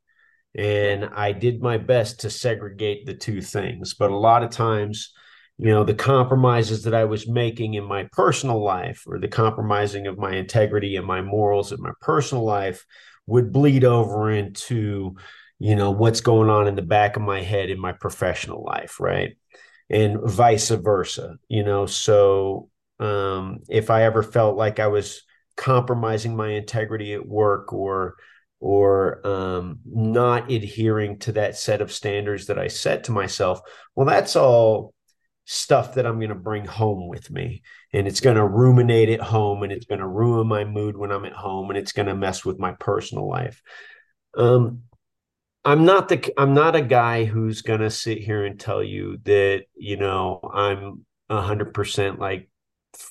And 0.53 1.05
I 1.05 1.31
did 1.31 1.63
my 1.63 1.79
best 1.79 2.19
to 2.21 2.31
segregate 2.31 3.07
the 3.07 3.15
two 3.15 3.41
things. 3.41 3.95
But 3.95 4.11
a 4.11 4.17
lot 4.17 4.43
of 4.43 4.51
times, 4.51 5.13
you 5.61 5.67
know, 5.67 5.85
the 5.85 5.93
compromises 5.93 6.85
that 6.85 6.95
I 6.95 7.05
was 7.05 7.29
making 7.29 7.75
in 7.75 7.85
my 7.85 8.09
personal 8.13 8.65
life 8.65 9.05
or 9.07 9.19
the 9.19 9.29
compromising 9.29 10.07
of 10.07 10.17
my 10.17 10.35
integrity 10.37 10.97
and 10.97 11.07
my 11.07 11.21
morals 11.21 11.71
in 11.71 11.83
my 11.83 11.93
personal 12.01 12.45
life 12.45 12.87
would 13.27 13.53
bleed 13.53 13.85
over 13.85 14.31
into, 14.31 15.17
you 15.59 15.77
know, 15.77 15.91
what's 15.91 16.23
going 16.23 16.49
on 16.49 16.67
in 16.67 16.77
the 16.77 16.83
back 16.83 17.17
of 17.17 17.23
my 17.23 17.43
head 17.43 17.69
in 17.69 17.79
my 17.79 17.93
professional 17.93 18.65
life. 18.65 18.99
Right. 19.01 19.37
And 19.91 20.19
vice 20.23 20.71
versa, 20.71 21.37
you 21.49 21.63
know. 21.63 21.85
So 21.85 22.71
um, 22.99 23.59
if 23.69 23.91
I 23.91 24.05
ever 24.05 24.23
felt 24.23 24.57
like 24.57 24.81
I 24.81 24.87
was 24.87 25.25
compromising 25.59 26.35
my 26.35 26.53
integrity 26.53 27.13
at 27.13 27.29
work 27.29 27.75
or 27.75 28.17
or 28.61 29.27
um, 29.27 29.81
not 29.85 30.51
adhering 30.51 31.19
to 31.19 31.33
that 31.33 31.59
set 31.59 31.83
of 31.83 31.93
standards 31.93 32.47
that 32.47 32.59
I 32.59 32.69
set 32.69 33.05
to 33.05 33.13
myself, 33.13 33.61
well, 33.95 34.07
that's 34.07 34.37
all 34.37 34.95
stuff 35.45 35.95
that 35.95 36.07
I'm 36.07 36.17
going 36.19 36.29
to 36.29 36.35
bring 36.35 36.65
home 36.65 37.09
with 37.09 37.31
me. 37.31 37.63
And 37.93 38.07
it's 38.07 38.21
going 38.21 38.37
to 38.37 38.47
ruminate 38.47 39.09
at 39.09 39.21
home 39.21 39.63
and 39.63 39.73
it's 39.73 39.87
going 39.87 39.99
to 40.01 40.07
ruin 40.07 40.47
my 40.47 40.65
mood 40.65 40.97
when 40.97 41.11
I'm 41.11 41.25
at 41.25 41.33
home 41.33 41.71
and 41.71 41.79
it's 41.79 41.93
going 41.93 42.07
to 42.07 42.15
mess 42.15 42.45
with 42.45 42.59
my 42.59 42.73
personal 42.73 43.29
life. 43.29 43.61
Um, 44.37 44.83
I'm 45.65 45.85
not 45.85 46.09
the 46.09 46.33
I'm 46.39 46.55
not 46.55 46.77
a 46.77 46.81
guy 46.81 47.25
who's 47.25 47.63
going 47.63 47.81
to 47.81 47.91
sit 47.91 48.19
here 48.19 48.47
and 48.47 48.59
tell 48.59 48.83
you 48.83 49.19
that, 49.25 49.65
you 49.75 49.97
know, 49.97 50.41
I'm 50.55 51.05
100% 51.31 52.19
like 52.19 52.49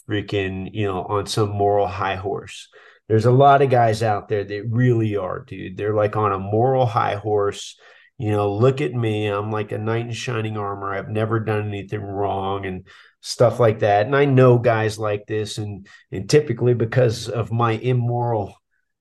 freaking, 0.10 0.70
you 0.74 0.86
know, 0.86 1.04
on 1.04 1.28
some 1.28 1.50
moral 1.50 1.88
high 1.88 2.16
horse. 2.16 2.70
There's 3.08 3.26
a 3.26 3.32
lot 3.32 3.62
of 3.62 3.70
guys 3.70 4.04
out 4.04 4.30
there 4.30 4.44
that 4.44 4.70
really 4.70 5.16
are, 5.16 5.40
dude. 5.40 5.78
They're 5.78 5.94
like 5.94 6.16
on 6.16 6.32
a 6.32 6.40
moral 6.40 6.86
high 6.86 7.16
horse. 7.16 7.78
You 8.20 8.32
know, 8.32 8.54
look 8.54 8.82
at 8.82 8.94
me. 8.94 9.28
I'm 9.28 9.50
like 9.50 9.72
a 9.72 9.78
knight 9.78 10.06
in 10.06 10.12
shining 10.12 10.58
armor. 10.58 10.94
I've 10.94 11.08
never 11.10 11.40
done 11.40 11.70
anything 11.70 12.02
wrong 12.02 12.66
and 12.66 12.86
stuff 13.22 13.62
like 13.62 13.80
that. 13.80 14.06
And 14.06 14.16
I 14.16 14.26
know 14.26 14.58
guys 14.58 15.00
like 15.00 15.26
this, 15.26 15.58
and 15.58 15.88
and 16.12 16.30
typically 16.30 16.74
because 16.74 17.30
of 17.30 17.52
my 17.52 17.72
immoral 17.72 18.56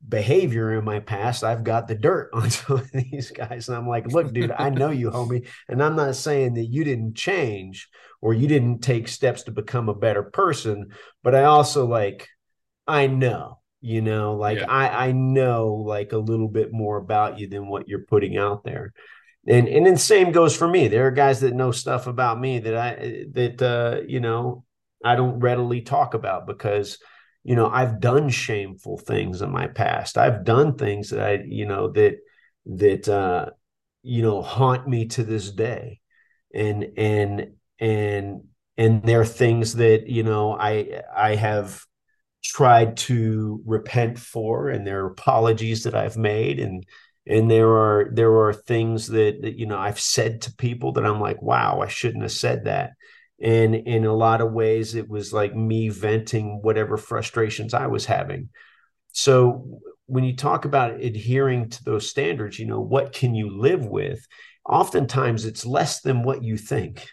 behavior 0.09 0.79
in 0.79 0.85
my 0.85 1.01
past, 1.01 1.43
I've 1.43 1.65
got 1.65 1.89
the 1.89 1.97
dirt 1.97 2.31
on 2.33 2.49
some 2.51 2.79
of 2.79 2.91
these 2.93 3.33
guys. 3.33 3.69
And 3.69 3.77
I'm 3.77 3.89
like, 3.89 4.07
look, 4.07 4.33
dude, 4.33 4.53
I 4.57 4.71
know 4.71 4.91
you, 4.91 5.11
homie. 5.11 5.49
And 5.69 5.83
I'm 5.83 5.97
not 5.97 6.15
saying 6.17 6.55
that 6.55 6.67
you 6.67 6.85
didn't 6.85 7.15
change 7.15 7.89
or 8.21 8.35
you 8.35 8.47
didn't 8.47 8.81
take 8.81 9.09
steps 9.09 9.45
to 9.45 9.51
become 9.51 9.89
a 9.89 9.95
better 9.95 10.23
person, 10.23 10.93
but 11.25 11.35
I 11.35 11.45
also 11.45 11.87
like, 11.87 12.29
I 12.87 13.09
know, 13.09 13.58
you 13.81 14.01
know, 14.01 14.37
like 14.37 14.59
yeah. 14.59 14.71
I, 14.71 15.09
I 15.09 15.13
know 15.13 15.75
like 15.75 16.13
a 16.13 16.19
little 16.19 16.49
bit 16.49 16.73
more 16.73 16.97
about 16.97 17.39
you 17.39 17.49
than 17.49 17.69
what 17.69 17.89
you're 17.89 18.05
putting 18.05 18.37
out 18.37 18.65
there. 18.65 18.93
And 19.47 19.69
and 19.69 19.87
then 19.87 19.97
same 19.97 20.33
goes 20.33 20.57
for 20.57 20.69
me. 20.69 20.89
There 20.89 21.07
are 21.07 21.13
guys 21.13 21.41
that 21.41 21.55
know 21.55 21.71
stuff 21.71 22.07
about 22.07 22.41
me 22.41 22.59
that 22.59 22.77
I 22.77 23.25
that 23.33 23.63
uh, 23.63 24.01
you 24.07 24.21
know, 24.21 24.65
I 25.05 25.15
don't 25.15 25.41
readily 25.41 25.81
talk 25.81 26.15
about 26.15 26.47
because 26.47 26.99
you 27.49 27.57
know 27.57 27.69
i've 27.71 27.99
done 27.99 28.29
shameful 28.29 28.99
things 28.99 29.41
in 29.41 29.51
my 29.51 29.67
past 29.67 30.19
i've 30.19 30.45
done 30.45 30.77
things 30.77 31.09
that 31.11 31.21
i 31.21 31.43
you 31.47 31.65
know 31.65 31.91
that 31.91 32.19
that 32.67 33.09
uh 33.09 33.47
you 34.03 34.23
know 34.23 34.43
haunt 34.43 34.87
me 34.87 35.07
to 35.07 35.25
this 35.25 35.51
day 35.51 36.01
and 36.55 36.87
and 36.99 37.53
and 37.79 38.43
and 38.77 39.03
there 39.03 39.23
are 39.23 39.27
things 39.27 39.75
that 39.77 40.09
you 40.09 40.23
know 40.23 40.53
i 40.59 41.03
i 41.17 41.35
have 41.35 41.85
tried 42.49 42.97
to 42.97 43.61
repent 43.67 44.19
for 44.19 44.71
and 44.71 44.87
there 44.87 45.05
are 45.05 45.11
apologies 45.11 45.83
that 45.83 45.95
i've 45.95 46.17
made 46.17 46.59
and 46.59 46.85
and 47.29 47.51
there 47.51 47.69
are 47.69 48.11
there 48.11 48.33
are 48.33 48.55
things 48.55 49.09
that, 49.09 49.43
that 49.43 49.59
you 49.59 49.67
know 49.67 49.79
i've 49.79 50.01
said 50.01 50.41
to 50.41 50.55
people 50.55 50.93
that 50.93 51.05
i'm 51.05 51.21
like 51.21 51.41
wow 51.43 51.81
i 51.81 51.89
shouldn't 51.89 52.23
have 52.23 52.33
said 52.33 52.65
that. 52.65 52.93
And 53.41 53.77
in 53.77 54.05
a 54.05 54.13
lot 54.13 54.41
of 54.41 54.53
ways 54.53 54.97
it 54.97 55.09
was 55.09 55.33
like 55.33 55.55
me 55.55 55.91
venting 55.91 56.61
whatever 56.63 56.97
frustrations 56.97 57.75
i 57.75 57.87
was 57.87 58.07
having. 58.07 58.49
So 59.13 59.81
when 60.07 60.25
you 60.25 60.35
talk 60.35 60.65
about 60.65 61.01
adhering 61.01 61.69
to 61.69 61.85
those 61.85 62.09
standards 62.09 62.59
you 62.59 62.67
know 62.67 62.81
what 62.81 63.13
can 63.13 63.35
you 63.35 63.57
live 63.57 63.87
with? 63.87 64.27
Oftentimes 64.67 65.45
it's 65.45 65.67
less 65.67 66.01
than 66.01 66.23
what 66.23 66.43
you 66.43 66.57
think 66.57 67.07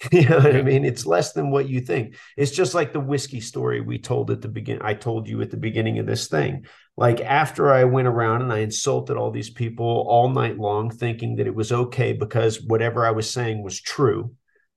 you 0.12 0.28
know 0.28 0.36
what 0.36 0.54
i 0.54 0.62
mean 0.62 0.84
it's 0.84 1.06
less 1.06 1.32
than 1.32 1.50
what 1.50 1.68
you 1.68 1.80
think 1.80 2.16
it's 2.36 2.52
just 2.52 2.74
like 2.74 2.92
the 2.92 3.00
whiskey 3.00 3.40
story 3.40 3.80
we 3.80 3.98
told 3.98 4.30
at 4.30 4.40
the 4.40 4.48
beginning 4.48 4.82
i 4.84 4.94
told 4.94 5.28
you 5.28 5.40
at 5.42 5.50
the 5.50 5.56
beginning 5.56 5.98
of 5.98 6.06
this 6.06 6.28
thing 6.28 6.64
like 6.96 7.20
after 7.20 7.72
i 7.72 7.84
went 7.84 8.06
around 8.06 8.42
and 8.42 8.52
i 8.52 8.58
insulted 8.58 9.16
all 9.16 9.30
these 9.30 9.50
people 9.50 10.04
all 10.08 10.28
night 10.28 10.56
long 10.56 10.90
thinking 10.90 11.36
that 11.36 11.46
it 11.46 11.54
was 11.54 11.72
okay 11.72 12.12
because 12.12 12.62
whatever 12.62 13.04
i 13.04 13.10
was 13.10 13.28
saying 13.28 13.62
was 13.62 13.80
true 13.80 14.30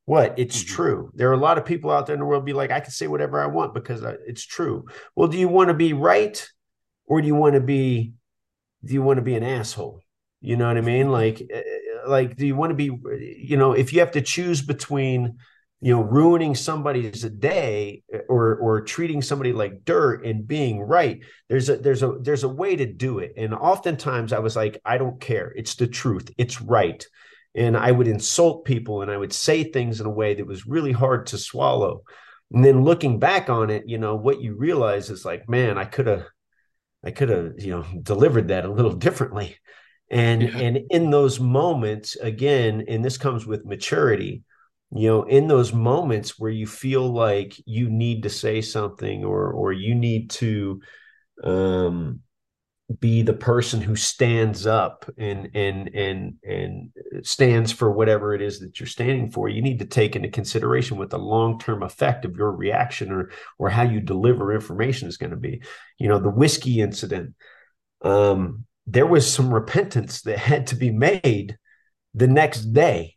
what? 0.05 0.33
It's 0.37 0.57
mm-hmm. 0.57 0.75
true. 0.75 1.11
There 1.15 1.29
are 1.29 1.33
a 1.33 1.37
lot 1.37 1.57
of 1.57 1.65
people 1.65 1.91
out 1.91 2.05
there 2.05 2.15
in 2.15 2.19
the 2.19 2.25
world 2.25 2.45
be 2.45 2.53
like, 2.53 2.71
I 2.71 2.79
can 2.79 2.91
say 2.91 3.07
whatever 3.07 3.39
I 3.39 3.47
want 3.47 3.73
because 3.73 4.03
it's 4.27 4.45
true. 4.45 4.85
Well, 5.15 5.27
do 5.27 5.37
you 5.37 5.47
want 5.47 5.69
to 5.69 5.73
be 5.73 5.93
right, 5.93 6.45
or 7.05 7.21
do 7.21 7.27
you 7.27 7.35
want 7.35 7.55
to 7.55 7.61
be, 7.61 8.13
do 8.83 8.93
you 8.93 9.01
want 9.01 9.17
to 9.17 9.23
be 9.23 9.35
an 9.35 9.43
asshole? 9.43 10.01
You 10.41 10.57
know 10.57 10.67
what 10.67 10.77
I 10.77 10.81
mean? 10.81 11.11
Like, 11.11 11.41
eh, 11.49 11.61
like, 12.07 12.35
do 12.35 12.45
you 12.45 12.55
want 12.55 12.71
to 12.71 12.75
be, 12.75 12.91
you 13.37 13.57
know, 13.57 13.73
if 13.73 13.93
you 13.93 13.99
have 13.99 14.11
to 14.11 14.21
choose 14.21 14.61
between, 14.61 15.37
you 15.81 15.95
know, 15.95 16.01
ruining 16.01 16.55
somebody's 16.55 17.21
day 17.23 18.03
eh, 18.13 18.19
or 18.29 18.55
or 18.57 18.81
treating 18.81 19.21
somebody 19.21 19.51
like 19.51 19.83
dirt 19.83 20.25
and 20.25 20.47
being 20.47 20.79
right, 20.81 21.21
there's 21.49 21.69
a 21.69 21.77
there's 21.77 22.03
a 22.03 22.17
there's 22.21 22.43
a 22.43 22.49
way 22.49 22.75
to 22.75 22.85
do 22.85 23.19
it. 23.19 23.33
And 23.37 23.53
oftentimes 23.53 24.33
I 24.33 24.39
was 24.39 24.55
like, 24.55 24.79
I 24.85 24.97
don't 24.97 25.19
care. 25.19 25.51
It's 25.55 25.75
the 25.75 25.87
truth. 25.87 26.29
It's 26.37 26.61
right 26.61 27.05
and 27.55 27.75
I 27.75 27.91
would 27.91 28.07
insult 28.07 28.65
people 28.65 29.01
and 29.01 29.11
I 29.11 29.17
would 29.17 29.33
say 29.33 29.63
things 29.63 29.99
in 29.99 30.05
a 30.05 30.11
way 30.11 30.35
that 30.35 30.47
was 30.47 30.67
really 30.67 30.91
hard 30.91 31.27
to 31.27 31.37
swallow. 31.37 32.03
And 32.51 32.63
then 32.63 32.83
looking 32.83 33.19
back 33.19 33.49
on 33.49 33.69
it, 33.69 33.83
you 33.87 33.97
know, 33.97 34.15
what 34.15 34.41
you 34.41 34.55
realize 34.55 35.09
is 35.09 35.25
like, 35.25 35.49
man, 35.49 35.77
I 35.77 35.85
could 35.85 36.07
have 36.07 36.25
I 37.03 37.11
could 37.11 37.29
have, 37.29 37.53
you 37.57 37.71
know, 37.71 37.85
delivered 38.01 38.49
that 38.49 38.65
a 38.65 38.71
little 38.71 38.93
differently. 39.07 39.57
And 40.11 40.43
yeah. 40.43 40.59
and 40.59 40.79
in 40.89 41.09
those 41.09 41.39
moments, 41.39 42.17
again, 42.17 42.83
and 42.87 43.03
this 43.03 43.17
comes 43.17 43.47
with 43.47 43.65
maturity, 43.65 44.43
you 44.93 45.07
know, 45.07 45.23
in 45.23 45.47
those 45.47 45.71
moments 45.71 46.37
where 46.37 46.51
you 46.51 46.67
feel 46.67 47.11
like 47.11 47.55
you 47.65 47.89
need 47.89 48.23
to 48.23 48.29
say 48.29 48.61
something 48.61 49.23
or 49.23 49.51
or 49.51 49.71
you 49.71 49.95
need 49.95 50.29
to 50.31 50.81
um 51.43 52.19
be 52.99 53.21
the 53.21 53.33
person 53.33 53.79
who 53.79 53.95
stands 53.95 54.67
up 54.67 55.09
and 55.17 55.49
and 55.53 55.87
and 55.95 56.33
and 56.43 56.91
stands 57.23 57.71
for 57.71 57.89
whatever 57.91 58.33
it 58.33 58.41
is 58.41 58.59
that 58.59 58.79
you're 58.79 58.87
standing 58.87 59.31
for 59.31 59.47
you 59.47 59.61
need 59.61 59.79
to 59.79 59.85
take 59.85 60.15
into 60.15 60.27
consideration 60.27 60.97
what 60.97 61.09
the 61.09 61.17
long-term 61.17 61.83
effect 61.83 62.25
of 62.25 62.35
your 62.35 62.51
reaction 62.51 63.11
or 63.11 63.31
or 63.57 63.69
how 63.69 63.83
you 63.83 64.01
deliver 64.01 64.53
information 64.53 65.07
is 65.07 65.17
going 65.17 65.29
to 65.29 65.37
be 65.37 65.61
you 65.99 66.09
know 66.09 66.19
the 66.19 66.29
whiskey 66.29 66.81
incident 66.81 67.33
um 68.01 68.65
there 68.87 69.05
was 69.05 69.31
some 69.31 69.53
repentance 69.53 70.21
that 70.23 70.37
had 70.37 70.67
to 70.67 70.75
be 70.75 70.91
made 70.91 71.57
the 72.13 72.27
next 72.27 72.73
day 72.73 73.15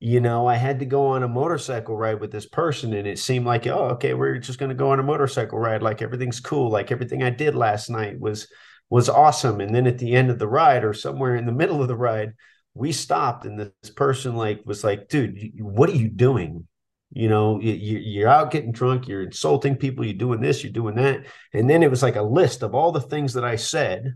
you 0.00 0.20
know 0.20 0.46
i 0.46 0.56
had 0.56 0.80
to 0.80 0.86
go 0.86 1.08
on 1.08 1.22
a 1.22 1.28
motorcycle 1.28 1.96
ride 1.96 2.20
with 2.20 2.32
this 2.32 2.46
person 2.46 2.92
and 2.92 3.06
it 3.06 3.18
seemed 3.18 3.46
like 3.46 3.66
oh 3.66 3.90
okay 3.90 4.14
we're 4.14 4.38
just 4.38 4.58
going 4.58 4.68
to 4.68 4.74
go 4.74 4.90
on 4.90 4.98
a 4.98 5.04
motorcycle 5.04 5.58
ride 5.58 5.82
like 5.82 6.02
everything's 6.02 6.40
cool 6.40 6.68
like 6.70 6.90
everything 6.90 7.22
i 7.22 7.30
did 7.30 7.54
last 7.54 7.90
night 7.90 8.18
was 8.18 8.48
was 8.90 9.08
awesome. 9.08 9.60
And 9.60 9.74
then 9.74 9.86
at 9.86 9.98
the 9.98 10.12
end 10.14 10.30
of 10.30 10.38
the 10.38 10.48
ride, 10.48 10.84
or 10.84 10.92
somewhere 10.92 11.36
in 11.36 11.46
the 11.46 11.52
middle 11.52 11.82
of 11.82 11.88
the 11.88 11.96
ride, 11.96 12.34
we 12.74 12.92
stopped, 12.92 13.44
and 13.44 13.58
this 13.58 13.90
person 13.90 14.36
like 14.36 14.62
was 14.64 14.84
like, 14.84 15.08
"Dude, 15.08 15.52
what 15.58 15.88
are 15.88 15.96
you 15.96 16.08
doing? 16.08 16.66
You 17.12 17.28
know, 17.28 17.60
you, 17.60 18.24
are 18.24 18.28
out 18.28 18.50
getting 18.50 18.72
drunk, 18.72 19.06
you're 19.06 19.22
insulting 19.22 19.76
people, 19.76 20.04
you're 20.04 20.14
doing 20.14 20.40
this, 20.40 20.62
you're 20.62 20.72
doing 20.72 20.96
that." 20.96 21.26
And 21.52 21.70
then 21.70 21.82
it 21.82 21.90
was 21.90 22.02
like 22.02 22.16
a 22.16 22.22
list 22.22 22.62
of 22.62 22.74
all 22.74 22.92
the 22.92 23.00
things 23.00 23.34
that 23.34 23.44
I 23.44 23.56
said, 23.56 24.14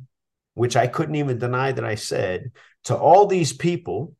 which 0.58 0.76
I 0.76 0.86
couldn't 0.86 1.14
even 1.14 1.38
deny 1.38 1.72
that 1.72 1.84
I 1.84 1.94
said 1.94 2.52
to 2.84 2.96
all 2.96 3.26
these 3.26 3.52
people 3.52 4.14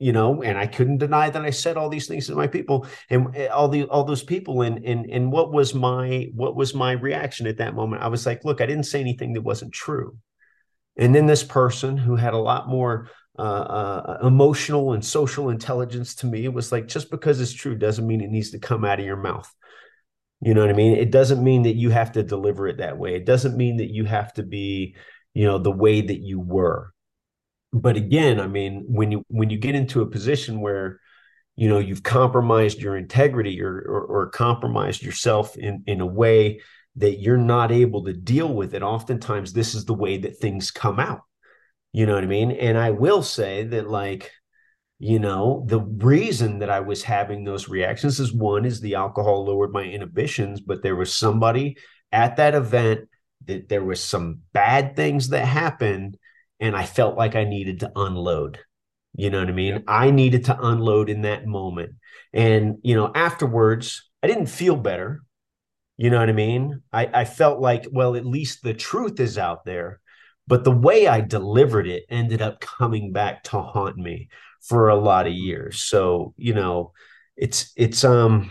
you 0.00 0.12
know, 0.12 0.42
and 0.42 0.56
I 0.56 0.68
couldn't 0.68 0.98
deny 0.98 1.28
that 1.28 1.44
I 1.44 1.50
said 1.50 1.76
all 1.76 1.88
these 1.88 2.06
things 2.06 2.28
to 2.28 2.36
my 2.36 2.46
people 2.46 2.86
and 3.10 3.34
eh, 3.34 3.48
all 3.48 3.68
the 3.68 3.82
all 3.84 4.04
those 4.04 4.22
people. 4.22 4.62
And 4.62 4.84
and 4.84 5.10
and 5.10 5.32
what 5.32 5.52
was 5.52 5.74
my 5.74 6.28
what 6.34 6.54
was 6.54 6.72
my 6.72 6.92
reaction 6.92 7.48
at 7.48 7.56
that 7.56 7.74
moment? 7.74 8.02
I 8.02 8.06
was 8.06 8.24
like, 8.24 8.44
look, 8.44 8.60
I 8.60 8.66
didn't 8.66 8.84
say 8.84 9.00
anything 9.00 9.32
that 9.32 9.42
wasn't 9.42 9.72
true. 9.72 10.16
And 10.96 11.14
then 11.14 11.26
this 11.26 11.42
person 11.42 11.96
who 11.96 12.14
had 12.14 12.32
a 12.32 12.38
lot 12.38 12.68
more 12.68 13.08
uh, 13.38 13.42
uh, 13.42 14.18
emotional 14.22 14.92
and 14.92 15.04
social 15.04 15.50
intelligence 15.50 16.16
to 16.16 16.26
me 16.26 16.48
was 16.48 16.72
like, 16.72 16.88
just 16.88 17.10
because 17.10 17.40
it's 17.40 17.52
true 17.52 17.76
doesn't 17.76 18.06
mean 18.06 18.20
it 18.20 18.30
needs 18.30 18.50
to 18.50 18.58
come 18.58 18.84
out 18.84 18.98
of 18.98 19.06
your 19.06 19.16
mouth. 19.16 19.52
You 20.40 20.54
know 20.54 20.60
what 20.60 20.70
I 20.70 20.74
mean? 20.74 20.96
It 20.96 21.10
doesn't 21.10 21.42
mean 21.42 21.62
that 21.62 21.74
you 21.74 21.90
have 21.90 22.12
to 22.12 22.22
deliver 22.22 22.68
it 22.68 22.78
that 22.78 22.98
way. 22.98 23.14
It 23.14 23.24
doesn't 23.24 23.56
mean 23.56 23.78
that 23.78 23.92
you 23.92 24.04
have 24.04 24.32
to 24.34 24.42
be, 24.42 24.96
you 25.38 25.44
know, 25.46 25.58
the 25.58 25.70
way 25.70 26.00
that 26.00 26.20
you 26.20 26.38
were 26.40 26.92
but 27.72 27.96
again, 27.96 28.40
I 28.40 28.46
mean, 28.46 28.84
when 28.88 29.12
you 29.12 29.24
when 29.28 29.50
you 29.50 29.58
get 29.58 29.74
into 29.74 30.00
a 30.00 30.06
position 30.06 30.60
where 30.60 31.00
you 31.56 31.68
know 31.68 31.78
you've 31.78 32.02
compromised 32.02 32.80
your 32.80 32.96
integrity 32.96 33.60
or, 33.60 33.76
or, 33.76 34.04
or 34.04 34.30
compromised 34.30 35.02
yourself 35.02 35.56
in 35.56 35.82
in 35.86 36.00
a 36.00 36.06
way 36.06 36.60
that 36.96 37.20
you're 37.20 37.36
not 37.36 37.70
able 37.70 38.04
to 38.04 38.12
deal 38.12 38.52
with 38.52 38.74
it, 38.74 38.82
oftentimes 38.82 39.52
this 39.52 39.74
is 39.74 39.84
the 39.84 39.94
way 39.94 40.16
that 40.18 40.38
things 40.38 40.70
come 40.70 40.98
out. 40.98 41.20
You 41.92 42.06
know 42.06 42.14
what 42.14 42.24
I 42.24 42.28
mean? 42.28 42.52
And 42.52 42.78
I 42.78 42.90
will 42.90 43.22
say 43.22 43.64
that 43.64 43.88
like 43.88 44.30
you 44.98 45.18
know 45.18 45.64
the 45.68 45.78
reason 45.78 46.58
that 46.58 46.70
i 46.70 46.80
was 46.80 47.04
having 47.04 47.44
those 47.44 47.68
reactions 47.68 48.18
is 48.18 48.32
one 48.32 48.64
is 48.64 48.80
the 48.80 48.96
alcohol 48.96 49.44
lowered 49.44 49.72
my 49.72 49.84
inhibitions 49.84 50.60
but 50.60 50.82
there 50.82 50.96
was 50.96 51.14
somebody 51.14 51.76
at 52.10 52.34
that 52.34 52.56
event 52.56 53.08
that 53.46 53.68
there 53.68 53.84
was 53.84 54.02
some 54.02 54.40
bad 54.52 54.96
things 54.96 55.28
that 55.28 55.44
happened 55.44 56.18
and 56.60 56.76
I 56.76 56.84
felt 56.84 57.16
like 57.16 57.36
I 57.36 57.44
needed 57.44 57.80
to 57.80 57.92
unload. 57.94 58.58
You 59.14 59.30
know 59.30 59.40
what 59.40 59.48
I 59.48 59.52
mean? 59.52 59.74
Yeah. 59.74 59.80
I 59.86 60.10
needed 60.10 60.44
to 60.46 60.58
unload 60.60 61.08
in 61.08 61.22
that 61.22 61.46
moment. 61.46 61.94
And, 62.32 62.78
you 62.82 62.94
know, 62.94 63.10
afterwards, 63.14 64.08
I 64.22 64.26
didn't 64.26 64.46
feel 64.46 64.76
better. 64.76 65.22
You 65.96 66.10
know 66.10 66.18
what 66.18 66.28
I 66.28 66.32
mean? 66.32 66.82
I, 66.92 67.06
I 67.12 67.24
felt 67.24 67.60
like, 67.60 67.86
well, 67.90 68.14
at 68.14 68.26
least 68.26 68.62
the 68.62 68.74
truth 68.74 69.18
is 69.18 69.38
out 69.38 69.64
there. 69.64 70.00
But 70.46 70.64
the 70.64 70.72
way 70.72 71.06
I 71.06 71.20
delivered 71.20 71.86
it 71.86 72.04
ended 72.08 72.40
up 72.40 72.60
coming 72.60 73.12
back 73.12 73.44
to 73.44 73.60
haunt 73.60 73.96
me 73.96 74.28
for 74.62 74.88
a 74.88 74.96
lot 74.96 75.26
of 75.26 75.32
years. 75.32 75.82
So, 75.82 76.34
you 76.36 76.54
know, 76.54 76.92
it's, 77.36 77.72
it's, 77.76 78.04
um, 78.04 78.50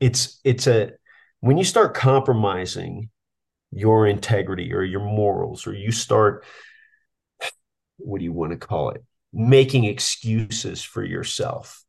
it's, 0.00 0.40
it's 0.44 0.66
a, 0.66 0.92
when 1.40 1.58
you 1.58 1.64
start 1.64 1.94
compromising 1.94 3.10
your 3.70 4.06
integrity 4.06 4.72
or 4.72 4.82
your 4.82 5.04
morals, 5.04 5.66
or 5.66 5.74
you 5.74 5.92
start 5.92 6.44
what 7.98 8.18
do 8.18 8.24
you 8.24 8.32
want 8.32 8.52
to 8.52 8.58
call 8.58 8.90
it? 8.90 9.04
Making 9.32 9.84
excuses 9.84 10.82
for 10.82 11.04
yourself. 11.04 11.82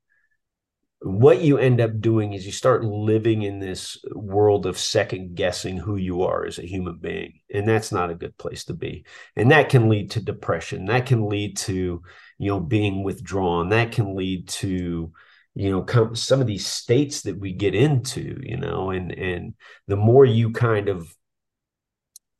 What 1.01 1.41
you 1.41 1.59
end 1.59 1.79
up 1.79 1.99
doing 2.01 2.33
is 2.33 2.45
you 2.45 2.51
start 2.51 2.83
living 2.83 3.43
in 3.43 3.59
this 3.59 4.03
world 4.13 4.65
of 4.65 4.79
second 4.79 5.35
guessing 5.35 5.77
who 5.77 5.95
you 5.95 6.23
are 6.23 6.43
as 6.43 6.57
a 6.57 6.67
human 6.67 6.97
being 6.97 7.39
and 7.53 7.67
that's 7.67 7.91
not 7.91 8.09
a 8.09 8.15
good 8.15 8.35
place 8.37 8.65
to 8.65 8.73
be. 8.73 9.05
And 9.35 9.51
that 9.51 9.69
can 9.69 9.89
lead 9.89 10.11
to 10.11 10.21
depression 10.21 10.85
that 10.85 11.05
can 11.05 11.29
lead 11.29 11.57
to 11.57 12.01
you 12.39 12.47
know 12.47 12.59
being 12.59 13.03
withdrawn 13.03 13.69
that 13.69 13.91
can 13.91 14.15
lead 14.15 14.47
to 14.47 15.11
you 15.53 15.71
know 15.71 16.13
some 16.13 16.41
of 16.41 16.47
these 16.47 16.65
states 16.65 17.21
that 17.21 17.39
we 17.39 17.53
get 17.53 17.75
into 17.75 18.39
you 18.41 18.57
know 18.57 18.89
and 18.89 19.11
and 19.11 19.53
the 19.87 19.95
more 19.95 20.25
you 20.25 20.51
kind 20.51 20.89
of 20.89 21.15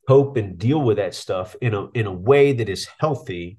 cope 0.08 0.38
and 0.38 0.58
deal 0.58 0.80
with 0.80 0.96
that 0.96 1.14
stuff 1.14 1.54
in 1.60 1.74
a 1.74 1.90
in 1.90 2.06
a 2.06 2.12
way 2.12 2.54
that 2.54 2.70
is 2.70 2.88
healthy, 2.98 3.58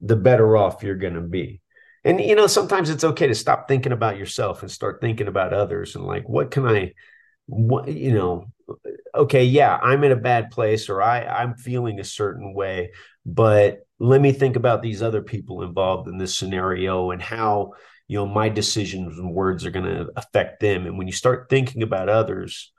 the 0.00 0.16
better 0.16 0.56
off 0.56 0.82
you're 0.82 0.96
going 0.96 1.14
to 1.14 1.20
be. 1.20 1.60
And 2.04 2.20
you 2.20 2.34
know, 2.34 2.48
sometimes 2.48 2.90
it's 2.90 3.04
okay 3.04 3.28
to 3.28 3.36
stop 3.36 3.68
thinking 3.68 3.92
about 3.92 4.18
yourself 4.18 4.62
and 4.62 4.70
start 4.70 5.00
thinking 5.00 5.28
about 5.28 5.54
others 5.54 5.94
and 5.94 6.04
like, 6.04 6.28
what 6.28 6.50
can 6.50 6.66
I, 6.66 6.92
what 7.46 7.86
you 7.86 8.12
know, 8.12 8.46
okay, 9.14 9.44
yeah, 9.44 9.78
I'm 9.80 10.02
in 10.02 10.10
a 10.10 10.16
bad 10.16 10.50
place 10.50 10.88
or 10.88 11.00
I 11.00 11.24
I'm 11.24 11.54
feeling 11.54 12.00
a 12.00 12.04
certain 12.04 12.52
way, 12.52 12.90
but 13.24 13.86
let 14.00 14.20
me 14.20 14.32
think 14.32 14.56
about 14.56 14.82
these 14.82 15.02
other 15.02 15.22
people 15.22 15.62
involved 15.62 16.08
in 16.08 16.18
this 16.18 16.36
scenario 16.36 17.12
and 17.12 17.22
how 17.22 17.74
you 18.08 18.18
know 18.18 18.26
my 18.26 18.48
decisions 18.48 19.18
and 19.18 19.32
words 19.32 19.64
are 19.64 19.70
going 19.70 19.86
to 19.86 20.08
affect 20.16 20.58
them. 20.58 20.84
And 20.84 20.98
when 20.98 21.06
you 21.06 21.12
start 21.12 21.48
thinking 21.48 21.84
about 21.84 22.08
others, 22.08 22.72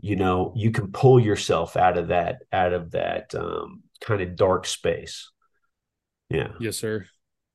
you 0.00 0.16
know 0.16 0.52
you 0.56 0.70
can 0.70 0.92
pull 0.92 1.20
yourself 1.20 1.76
out 1.76 1.96
of 1.96 2.08
that 2.08 2.42
out 2.52 2.72
of 2.72 2.90
that 2.92 3.34
um, 3.34 3.82
kind 4.00 4.20
of 4.20 4.36
dark 4.36 4.66
space. 4.66 5.30
Yeah. 6.30 6.48
Yes 6.60 6.76
sir. 6.76 7.06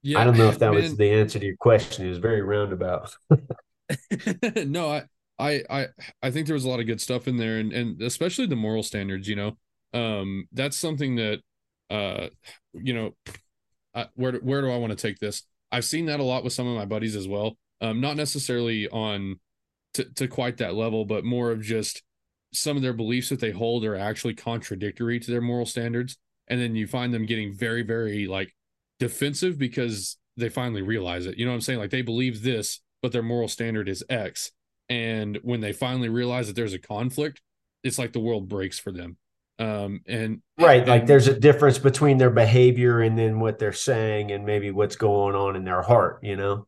Yeah 0.01 0.19
i 0.19 0.23
don't 0.23 0.37
know 0.37 0.47
if 0.47 0.59
that 0.59 0.71
man. 0.71 0.81
was 0.81 0.97
the 0.97 1.11
answer 1.11 1.39
to 1.39 1.45
your 1.45 1.57
question. 1.57 2.05
It 2.05 2.09
was 2.09 2.19
very 2.19 2.41
roundabout. 2.41 3.15
No 4.67 4.87
I, 4.89 5.03
I 5.39 5.63
i 5.69 5.87
i 6.21 6.29
think 6.29 6.45
there 6.45 6.53
was 6.53 6.63
a 6.63 6.69
lot 6.69 6.79
of 6.79 6.85
good 6.85 7.01
stuff 7.01 7.27
in 7.27 7.37
there 7.37 7.57
and 7.57 7.73
and 7.73 7.99
especially 8.03 8.45
the 8.45 8.55
moral 8.55 8.83
standards 8.83 9.27
you 9.27 9.35
know? 9.35 9.57
Um 9.93 10.47
that's 10.53 10.77
something 10.77 11.15
that 11.15 11.39
uh 11.89 12.27
you 12.73 12.93
know 12.93 13.15
uh, 13.95 14.05
where 14.13 14.33
where 14.33 14.61
do 14.61 14.69
i 14.69 14.77
want 14.77 14.91
to 14.91 15.07
take 15.07 15.17
this? 15.19 15.43
I've 15.71 15.85
seen 15.85 16.05
that 16.05 16.19
a 16.19 16.23
lot 16.23 16.43
with 16.43 16.53
some 16.53 16.67
of 16.67 16.77
my 16.77 16.85
buddies 16.85 17.15
as 17.15 17.27
well. 17.27 17.57
Um 17.81 17.99
not 17.99 18.15
necessarily 18.15 18.87
on 18.87 19.39
to, 19.95 20.05
to 20.15 20.27
quite 20.27 20.57
that 20.57 20.75
level 20.75 21.03
but 21.05 21.25
more 21.25 21.51
of 21.51 21.61
just 21.61 22.03
some 22.53 22.75
of 22.75 22.83
their 22.83 22.93
beliefs 22.93 23.29
that 23.29 23.39
they 23.39 23.51
hold 23.51 23.85
are 23.85 23.95
actually 23.95 24.33
contradictory 24.33 25.19
to 25.19 25.31
their 25.31 25.41
moral 25.41 25.65
standards. 25.65 26.17
And 26.47 26.59
then 26.59 26.75
you 26.75 26.87
find 26.87 27.13
them 27.13 27.25
getting 27.25 27.53
very 27.53 27.83
very 27.83 28.27
like 28.27 28.55
defensive 28.99 29.57
because 29.57 30.17
they 30.35 30.49
finally 30.49 30.81
realize 30.81 31.25
it. 31.25 31.37
You 31.37 31.45
know 31.45 31.51
what 31.51 31.55
i'm 31.55 31.61
saying? 31.61 31.79
Like 31.79 31.91
they 31.91 32.01
believe 32.01 32.43
this 32.43 32.81
but 33.01 33.11
their 33.11 33.23
moral 33.23 33.47
standard 33.47 33.87
is 33.87 34.03
x. 34.09 34.51
And 34.89 35.39
when 35.43 35.61
they 35.61 35.71
finally 35.71 36.09
realize 36.09 36.47
that 36.47 36.55
there's 36.55 36.73
a 36.73 36.79
conflict 36.79 37.41
it's 37.83 37.97
like 37.99 38.11
the 38.11 38.19
world 38.19 38.49
breaks 38.49 38.79
for 38.79 38.91
them. 38.91 39.17
Um 39.59 40.01
and 40.07 40.41
right 40.59 40.81
and, 40.81 40.89
like 40.89 41.05
there's 41.05 41.27
a 41.27 41.39
difference 41.39 41.77
between 41.77 42.17
their 42.17 42.31
behavior 42.31 43.01
and 43.01 43.17
then 43.17 43.39
what 43.39 43.59
they're 43.59 43.73
saying 43.73 44.31
and 44.31 44.45
maybe 44.45 44.71
what's 44.71 44.95
going 44.95 45.35
on 45.35 45.55
in 45.55 45.65
their 45.65 45.81
heart 45.83 46.19
you 46.23 46.35
know? 46.35 46.65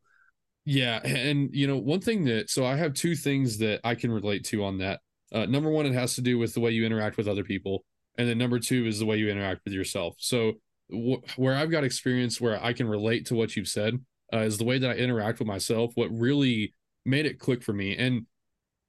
Yeah 0.63 0.99
and 1.03 1.49
you 1.53 1.65
know 1.65 1.77
one 1.77 2.01
thing 2.01 2.25
that 2.25 2.51
so 2.51 2.65
i 2.65 2.75
have 2.75 2.93
two 2.93 3.15
things 3.15 3.57
that 3.57 3.79
i 3.84 3.95
can 3.95 4.11
relate 4.11 4.43
to 4.45 4.63
on 4.63 4.77
that 4.77 4.99
uh, 5.32 5.45
number 5.45 5.69
one, 5.69 5.86
it 5.86 5.93
has 5.93 6.15
to 6.15 6.21
do 6.21 6.38
with 6.38 6.53
the 6.53 6.59
way 6.59 6.71
you 6.71 6.86
interact 6.86 7.17
with 7.17 7.27
other 7.27 7.43
people, 7.43 7.84
and 8.17 8.27
then 8.27 8.38
number 8.38 8.59
two 8.59 8.86
is 8.86 8.99
the 8.99 9.05
way 9.05 9.17
you 9.17 9.29
interact 9.29 9.61
with 9.65 9.73
yourself. 9.73 10.15
So 10.17 10.53
wh- 10.89 11.23
where 11.38 11.55
I've 11.55 11.71
got 11.71 11.84
experience 11.84 12.41
where 12.41 12.63
I 12.63 12.73
can 12.73 12.88
relate 12.88 13.27
to 13.27 13.36
what 13.36 13.55
you've 13.55 13.67
said 13.67 13.99
uh, 14.34 14.39
is 14.39 14.57
the 14.57 14.65
way 14.65 14.77
that 14.77 14.89
I 14.89 14.95
interact 14.95 15.39
with 15.39 15.47
myself. 15.47 15.91
What 15.95 16.09
really 16.11 16.73
made 17.05 17.25
it 17.25 17.39
click 17.39 17.63
for 17.63 17.73
me, 17.73 17.95
and, 17.97 18.25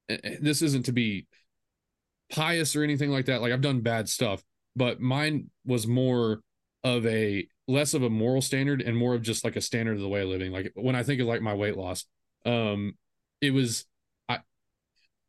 and 0.09 0.38
this 0.40 0.62
isn't 0.62 0.86
to 0.86 0.93
be 0.93 1.26
pious 2.30 2.74
or 2.74 2.82
anything 2.82 3.11
like 3.11 3.26
that. 3.26 3.40
Like 3.40 3.53
I've 3.53 3.61
done 3.61 3.80
bad 3.80 4.09
stuff, 4.09 4.43
but 4.74 5.01
mine 5.01 5.51
was 5.64 5.86
more 5.86 6.40
of 6.84 7.07
a 7.07 7.47
less 7.68 7.95
of 7.95 8.03
a 8.03 8.11
moral 8.11 8.43
standard 8.43 8.82
and 8.82 8.97
more 8.97 9.14
of 9.14 9.22
just 9.22 9.45
like 9.45 9.57
a 9.57 9.61
standard 9.61 9.95
of 9.95 10.01
the 10.01 10.09
way 10.09 10.22
of 10.22 10.28
living. 10.28 10.51
Like 10.51 10.72
when 10.74 10.97
I 10.97 11.03
think 11.03 11.20
of 11.20 11.26
like 11.26 11.43
my 11.43 11.55
weight 11.55 11.76
loss, 11.76 12.05
um, 12.45 12.95
it 13.40 13.53
was 13.53 13.84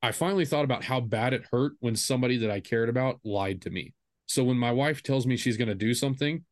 I 0.03 0.11
finally 0.11 0.45
thought 0.45 0.65
about 0.65 0.83
how 0.83 0.99
bad 0.99 1.33
it 1.33 1.45
hurt 1.49 1.73
when 1.79 1.95
somebody 1.95 2.37
that 2.39 2.51
I 2.51 2.59
cared 2.59 2.89
about 2.89 3.21
lied 3.23 3.61
to 3.61 3.69
me. 3.69 3.93
So 4.25 4.43
when 4.43 4.57
my 4.57 4.71
wife 4.71 5.01
tells 5.01 5.25
me 5.25 5.37
she's 5.37 5.55
going 5.55 5.69
to 5.69 5.75
do 5.75 5.93
something 5.93 6.43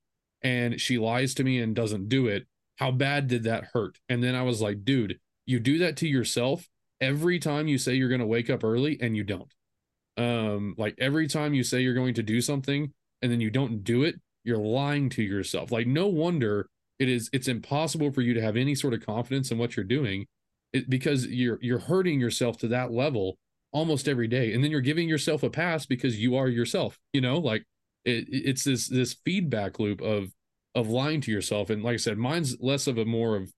and 0.41 0.79
she 0.79 0.97
lies 0.97 1.33
to 1.35 1.43
me 1.43 1.59
and 1.59 1.75
doesn't 1.75 2.07
do 2.07 2.27
it, 2.27 2.47
how 2.77 2.91
bad 2.91 3.27
did 3.27 3.43
that 3.43 3.65
hurt? 3.73 3.99
And 4.07 4.23
then 4.23 4.35
I 4.35 4.43
was 4.43 4.61
like, 4.61 4.85
dude, 4.85 5.19
you 5.45 5.59
do 5.59 5.77
that 5.79 5.97
to 5.97 6.07
yourself 6.07 6.69
every 7.01 7.39
time 7.39 7.67
you 7.67 7.77
say 7.77 7.93
you're 7.93 8.07
going 8.07 8.21
to 8.21 8.25
wake 8.25 8.49
up 8.49 8.63
early 8.63 8.97
and 9.01 9.17
you 9.17 9.25
don't. 9.25 9.53
Um, 10.15 10.73
like 10.77 10.95
every 10.97 11.27
time 11.27 11.53
you 11.53 11.63
say 11.63 11.81
you're 11.81 11.93
going 11.93 12.13
to 12.13 12.23
do 12.23 12.39
something 12.39 12.93
and 13.21 13.31
then 13.31 13.41
you 13.41 13.49
don't 13.49 13.83
do 13.83 14.03
it, 14.03 14.15
you're 14.45 14.57
lying 14.59 15.09
to 15.09 15.23
yourself. 15.23 15.73
Like 15.73 15.87
no 15.87 16.07
wonder 16.07 16.69
it 16.99 17.09
is 17.09 17.29
it's 17.33 17.49
impossible 17.49 18.11
for 18.11 18.21
you 18.21 18.33
to 18.33 18.41
have 18.41 18.55
any 18.55 18.75
sort 18.75 18.93
of 18.93 19.05
confidence 19.05 19.51
in 19.51 19.57
what 19.57 19.75
you're 19.75 19.83
doing 19.83 20.27
it, 20.73 20.89
because 20.89 21.27
you're 21.27 21.59
you're 21.61 21.79
hurting 21.79 22.19
yourself 22.19 22.57
to 22.59 22.67
that 22.69 22.91
level 22.91 23.37
almost 23.73 24.07
every 24.07 24.27
day. 24.27 24.53
And 24.53 24.63
then 24.63 24.71
you're 24.71 24.81
giving 24.81 25.07
yourself 25.07 25.43
a 25.43 25.49
pass 25.49 25.85
because 25.85 26.19
you 26.19 26.35
are 26.35 26.47
yourself 26.47 26.99
you 27.13 27.21
know 27.21 27.37
like 27.37 27.63
it, 28.05 28.25
it's 28.29 28.63
this 28.63 28.87
this 28.87 29.13
feedback 29.25 29.79
loop 29.79 30.01
of 30.01 30.31
of 30.75 30.89
lying 30.89 31.21
to 31.21 31.31
yourself. 31.31 31.69
And 31.69 31.83
like 31.83 31.93
i 31.93 31.97
said 31.97 32.17
mine's 32.17 32.57
less 32.59 32.87
of 32.87 32.97
a 32.97 33.05
more 33.05 33.35
of 33.35 33.51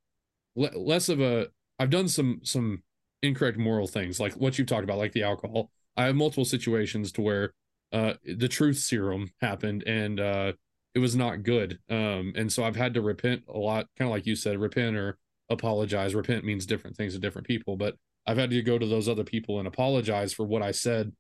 less 0.56 1.10
of 1.10 1.20
a 1.20 1.48
i've 1.80 1.90
done 1.90 2.08
some 2.08 2.40
some 2.44 2.84
incorrect 3.24 3.58
moral 3.58 3.88
things 3.88 4.20
like 4.20 4.34
what 4.34 4.60
you've 4.60 4.68
talked 4.68 4.84
about 4.84 4.98
like 4.98 5.14
the 5.14 5.24
alcohol. 5.24 5.72
I 5.96 6.06
have 6.06 6.16
multiple 6.16 6.46
situations 6.46 7.12
to 7.14 7.22
where 7.22 7.54
uh 7.92 8.14
the 8.24 8.48
truth 8.48 8.78
serum 8.78 9.32
happened 9.42 9.84
and 9.86 10.20
uh 10.20 10.54
it 10.96 11.00
was 11.00 11.16
not 11.16 11.44
good. 11.44 11.80
Um, 11.90 12.34
and 12.36 12.52
so 12.52 12.64
I've 12.64 12.76
had 12.76 12.94
to 12.94 13.02
repent 13.02 13.44
a 13.48 13.58
lot, 13.58 13.88
kind 13.98 14.10
of 14.10 14.14
like 14.14 14.28
you 14.28 14.36
said, 14.36 14.60
repent 14.60 14.96
or 14.96 15.18
apologize. 15.54 16.16
Repent 16.16 16.44
means 16.44 16.66
different 16.66 16.98
things 16.98 17.14
to 17.14 17.20
different 17.20 17.48
people, 17.48 17.78
but 17.78 17.96
I've 18.26 18.38
had 18.38 18.52
to 18.52 18.62
go 18.62 18.78
to 18.78 18.86
those 18.86 19.10
other 19.10 19.24
people 19.24 19.60
and 19.60 19.68
apologize 19.68 20.34
for 20.34 20.46
what 20.46 20.62
I 20.62 20.72
said, 20.72 21.12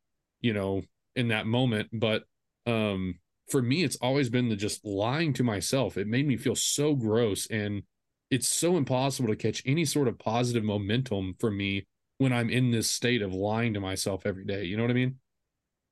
you 0.41 0.53
know, 0.53 0.83
in 1.15 1.29
that 1.29 1.45
moment. 1.45 1.89
But 1.91 2.23
um, 2.65 3.19
for 3.49 3.61
me, 3.61 3.83
it's 3.83 3.97
always 3.97 4.29
been 4.29 4.49
the 4.49 4.55
just 4.55 4.85
lying 4.85 5.33
to 5.33 5.43
myself. 5.43 5.97
It 5.97 6.07
made 6.07 6.27
me 6.27 6.37
feel 6.37 6.55
so 6.55 6.95
gross, 6.95 7.47
and 7.47 7.83
it's 8.29 8.49
so 8.49 8.77
impossible 8.77 9.29
to 9.29 9.35
catch 9.35 9.61
any 9.65 9.85
sort 9.85 10.07
of 10.07 10.19
positive 10.19 10.63
momentum 10.63 11.35
for 11.39 11.51
me 11.51 11.87
when 12.17 12.33
I'm 12.33 12.49
in 12.49 12.71
this 12.71 12.89
state 12.89 13.21
of 13.21 13.33
lying 13.33 13.73
to 13.73 13.79
myself 13.79 14.25
every 14.25 14.45
day. 14.45 14.63
You 14.63 14.77
know 14.77 14.83
what 14.83 14.91
I 14.91 14.95
mean? 14.95 15.17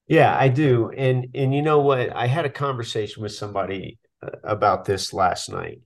Yeah, 0.07 0.35
I 0.37 0.47
do. 0.49 0.91
And 0.95 1.27
and 1.35 1.53
you 1.53 1.61
know 1.61 1.79
what? 1.79 2.15
I 2.15 2.27
had 2.27 2.45
a 2.45 2.49
conversation 2.49 3.21
with 3.21 3.33
somebody 3.33 3.97
uh, 4.23 4.29
about 4.43 4.85
this 4.85 5.13
last 5.13 5.49
night. 5.49 5.81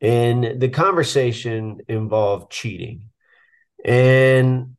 And 0.00 0.60
the 0.60 0.68
conversation 0.68 1.80
involved 1.88 2.52
cheating. 2.52 3.10
And 3.84 4.76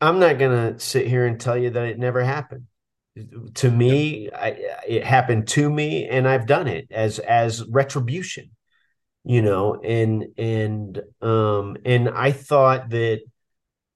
I'm 0.00 0.18
not 0.18 0.38
going 0.38 0.74
to 0.74 0.80
sit 0.80 1.06
here 1.06 1.26
and 1.26 1.40
tell 1.40 1.56
you 1.56 1.70
that 1.70 1.84
it 1.84 1.98
never 1.98 2.22
happened. 2.22 2.66
To 3.54 3.70
me, 3.70 4.30
I, 4.30 4.56
it 4.86 5.04
happened 5.04 5.48
to 5.48 5.70
me 5.70 6.06
and 6.06 6.28
I've 6.28 6.46
done 6.46 6.68
it 6.68 6.88
as 6.90 7.18
as 7.18 7.64
retribution. 7.64 8.50
You 9.24 9.42
know, 9.42 9.80
and 9.82 10.26
and 10.36 11.00
um 11.22 11.78
and 11.84 12.10
I 12.10 12.32
thought 12.32 12.90
that 12.90 13.22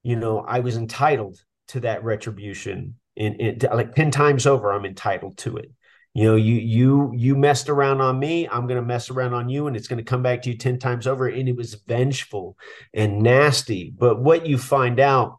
you 0.01 0.15
know, 0.15 0.39
I 0.39 0.61
was 0.61 0.75
entitled 0.75 1.37
to 1.67 1.81
that 1.81 2.03
retribution 2.03 2.95
in, 3.15 3.35
in 3.35 3.59
like 3.71 3.95
10 3.95 4.11
times 4.11 4.45
over 4.45 4.71
i'm 4.71 4.85
entitled 4.85 5.37
to 5.37 5.57
it 5.57 5.71
you 6.13 6.25
know 6.25 6.35
you 6.35 6.55
you 6.55 7.11
you 7.15 7.35
messed 7.35 7.69
around 7.69 8.01
on 8.01 8.19
me 8.19 8.47
i'm 8.49 8.67
going 8.67 8.79
to 8.79 8.85
mess 8.85 9.09
around 9.09 9.33
on 9.33 9.47
you 9.47 9.67
and 9.67 9.77
it's 9.77 9.87
going 9.87 9.97
to 9.97 10.03
come 10.03 10.21
back 10.21 10.41
to 10.41 10.49
you 10.49 10.57
10 10.57 10.79
times 10.79 11.07
over 11.07 11.27
and 11.27 11.47
it 11.47 11.55
was 11.55 11.75
vengeful 11.87 12.57
and 12.93 13.21
nasty. 13.21 13.93
But 13.95 14.21
what 14.21 14.45
you 14.45 14.57
find 14.57 14.99
out 14.99 15.37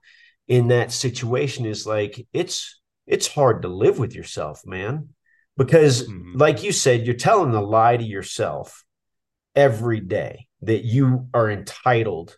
in 0.48 0.68
that 0.68 0.92
situation 0.92 1.66
is 1.66 1.86
like 1.86 2.26
it's 2.32 2.80
it's 3.06 3.26
hard 3.26 3.62
to 3.62 3.68
live 3.68 3.98
with 3.98 4.14
yourself 4.14 4.62
man. 4.66 5.10
Because 5.56 6.08
mm-hmm. 6.08 6.38
like 6.38 6.62
you 6.62 6.72
said 6.72 7.06
you're 7.06 7.14
telling 7.14 7.54
a 7.54 7.60
lie 7.60 7.96
to 7.96 8.04
yourself 8.04 8.84
every 9.54 10.00
day 10.00 10.46
that 10.62 10.84
you 10.84 11.28
are 11.34 11.50
entitled 11.50 12.36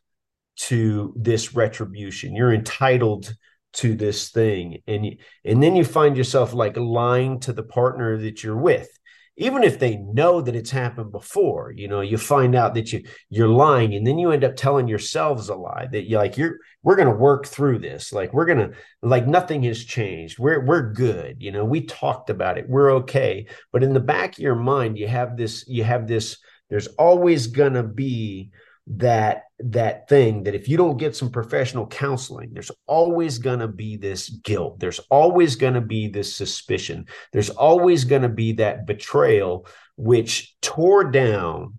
to 0.57 1.13
this 1.17 1.55
retribution. 1.55 2.35
You're 2.35 2.55
entitled 2.55 3.35
to 3.75 3.95
this 3.95 4.31
thing 4.31 4.79
and 4.87 5.17
and 5.45 5.63
then 5.63 5.77
you 5.77 5.85
find 5.85 6.17
yourself 6.17 6.55
like 6.55 6.77
lying 6.77 7.39
to 7.41 7.53
the 7.53 7.63
partner 7.63 8.17
that 8.17 8.43
you're 8.43 8.57
with 8.57 8.89
even 9.37 9.65
if 9.65 9.81
they 9.81 9.97
know 9.97 10.41
that 10.41 10.55
it's 10.55 10.71
happened 10.71 11.11
before 11.11 11.73
you 11.77 11.89
know 11.89 12.01
you 12.01 12.17
find 12.17 12.55
out 12.55 12.75
that 12.75 12.93
you 12.93 13.03
you're 13.31 13.49
lying 13.49 13.95
and 13.95 14.07
then 14.07 14.19
you 14.19 14.31
end 14.31 14.45
up 14.45 14.55
telling 14.57 14.87
yourselves 14.87 15.49
a 15.49 15.55
lie 15.55 15.87
that 15.91 16.09
you 16.09 16.17
like 16.17 16.37
you're 16.37 16.59
we're 16.83 16.97
going 16.97 17.09
to 17.09 17.15
work 17.15 17.47
through 17.47 17.79
this 17.79 18.13
like 18.13 18.33
we're 18.33 18.45
going 18.45 18.59
to 18.59 18.71
like 19.03 19.27
nothing 19.27 19.63
has 19.63 19.85
changed 19.85 20.39
we're 20.39 20.65
we're 20.65 20.93
good 20.93 21.43
you 21.43 21.51
know 21.51 21.65
we 21.65 21.81
talked 21.81 22.31
about 22.31 22.59
it 22.59 22.69
we're 22.69 22.93
okay. 22.93 23.47
But 23.73 23.83
in 23.83 23.93
the 23.93 24.01
back 24.01 24.35
of 24.35 24.39
your 24.39 24.55
mind 24.55 24.99
you 24.99 25.09
have 25.09 25.37
this 25.37 25.65
you 25.67 25.83
have 25.85 26.07
this 26.07 26.37
there's 26.71 26.87
always 26.89 27.49
going 27.49 27.75
to 27.75 27.83
be 27.83 28.51
that 28.87 29.45
that 29.61 30.09
thing 30.09 30.43
that 30.43 30.55
if 30.55 30.69
you 30.69 30.77
don't 30.77 30.99
get 30.99 31.17
some 31.17 31.31
professional 31.31 31.87
counseling 31.87 32.51
there's 32.53 32.71
always 32.87 33.39
going 33.39 33.61
to 33.61 33.69
be 33.69 33.97
this 33.97 34.29
guilt. 34.29 34.79
There's 34.79 34.99
always 35.11 35.57
going 35.57 35.75
to 35.75 35.81
be 35.81 36.09
this 36.09 36.37
suspicion. 36.37 37.07
There's 37.33 37.51
always 37.51 38.05
going 38.05 38.23
to 38.23 38.29
be 38.29 38.55
that 38.55 38.87
betrayal 38.87 39.67
which 39.97 40.55
tore 40.61 41.05
down 41.05 41.79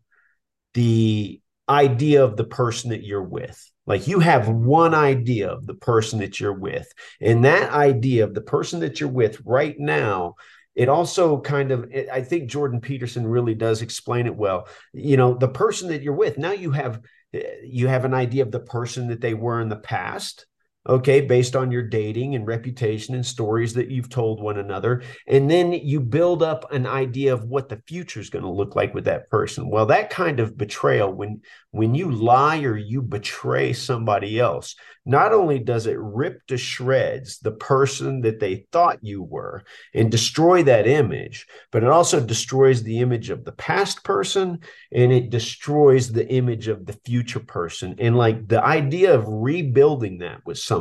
the 0.73 1.41
idea 1.69 2.23
of 2.23 2.37
the 2.37 2.43
person 2.43 2.91
that 2.91 3.03
you're 3.03 3.21
with. 3.21 3.61
Like 3.85 4.07
you 4.07 4.19
have 4.19 4.49
one 4.49 4.95
idea 4.95 5.49
of 5.49 5.67
the 5.67 5.75
person 5.75 6.19
that 6.19 6.39
you're 6.39 6.57
with 6.57 6.87
and 7.21 7.45
that 7.45 7.71
idea 7.71 8.23
of 8.23 8.33
the 8.33 8.41
person 8.41 8.79
that 8.79 8.99
you're 8.99 9.09
with 9.09 9.41
right 9.45 9.75
now 9.77 10.35
it 10.75 10.89
also 10.89 11.39
kind 11.39 11.71
of 11.71 11.91
it, 11.91 12.07
i 12.11 12.21
think 12.21 12.49
jordan 12.49 12.81
peterson 12.81 13.25
really 13.25 13.55
does 13.55 13.81
explain 13.81 14.25
it 14.25 14.35
well. 14.35 14.67
You 14.93 15.17
know 15.17 15.33
the 15.33 15.47
person 15.47 15.89
that 15.89 16.01
you're 16.01 16.13
with 16.13 16.37
now 16.37 16.51
you 16.51 16.71
have 16.71 17.01
eh, 17.33 17.43
you 17.63 17.87
have 17.87 18.05
an 18.05 18.13
idea 18.13 18.43
of 18.43 18.51
the 18.51 18.59
person 18.59 19.07
that 19.07 19.21
they 19.21 19.33
were 19.33 19.61
in 19.61 19.69
the 19.69 19.75
past 19.75 20.45
okay, 20.87 21.21
based 21.21 21.55
on 21.55 21.71
your 21.71 21.81
dating 21.81 22.35
and 22.35 22.45
reputation 22.45 23.15
and 23.15 23.25
stories 23.25 23.73
that 23.73 23.89
you've 23.89 24.09
told 24.09 24.41
one 24.41 24.57
another. 24.57 25.01
And 25.27 25.49
then 25.49 25.73
you 25.73 25.99
build 25.99 26.43
up 26.43 26.71
an 26.71 26.85
idea 26.85 27.33
of 27.33 27.45
what 27.45 27.69
the 27.69 27.81
future 27.87 28.19
is 28.19 28.29
going 28.29 28.43
to 28.43 28.51
look 28.51 28.75
like 28.75 28.93
with 28.93 29.05
that 29.05 29.29
person. 29.29 29.69
Well, 29.69 29.87
that 29.87 30.09
kind 30.09 30.39
of 30.39 30.57
betrayal, 30.57 31.11
when 31.11 31.41
when 31.71 31.93
you 31.93 32.09
lie 32.09 32.61
or 32.61 32.77
you 32.77 33.01
betray 33.01 33.73
somebody 33.73 34.39
else, 34.39 34.75
not 35.05 35.33
only 35.33 35.59
does 35.59 35.87
it 35.87 35.97
rip 35.99 36.45
to 36.47 36.57
shreds 36.57 37.39
the 37.39 37.51
person 37.51 38.21
that 38.21 38.39
they 38.39 38.65
thought 38.71 39.03
you 39.03 39.21
were 39.21 39.63
and 39.93 40.09
destroy 40.09 40.63
that 40.63 40.87
image, 40.87 41.45
but 41.71 41.83
it 41.83 41.89
also 41.89 42.19
destroys 42.19 42.81
the 42.81 42.99
image 42.99 43.29
of 43.29 43.43
the 43.43 43.51
past 43.51 44.05
person 44.05 44.59
and 44.91 45.11
it 45.11 45.29
destroys 45.29 46.11
the 46.11 46.27
image 46.29 46.69
of 46.69 46.85
the 46.85 46.97
future 47.05 47.41
person. 47.41 47.95
And 47.99 48.15
like 48.15 48.47
the 48.47 48.63
idea 48.63 49.13
of 49.13 49.25
rebuilding 49.27 50.19
that 50.19 50.45
with 50.45 50.57
somebody 50.57 50.74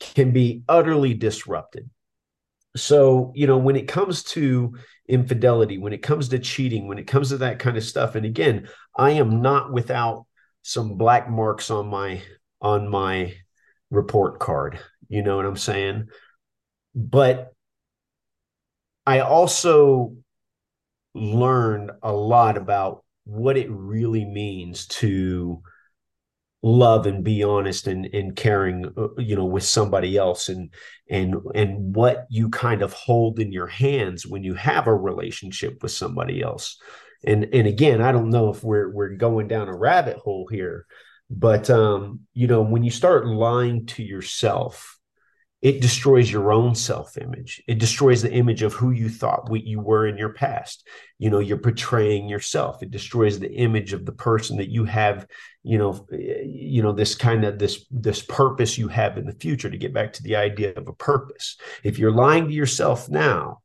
can 0.00 0.32
be 0.32 0.62
utterly 0.68 1.14
disrupted. 1.14 1.88
So, 2.76 3.32
you 3.34 3.46
know, 3.46 3.58
when 3.58 3.76
it 3.76 3.86
comes 3.86 4.24
to 4.24 4.76
infidelity, 5.08 5.78
when 5.78 5.92
it 5.92 6.02
comes 6.02 6.28
to 6.28 6.38
cheating, 6.38 6.88
when 6.88 6.98
it 6.98 7.06
comes 7.06 7.28
to 7.28 7.38
that 7.38 7.58
kind 7.58 7.76
of 7.76 7.84
stuff, 7.84 8.14
and 8.14 8.26
again, 8.26 8.68
I 8.96 9.12
am 9.12 9.42
not 9.42 9.72
without 9.72 10.26
some 10.62 10.96
black 10.96 11.30
marks 11.30 11.70
on 11.70 11.86
my 11.86 12.22
on 12.60 12.88
my 12.88 13.34
report 13.90 14.40
card. 14.40 14.80
You 15.08 15.22
know 15.22 15.36
what 15.36 15.46
I'm 15.46 15.56
saying? 15.56 16.08
But 16.94 17.52
I 19.06 19.20
also 19.20 20.16
learned 21.14 21.92
a 22.02 22.12
lot 22.12 22.56
about 22.56 23.04
what 23.24 23.56
it 23.56 23.70
really 23.70 24.24
means 24.24 24.86
to 24.86 25.62
love 26.64 27.06
and 27.06 27.22
be 27.22 27.42
honest 27.42 27.86
and, 27.86 28.06
and 28.14 28.34
caring 28.34 28.90
uh, 28.96 29.08
you 29.18 29.36
know 29.36 29.44
with 29.44 29.62
somebody 29.64 30.16
else 30.16 30.48
and 30.48 30.72
and 31.10 31.36
and 31.54 31.94
what 31.94 32.26
you 32.30 32.48
kind 32.48 32.80
of 32.80 32.94
hold 32.94 33.38
in 33.38 33.52
your 33.52 33.66
hands 33.66 34.26
when 34.26 34.42
you 34.42 34.54
have 34.54 34.86
a 34.86 34.94
relationship 34.94 35.82
with 35.82 35.92
somebody 35.92 36.42
else. 36.42 36.80
And 37.26 37.48
and 37.54 37.66
again 37.66 38.02
i 38.02 38.12
don't 38.12 38.28
know 38.28 38.50
if 38.50 38.62
we're 38.62 38.90
we're 38.90 39.16
going 39.16 39.48
down 39.48 39.68
a 39.68 39.76
rabbit 39.76 40.18
hole 40.18 40.46
here 40.50 40.84
but 41.30 41.70
um 41.70 42.20
you 42.34 42.46
know 42.46 42.60
when 42.60 42.84
you 42.84 42.90
start 42.90 43.26
lying 43.26 43.86
to 43.86 44.02
yourself 44.02 44.98
it 45.64 45.80
destroys 45.80 46.30
your 46.30 46.52
own 46.52 46.76
self 46.76 47.18
image. 47.18 47.62
It 47.66 47.78
destroys 47.80 48.22
the 48.22 48.32
image 48.32 48.62
of 48.62 48.74
who 48.74 48.92
you 48.92 49.08
thought 49.08 49.48
you 49.52 49.80
were 49.80 50.06
in 50.06 50.18
your 50.18 50.34
past. 50.34 50.86
You 51.18 51.30
know, 51.30 51.40
you're 51.40 51.58
portraying 51.58 52.28
yourself. 52.28 52.82
It 52.82 52.92
destroys 52.92 53.40
the 53.40 53.52
image 53.52 53.92
of 53.94 54.06
the 54.06 54.12
person 54.12 54.58
that 54.58 54.70
you 54.70 54.84
have, 54.84 55.26
you 55.64 55.78
know, 55.78 56.06
you 56.12 56.82
know, 56.82 56.92
this 56.92 57.14
kind 57.16 57.44
of 57.44 57.58
this 57.58 57.86
this 57.90 58.22
purpose 58.22 58.78
you 58.78 58.88
have 58.88 59.18
in 59.18 59.26
the 59.26 59.32
future 59.40 59.70
to 59.70 59.78
get 59.78 59.94
back 59.94 60.12
to 60.14 60.22
the 60.22 60.36
idea 60.36 60.74
of 60.74 60.86
a 60.88 60.92
purpose. 60.92 61.56
If 61.82 61.98
you're 61.98 62.12
lying 62.12 62.48
to 62.48 62.54
yourself 62.54 63.08
now, 63.08 63.60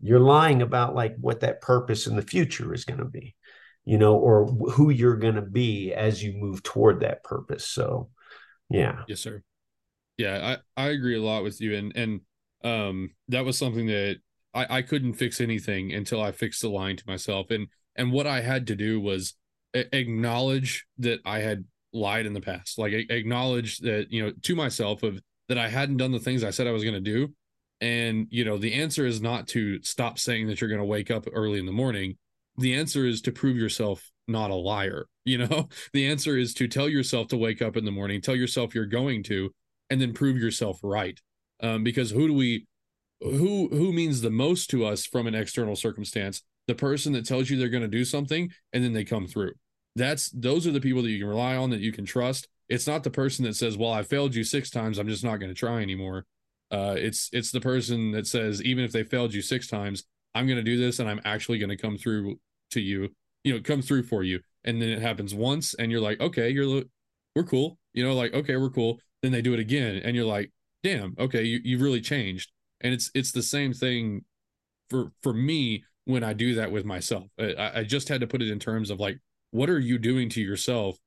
you're 0.00 0.20
lying 0.20 0.62
about 0.62 0.94
like 0.96 1.14
what 1.20 1.40
that 1.40 1.62
purpose 1.62 2.06
in 2.08 2.16
the 2.16 2.22
future 2.22 2.74
is 2.74 2.84
going 2.84 3.00
to 3.00 3.06
be. 3.06 3.34
you 3.84 3.98
know, 3.98 4.16
or 4.16 4.46
who 4.46 4.90
you're 4.90 5.16
going 5.16 5.34
to 5.36 5.42
be 5.42 5.92
as 5.92 6.22
you 6.22 6.32
move 6.34 6.62
toward 6.62 7.00
that 7.00 7.22
purpose. 7.22 7.66
So, 7.66 8.10
yeah. 8.70 9.02
Yes, 9.06 9.20
sir. 9.20 9.42
Yeah, 10.16 10.56
I, 10.76 10.84
I 10.84 10.88
agree 10.88 11.16
a 11.16 11.22
lot 11.22 11.42
with 11.42 11.60
you. 11.60 11.74
And, 11.74 11.96
and, 11.96 12.20
um, 12.62 13.10
that 13.28 13.44
was 13.44 13.58
something 13.58 13.86
that 13.86 14.18
I, 14.54 14.78
I 14.78 14.82
couldn't 14.82 15.14
fix 15.14 15.40
anything 15.40 15.92
until 15.92 16.22
I 16.22 16.32
fixed 16.32 16.62
the 16.62 16.68
line 16.68 16.96
to 16.96 17.04
myself. 17.06 17.50
And, 17.50 17.68
and 17.96 18.12
what 18.12 18.26
I 18.26 18.40
had 18.40 18.66
to 18.68 18.76
do 18.76 19.00
was 19.00 19.34
acknowledge 19.74 20.86
that 20.98 21.20
I 21.24 21.40
had 21.40 21.64
lied 21.92 22.26
in 22.26 22.32
the 22.32 22.40
past, 22.40 22.78
like 22.78 22.92
acknowledge 22.92 23.78
that, 23.78 24.10
you 24.10 24.24
know, 24.24 24.32
to 24.42 24.54
myself 24.54 25.02
of 25.02 25.20
that 25.48 25.58
I 25.58 25.68
hadn't 25.68 25.98
done 25.98 26.12
the 26.12 26.18
things 26.18 26.42
I 26.42 26.50
said 26.50 26.66
I 26.66 26.72
was 26.72 26.84
going 26.84 26.94
to 26.94 27.00
do. 27.00 27.34
And, 27.80 28.28
you 28.30 28.44
know, 28.44 28.56
the 28.56 28.74
answer 28.74 29.04
is 29.04 29.20
not 29.20 29.48
to 29.48 29.82
stop 29.82 30.18
saying 30.18 30.46
that 30.46 30.60
you're 30.60 30.70
going 30.70 30.80
to 30.80 30.86
wake 30.86 31.10
up 31.10 31.26
early 31.32 31.58
in 31.58 31.66
the 31.66 31.72
morning 31.72 32.16
the 32.56 32.74
answer 32.74 33.06
is 33.06 33.20
to 33.22 33.32
prove 33.32 33.56
yourself 33.56 34.10
not 34.26 34.50
a 34.50 34.54
liar 34.54 35.06
you 35.24 35.38
know 35.38 35.68
the 35.92 36.06
answer 36.06 36.36
is 36.36 36.54
to 36.54 36.68
tell 36.68 36.88
yourself 36.88 37.28
to 37.28 37.36
wake 37.36 37.62
up 37.62 37.76
in 37.76 37.84
the 37.84 37.90
morning 37.90 38.20
tell 38.20 38.36
yourself 38.36 38.74
you're 38.74 38.86
going 38.86 39.22
to 39.22 39.50
and 39.90 40.00
then 40.00 40.12
prove 40.12 40.36
yourself 40.36 40.78
right 40.82 41.20
um, 41.62 41.84
because 41.84 42.10
who 42.10 42.28
do 42.28 42.34
we 42.34 42.66
who 43.20 43.68
who 43.68 43.92
means 43.92 44.20
the 44.20 44.30
most 44.30 44.68
to 44.70 44.84
us 44.84 45.06
from 45.06 45.26
an 45.26 45.34
external 45.34 45.76
circumstance 45.76 46.42
the 46.66 46.74
person 46.74 47.12
that 47.12 47.26
tells 47.26 47.50
you 47.50 47.56
they're 47.56 47.68
going 47.68 47.82
to 47.82 47.88
do 47.88 48.04
something 48.04 48.50
and 48.72 48.82
then 48.84 48.92
they 48.92 49.04
come 49.04 49.26
through 49.26 49.52
that's 49.96 50.30
those 50.30 50.66
are 50.66 50.72
the 50.72 50.80
people 50.80 51.02
that 51.02 51.10
you 51.10 51.18
can 51.18 51.28
rely 51.28 51.56
on 51.56 51.70
that 51.70 51.80
you 51.80 51.92
can 51.92 52.04
trust 52.04 52.48
it's 52.68 52.86
not 52.86 53.04
the 53.04 53.10
person 53.10 53.44
that 53.44 53.54
says 53.54 53.76
well 53.76 53.92
i 53.92 54.02
failed 54.02 54.34
you 54.34 54.42
six 54.42 54.70
times 54.70 54.98
i'm 54.98 55.08
just 55.08 55.24
not 55.24 55.36
going 55.36 55.50
to 55.50 55.58
try 55.58 55.80
anymore 55.80 56.24
uh, 56.70 56.94
it's 56.98 57.28
it's 57.32 57.52
the 57.52 57.60
person 57.60 58.10
that 58.10 58.26
says 58.26 58.62
even 58.62 58.82
if 58.82 58.90
they 58.90 59.04
failed 59.04 59.32
you 59.32 59.42
six 59.42 59.68
times 59.68 60.04
I'm 60.34 60.46
going 60.46 60.56
to 60.56 60.62
do 60.62 60.76
this 60.76 60.98
and 60.98 61.08
I'm 61.08 61.20
actually 61.24 61.58
going 61.58 61.70
to 61.70 61.76
come 61.76 61.96
through 61.96 62.38
to 62.72 62.80
you, 62.80 63.10
you 63.44 63.54
know, 63.54 63.60
come 63.62 63.82
through 63.82 64.02
for 64.04 64.22
you. 64.22 64.40
And 64.64 64.82
then 64.82 64.88
it 64.88 65.00
happens 65.00 65.34
once 65.34 65.74
and 65.74 65.92
you're 65.92 66.00
like, 66.00 66.20
okay, 66.20 66.50
you're, 66.50 66.82
we're 67.36 67.44
cool. 67.44 67.78
You 67.92 68.04
know, 68.04 68.14
like, 68.14 68.34
okay, 68.34 68.56
we're 68.56 68.70
cool. 68.70 68.98
Then 69.24 69.32
they 69.32 69.40
do 69.40 69.54
it 69.54 69.58
again 69.58 70.02
and 70.04 70.14
you're 70.14 70.26
like, 70.26 70.52
damn, 70.82 71.14
okay, 71.18 71.44
you, 71.44 71.58
you've 71.64 71.80
really 71.80 72.02
changed. 72.02 72.52
And 72.82 72.92
it's, 72.92 73.10
it's 73.14 73.32
the 73.32 73.42
same 73.42 73.72
thing 73.72 74.26
for, 74.90 75.12
for 75.22 75.32
me 75.32 75.84
when 76.04 76.22
I 76.22 76.34
do 76.34 76.56
that 76.56 76.70
with 76.70 76.84
myself. 76.84 77.24
I, 77.38 77.70
I 77.76 77.84
just 77.84 78.10
had 78.10 78.20
to 78.20 78.26
put 78.26 78.42
it 78.42 78.50
in 78.50 78.58
terms 78.58 78.90
of 78.90 79.00
like, 79.00 79.18
what 79.50 79.70
are 79.70 79.78
you 79.78 79.96
doing 79.96 80.28
to 80.28 80.42
yourself 80.42 80.98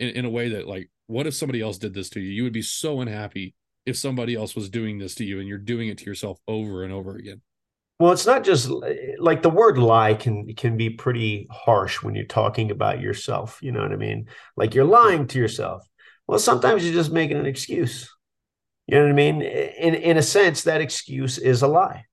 in, 0.00 0.08
in 0.08 0.24
a 0.24 0.30
way 0.30 0.48
that 0.48 0.66
like, 0.66 0.90
what 1.06 1.28
if 1.28 1.34
somebody 1.36 1.60
else 1.60 1.78
did 1.78 1.94
this 1.94 2.10
to 2.10 2.20
you? 2.20 2.30
You 2.30 2.42
would 2.42 2.52
be 2.52 2.60
so 2.60 3.00
unhappy 3.02 3.54
if 3.86 3.96
somebody 3.96 4.34
else 4.34 4.56
was 4.56 4.68
doing 4.68 4.98
this 4.98 5.14
to 5.14 5.24
you 5.24 5.38
and 5.38 5.46
you're 5.46 5.56
doing 5.56 5.86
it 5.86 5.98
to 5.98 6.06
yourself 6.06 6.40
over 6.48 6.82
and 6.82 6.92
over 6.92 7.14
again. 7.14 7.40
Well, 8.00 8.10
it's 8.10 8.26
not 8.26 8.42
just 8.42 8.68
like 9.20 9.42
the 9.42 9.50
word 9.50 9.78
lie 9.78 10.14
can 10.14 10.54
can 10.56 10.76
be 10.76 10.90
pretty 10.90 11.46
harsh 11.52 12.02
when 12.02 12.16
you're 12.16 12.24
talking 12.24 12.72
about 12.72 13.00
yourself. 13.00 13.60
You 13.62 13.70
know 13.70 13.82
what 13.82 13.92
I 13.92 13.96
mean? 13.96 14.26
Like 14.56 14.74
you're 14.74 14.84
lying 14.86 15.28
to 15.28 15.38
yourself. 15.38 15.86
Well, 16.30 16.38
sometimes 16.38 16.84
you're 16.84 16.94
just 16.94 17.10
making 17.10 17.38
an 17.38 17.46
excuse. 17.46 18.08
You 18.86 18.98
know 18.98 19.02
what 19.02 19.10
I 19.10 19.14
mean? 19.14 19.42
In 19.42 19.96
in 19.96 20.16
a 20.16 20.22
sense, 20.22 20.62
that 20.62 20.80
excuse 20.80 21.38
is 21.38 21.62
a 21.62 21.66
lie. 21.66 22.04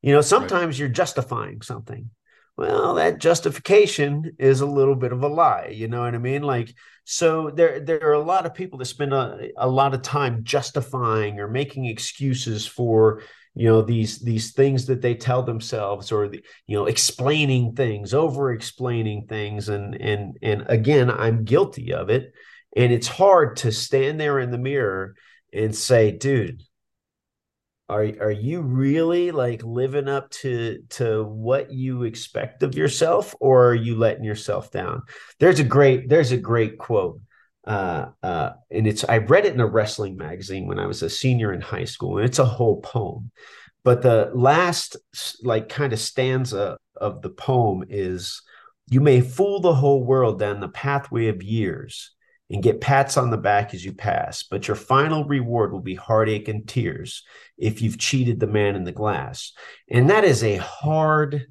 You 0.00 0.14
know, 0.14 0.22
sometimes 0.22 0.76
right. 0.76 0.78
you're 0.78 0.88
justifying 0.88 1.60
something. 1.60 2.08
Well, 2.56 2.94
that 2.94 3.18
justification 3.18 4.34
is 4.38 4.62
a 4.62 4.66
little 4.66 4.94
bit 4.94 5.12
of 5.12 5.22
a 5.22 5.28
lie. 5.28 5.74
You 5.74 5.88
know 5.88 6.00
what 6.00 6.14
I 6.14 6.18
mean? 6.18 6.40
Like, 6.40 6.74
so 7.04 7.50
there 7.50 7.80
there 7.80 8.02
are 8.08 8.14
a 8.14 8.18
lot 8.32 8.46
of 8.46 8.54
people 8.54 8.78
that 8.78 8.86
spend 8.86 9.12
a, 9.12 9.50
a 9.58 9.68
lot 9.68 9.92
of 9.92 10.00
time 10.00 10.42
justifying 10.42 11.38
or 11.38 11.46
making 11.46 11.84
excuses 11.84 12.64
for 12.66 13.20
you 13.54 13.68
know 13.68 13.82
these 13.82 14.20
these 14.20 14.54
things 14.54 14.86
that 14.86 15.02
they 15.02 15.14
tell 15.14 15.42
themselves 15.42 16.10
or 16.10 16.28
the, 16.28 16.42
you 16.66 16.78
know 16.78 16.86
explaining 16.86 17.74
things 17.74 18.14
over 18.14 18.52
explaining 18.52 19.26
things 19.26 19.68
and 19.68 19.94
and 20.00 20.38
and 20.40 20.64
again 20.68 21.10
i'm 21.10 21.44
guilty 21.44 21.92
of 21.92 22.08
it 22.08 22.32
and 22.76 22.92
it's 22.92 23.08
hard 23.08 23.56
to 23.56 23.72
stand 23.72 24.20
there 24.20 24.38
in 24.38 24.50
the 24.50 24.58
mirror 24.58 25.14
and 25.52 25.74
say 25.74 26.12
dude 26.12 26.62
are 27.88 28.04
are 28.20 28.30
you 28.30 28.60
really 28.60 29.30
like 29.30 29.62
living 29.64 30.08
up 30.08 30.30
to 30.30 30.82
to 30.90 31.24
what 31.24 31.72
you 31.72 32.02
expect 32.02 32.62
of 32.62 32.76
yourself 32.76 33.34
or 33.40 33.70
are 33.70 33.74
you 33.74 33.96
letting 33.96 34.24
yourself 34.24 34.70
down 34.70 35.02
there's 35.40 35.60
a 35.60 35.64
great 35.64 36.08
there's 36.08 36.32
a 36.32 36.36
great 36.36 36.78
quote 36.78 37.20
uh, 37.66 38.10
uh, 38.22 38.50
and 38.70 38.86
it's 38.86 39.04
I 39.04 39.18
read 39.18 39.44
it 39.44 39.54
in 39.54 39.60
a 39.60 39.66
wrestling 39.66 40.16
magazine 40.16 40.68
when 40.68 40.78
I 40.78 40.86
was 40.86 41.02
a 41.02 41.10
senior 41.10 41.52
in 41.52 41.60
high 41.60 41.84
school, 41.84 42.18
and 42.18 42.24
it's 42.24 42.38
a 42.38 42.44
whole 42.44 42.80
poem. 42.80 43.32
But 43.82 44.02
the 44.02 44.30
last 44.34 44.96
like 45.42 45.68
kind 45.68 45.92
of 45.92 45.98
stanza 45.98 46.78
of 46.96 47.22
the 47.22 47.30
poem 47.30 47.84
is 47.88 48.42
you 48.88 49.00
may 49.00 49.20
fool 49.20 49.60
the 49.60 49.74
whole 49.74 50.04
world 50.04 50.38
down 50.38 50.60
the 50.60 50.68
pathway 50.68 51.26
of 51.26 51.42
years 51.42 52.15
and 52.50 52.62
get 52.62 52.80
pats 52.80 53.16
on 53.16 53.30
the 53.30 53.36
back 53.36 53.74
as 53.74 53.84
you 53.84 53.92
pass, 53.92 54.44
but 54.44 54.68
your 54.68 54.76
final 54.76 55.24
reward 55.24 55.72
will 55.72 55.80
be 55.80 55.94
heartache 55.94 56.48
and 56.48 56.68
tears 56.68 57.24
if 57.58 57.82
you've 57.82 57.98
cheated 57.98 58.38
the 58.38 58.46
man 58.46 58.76
in 58.76 58.84
the 58.84 58.92
glass. 58.92 59.52
And 59.90 60.10
that 60.10 60.24
is 60.24 60.44
a 60.44 60.56
hard 60.56 61.46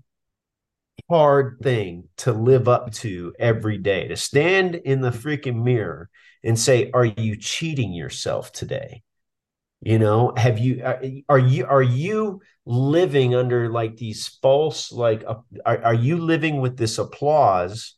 hard 1.09 1.57
thing 1.61 2.05
to 2.17 2.31
live 2.31 2.67
up 2.67 2.91
to 2.91 3.33
every 3.37 3.77
day 3.77 4.07
to 4.07 4.15
stand 4.15 4.75
in 4.75 5.01
the 5.01 5.11
freaking 5.11 5.63
mirror 5.63 6.09
and 6.43 6.57
say 6.57 6.89
are 6.91 7.05
you 7.05 7.35
cheating 7.35 7.93
yourself 7.93 8.51
today 8.51 9.03
you 9.81 9.99
know 9.99 10.33
have 10.35 10.57
you 10.57 10.81
uh, 10.83 10.97
are 11.29 11.37
you 11.37 11.65
are 11.67 11.83
you 11.83 12.41
living 12.65 13.35
under 13.35 13.69
like 13.69 13.97
these 13.97 14.27
false 14.41 14.91
like 14.91 15.23
uh, 15.27 15.35
are, 15.65 15.83
are 15.83 15.93
you 15.93 16.17
living 16.17 16.59
with 16.59 16.75
this 16.77 16.97
applause 16.97 17.95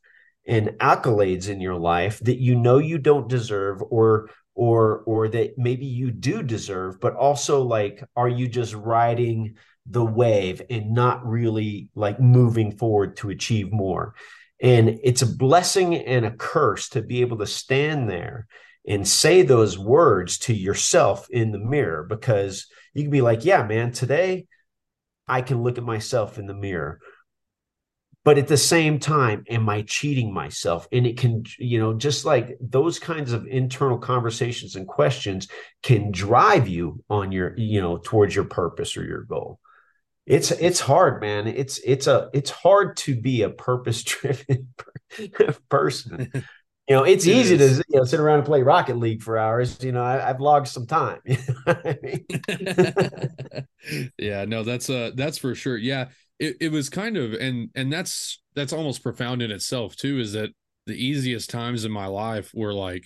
and 0.48 0.70
accolades 0.80 1.50
in 1.50 1.60
your 1.60 1.76
life 1.76 2.20
that 2.20 2.40
you 2.40 2.56
know 2.56 2.78
you 2.78 2.98
don't 2.98 3.28
deserve 3.28 3.82
or 3.90 4.30
or 4.56 5.04
or 5.06 5.28
that 5.28 5.58
maybe 5.58 5.86
you 5.86 6.10
do 6.10 6.42
deserve 6.42 7.00
but 7.00 7.16
also 7.16 7.62
like 7.62 8.04
are 8.16 8.30
you 8.30 8.48
just 8.48 8.74
riding 8.74 9.56
the 9.90 10.06
wave 10.06 10.62
and 10.70 10.92
not 10.92 11.26
really 11.26 11.90
like 11.96 12.20
moving 12.20 12.72
forward 12.72 13.18
to 13.18 13.30
achieve 13.30 13.72
more. 13.72 14.14
And 14.62 15.00
it's 15.04 15.22
a 15.22 15.36
blessing 15.36 15.96
and 15.96 16.26
a 16.26 16.32
curse 16.32 16.90
to 16.90 17.02
be 17.02 17.22
able 17.22 17.38
to 17.38 17.46
stand 17.46 18.10
there 18.10 18.48
and 18.88 19.08
say 19.08 19.44
those 19.44 19.78
words 19.78 20.40
to 20.40 20.54
yourself 20.54 21.30
in 21.30 21.52
the 21.52 21.60
mirror 21.60 22.04
because 22.04 22.68
you 22.94 23.04
can 23.04 23.12
be 23.12 23.22
like, 23.22 23.46
yeah, 23.46 23.64
man, 23.64 23.92
today 23.92 24.48
I 25.28 25.42
can 25.42 25.62
look 25.62 25.78
at 25.78 25.84
myself 25.84 26.38
in 26.38 26.48
the 26.48 26.54
mirror. 26.54 27.00
But 28.28 28.38
at 28.38 28.50
the 28.50 28.58
same 28.58 29.00
time, 29.00 29.46
am 29.48 29.70
I 29.70 29.84
cheating 29.84 30.34
myself? 30.34 30.86
And 30.92 31.08
it 31.08 31.18
can, 31.18 31.46
you 31.60 31.80
know, 31.80 31.94
just 31.94 32.26
like 32.26 32.58
those 32.60 33.00
kinds 33.00 33.32
of 33.32 33.48
internal 33.48 33.98
conversations 33.98 34.76
and 34.76 34.86
questions 34.86 35.48
can 35.82 36.12
drive 36.12 36.68
you 36.68 37.02
on 37.10 37.32
your, 37.32 37.58
you 37.58 37.80
know, 37.80 37.96
towards 38.04 38.36
your 38.36 38.44
purpose 38.44 38.98
or 38.98 39.06
your 39.06 39.24
goal. 39.24 39.62
It's 40.26 40.52
it's 40.52 40.82
hard 40.82 41.22
man. 41.22 41.48
It's 41.48 41.80
it's 41.86 42.06
a 42.06 42.30
it's 42.34 42.50
hard 42.50 42.98
to 42.98 43.16
be 43.16 43.44
a 43.44 43.50
purpose 43.50 44.04
driven 44.04 44.74
person. 45.70 46.30
You 46.90 46.96
know 46.98 47.04
it's 47.06 47.26
it 47.26 47.34
easy 47.34 47.56
is. 47.56 47.78
to 47.78 47.84
you 47.88 48.00
know 48.00 48.04
sit 48.04 48.20
around 48.20 48.40
and 48.40 48.46
play 48.46 48.62
rocket 48.62 48.98
league 48.98 49.24
for 49.24 49.38
hours. 49.38 49.82
You 49.82 49.94
know 49.94 50.04
I, 50.04 50.18
have 50.18 50.42
logged 50.42 50.68
some 50.68 50.86
time. 50.86 51.22
Yeah 54.20 54.44
no 54.44 54.64
that's 54.64 54.90
uh 54.90 55.12
that's 55.16 55.38
for 55.38 55.56
sure. 55.56 55.78
Yeah 55.78 56.10
it, 56.40 56.58
it 56.60 56.72
was 56.72 56.90
kind 56.90 57.18
of 57.18 57.34
and 57.34 57.70
and 57.76 57.92
that's 57.92 58.42
that's 58.56 58.74
almost 58.74 59.04
profound 59.04 59.42
in 59.42 59.52
itself 59.52 59.96
too 59.96 60.20
is 60.20 60.34
that 60.34 60.52
the 60.86 60.94
easiest 60.94 61.50
times 61.50 61.86
in 61.86 61.92
my 61.92 62.06
life 62.06 62.52
were 62.54 62.74
like 62.74 63.06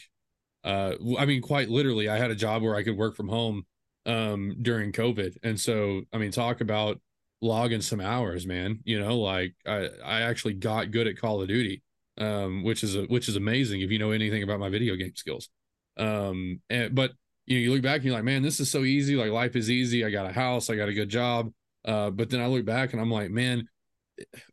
uh 0.63 0.93
i 1.17 1.25
mean 1.25 1.41
quite 1.41 1.69
literally 1.69 2.07
i 2.07 2.17
had 2.17 2.29
a 2.29 2.35
job 2.35 2.61
where 2.61 2.75
i 2.75 2.83
could 2.83 2.97
work 2.97 3.15
from 3.15 3.27
home 3.27 3.63
um 4.05 4.55
during 4.61 4.91
covid 4.91 5.35
and 5.43 5.59
so 5.59 6.01
i 6.13 6.17
mean 6.17 6.31
talk 6.31 6.61
about 6.61 6.99
logging 7.41 7.81
some 7.81 7.99
hours, 7.99 8.45
man. 8.45 8.79
You 8.83 8.99
know, 8.99 9.19
like 9.19 9.53
I 9.65 9.89
I 10.03 10.21
actually 10.21 10.53
got 10.53 10.91
good 10.91 11.07
at 11.07 11.17
Call 11.17 11.41
of 11.41 11.47
Duty, 11.47 11.81
um, 12.17 12.63
which 12.63 12.83
is 12.83 12.95
a, 12.95 13.03
which 13.03 13.27
is 13.27 13.35
amazing 13.35 13.81
if 13.81 13.91
you 13.91 13.99
know 13.99 14.11
anything 14.11 14.43
about 14.43 14.59
my 14.59 14.69
video 14.69 14.95
game 14.95 15.15
skills. 15.15 15.49
Um, 15.97 16.61
and 16.69 16.95
but 16.95 17.11
you 17.45 17.57
know, 17.57 17.61
you 17.63 17.73
look 17.73 17.81
back 17.81 17.97
and 17.97 18.05
you're 18.05 18.13
like, 18.13 18.23
man, 18.23 18.43
this 18.43 18.59
is 18.59 18.69
so 18.69 18.83
easy. 18.83 19.15
Like 19.15 19.31
life 19.31 19.55
is 19.55 19.69
easy. 19.69 20.05
I 20.05 20.11
got 20.11 20.27
a 20.29 20.31
house. 20.31 20.69
I 20.69 20.75
got 20.75 20.89
a 20.89 20.93
good 20.93 21.09
job. 21.09 21.51
Uh, 21.85 22.09
but 22.09 22.29
then 22.29 22.41
I 22.41 22.47
look 22.47 22.65
back 22.65 22.93
and 22.93 23.01
I'm 23.01 23.11
like, 23.11 23.31
man, 23.31 23.67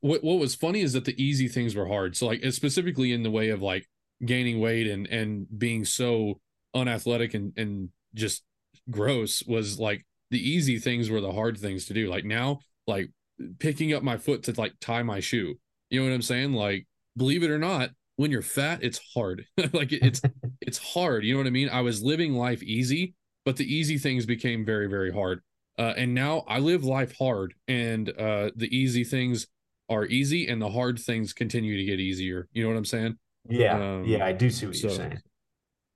what 0.01 0.25
what 0.25 0.39
was 0.39 0.55
funny 0.55 0.81
is 0.81 0.95
that 0.95 1.05
the 1.05 1.23
easy 1.23 1.49
things 1.49 1.75
were 1.75 1.87
hard. 1.87 2.17
So 2.17 2.27
like 2.27 2.43
specifically 2.53 3.13
in 3.13 3.23
the 3.23 3.31
way 3.31 3.51
of 3.51 3.63
like 3.63 3.89
gaining 4.25 4.61
weight 4.61 4.87
and 4.87 5.07
and 5.07 5.47
being 5.59 5.85
so 5.85 6.41
unathletic 6.75 7.35
and 7.35 7.53
and 7.57 7.91
just 8.15 8.45
gross 8.91 9.43
was 9.47 9.79
like 9.79 10.07
the 10.31 10.39
easy 10.39 10.79
things 10.79 11.11
were 11.11 11.21
the 11.21 11.33
hard 11.33 11.59
things 11.59 11.87
to 11.87 11.95
do. 11.95 12.09
Like 12.09 12.25
now 12.25 12.61
like 12.87 13.11
picking 13.59 13.93
up 13.93 14.03
my 14.03 14.17
foot 14.17 14.45
to 14.45 14.55
like 14.59 14.75
tie 14.81 15.03
my 15.03 15.21
shoe. 15.21 15.55
You 15.91 16.01
know 16.01 16.09
what 16.09 16.15
I'm 16.15 16.23
saying? 16.23 16.53
Like, 16.53 16.87
believe 17.17 17.43
it 17.43 17.51
or 17.51 17.59
not, 17.59 17.91
when 18.17 18.31
you're 18.31 18.43
fat, 18.43 18.83
it's 18.83 19.01
hard. 19.15 19.45
like 19.73 19.93
it's 19.93 20.21
it's 20.61 20.79
hard. 20.79 21.25
You 21.25 21.35
know 21.35 21.39
what 21.39 21.47
I 21.47 21.51
mean? 21.51 21.69
I 21.69 21.83
was 21.83 22.03
living 22.03 22.35
life 22.35 22.63
easy, 22.63 23.15
but 23.45 23.57
the 23.57 23.73
easy 23.73 23.99
things 23.99 24.27
became 24.27 24.65
very, 24.65 24.89
very 24.89 25.13
hard. 25.13 25.43
Uh, 25.79 25.95
and 25.97 26.13
now 26.13 26.45
I 26.49 26.59
live 26.59 26.85
life 26.85 27.17
hard, 27.17 27.55
and 27.69 28.09
uh, 28.19 28.51
the 28.57 28.69
easy 28.77 29.05
things 29.05 29.47
are 29.89 30.05
easy 30.07 30.49
and 30.49 30.61
the 30.61 30.71
hard 30.71 30.99
things 30.99 31.33
continue 31.33 31.77
to 31.77 31.85
get 31.85 32.01
easier. 32.01 32.49
You 32.53 32.65
know 32.65 32.71
what 32.71 32.77
I'm 32.77 32.85
saying? 32.85 33.17
Yeah. 33.49 33.75
Um, 33.75 34.05
yeah, 34.05 34.25
I 34.25 34.33
do 34.33 34.51
see 34.51 34.67
what 34.67 34.77
so, 34.77 34.89
you're 34.89 34.97
saying. 34.97 35.19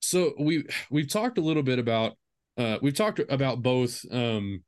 So 0.00 0.32
we 0.38 0.64
we've 0.90 1.08
talked 1.08 1.38
a 1.38 1.40
little 1.40 1.62
bit 1.62 1.78
about 1.78 2.16
uh 2.58 2.78
we've 2.82 2.94
talked 2.94 3.20
about 3.28 3.62
both 3.62 4.04
um 4.10 4.62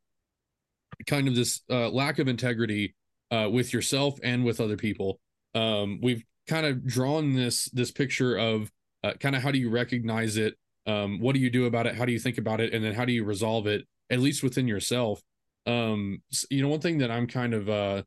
kind 1.06 1.28
of 1.28 1.34
this 1.34 1.62
uh 1.70 1.88
lack 1.88 2.18
of 2.18 2.28
integrity 2.28 2.94
uh 3.30 3.48
with 3.50 3.72
yourself 3.72 4.18
and 4.22 4.44
with 4.44 4.60
other 4.60 4.76
people. 4.76 5.18
Um 5.54 6.00
we've 6.02 6.22
kind 6.48 6.66
of 6.66 6.86
drawn 6.86 7.34
this 7.34 7.66
this 7.70 7.90
picture 7.90 8.36
of 8.36 8.70
uh, 9.02 9.14
kind 9.20 9.34
of 9.34 9.42
how 9.42 9.50
do 9.50 9.58
you 9.58 9.70
recognize 9.70 10.36
it 10.36 10.54
um 10.86 11.18
what 11.20 11.34
do 11.34 11.40
you 11.40 11.50
do 11.50 11.66
about 11.66 11.86
it 11.86 11.94
how 11.94 12.04
do 12.04 12.12
you 12.12 12.18
think 12.18 12.38
about 12.38 12.60
it 12.60 12.72
and 12.72 12.84
then 12.84 12.92
how 12.92 13.04
do 13.04 13.12
you 13.12 13.24
resolve 13.24 13.66
it 13.66 13.86
at 14.11 14.20
least 14.20 14.42
within 14.42 14.68
yourself. 14.68 15.22
Um 15.66 16.22
you 16.50 16.62
know 16.62 16.68
one 16.68 16.80
thing 16.80 16.98
that 16.98 17.11
i'm 17.11 17.26
kind 17.26 17.55
of 17.55 17.68
uh 17.68 18.02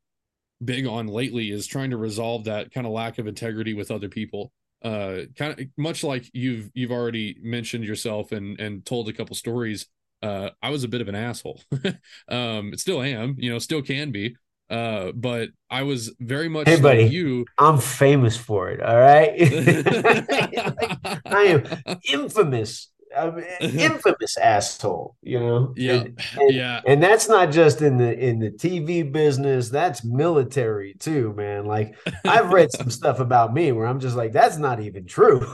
big 0.63 0.85
on 0.87 1.07
lately 1.07 1.51
is 1.51 1.67
trying 1.67 1.91
to 1.91 1.97
resolve 1.97 2.45
that 2.45 2.71
kind 2.71 2.87
of 2.87 2.93
lack 2.93 3.17
of 3.19 3.27
integrity 3.27 3.73
with 3.73 3.91
other 3.91 4.09
people. 4.09 4.51
Uh 4.83 5.21
kind 5.35 5.59
of 5.59 5.65
much 5.77 6.03
like 6.03 6.29
you've 6.33 6.69
you've 6.73 6.91
already 6.91 7.37
mentioned 7.41 7.83
yourself 7.83 8.31
and 8.31 8.59
and 8.59 8.85
told 8.85 9.09
a 9.09 9.13
couple 9.13 9.35
stories 9.35 9.87
uh 10.23 10.49
i 10.61 10.69
was 10.69 10.83
a 10.83 10.87
bit 10.87 11.01
of 11.01 11.07
an 11.07 11.15
asshole. 11.15 11.61
Um 12.29 12.75
still 12.77 13.01
am 13.01 13.35
you 13.37 13.51
know 13.51 13.59
still 13.59 13.81
can 13.81 14.11
be. 14.11 14.35
Uh 14.69 15.11
but 15.15 15.49
i 15.69 15.83
was 15.83 16.13
very 16.19 16.49
much 16.49 16.67
hey 16.67 16.79
buddy 16.79 17.03
like 17.03 17.11
you. 17.11 17.45
I'm 17.57 17.79
famous 17.79 18.35
for 18.37 18.69
it 18.69 18.81
all 18.81 18.97
right? 18.97 19.33
I 21.25 21.43
am 21.45 21.63
infamous 22.11 22.89
I'm 23.17 23.39
infamous 23.61 24.37
asshole, 24.37 25.15
you 25.21 25.39
know. 25.39 25.73
Yeah, 25.75 25.93
and, 25.93 26.21
and, 26.37 26.53
yeah. 26.53 26.81
And 26.85 27.01
that's 27.01 27.27
not 27.27 27.51
just 27.51 27.81
in 27.81 27.97
the 27.97 28.17
in 28.17 28.39
the 28.39 28.51
TV 28.51 29.09
business. 29.09 29.69
That's 29.69 30.03
military 30.03 30.93
too, 30.95 31.33
man. 31.35 31.65
Like 31.65 31.95
I've 32.25 32.51
read 32.51 32.71
some 32.71 32.89
stuff 32.89 33.19
about 33.19 33.53
me 33.53 33.71
where 33.71 33.87
I'm 33.87 33.99
just 33.99 34.15
like, 34.15 34.31
that's 34.31 34.57
not 34.57 34.79
even 34.79 35.05
true. 35.05 35.45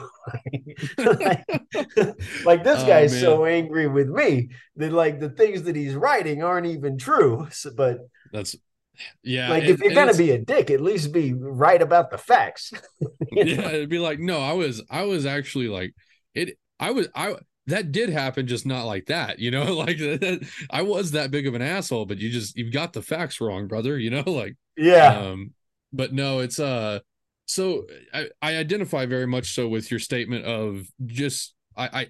like, 0.98 1.46
like, 2.46 2.64
this 2.64 2.82
oh, 2.82 2.88
guy's 2.88 3.20
so 3.20 3.46
angry 3.46 3.88
with 3.88 4.10
me 4.10 4.50
that 4.78 4.92
like 4.92 5.20
the 5.20 5.30
things 5.30 5.64
that 5.64 5.76
he's 5.76 5.96
writing 5.96 6.44
aren't 6.44 6.68
even 6.68 6.98
true. 6.98 7.48
So, 7.52 7.72
but 7.76 8.00
that's 8.32 8.56
yeah. 9.24 9.50
Like 9.50 9.64
if 9.64 9.80
you're 9.80 9.94
gonna 9.94 10.14
be 10.14 10.32
a 10.32 10.40
dick, 10.40 10.70
at 10.70 10.82
least 10.82 11.12
be 11.12 11.34
right 11.34 11.82
about 11.82 12.12
the 12.12 12.18
facts. 12.18 12.74
yeah, 13.32 13.62
know? 13.62 13.68
it'd 13.70 13.90
be 13.90 14.00
like, 14.00 14.20
no, 14.20 14.40
I 14.40 14.54
was 14.54 14.84
I 14.90 15.04
was 15.04 15.26
actually 15.26 15.68
like 15.68 15.94
it 16.34 16.58
I 16.80 16.92
was 16.92 17.08
I 17.16 17.36
that 17.68 17.92
did 17.92 18.10
happen, 18.10 18.48
just 18.48 18.66
not 18.66 18.86
like 18.86 19.06
that, 19.06 19.40
you 19.40 19.52
know. 19.52 19.64
Like 19.84 19.98
that, 19.98 20.48
I 20.70 20.82
was 20.82 21.12
that 21.12 21.32
big 21.32 21.48
of 21.48 21.56
an 21.56 21.62
asshole, 21.62 22.06
but 22.06 22.20
you 22.20 22.30
just 22.30 22.58
you've 22.58 22.74
got 22.74 22.94
the 22.94 23.02
facts 23.02 23.42
wrong, 23.42 23.68
brother. 23.68 23.98
You 23.98 24.10
know, 24.10 24.24
like 24.28 24.56
yeah. 24.78 25.18
Um, 25.18 25.54
but 25.92 26.14
no, 26.14 26.40
it's 26.40 26.60
uh. 26.60 27.00
So 27.46 27.86
I 28.14 28.30
I 28.42 28.56
identify 28.58 29.06
very 29.06 29.28
much 29.28 29.54
so 29.54 29.68
with 29.68 29.92
your 29.92 30.00
statement 30.00 30.46
of 30.46 30.88
just 31.06 31.54
I 31.76 31.88
I 31.88 32.08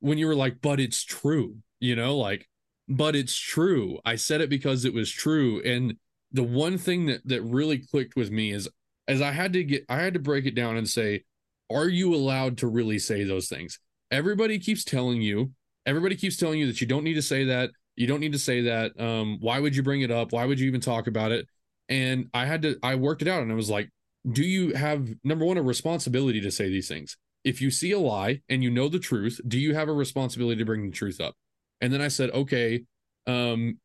when 0.00 0.18
you 0.18 0.26
were 0.26 0.34
like, 0.34 0.60
but 0.60 0.80
it's 0.80 1.04
true, 1.04 1.56
you 1.78 1.94
know, 1.94 2.16
like, 2.16 2.48
but 2.88 3.14
it's 3.14 3.36
true. 3.36 4.00
I 4.04 4.16
said 4.16 4.40
it 4.40 4.50
because 4.50 4.84
it 4.84 4.94
was 4.94 5.10
true, 5.10 5.62
and 5.64 5.96
the 6.32 6.42
one 6.42 6.78
thing 6.78 7.06
that 7.06 7.26
that 7.26 7.42
really 7.42 7.78
clicked 7.78 8.16
with 8.16 8.30
me 8.30 8.50
is 8.50 8.68
as 9.06 9.20
I 9.20 9.32
had 9.32 9.52
to 9.54 9.64
get 9.64 9.84
I 9.88 9.96
had 9.96 10.14
to 10.14 10.20
break 10.20 10.46
it 10.46 10.54
down 10.54 10.76
and 10.76 10.88
say, 10.88 11.24
are 11.70 11.88
you 11.88 12.14
allowed 12.14 12.58
to 12.58 12.66
really 12.66 12.98
say 12.98 13.24
those 13.24 13.48
things? 13.48 13.78
Everybody 14.12 14.58
keeps 14.58 14.84
telling 14.84 15.22
you, 15.22 15.50
everybody 15.86 16.14
keeps 16.14 16.36
telling 16.36 16.60
you 16.60 16.66
that 16.66 16.80
you 16.80 16.86
don't 16.86 17.02
need 17.02 17.14
to 17.14 17.22
say 17.22 17.44
that. 17.44 17.70
You 17.96 18.06
don't 18.06 18.20
need 18.20 18.32
to 18.32 18.38
say 18.38 18.62
that. 18.62 18.92
Um, 19.00 19.38
why 19.40 19.58
would 19.58 19.74
you 19.74 19.82
bring 19.82 20.02
it 20.02 20.10
up? 20.10 20.32
Why 20.32 20.44
would 20.44 20.60
you 20.60 20.68
even 20.68 20.80
talk 20.80 21.06
about 21.08 21.32
it? 21.32 21.46
And 21.88 22.28
I 22.32 22.46
had 22.46 22.62
to, 22.62 22.76
I 22.82 22.94
worked 22.94 23.22
it 23.22 23.28
out 23.28 23.42
and 23.42 23.50
I 23.50 23.56
was 23.56 23.68
like, 23.68 23.90
do 24.30 24.42
you 24.42 24.74
have 24.74 25.08
number 25.24 25.44
one, 25.44 25.58
a 25.58 25.62
responsibility 25.62 26.40
to 26.42 26.50
say 26.50 26.68
these 26.68 26.88
things? 26.88 27.16
If 27.44 27.60
you 27.60 27.70
see 27.70 27.90
a 27.90 27.98
lie 27.98 28.40
and 28.48 28.62
you 28.62 28.70
know 28.70 28.88
the 28.88 29.00
truth, 29.00 29.40
do 29.48 29.58
you 29.58 29.74
have 29.74 29.88
a 29.88 29.92
responsibility 29.92 30.58
to 30.58 30.64
bring 30.64 30.86
the 30.86 30.96
truth 30.96 31.20
up? 31.20 31.34
And 31.80 31.92
then 31.92 32.00
I 32.00 32.08
said, 32.08 32.30
okay, 32.30 32.84
um, 33.26 33.78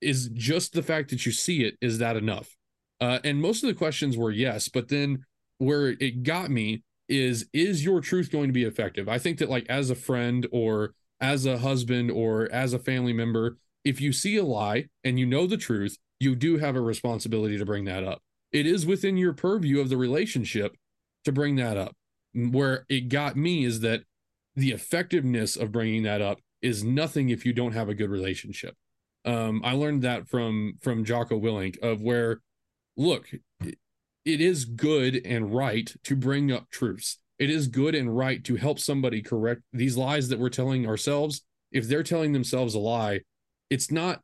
is 0.00 0.28
just 0.34 0.72
the 0.72 0.82
fact 0.82 1.10
that 1.10 1.24
you 1.24 1.30
see 1.30 1.62
it, 1.62 1.76
is 1.80 1.98
that 1.98 2.16
enough? 2.16 2.56
Uh, 3.00 3.20
and 3.22 3.40
most 3.40 3.62
of 3.62 3.68
the 3.68 3.74
questions 3.74 4.16
were 4.16 4.32
yes, 4.32 4.68
but 4.68 4.88
then 4.88 5.24
where 5.58 5.90
it 5.90 6.24
got 6.24 6.50
me 6.50 6.82
is 7.08 7.46
is 7.52 7.84
your 7.84 8.00
truth 8.00 8.30
going 8.30 8.48
to 8.48 8.52
be 8.52 8.64
effective? 8.64 9.08
I 9.08 9.18
think 9.18 9.38
that 9.38 9.50
like 9.50 9.66
as 9.68 9.90
a 9.90 9.94
friend 9.94 10.46
or 10.52 10.94
as 11.20 11.46
a 11.46 11.58
husband 11.58 12.10
or 12.10 12.50
as 12.52 12.72
a 12.72 12.78
family 12.78 13.12
member 13.12 13.58
if 13.84 14.00
you 14.00 14.12
see 14.12 14.36
a 14.36 14.44
lie 14.44 14.86
and 15.02 15.18
you 15.18 15.26
know 15.26 15.46
the 15.46 15.56
truth 15.56 15.98
you 16.20 16.34
do 16.34 16.58
have 16.58 16.76
a 16.76 16.80
responsibility 16.80 17.56
to 17.58 17.64
bring 17.64 17.84
that 17.84 18.04
up. 18.04 18.22
It 18.52 18.66
is 18.66 18.86
within 18.86 19.16
your 19.16 19.32
purview 19.32 19.80
of 19.80 19.88
the 19.88 19.96
relationship 19.96 20.76
to 21.24 21.32
bring 21.32 21.56
that 21.56 21.76
up. 21.76 21.96
Where 22.34 22.84
it 22.88 23.08
got 23.08 23.36
me 23.36 23.64
is 23.64 23.80
that 23.80 24.02
the 24.56 24.72
effectiveness 24.72 25.56
of 25.56 25.72
bringing 25.72 26.02
that 26.02 26.20
up 26.20 26.40
is 26.60 26.82
nothing 26.82 27.28
if 27.28 27.46
you 27.46 27.52
don't 27.52 27.72
have 27.72 27.88
a 27.88 27.94
good 27.94 28.10
relationship. 28.10 28.74
Um, 29.24 29.62
i 29.64 29.72
learned 29.72 30.02
that 30.02 30.28
from 30.28 30.78
from 30.80 31.04
jocko 31.04 31.38
willink 31.40 31.78
of 31.80 32.00
where 32.00 32.40
look 32.96 33.28
it 34.28 34.42
is 34.42 34.66
good 34.66 35.22
and 35.24 35.54
right 35.54 35.90
to 36.04 36.14
bring 36.14 36.52
up 36.52 36.68
truths. 36.68 37.18
It 37.38 37.48
is 37.48 37.66
good 37.66 37.94
and 37.94 38.14
right 38.14 38.44
to 38.44 38.56
help 38.56 38.78
somebody 38.78 39.22
correct 39.22 39.62
these 39.72 39.96
lies 39.96 40.28
that 40.28 40.38
we're 40.38 40.50
telling 40.50 40.86
ourselves. 40.86 41.42
If 41.72 41.88
they're 41.88 42.02
telling 42.02 42.32
themselves 42.32 42.74
a 42.74 42.78
lie, 42.78 43.20
it's 43.70 43.90
not 43.90 44.20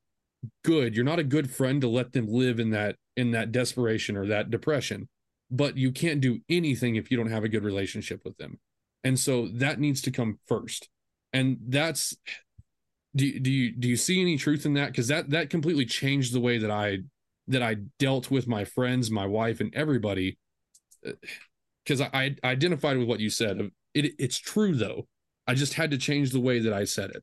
good. 0.62 0.94
You're 0.94 1.06
not 1.06 1.20
a 1.20 1.24
good 1.24 1.50
friend 1.50 1.80
to 1.80 1.88
let 1.88 2.12
them 2.12 2.26
live 2.28 2.60
in 2.60 2.70
that 2.70 2.96
in 3.16 3.30
that 3.30 3.50
desperation 3.50 4.18
or 4.18 4.26
that 4.26 4.50
depression. 4.50 5.08
But 5.50 5.78
you 5.78 5.90
can't 5.90 6.20
do 6.20 6.40
anything 6.50 6.96
if 6.96 7.10
you 7.10 7.16
don't 7.16 7.30
have 7.30 7.44
a 7.44 7.48
good 7.48 7.64
relationship 7.64 8.20
with 8.26 8.36
them. 8.36 8.58
And 9.04 9.18
so 9.18 9.48
that 9.54 9.80
needs 9.80 10.02
to 10.02 10.10
come 10.10 10.38
first. 10.46 10.90
And 11.32 11.56
that's 11.68 12.14
do, 13.16 13.40
do 13.40 13.50
you 13.50 13.72
do 13.72 13.88
you 13.88 13.96
see 13.96 14.20
any 14.20 14.36
truth 14.36 14.66
in 14.66 14.74
that? 14.74 14.88
Because 14.88 15.08
that 15.08 15.30
that 15.30 15.48
completely 15.48 15.86
changed 15.86 16.34
the 16.34 16.40
way 16.40 16.58
that 16.58 16.70
I 16.70 16.98
that 17.48 17.62
I 17.62 17.76
dealt 17.98 18.30
with 18.30 18.46
my 18.46 18.64
friends, 18.64 19.10
my 19.10 19.26
wife, 19.26 19.60
and 19.60 19.74
everybody. 19.74 20.38
Because 21.84 22.00
uh, 22.00 22.08
I, 22.12 22.36
I 22.42 22.48
identified 22.48 22.96
with 22.96 23.08
what 23.08 23.20
you 23.20 23.30
said. 23.30 23.70
It, 23.92 24.14
it's 24.18 24.38
true 24.38 24.74
though. 24.74 25.06
I 25.46 25.54
just 25.54 25.74
had 25.74 25.90
to 25.90 25.98
change 25.98 26.30
the 26.30 26.40
way 26.40 26.60
that 26.60 26.72
I 26.72 26.84
said 26.84 27.10
it. 27.10 27.22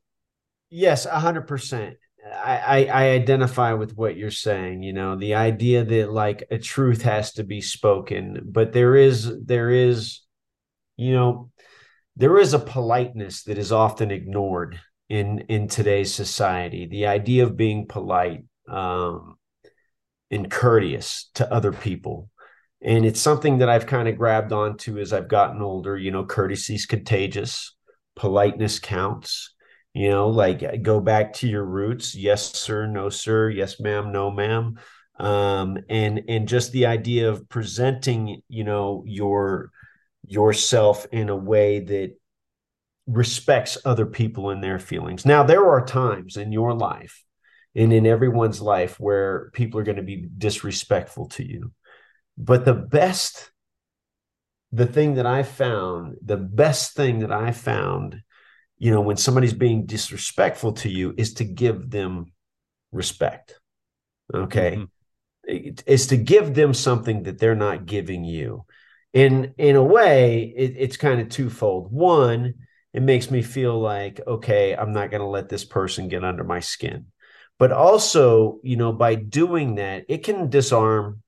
Yes, 0.70 1.06
a 1.06 1.18
hundred 1.18 1.48
percent. 1.48 1.96
I, 2.24 2.86
I 2.86 3.10
identify 3.10 3.72
with 3.72 3.96
what 3.96 4.16
you're 4.16 4.30
saying. 4.30 4.82
You 4.82 4.92
know, 4.92 5.16
the 5.16 5.34
idea 5.34 5.84
that 5.84 6.12
like 6.12 6.44
a 6.50 6.58
truth 6.58 7.02
has 7.02 7.32
to 7.32 7.44
be 7.44 7.60
spoken, 7.60 8.40
but 8.44 8.72
there 8.72 8.94
is 8.94 9.44
there 9.44 9.70
is, 9.70 10.20
you 10.96 11.12
know, 11.12 11.50
there 12.16 12.38
is 12.38 12.54
a 12.54 12.58
politeness 12.60 13.42
that 13.44 13.58
is 13.58 13.72
often 13.72 14.10
ignored 14.10 14.80
in 15.08 15.40
in 15.48 15.66
today's 15.66 16.14
society. 16.14 16.86
The 16.86 17.06
idea 17.06 17.44
of 17.44 17.56
being 17.56 17.88
polite, 17.88 18.44
um, 18.68 19.36
and 20.32 20.50
courteous 20.50 21.30
to 21.34 21.52
other 21.52 21.72
people. 21.72 22.30
And 22.80 23.04
it's 23.04 23.20
something 23.20 23.58
that 23.58 23.68
I've 23.68 23.86
kind 23.86 24.08
of 24.08 24.18
grabbed 24.18 24.52
onto 24.52 24.98
as 24.98 25.12
I've 25.12 25.28
gotten 25.28 25.62
older. 25.62 25.96
You 25.96 26.10
know, 26.10 26.24
courtesy's 26.24 26.86
contagious, 26.86 27.76
politeness 28.16 28.80
counts. 28.80 29.54
You 29.94 30.08
know, 30.08 30.28
like 30.30 30.82
go 30.82 31.00
back 31.00 31.34
to 31.34 31.48
your 31.48 31.64
roots. 31.64 32.14
Yes, 32.14 32.58
sir. 32.58 32.86
No, 32.86 33.10
sir. 33.10 33.50
Yes, 33.50 33.78
ma'am. 33.78 34.10
No, 34.10 34.30
ma'am. 34.30 34.78
Um, 35.18 35.78
and 35.88 36.22
and 36.28 36.48
just 36.48 36.72
the 36.72 36.86
idea 36.86 37.28
of 37.28 37.48
presenting, 37.48 38.40
you 38.48 38.64
know, 38.64 39.04
your 39.06 39.70
yourself 40.26 41.06
in 41.12 41.28
a 41.28 41.36
way 41.36 41.80
that 41.80 42.14
respects 43.06 43.76
other 43.84 44.06
people 44.06 44.50
and 44.50 44.62
their 44.62 44.78
feelings. 44.78 45.26
Now, 45.26 45.42
there 45.42 45.66
are 45.68 45.84
times 45.84 46.36
in 46.36 46.52
your 46.52 46.74
life 46.74 47.22
and 47.74 47.92
in 47.92 48.06
everyone's 48.06 48.60
life 48.60 49.00
where 49.00 49.50
people 49.54 49.80
are 49.80 49.84
going 49.84 49.96
to 49.96 50.02
be 50.02 50.28
disrespectful 50.36 51.28
to 51.28 51.46
you. 51.46 51.72
But 52.36 52.64
the 52.64 52.74
best, 52.74 53.50
the 54.72 54.86
thing 54.86 55.14
that 55.14 55.26
I 55.26 55.42
found, 55.42 56.16
the 56.22 56.36
best 56.36 56.94
thing 56.94 57.20
that 57.20 57.32
I 57.32 57.52
found, 57.52 58.22
you 58.78 58.90
know, 58.90 59.00
when 59.00 59.16
somebody's 59.16 59.54
being 59.54 59.86
disrespectful 59.86 60.72
to 60.74 60.88
you 60.88 61.14
is 61.16 61.34
to 61.34 61.44
give 61.44 61.90
them 61.90 62.32
respect. 62.90 63.58
Okay. 64.34 64.76
Mm-hmm. 64.76 65.80
It's 65.86 66.06
to 66.06 66.16
give 66.16 66.54
them 66.54 66.72
something 66.72 67.24
that 67.24 67.38
they're 67.38 67.54
not 67.54 67.86
giving 67.86 68.24
you. 68.24 68.64
In 69.12 69.54
in 69.58 69.76
a 69.76 69.82
way, 69.82 70.54
it, 70.56 70.74
it's 70.78 70.96
kind 70.96 71.20
of 71.20 71.28
twofold. 71.28 71.92
One, 71.92 72.54
it 72.92 73.02
makes 73.02 73.30
me 73.30 73.42
feel 73.42 73.78
like, 73.78 74.20
okay, 74.26 74.74
I'm 74.74 74.92
not 74.92 75.10
going 75.10 75.20
to 75.20 75.26
let 75.26 75.48
this 75.48 75.64
person 75.64 76.08
get 76.08 76.24
under 76.24 76.44
my 76.44 76.60
skin 76.60 77.06
but 77.58 77.72
also 77.72 78.58
you 78.62 78.76
know 78.76 78.92
by 78.92 79.14
doing 79.14 79.76
that 79.76 80.04
it 80.08 80.24
can 80.24 80.50
disarm 80.50 81.22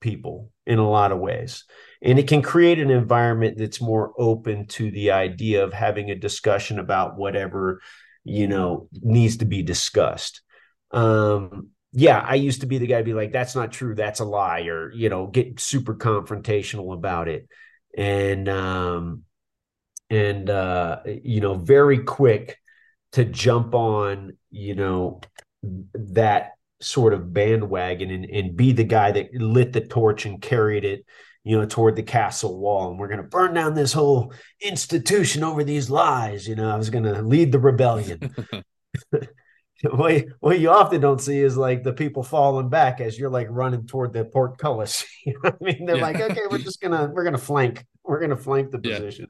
people 0.00 0.50
in 0.66 0.78
a 0.78 0.88
lot 0.88 1.12
of 1.12 1.18
ways. 1.18 1.64
And 2.02 2.18
it 2.18 2.28
can 2.28 2.42
create 2.42 2.78
an 2.78 2.90
environment 2.90 3.58
that's 3.58 3.80
more 3.80 4.12
open 4.18 4.66
to 4.68 4.90
the 4.90 5.10
idea 5.12 5.62
of 5.64 5.72
having 5.72 6.10
a 6.10 6.14
discussion 6.14 6.78
about 6.78 7.16
whatever 7.16 7.80
you 8.24 8.46
know 8.46 8.88
needs 9.00 9.38
to 9.38 9.44
be 9.44 9.62
discussed. 9.62 10.42
Um 10.90 11.68
yeah, 11.92 12.20
I 12.24 12.36
used 12.36 12.60
to 12.60 12.68
be 12.68 12.78
the 12.78 12.86
guy 12.86 12.98
to 12.98 13.04
be 13.04 13.14
like, 13.14 13.32
that's 13.32 13.56
not 13.56 13.72
true, 13.72 13.96
that's 13.96 14.20
a 14.20 14.24
lie, 14.24 14.62
or 14.62 14.92
you 14.92 15.08
know, 15.08 15.26
get 15.26 15.58
super 15.60 15.94
confrontational 15.94 16.94
about 16.94 17.28
it. 17.28 17.48
And 17.96 18.48
um 18.48 19.24
and 20.08 20.50
uh, 20.50 21.00
you 21.04 21.40
know, 21.40 21.54
very 21.54 22.00
quick 22.00 22.58
to 23.12 23.24
jump 23.24 23.74
on, 23.74 24.36
you 24.50 24.74
know, 24.74 25.20
that 25.94 26.52
sort 26.80 27.12
of 27.12 27.32
bandwagon 27.32 28.10
and, 28.10 28.24
and 28.24 28.56
be 28.56 28.72
the 28.72 28.84
guy 28.84 29.12
that 29.12 29.34
lit 29.34 29.72
the 29.72 29.80
torch 29.80 30.26
and 30.26 30.40
carried 30.40 30.84
it 30.84 31.04
you 31.42 31.58
know, 31.58 31.64
toward 31.64 31.96
the 31.96 32.02
castle 32.02 32.58
wall, 32.58 32.90
and 32.90 32.98
we're 32.98 33.08
going 33.08 33.22
to 33.22 33.26
burn 33.26 33.54
down 33.54 33.72
this 33.72 33.94
whole 33.94 34.32
institution 34.60 35.42
over 35.42 35.64
these 35.64 35.88
lies. 35.88 36.46
You 36.46 36.54
know, 36.54 36.70
I 36.70 36.76
was 36.76 36.90
going 36.90 37.04
to 37.04 37.22
lead 37.22 37.50
the 37.50 37.58
rebellion. 37.58 38.34
what, 39.90 40.24
what 40.40 40.60
you 40.60 40.70
often 40.70 41.00
don't 41.00 41.20
see 41.20 41.38
is 41.38 41.56
like 41.56 41.82
the 41.82 41.92
people 41.92 42.22
falling 42.22 42.68
back 42.68 43.00
as 43.00 43.18
you're 43.18 43.30
like 43.30 43.46
running 43.50 43.86
toward 43.86 44.12
the 44.12 44.24
portcullis. 44.24 45.04
you 45.26 45.34
know 45.42 45.50
I 45.50 45.64
mean? 45.64 45.86
They're 45.86 45.96
yeah. 45.96 46.02
like, 46.02 46.20
okay, 46.20 46.42
we're 46.50 46.58
just 46.58 46.80
gonna 46.80 47.10
we're 47.12 47.24
gonna 47.24 47.38
flank. 47.38 47.84
We're 48.04 48.20
gonna 48.20 48.36
flank 48.36 48.70
the 48.70 48.78
position. 48.78 49.26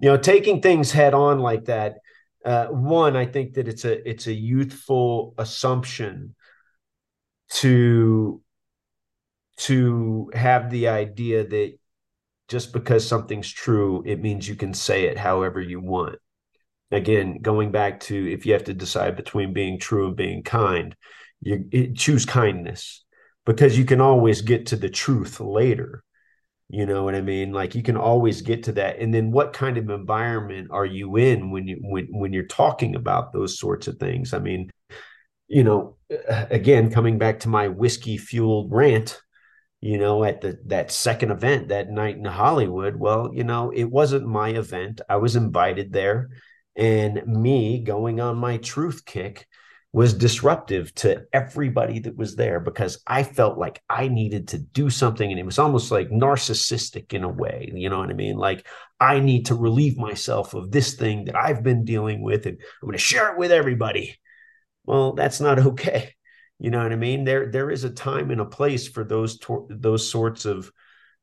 Yeah. 0.00 0.06
You 0.06 0.16
know, 0.16 0.22
taking 0.22 0.62
things 0.62 0.92
head 0.92 1.14
on 1.14 1.40
like 1.40 1.64
that. 1.64 1.98
Uh, 2.44 2.66
one, 2.68 3.16
I 3.16 3.26
think 3.26 3.54
that 3.54 3.68
it's 3.68 3.84
a 3.84 4.08
it's 4.08 4.26
a 4.26 4.32
youthful 4.32 5.34
assumption 5.36 6.34
to 7.50 8.42
to 9.58 10.30
have 10.34 10.70
the 10.70 10.88
idea 10.88 11.46
that 11.46 11.74
just 12.48 12.72
because 12.72 13.06
something's 13.06 13.50
true, 13.50 14.02
it 14.06 14.20
means 14.20 14.48
you 14.48 14.56
can 14.56 14.74
say 14.74 15.04
it 15.04 15.18
however 15.18 15.60
you 15.60 15.80
want. 15.80 16.18
Again, 16.90 17.38
going 17.40 17.70
back 17.70 18.00
to 18.00 18.32
if 18.32 18.46
you 18.46 18.54
have 18.54 18.64
to 18.64 18.74
decide 18.74 19.16
between 19.16 19.52
being 19.52 19.78
true 19.78 20.08
and 20.08 20.16
being 20.16 20.42
kind, 20.42 20.96
you 21.40 21.92
choose 21.94 22.24
kindness 22.24 23.04
because 23.46 23.78
you 23.78 23.84
can 23.84 24.00
always 24.00 24.42
get 24.42 24.66
to 24.66 24.76
the 24.76 24.88
truth 24.88 25.40
later. 25.40 26.02
You 26.72 26.86
know 26.86 27.02
what 27.02 27.16
I 27.16 27.20
mean? 27.20 27.52
Like 27.52 27.74
you 27.74 27.82
can 27.82 27.96
always 27.96 28.42
get 28.42 28.62
to 28.64 28.72
that. 28.72 29.00
And 29.00 29.12
then 29.12 29.32
what 29.32 29.52
kind 29.52 29.76
of 29.76 29.90
environment 29.90 30.68
are 30.70 30.86
you 30.86 31.16
in 31.16 31.50
when 31.50 31.66
you 31.66 31.78
when 31.82 32.06
when 32.12 32.32
you're 32.32 32.44
talking 32.44 32.94
about 32.94 33.32
those 33.32 33.58
sorts 33.58 33.88
of 33.88 33.98
things? 33.98 34.32
I 34.32 34.38
mean, 34.38 34.70
you 35.48 35.64
know, 35.64 35.96
uh, 36.30 36.46
again, 36.50 36.90
coming 36.90 37.18
back 37.18 37.40
to 37.40 37.48
my 37.48 37.66
whiskey 37.66 38.16
fueled 38.18 38.70
rant, 38.70 39.20
you 39.80 39.98
know, 39.98 40.22
at 40.22 40.42
the 40.42 40.60
that 40.66 40.92
second 40.92 41.32
event 41.32 41.68
that 41.68 41.90
night 41.90 42.16
in 42.16 42.24
Hollywood. 42.24 42.94
Well, 42.94 43.32
you 43.34 43.42
know, 43.42 43.72
it 43.72 43.90
wasn't 43.90 44.28
my 44.28 44.50
event. 44.50 45.00
I 45.08 45.16
was 45.16 45.34
invited 45.34 45.92
there, 45.92 46.30
and 46.76 47.26
me 47.26 47.80
going 47.80 48.20
on 48.20 48.36
my 48.36 48.58
truth 48.58 49.04
kick 49.04 49.48
was 49.92 50.14
disruptive 50.14 50.94
to 50.94 51.24
everybody 51.32 51.98
that 51.98 52.16
was 52.16 52.36
there 52.36 52.60
because 52.60 53.02
I 53.06 53.24
felt 53.24 53.58
like 53.58 53.82
I 53.88 54.06
needed 54.06 54.48
to 54.48 54.58
do 54.58 54.88
something 54.88 55.28
and 55.28 55.38
it 55.38 55.44
was 55.44 55.58
almost 55.58 55.90
like 55.90 56.10
narcissistic 56.10 57.12
in 57.12 57.24
a 57.24 57.28
way, 57.28 57.72
you 57.74 57.90
know 57.90 57.98
what 57.98 58.10
I 58.10 58.14
mean? 58.14 58.36
Like 58.36 58.66
I 59.00 59.18
need 59.18 59.46
to 59.46 59.56
relieve 59.56 59.96
myself 59.96 60.54
of 60.54 60.70
this 60.70 60.94
thing 60.94 61.24
that 61.24 61.36
I've 61.36 61.64
been 61.64 61.84
dealing 61.84 62.22
with 62.22 62.46
and 62.46 62.56
I'm 62.60 62.86
going 62.86 62.92
to 62.92 62.98
share 62.98 63.32
it 63.32 63.38
with 63.38 63.50
everybody. 63.50 64.16
Well, 64.84 65.14
that's 65.14 65.40
not 65.40 65.58
okay. 65.66 66.14
You 66.60 66.70
know 66.70 66.82
what 66.82 66.92
I 66.92 66.96
mean? 66.96 67.24
There 67.24 67.50
there 67.50 67.70
is 67.70 67.84
a 67.84 67.90
time 67.90 68.30
and 68.30 68.40
a 68.40 68.44
place 68.44 68.86
for 68.86 69.02
those 69.02 69.38
to- 69.40 69.66
those 69.70 70.08
sorts 70.08 70.44
of 70.44 70.70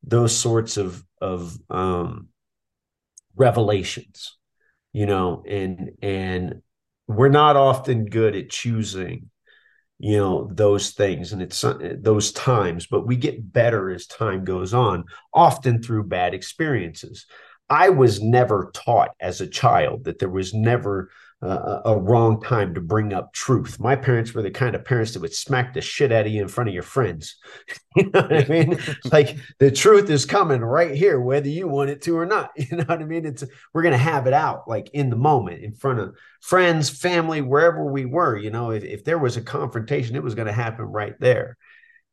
those 0.02 0.36
sorts 0.36 0.76
of 0.76 1.02
of 1.20 1.56
um, 1.70 2.28
revelations. 3.36 4.36
You 4.92 5.06
know, 5.06 5.44
and 5.46 5.92
and 6.02 6.62
we're 7.08 7.28
not 7.28 7.56
often 7.56 8.06
good 8.06 8.36
at 8.36 8.50
choosing 8.50 9.30
you 9.98 10.16
know 10.16 10.48
those 10.52 10.90
things 10.90 11.32
and 11.32 11.42
it's 11.42 11.64
uh, 11.64 11.76
those 11.98 12.30
times 12.30 12.86
but 12.86 13.06
we 13.06 13.16
get 13.16 13.52
better 13.52 13.90
as 13.90 14.06
time 14.06 14.44
goes 14.44 14.72
on 14.72 15.04
often 15.34 15.82
through 15.82 16.04
bad 16.04 16.34
experiences. 16.34 17.26
I 17.70 17.90
was 17.90 18.22
never 18.22 18.70
taught 18.72 19.10
as 19.20 19.40
a 19.40 19.46
child 19.46 20.04
that 20.04 20.18
there 20.18 20.30
was 20.30 20.54
never 20.54 21.10
uh, 21.40 21.82
a 21.84 21.96
wrong 21.96 22.42
time 22.42 22.74
to 22.74 22.80
bring 22.80 23.12
up 23.12 23.32
truth. 23.32 23.78
My 23.78 23.94
parents 23.94 24.34
were 24.34 24.42
the 24.42 24.50
kind 24.50 24.74
of 24.74 24.84
parents 24.84 25.12
that 25.12 25.20
would 25.20 25.34
smack 25.34 25.72
the 25.72 25.80
shit 25.80 26.10
out 26.10 26.26
of 26.26 26.32
you 26.32 26.42
in 26.42 26.48
front 26.48 26.68
of 26.68 26.74
your 26.74 26.82
friends. 26.82 27.36
you 27.96 28.10
know 28.10 28.22
what 28.22 28.32
I 28.32 28.48
mean? 28.48 28.78
like 29.12 29.36
the 29.60 29.70
truth 29.70 30.10
is 30.10 30.24
coming 30.24 30.60
right 30.60 30.94
here, 30.94 31.20
whether 31.20 31.48
you 31.48 31.68
want 31.68 31.90
it 31.90 32.02
to 32.02 32.16
or 32.18 32.26
not. 32.26 32.50
You 32.68 32.76
know 32.76 32.84
what 32.84 33.00
I 33.00 33.04
mean? 33.04 33.24
It's 33.24 33.44
we're 33.72 33.82
gonna 33.82 33.96
have 33.96 34.26
it 34.26 34.34
out 34.34 34.68
like 34.68 34.90
in 34.92 35.10
the 35.10 35.16
moment, 35.16 35.62
in 35.62 35.74
front 35.74 36.00
of 36.00 36.16
friends, 36.40 36.90
family, 36.90 37.40
wherever 37.40 37.84
we 37.84 38.04
were. 38.04 38.36
You 38.36 38.50
know, 38.50 38.72
if, 38.72 38.84
if 38.84 39.04
there 39.04 39.18
was 39.18 39.36
a 39.36 39.42
confrontation, 39.42 40.16
it 40.16 40.22
was 40.22 40.34
gonna 40.34 40.52
happen 40.52 40.86
right 40.86 41.14
there. 41.20 41.56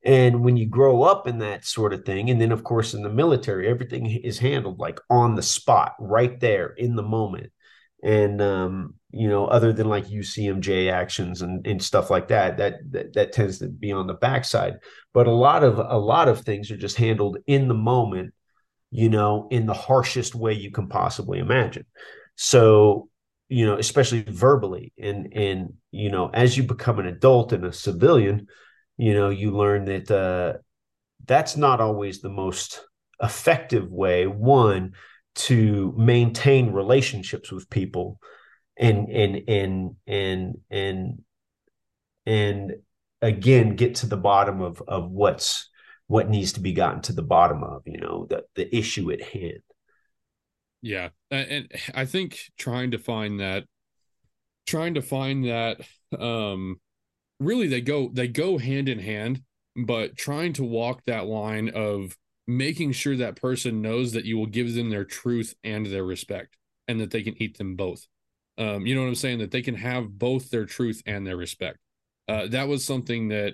And 0.04 0.44
when 0.44 0.56
you 0.56 0.68
grow 0.68 1.02
up 1.02 1.28
in 1.28 1.40
that 1.40 1.66
sort 1.66 1.94
of 1.94 2.06
thing, 2.06 2.30
and 2.30 2.40
then 2.40 2.52
of 2.52 2.64
course 2.64 2.94
in 2.94 3.02
the 3.02 3.10
military, 3.10 3.68
everything 3.68 4.06
is 4.06 4.38
handled 4.38 4.80
like 4.80 5.00
on 5.10 5.34
the 5.34 5.42
spot, 5.42 5.96
right 6.00 6.40
there 6.40 6.68
in 6.68 6.96
the 6.96 7.04
moment 7.04 7.52
and 8.06 8.40
um, 8.40 8.94
you 9.10 9.28
know, 9.28 9.48
other 9.48 9.74
than 9.74 9.90
like 9.90 10.06
UCMJ 10.06 10.92
actions 10.92 11.42
and, 11.42 11.66
and 11.66 11.82
stuff 11.82 12.12
like 12.12 12.28
that, 12.28 12.58
that, 12.58 12.76
that 12.92 13.14
that 13.14 13.34
tends 13.34 13.58
to 13.60 13.68
be 13.68 13.92
on 13.92 14.06
the 14.06 14.14
backside. 14.14 14.76
But 15.12 15.26
a 15.26 15.32
lot 15.32 15.64
of 15.64 15.80
a 15.80 15.98
lot 15.98 16.28
of 16.28 16.42
things 16.42 16.70
are 16.70 16.78
just 16.78 16.98
handled 16.98 17.40
in 17.48 17.68
the 17.68 17.74
moment, 17.74 18.36
you 18.92 19.10
know, 19.10 19.48
in 19.50 19.66
the 19.66 19.74
harshest 19.74 20.36
way 20.36 20.54
you 20.54 20.70
can 20.70 20.88
possibly 20.88 21.40
imagine. 21.40 21.86
So, 22.36 23.10
you 23.50 23.66
know, 23.66 23.78
especially 23.78 24.22
verbally, 24.22 24.94
and 25.02 25.34
and 25.34 25.74
you 25.90 26.12
know, 26.12 26.30
as 26.32 26.56
you 26.56 26.62
become 26.62 27.00
an 27.00 27.08
adult 27.08 27.54
and 27.54 27.66
a 27.66 27.74
civilian, 27.74 28.48
you 28.98 29.16
know, 29.16 29.32
you 29.32 29.58
learn 29.58 29.86
that 29.86 30.12
uh, 30.12 30.60
that's 31.26 31.58
not 31.58 31.82
always 31.82 32.22
the 32.22 32.30
most 32.30 32.82
effective 33.20 33.92
way. 33.92 34.28
One 34.28 34.94
to 35.36 35.94
maintain 35.98 36.72
relationships 36.72 37.52
with 37.52 37.70
people 37.70 38.20
and 38.78 39.10
and 39.10 39.50
and 39.50 39.96
and 40.08 40.58
and 40.70 41.22
and 42.26 42.74
again 43.22 43.76
get 43.76 43.96
to 43.96 44.08
the 44.08 44.18
bottom 44.18 44.62
of 44.62 44.82
of 44.88 45.12
what's 45.12 45.70
what 46.08 46.30
needs 46.30 46.54
to 46.54 46.60
be 46.60 46.72
gotten 46.72 47.02
to 47.02 47.14
the 47.14 47.24
bottom 47.24 47.64
of 47.64 47.82
you 47.86 48.00
know 48.00 48.26
the 48.30 48.44
the 48.56 48.76
issue 48.76 49.12
at 49.12 49.22
hand. 49.22 49.60
Yeah. 50.82 51.10
And 51.32 51.72
i 51.96 52.06
think 52.06 52.40
trying 52.58 52.92
to 52.92 53.00
find 53.00 53.40
that 53.40 53.64
trying 54.68 54.94
to 54.96 55.02
find 55.02 55.46
that 55.46 55.82
um 56.18 56.80
really 57.40 57.68
they 57.68 57.82
go 57.82 58.10
they 58.14 58.28
go 58.28 58.58
hand 58.58 58.88
in 58.88 59.00
hand 59.00 59.42
but 59.76 60.16
trying 60.16 60.54
to 60.54 60.64
walk 60.64 61.02
that 61.06 61.26
line 61.26 61.70
of 61.70 62.16
making 62.48 62.92
sure 62.92 63.16
that 63.18 63.36
person 63.36 63.82
knows 63.82 64.14
that 64.14 64.26
you 64.26 64.38
will 64.38 64.46
give 64.46 64.74
them 64.74 64.90
their 64.90 65.06
truth 65.06 65.56
and 65.64 65.86
their 65.86 66.04
respect 66.04 66.58
and 66.88 67.00
that 67.00 67.12
they 67.12 67.24
can 67.24 67.42
eat 67.42 67.58
them 67.58 67.76
both. 67.76 68.06
Um, 68.58 68.86
you 68.86 68.96
know 68.96 69.02
what 69.02 69.08
I'm 69.08 69.16
saying? 69.16 69.40
That 69.40 69.52
they 69.52 69.62
can 69.62 69.76
have 69.76 70.18
both 70.18 70.50
their 70.50 70.66
truth 70.66 71.02
and 71.06 71.26
their 71.26 71.38
respect. 71.38 71.78
Uh, 72.28 72.48
that 72.48 72.68
was 72.68 72.86
something 72.86 73.30
that, 73.30 73.54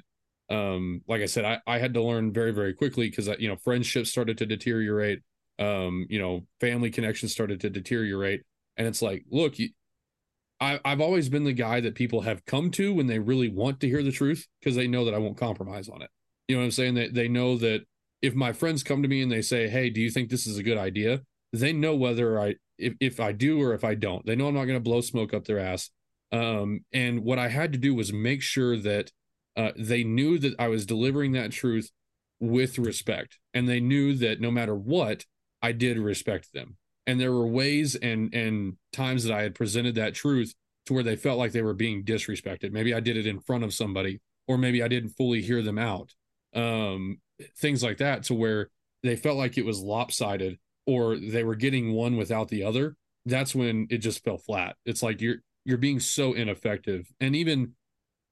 um, 0.49 1.01
like 1.07 1.21
I 1.21 1.25
said, 1.25 1.45
I, 1.45 1.59
I 1.65 1.79
had 1.79 1.93
to 1.93 2.03
learn 2.03 2.33
very, 2.33 2.51
very 2.51 2.73
quickly 2.73 3.09
because, 3.09 3.29
you 3.39 3.47
know, 3.47 3.55
friendships 3.55 4.09
started 4.09 4.37
to 4.39 4.45
deteriorate. 4.45 5.21
Um, 5.59 6.07
you 6.09 6.19
know, 6.19 6.45
family 6.59 6.89
connections 6.89 7.31
started 7.31 7.61
to 7.61 7.69
deteriorate. 7.69 8.41
And 8.77 8.87
it's 8.87 9.01
like, 9.01 9.25
look, 9.29 9.59
you, 9.59 9.69
I, 10.59 10.79
I've 10.85 11.01
always 11.01 11.29
been 11.29 11.43
the 11.43 11.53
guy 11.53 11.81
that 11.81 11.95
people 11.95 12.21
have 12.21 12.45
come 12.45 12.71
to 12.71 12.93
when 12.93 13.07
they 13.07 13.19
really 13.19 13.49
want 13.49 13.79
to 13.81 13.87
hear 13.87 14.03
the 14.03 14.11
truth 14.11 14.47
because 14.59 14.75
they 14.75 14.87
know 14.87 15.05
that 15.05 15.13
I 15.13 15.19
won't 15.19 15.37
compromise 15.37 15.89
on 15.89 16.01
it. 16.01 16.09
You 16.47 16.55
know 16.55 16.61
what 16.61 16.65
I'm 16.65 16.71
saying? 16.71 16.93
They, 16.95 17.07
they 17.07 17.27
know 17.27 17.57
that 17.57 17.81
if 18.21 18.35
my 18.35 18.53
friends 18.53 18.83
come 18.83 19.01
to 19.01 19.07
me 19.07 19.21
and 19.21 19.31
they 19.31 19.41
say, 19.41 19.67
"Hey, 19.67 19.89
do 19.89 20.01
you 20.01 20.09
think 20.09 20.29
this 20.29 20.47
is 20.47 20.57
a 20.57 20.63
good 20.63 20.77
idea?" 20.77 21.21
They 21.53 21.73
know 21.73 21.95
whether 21.95 22.39
I 22.39 22.55
if, 22.77 22.93
if 22.99 23.19
I 23.19 23.31
do 23.31 23.61
or 23.61 23.73
if 23.73 23.83
I 23.83 23.95
don't. 23.95 24.25
They 24.25 24.35
know 24.35 24.47
I'm 24.47 24.55
not 24.55 24.65
going 24.65 24.77
to 24.77 24.83
blow 24.83 25.01
smoke 25.01 25.33
up 25.33 25.45
their 25.45 25.59
ass. 25.59 25.89
Um, 26.31 26.85
and 26.93 27.23
what 27.23 27.39
I 27.39 27.49
had 27.49 27.73
to 27.73 27.77
do 27.77 27.93
was 27.93 28.13
make 28.13 28.41
sure 28.41 28.77
that 28.77 29.11
uh, 29.57 29.71
they 29.77 30.03
knew 30.03 30.39
that 30.39 30.55
I 30.57 30.69
was 30.69 30.85
delivering 30.85 31.33
that 31.33 31.51
truth 31.51 31.91
with 32.39 32.79
respect, 32.79 33.37
and 33.53 33.67
they 33.67 33.79
knew 33.79 34.15
that 34.15 34.39
no 34.39 34.49
matter 34.49 34.75
what, 34.75 35.25
I 35.61 35.73
did 35.73 35.97
respect 35.97 36.53
them. 36.53 36.77
And 37.05 37.19
there 37.19 37.31
were 37.31 37.47
ways 37.47 37.95
and 37.95 38.33
and 38.33 38.77
times 38.93 39.23
that 39.23 39.33
I 39.33 39.41
had 39.43 39.55
presented 39.55 39.95
that 39.95 40.13
truth 40.13 40.53
to 40.85 40.93
where 40.93 41.03
they 41.03 41.15
felt 41.15 41.37
like 41.37 41.51
they 41.51 41.61
were 41.61 41.73
being 41.73 42.03
disrespected. 42.03 42.71
Maybe 42.71 42.93
I 42.93 42.99
did 42.99 43.17
it 43.17 43.27
in 43.27 43.39
front 43.39 43.63
of 43.63 43.73
somebody, 43.73 44.21
or 44.47 44.57
maybe 44.57 44.81
I 44.81 44.87
didn't 44.87 45.11
fully 45.11 45.41
hear 45.41 45.61
them 45.61 45.77
out. 45.77 46.13
Um, 46.53 47.19
things 47.57 47.83
like 47.83 47.97
that 47.97 48.23
to 48.23 48.33
where 48.33 48.69
they 49.03 49.15
felt 49.15 49.37
like 49.37 49.57
it 49.57 49.65
was 49.65 49.79
lopsided 49.79 50.59
or 50.85 51.17
they 51.17 51.43
were 51.43 51.55
getting 51.55 51.93
one 51.93 52.17
without 52.17 52.49
the 52.49 52.63
other 52.63 52.95
that's 53.25 53.53
when 53.53 53.87
it 53.89 53.99
just 53.99 54.23
fell 54.23 54.37
flat. 54.37 54.75
It's 54.85 55.03
like 55.03 55.21
you're 55.21 55.37
you're 55.65 55.77
being 55.77 55.99
so 55.99 56.33
ineffective. 56.33 57.11
And 57.19 57.35
even 57.35 57.73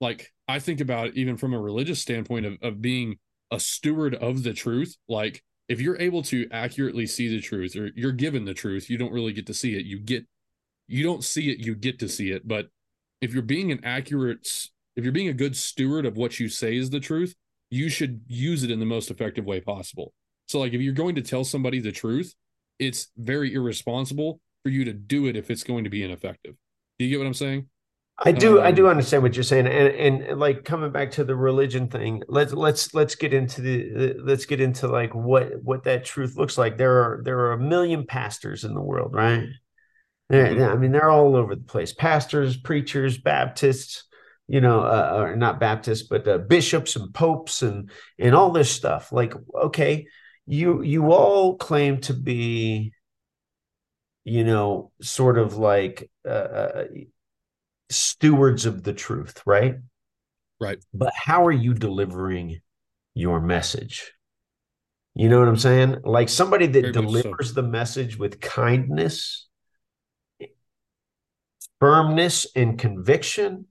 like 0.02 0.32
i 0.48 0.60
think 0.60 0.80
about 0.80 1.08
it, 1.08 1.16
even 1.16 1.38
from 1.38 1.54
a 1.54 1.60
religious 1.60 2.00
standpoint 2.02 2.46
of, 2.46 2.58
of 2.62 2.82
being 2.82 3.18
a 3.52 3.60
steward 3.60 4.16
of 4.16 4.44
the 4.44 4.54
truth. 4.54 4.96
Like 5.08 5.44
if 5.68 5.80
you're 5.82 6.00
able 6.00 6.24
to 6.24 6.48
accurately 6.52 7.06
see 7.06 7.28
the 7.28 7.42
truth 7.42 7.76
or 7.76 7.92
you're 7.96 8.12
given 8.12 8.46
the 8.46 8.54
truth 8.54 8.90
you 8.90 8.98
don't 8.98 9.14
really 9.14 9.34
get 9.34 9.48
to 9.48 9.54
see 9.54 9.76
it. 9.76 9.86
You 9.86 10.00
get 10.00 10.26
you 10.88 11.04
don't 11.04 11.24
see 11.24 11.52
it 11.52 11.60
you 11.60 11.76
get 11.76 12.00
to 12.00 12.10
see 12.10 12.32
it. 12.32 12.48
But 12.48 12.68
if 13.22 13.34
you're 13.34 13.44
being 13.44 13.72
an 13.72 13.82
accurate 13.84 14.48
if 14.96 15.04
you're 15.04 15.14
being 15.14 15.30
a 15.30 15.34
good 15.34 15.56
steward 15.56 16.06
of 16.06 16.18
what 16.18 16.40
you 16.40 16.50
say 16.50 16.76
is 16.76 16.90
the 16.90 17.00
truth, 17.00 17.36
you 17.70 17.90
should 17.90 18.22
use 18.28 18.64
it 18.64 18.72
in 18.72 18.80
the 18.80 18.86
most 18.86 19.12
effective 19.12 19.46
way 19.46 19.62
possible. 19.62 20.14
So, 20.48 20.60
like, 20.60 20.74
if 20.74 20.82
you're 20.82 20.94
going 20.94 21.16
to 21.16 21.22
tell 21.22 21.44
somebody 21.44 21.80
the 21.80 21.92
truth, 21.92 22.34
it's 22.80 23.10
very 23.18 23.54
irresponsible 23.54 24.40
for 24.64 24.70
you 24.70 24.86
to 24.86 24.94
do 24.94 25.28
it 25.28 25.36
if 25.36 25.52
it's 25.52 25.64
going 25.64 25.84
to 25.84 25.90
be 25.90 26.04
ineffective. 26.04 26.56
Do 26.98 27.06
you 27.06 27.12
get 27.12 27.20
what 27.20 27.28
I'm 27.28 27.34
saying? 27.34 27.68
I 28.22 28.32
do. 28.34 28.60
Um, 28.60 28.66
I 28.66 28.72
do 28.72 28.86
um, 28.86 28.92
understand 28.92 29.24
what 29.24 29.36
you're 29.36 29.44
saying, 29.44 29.68
and 29.68 30.24
and 30.24 30.40
like 30.40 30.66
coming 30.66 30.92
back 30.92 31.12
to 31.12 31.24
the 31.24 31.36
religion 31.36 31.88
thing. 31.88 32.22
Let's 32.28 32.52
let's 32.52 32.94
let's 32.94 33.16
get 33.16 33.34
into 33.34 33.62
the 33.62 34.16
let's 34.22 34.46
get 34.46 34.60
into 34.60 34.88
like 34.88 35.16
what 35.16 35.64
what 35.64 35.84
that 35.86 36.04
truth 36.04 36.36
looks 36.36 36.58
like. 36.58 36.78
There 36.78 37.02
are 37.02 37.22
there 37.24 37.40
are 37.40 37.54
a 37.54 37.60
million 37.60 38.06
pastors 38.06 38.66
in 38.66 38.74
the 38.74 38.82
world, 38.82 39.14
right? 39.14 39.48
Mm-hmm. 40.32 40.62
I 40.62 40.76
mean, 40.76 40.92
they're 40.92 41.10
all 41.10 41.36
over 41.36 41.56
the 41.56 41.64
place. 41.64 41.94
Pastors, 41.94 42.58
preachers, 42.58 43.18
Baptists, 43.18 44.04
you 44.50 44.62
know, 44.62 44.80
uh, 44.80 45.14
or 45.16 45.36
not 45.36 45.60
Baptists, 45.60 46.02
but 46.02 46.28
uh, 46.28 46.40
bishops 46.40 46.96
and 46.96 47.14
popes 47.14 47.62
and 47.62 47.92
and 48.18 48.34
all 48.34 48.52
this 48.52 48.72
stuff. 48.72 49.12
Like, 49.12 49.36
okay, 49.54 50.08
you 50.48 50.82
you 50.82 51.12
all 51.12 51.56
claim 51.56 52.02
to 52.02 52.16
be, 52.16 52.94
you 54.24 54.44
know, 54.44 54.92
sort 55.04 55.38
of 55.38 55.58
like 55.58 56.10
uh, 56.26 56.32
uh, 56.32 56.84
stewards 57.92 58.66
of 58.66 58.82
the 58.82 58.94
truth, 58.94 59.40
right? 59.46 59.76
Right. 60.60 60.84
But 60.96 61.14
how 61.14 61.46
are 61.46 61.52
you 61.52 61.76
delivering 61.76 62.60
your 63.14 63.40
message? 63.40 64.12
You 65.14 65.30
know 65.30 65.38
what 65.38 65.48
I'm 65.48 65.58
saying? 65.58 65.98
Like 66.04 66.28
somebody 66.28 66.66
that 66.66 66.82
Very 66.82 66.92
delivers 66.92 67.50
so. 67.50 67.54
the 67.54 67.68
message 67.68 68.18
with 68.18 68.42
kindness, 68.42 69.48
firmness, 71.80 72.48
and 72.56 72.80
conviction 72.80 73.68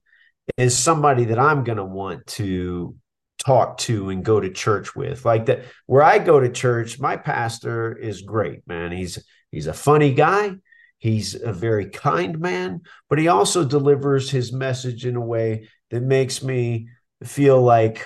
is 0.57 0.79
somebody 0.79 1.27
that 1.27 1.39
I'm 1.39 1.65
going 1.65 1.79
to 1.79 1.85
want 1.85 2.27
to 2.27 2.97
talk 3.45 3.79
to 3.79 4.11
and 4.11 4.25
go 4.25 4.41
to 4.41 4.51
church 4.51 4.95
with. 4.95 5.25
Like 5.25 5.47
that 5.47 5.65
where 5.87 6.03
I 6.03 6.19
go 6.19 6.41
to 6.41 6.51
church, 6.51 6.99
my 6.99 7.17
pastor 7.17 7.97
is 7.97 8.23
great, 8.23 8.67
man. 8.67 8.93
He's 8.93 9.25
he's 9.51 9.67
a 9.67 9.73
funny 9.75 10.13
guy. 10.13 10.57
He's 10.99 11.35
a 11.41 11.53
very 11.53 11.91
kind 11.91 12.41
man, 12.41 12.81
but 13.09 13.21
he 13.21 13.29
also 13.29 13.65
delivers 13.65 14.31
his 14.31 14.53
message 14.53 15.07
in 15.07 15.15
a 15.15 15.25
way 15.25 15.69
that 15.91 16.03
makes 16.03 16.43
me 16.43 16.89
feel 17.23 17.63
like, 17.63 18.05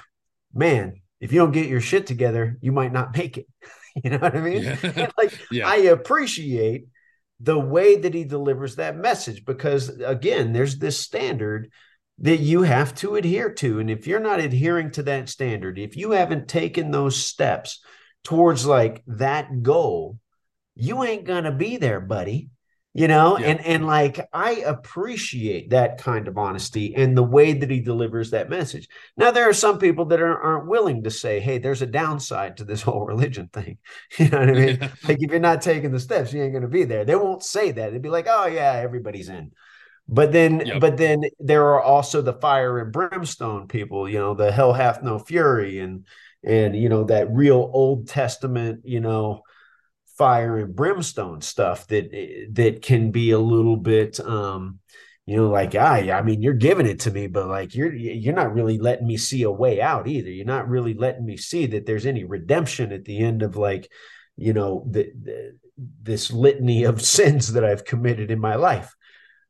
man, 0.53 1.01
if 1.18 1.32
you 1.32 1.38
don't 1.38 1.53
get 1.53 1.68
your 1.68 1.80
shit 1.80 2.07
together, 2.07 2.59
you 2.61 2.70
might 2.70 2.93
not 2.93 3.16
make 3.16 3.38
it. 3.38 3.47
you 4.05 4.11
know 4.11 4.18
what 4.18 4.36
I 4.36 4.40
mean? 4.40 4.62
Yeah. 4.62 5.11
like 5.18 5.38
yeah. 5.51 5.68
I 5.68 5.76
appreciate 5.76 6.86
the 7.40 7.59
way 7.59 7.97
that 7.97 8.14
he 8.14 8.24
delivers 8.24 8.76
that 8.76 8.97
message 8.97 9.45
because 9.45 9.88
again, 9.88 10.53
there's 10.53 10.78
this 10.78 10.99
standard 10.99 11.70
that 12.19 12.41
you 12.41 12.63
have 12.63 12.95
to 12.97 13.17
adhere 13.17 13.53
to. 13.55 13.81
And 13.81 13.91
if 13.91 14.07
you're 14.07 14.21
not 14.21 14.41
adhering 14.41 14.91
to 14.93 15.03
that 15.05 15.29
standard, 15.29 15.79
if 15.79 15.97
you 15.97 16.13
haven't 16.13 16.49
taken 16.49 16.91
those 16.91 17.17
steps 17.17 17.81
towards 18.25 18.67
like 18.67 19.03
that 19.07 19.63
goal, 19.63 20.19
you 20.75 21.03
ain't 21.03 21.25
going 21.25 21.45
to 21.45 21.53
be 21.53 21.77
there, 21.77 22.01
buddy. 22.01 22.51
You 22.95 23.09
know, 23.09 23.39
yeah. 23.39 23.47
and 23.47 23.61
and 23.65 23.87
like 23.87 24.21
I 24.35 24.57
appreciate 24.57 25.71
that 25.71 25.97
kind 25.97 26.29
of 26.29 26.37
honesty 26.37 26.95
and 26.95 27.17
the 27.17 27.23
way 27.23 27.55
that 27.55 27.71
he 27.71 27.81
delivers 27.81 28.33
that 28.33 28.51
message. 28.51 28.87
Now 29.17 29.31
there 29.31 29.49
are 29.49 29.55
some 29.55 29.79
people 29.79 30.05
that 30.07 30.21
are, 30.21 30.39
aren't 30.39 30.67
willing 30.69 31.05
to 31.05 31.11
say, 31.11 31.41
"Hey, 31.41 31.57
there's 31.57 31.81
a 31.81 31.87
downside 31.87 32.59
to 32.59 32.65
this 32.65 32.83
whole 32.83 33.07
religion 33.07 33.49
thing." 33.51 33.79
You 34.19 34.29
know 34.29 34.41
what 34.41 34.51
I 34.51 34.53
mean? 34.53 34.79
Yeah. 34.79 34.89
Like 35.09 35.23
if 35.23 35.31
you're 35.31 35.41
not 35.41 35.63
taking 35.63 35.91
the 35.91 35.99
steps, 35.99 36.35
you 36.35 36.43
ain't 36.43 36.53
going 36.53 36.63
to 36.65 36.69
be 36.69 36.85
there. 36.85 37.07
They 37.07 37.17
won't 37.17 37.43
say 37.43 37.71
that. 37.73 37.93
They'd 37.93 38.03
be 38.03 38.11
like, 38.11 38.27
"Oh 38.29 38.45
yeah, 38.45 38.73
everybody's 38.75 39.31
in." 39.31 39.53
But 40.09 40.32
then, 40.32 40.66
yep. 40.66 40.80
but 40.80 40.96
then 40.96 41.22
there 41.38 41.64
are 41.68 41.80
also 41.80 42.22
the 42.22 42.32
fire 42.34 42.78
and 42.80 42.92
brimstone 42.92 43.68
people. 43.68 44.09
You 44.09 44.18
know, 44.18 44.34
the 44.34 44.53
hell 44.53 44.72
hath 44.72 45.03
no 45.03 45.18
fury, 45.18 45.78
and 45.78 46.07
and 46.44 46.76
you 46.76 46.88
know 46.88 47.05
that 47.05 47.30
real 47.30 47.70
Old 47.72 48.09
Testament, 48.09 48.80
you 48.84 49.00
know, 49.00 49.42
fire 50.18 50.59
and 50.59 50.74
brimstone 50.74 51.40
stuff 51.40 51.86
that 51.88 52.11
that 52.53 52.82
can 52.82 53.11
be 53.11 53.30
a 53.30 53.38
little 53.38 53.76
bit, 53.76 54.20
um, 54.20 54.78
you 55.26 55.36
know, 55.36 55.48
like 55.48 55.74
I, 55.74 56.11
I 56.11 56.22
mean, 56.22 56.42
you're 56.42 56.53
giving 56.53 56.86
it 56.86 57.00
to 57.00 57.11
me, 57.11 57.26
but 57.26 57.48
like 57.48 57.74
you're 57.74 57.92
you're 57.92 58.34
not 58.34 58.55
really 58.55 58.78
letting 58.78 59.07
me 59.07 59.16
see 59.16 59.42
a 59.44 59.50
way 59.50 59.80
out 59.80 60.09
either. 60.09 60.30
You're 60.30 60.44
not 60.46 60.68
really 60.68 60.94
letting 60.94 61.24
me 61.24 61.36
see 61.36 61.66
that 61.66 61.86
there's 61.86 62.07
any 62.07 62.24
redemption 62.24 62.92
at 62.92 63.05
the 63.05 63.18
end 63.18 63.42
of 63.42 63.57
like, 63.57 63.90
you 64.36 64.53
know, 64.53 64.86
the, 64.90 65.12
the 65.22 65.59
this 66.03 66.30
litany 66.32 66.84
of 66.84 67.03
sins 67.16 67.53
that 67.53 67.64
I've 67.64 67.84
committed 67.84 68.30
in 68.30 68.40
my 68.40 68.57
life. 68.57 68.94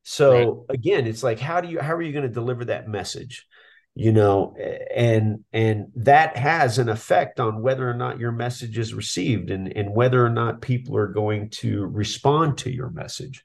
So 0.03 0.67
right. 0.69 0.77
again, 0.77 1.07
it's 1.07 1.23
like 1.23 1.39
how 1.39 1.61
do 1.61 1.69
you 1.69 1.81
how 1.81 1.95
are 1.95 2.03
you 2.03 2.13
going 2.13 2.27
to 2.27 2.33
deliver 2.33 2.65
that 2.67 2.89
message? 2.89 3.47
You 3.95 4.13
know, 4.13 4.57
and 4.95 5.45
and 5.53 5.93
that 5.97 6.37
has 6.37 6.79
an 6.79 6.89
effect 6.89 7.39
on 7.39 7.63
whether 7.63 7.89
or 7.89 7.95
not 7.95 8.19
your 8.19 8.33
message 8.33 8.79
is 8.79 8.95
received 8.95 9.51
and 9.51 9.75
and 9.77 9.95
whether 9.95 10.25
or 10.25 10.31
not 10.31 10.63
people 10.63 10.97
are 10.97 11.09
going 11.09 11.51
to 11.51 11.87
respond 11.87 12.59
to 12.59 12.71
your 12.71 12.91
message. 12.91 13.45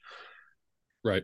Right. 1.04 1.24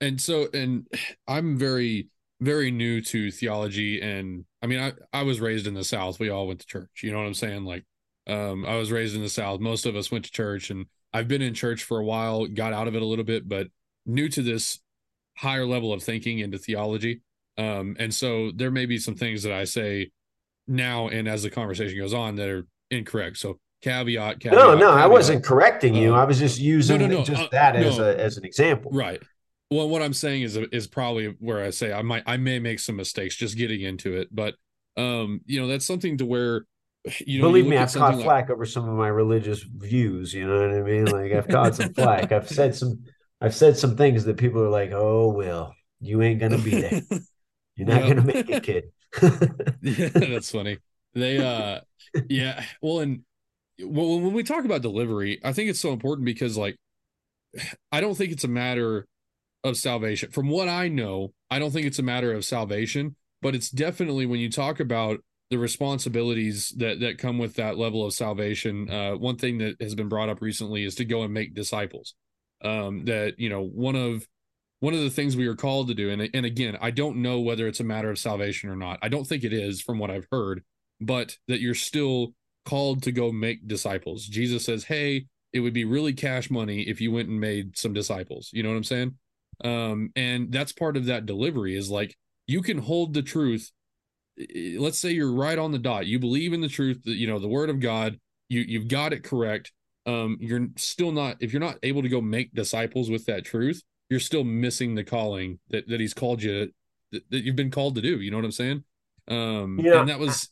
And 0.00 0.20
so 0.20 0.48
and 0.52 0.86
I'm 1.28 1.58
very 1.58 2.08
very 2.40 2.70
new 2.70 3.00
to 3.00 3.30
theology 3.30 4.02
and 4.02 4.44
I 4.60 4.66
mean 4.66 4.80
I 4.80 4.92
I 5.12 5.22
was 5.22 5.40
raised 5.40 5.66
in 5.66 5.74
the 5.74 5.84
south. 5.84 6.18
We 6.18 6.30
all 6.30 6.48
went 6.48 6.60
to 6.60 6.66
church. 6.66 7.02
You 7.02 7.12
know 7.12 7.18
what 7.18 7.26
I'm 7.26 7.34
saying? 7.34 7.64
Like 7.64 7.84
um 8.26 8.64
I 8.64 8.76
was 8.76 8.90
raised 8.90 9.14
in 9.14 9.22
the 9.22 9.28
south. 9.28 9.60
Most 9.60 9.86
of 9.86 9.94
us 9.94 10.10
went 10.10 10.24
to 10.24 10.32
church 10.32 10.70
and 10.70 10.86
I've 11.12 11.28
been 11.28 11.42
in 11.42 11.54
church 11.54 11.84
for 11.84 12.00
a 12.00 12.04
while, 12.04 12.46
got 12.46 12.72
out 12.72 12.88
of 12.88 12.96
it 12.96 13.02
a 13.02 13.06
little 13.06 13.24
bit, 13.24 13.48
but 13.48 13.68
new 14.06 14.28
to 14.28 14.42
this 14.42 14.80
higher 15.36 15.66
level 15.66 15.92
of 15.92 16.02
thinking 16.02 16.38
into 16.38 16.58
theology. 16.58 17.22
Um, 17.56 17.96
and 17.98 18.12
so 18.12 18.50
there 18.54 18.70
may 18.70 18.86
be 18.86 18.98
some 18.98 19.14
things 19.14 19.42
that 19.44 19.52
I 19.52 19.64
say 19.64 20.10
now 20.66 21.08
and 21.08 21.28
as 21.28 21.42
the 21.42 21.50
conversation 21.50 21.98
goes 21.98 22.14
on 22.14 22.36
that 22.36 22.48
are 22.48 22.66
incorrect. 22.90 23.38
So 23.38 23.58
caveat, 23.82 24.40
caveat 24.40 24.58
No, 24.58 24.74
no, 24.74 24.88
caveat. 24.88 25.04
I 25.04 25.06
wasn't 25.06 25.44
correcting 25.44 25.94
you. 25.94 26.14
Uh, 26.14 26.18
I 26.18 26.24
was 26.24 26.38
just 26.38 26.58
using 26.58 26.98
no, 26.98 27.06
no, 27.06 27.18
no, 27.18 27.24
just 27.24 27.42
uh, 27.42 27.48
that 27.52 27.76
as 27.76 27.98
a 27.98 28.18
as 28.18 28.36
an 28.36 28.44
example. 28.44 28.90
Right. 28.92 29.22
Well, 29.70 29.88
what 29.88 30.02
I'm 30.02 30.14
saying 30.14 30.42
is 30.42 30.56
is 30.56 30.86
probably 30.86 31.34
where 31.38 31.64
I 31.64 31.70
say 31.70 31.92
I 31.92 32.02
might 32.02 32.22
I 32.26 32.36
may 32.36 32.58
make 32.58 32.80
some 32.80 32.96
mistakes 32.96 33.36
just 33.36 33.56
getting 33.56 33.82
into 33.82 34.16
it, 34.16 34.28
but 34.32 34.54
um, 34.96 35.40
you 35.46 35.60
know, 35.60 35.66
that's 35.66 35.84
something 35.86 36.18
to 36.18 36.26
where 36.26 36.66
you 37.26 37.40
know, 37.40 37.48
believe 37.48 37.66
me, 37.66 37.76
I've 37.76 37.92
caught 37.92 38.14
like, 38.16 38.24
flack 38.24 38.50
over 38.50 38.64
some 38.64 38.88
of 38.88 38.94
my 38.96 39.08
religious 39.08 39.62
views. 39.62 40.32
You 40.32 40.46
know 40.46 40.60
what 40.60 40.70
I 40.70 40.82
mean? 40.82 41.04
Like 41.06 41.32
I've 41.32 41.48
caught 41.48 41.74
some 41.74 41.92
flack. 41.92 42.32
I've 42.32 42.48
said 42.48 42.74
some 42.74 43.04
I've 43.40 43.54
said 43.54 43.76
some 43.76 43.96
things 43.96 44.24
that 44.24 44.36
people 44.36 44.62
are 44.62 44.68
like, 44.70 44.90
"Oh, 44.92 45.28
well, 45.28 45.74
you 46.00 46.22
ain't 46.22 46.40
gonna 46.40 46.58
be 46.58 46.80
there. 46.80 47.02
You're 47.76 47.88
not 47.88 48.02
gonna 48.02 48.22
make 48.22 48.48
it, 48.48 48.62
kid." 48.62 48.92
yeah, 49.82 50.08
that's 50.08 50.50
funny. 50.50 50.78
They, 51.14 51.38
uh, 51.38 51.80
yeah. 52.28 52.64
Well, 52.80 53.00
and 53.00 53.22
well, 53.82 54.20
when 54.20 54.32
we 54.32 54.42
talk 54.42 54.64
about 54.64 54.82
delivery, 54.82 55.40
I 55.44 55.52
think 55.52 55.70
it's 55.70 55.80
so 55.80 55.92
important 55.92 56.24
because, 56.26 56.56
like, 56.56 56.76
I 57.92 58.00
don't 58.00 58.16
think 58.16 58.32
it's 58.32 58.44
a 58.44 58.48
matter 58.48 59.06
of 59.62 59.76
salvation. 59.76 60.30
From 60.30 60.48
what 60.48 60.68
I 60.68 60.88
know, 60.88 61.32
I 61.50 61.58
don't 61.58 61.70
think 61.70 61.86
it's 61.86 61.98
a 61.98 62.02
matter 62.02 62.32
of 62.32 62.44
salvation, 62.44 63.16
but 63.42 63.54
it's 63.54 63.70
definitely 63.70 64.26
when 64.26 64.40
you 64.40 64.50
talk 64.50 64.80
about 64.80 65.20
the 65.50 65.58
responsibilities 65.58 66.74
that 66.78 67.00
that 67.00 67.18
come 67.18 67.38
with 67.38 67.54
that 67.56 67.78
level 67.78 68.04
of 68.04 68.12
salvation. 68.12 68.90
Uh, 68.90 69.12
one 69.12 69.36
thing 69.36 69.58
that 69.58 69.76
has 69.80 69.94
been 69.94 70.08
brought 70.08 70.28
up 70.28 70.40
recently 70.40 70.84
is 70.84 70.94
to 70.96 71.04
go 71.04 71.22
and 71.22 71.32
make 71.34 71.54
disciples 71.54 72.14
um, 72.64 73.04
that 73.04 73.38
you 73.38 73.48
know 73.48 73.62
one 73.62 73.96
of 73.96 74.26
one 74.80 74.94
of 74.94 75.00
the 75.00 75.10
things 75.10 75.36
we 75.36 75.46
are 75.46 75.54
called 75.54 75.88
to 75.88 75.94
do 75.94 76.10
and, 76.10 76.28
and 76.34 76.44
again 76.44 76.76
i 76.80 76.90
don't 76.90 77.16
know 77.16 77.40
whether 77.40 77.66
it's 77.66 77.80
a 77.80 77.84
matter 77.84 78.10
of 78.10 78.18
salvation 78.18 78.68
or 78.68 78.76
not. 78.76 78.98
I 79.02 79.08
don't 79.08 79.24
think 79.24 79.44
it 79.44 79.52
is 79.52 79.80
from 79.80 79.98
what 79.98 80.10
i've 80.10 80.26
heard 80.30 80.62
but 81.00 81.36
that 81.48 81.60
you're 81.60 81.74
still 81.74 82.34
called 82.64 83.02
to 83.02 83.12
go 83.12 83.30
make 83.30 83.66
disciples. 83.68 84.26
Jesus 84.26 84.64
says 84.64 84.84
hey 84.84 85.26
it 85.52 85.60
would 85.60 85.74
be 85.74 85.84
really 85.84 86.12
cash 86.12 86.50
money 86.50 86.82
if 86.82 87.00
you 87.00 87.12
went 87.12 87.28
and 87.28 87.40
made 87.40 87.78
some 87.78 87.92
disciples. 87.92 88.50
You 88.52 88.62
know 88.62 88.70
what 88.70 88.76
i'm 88.76 88.84
saying? 88.84 89.14
Um, 89.62 90.10
and 90.16 90.50
that's 90.50 90.72
part 90.72 90.96
of 90.96 91.06
that 91.06 91.26
delivery 91.26 91.76
is 91.76 91.90
like 91.90 92.16
you 92.46 92.60
can 92.62 92.78
hold 92.78 93.14
the 93.14 93.22
truth. 93.22 93.70
Let's 94.76 94.98
say 94.98 95.12
you're 95.12 95.32
right 95.32 95.58
on 95.58 95.70
the 95.70 95.78
dot. 95.78 96.06
You 96.06 96.18
believe 96.18 96.52
in 96.52 96.60
the 96.60 96.68
truth 96.68 97.02
you 97.04 97.26
know 97.26 97.38
the 97.38 97.48
word 97.48 97.70
of 97.70 97.80
god. 97.80 98.18
You 98.48 98.60
you've 98.66 98.88
got 98.88 99.12
it 99.12 99.24
correct 99.24 99.72
um, 100.06 100.36
you're 100.40 100.68
still 100.76 101.12
not 101.12 101.36
if 101.40 101.52
you're 101.52 101.60
not 101.60 101.78
able 101.82 102.02
to 102.02 102.08
go 102.08 102.20
make 102.20 102.54
disciples 102.54 103.10
with 103.10 103.26
that 103.26 103.44
truth, 103.44 103.82
you're 104.08 104.20
still 104.20 104.44
missing 104.44 104.94
the 104.94 105.04
calling 105.04 105.58
that 105.70 105.88
that 105.88 106.00
he's 106.00 106.14
called 106.14 106.42
you 106.42 106.70
that, 107.12 107.30
that 107.30 107.44
you've 107.44 107.56
been 107.56 107.70
called 107.70 107.94
to 107.96 108.02
do. 108.02 108.20
You 108.20 108.30
know 108.30 108.36
what 108.36 108.44
I'm 108.44 108.52
saying? 108.52 108.84
Um, 109.28 109.80
yeah. 109.82 110.00
and 110.00 110.08
that 110.08 110.18
was 110.18 110.50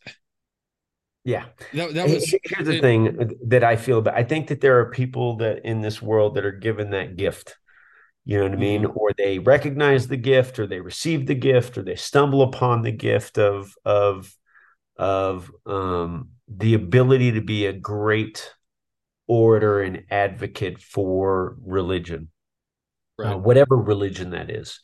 yeah. 1.24 1.46
That, 1.74 1.94
that 1.94 2.08
was 2.08 2.34
here's 2.44 2.66
the 2.66 2.78
it, 2.78 2.80
thing 2.80 3.38
that 3.46 3.62
I 3.62 3.76
feel 3.76 3.98
about 3.98 4.14
I 4.14 4.24
think 4.24 4.48
that 4.48 4.60
there 4.60 4.80
are 4.80 4.90
people 4.90 5.36
that 5.36 5.64
in 5.64 5.80
this 5.80 6.00
world 6.00 6.34
that 6.34 6.44
are 6.44 6.52
given 6.52 6.90
that 6.90 7.16
gift. 7.16 7.56
You 8.24 8.38
know 8.38 8.44
what 8.44 8.52
I 8.52 8.56
mean? 8.56 8.82
Mm-hmm. 8.82 8.98
Or 8.98 9.10
they 9.18 9.40
recognize 9.40 10.06
the 10.06 10.16
gift, 10.16 10.60
or 10.60 10.66
they 10.66 10.80
receive 10.80 11.26
the 11.26 11.34
gift, 11.34 11.76
or 11.76 11.82
they 11.82 11.96
stumble 11.96 12.42
upon 12.42 12.82
the 12.82 12.92
gift 12.92 13.36
of 13.36 13.74
of 13.84 14.32
of 14.96 15.50
um, 15.66 16.30
the 16.48 16.74
ability 16.74 17.32
to 17.32 17.40
be 17.40 17.66
a 17.66 17.72
great 17.72 18.52
orator 19.26 19.80
and 19.80 20.04
advocate 20.10 20.80
for 20.80 21.56
religion, 21.64 22.28
uh, 23.18 23.22
right. 23.22 23.32
uh, 23.34 23.38
whatever 23.38 23.76
religion 23.76 24.30
that 24.30 24.50
is. 24.50 24.80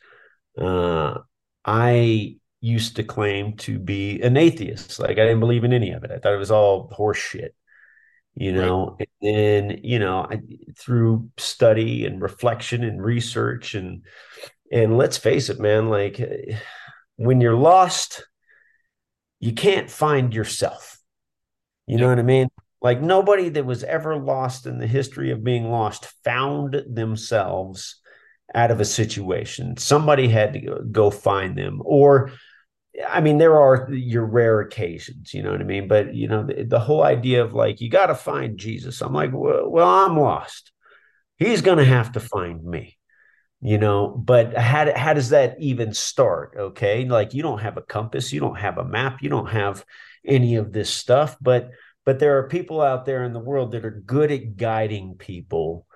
Uh, 0.56 1.18
I 1.64 2.36
used 2.60 2.96
to 2.96 3.04
claim 3.04 3.56
to 3.58 3.78
be 3.78 4.20
an 4.20 4.36
atheist. 4.36 4.98
Like 4.98 5.12
I 5.12 5.26
didn't 5.26 5.40
believe 5.40 5.64
in 5.64 5.72
any 5.72 5.90
of 5.90 6.04
it. 6.04 6.10
I 6.10 6.18
thought 6.18 6.34
it 6.34 6.38
was 6.38 6.50
all 6.50 6.88
horse 6.92 7.18
shit. 7.18 7.54
You 8.34 8.52
know, 8.52 8.96
right. 8.98 9.08
and 9.20 9.68
then 9.68 9.80
you 9.82 9.98
know, 9.98 10.20
I, 10.30 10.40
through 10.78 11.28
study 11.38 12.06
and 12.06 12.22
reflection 12.22 12.84
and 12.84 13.02
research 13.02 13.74
and 13.74 14.02
and 14.70 14.96
let's 14.96 15.16
face 15.16 15.48
it, 15.48 15.58
man, 15.58 15.88
like 15.88 16.20
when 17.16 17.40
you're 17.40 17.56
lost, 17.56 18.24
you 19.40 19.52
can't 19.52 19.90
find 19.90 20.32
yourself. 20.32 20.98
You 21.86 21.96
know 21.96 22.08
what 22.08 22.18
I 22.18 22.22
mean? 22.22 22.48
Like 22.80 23.00
nobody 23.00 23.48
that 23.50 23.66
was 23.66 23.82
ever 23.84 24.16
lost 24.16 24.66
in 24.66 24.78
the 24.78 24.86
history 24.86 25.30
of 25.30 25.44
being 25.44 25.70
lost 25.70 26.06
found 26.24 26.82
themselves 26.88 28.00
out 28.54 28.70
of 28.70 28.80
a 28.80 28.84
situation. 28.84 29.76
Somebody 29.76 30.28
had 30.28 30.52
to 30.54 30.80
go 30.90 31.10
find 31.10 31.58
them. 31.58 31.82
Or, 31.84 32.30
I 33.06 33.20
mean, 33.20 33.38
there 33.38 33.60
are 33.60 33.92
your 33.92 34.24
rare 34.24 34.60
occasions, 34.60 35.34
you 35.34 35.42
know 35.42 35.50
what 35.50 35.60
I 35.60 35.64
mean? 35.64 35.88
But, 35.88 36.14
you 36.14 36.28
know, 36.28 36.46
the, 36.46 36.64
the 36.64 36.80
whole 36.80 37.02
idea 37.02 37.44
of 37.44 37.52
like, 37.52 37.80
you 37.80 37.90
got 37.90 38.06
to 38.06 38.14
find 38.14 38.58
Jesus. 38.58 39.00
I'm 39.00 39.12
like, 39.12 39.32
well, 39.32 39.68
well 39.68 39.88
I'm 39.88 40.18
lost. 40.18 40.72
He's 41.36 41.62
going 41.62 41.78
to 41.78 41.84
have 41.84 42.12
to 42.12 42.20
find 42.20 42.64
me 42.64 42.98
you 43.60 43.78
know 43.78 44.08
but 44.08 44.56
how, 44.56 44.90
how 44.96 45.12
does 45.12 45.30
that 45.30 45.56
even 45.58 45.92
start 45.92 46.54
okay 46.56 47.04
like 47.04 47.34
you 47.34 47.42
don't 47.42 47.60
have 47.60 47.76
a 47.76 47.82
compass 47.82 48.32
you 48.32 48.40
don't 48.40 48.58
have 48.58 48.78
a 48.78 48.84
map 48.84 49.18
you 49.20 49.28
don't 49.28 49.50
have 49.50 49.84
any 50.24 50.56
of 50.56 50.72
this 50.72 50.90
stuff 50.90 51.36
but 51.40 51.70
but 52.08 52.20
there 52.20 52.38
are 52.38 52.48
people 52.48 52.80
out 52.80 53.04
there 53.04 53.22
in 53.24 53.34
the 53.34 53.38
world 53.38 53.72
that 53.72 53.84
are 53.84 53.90
good 53.90 54.32
at 54.32 54.56
guiding 54.56 55.16
people 55.18 55.86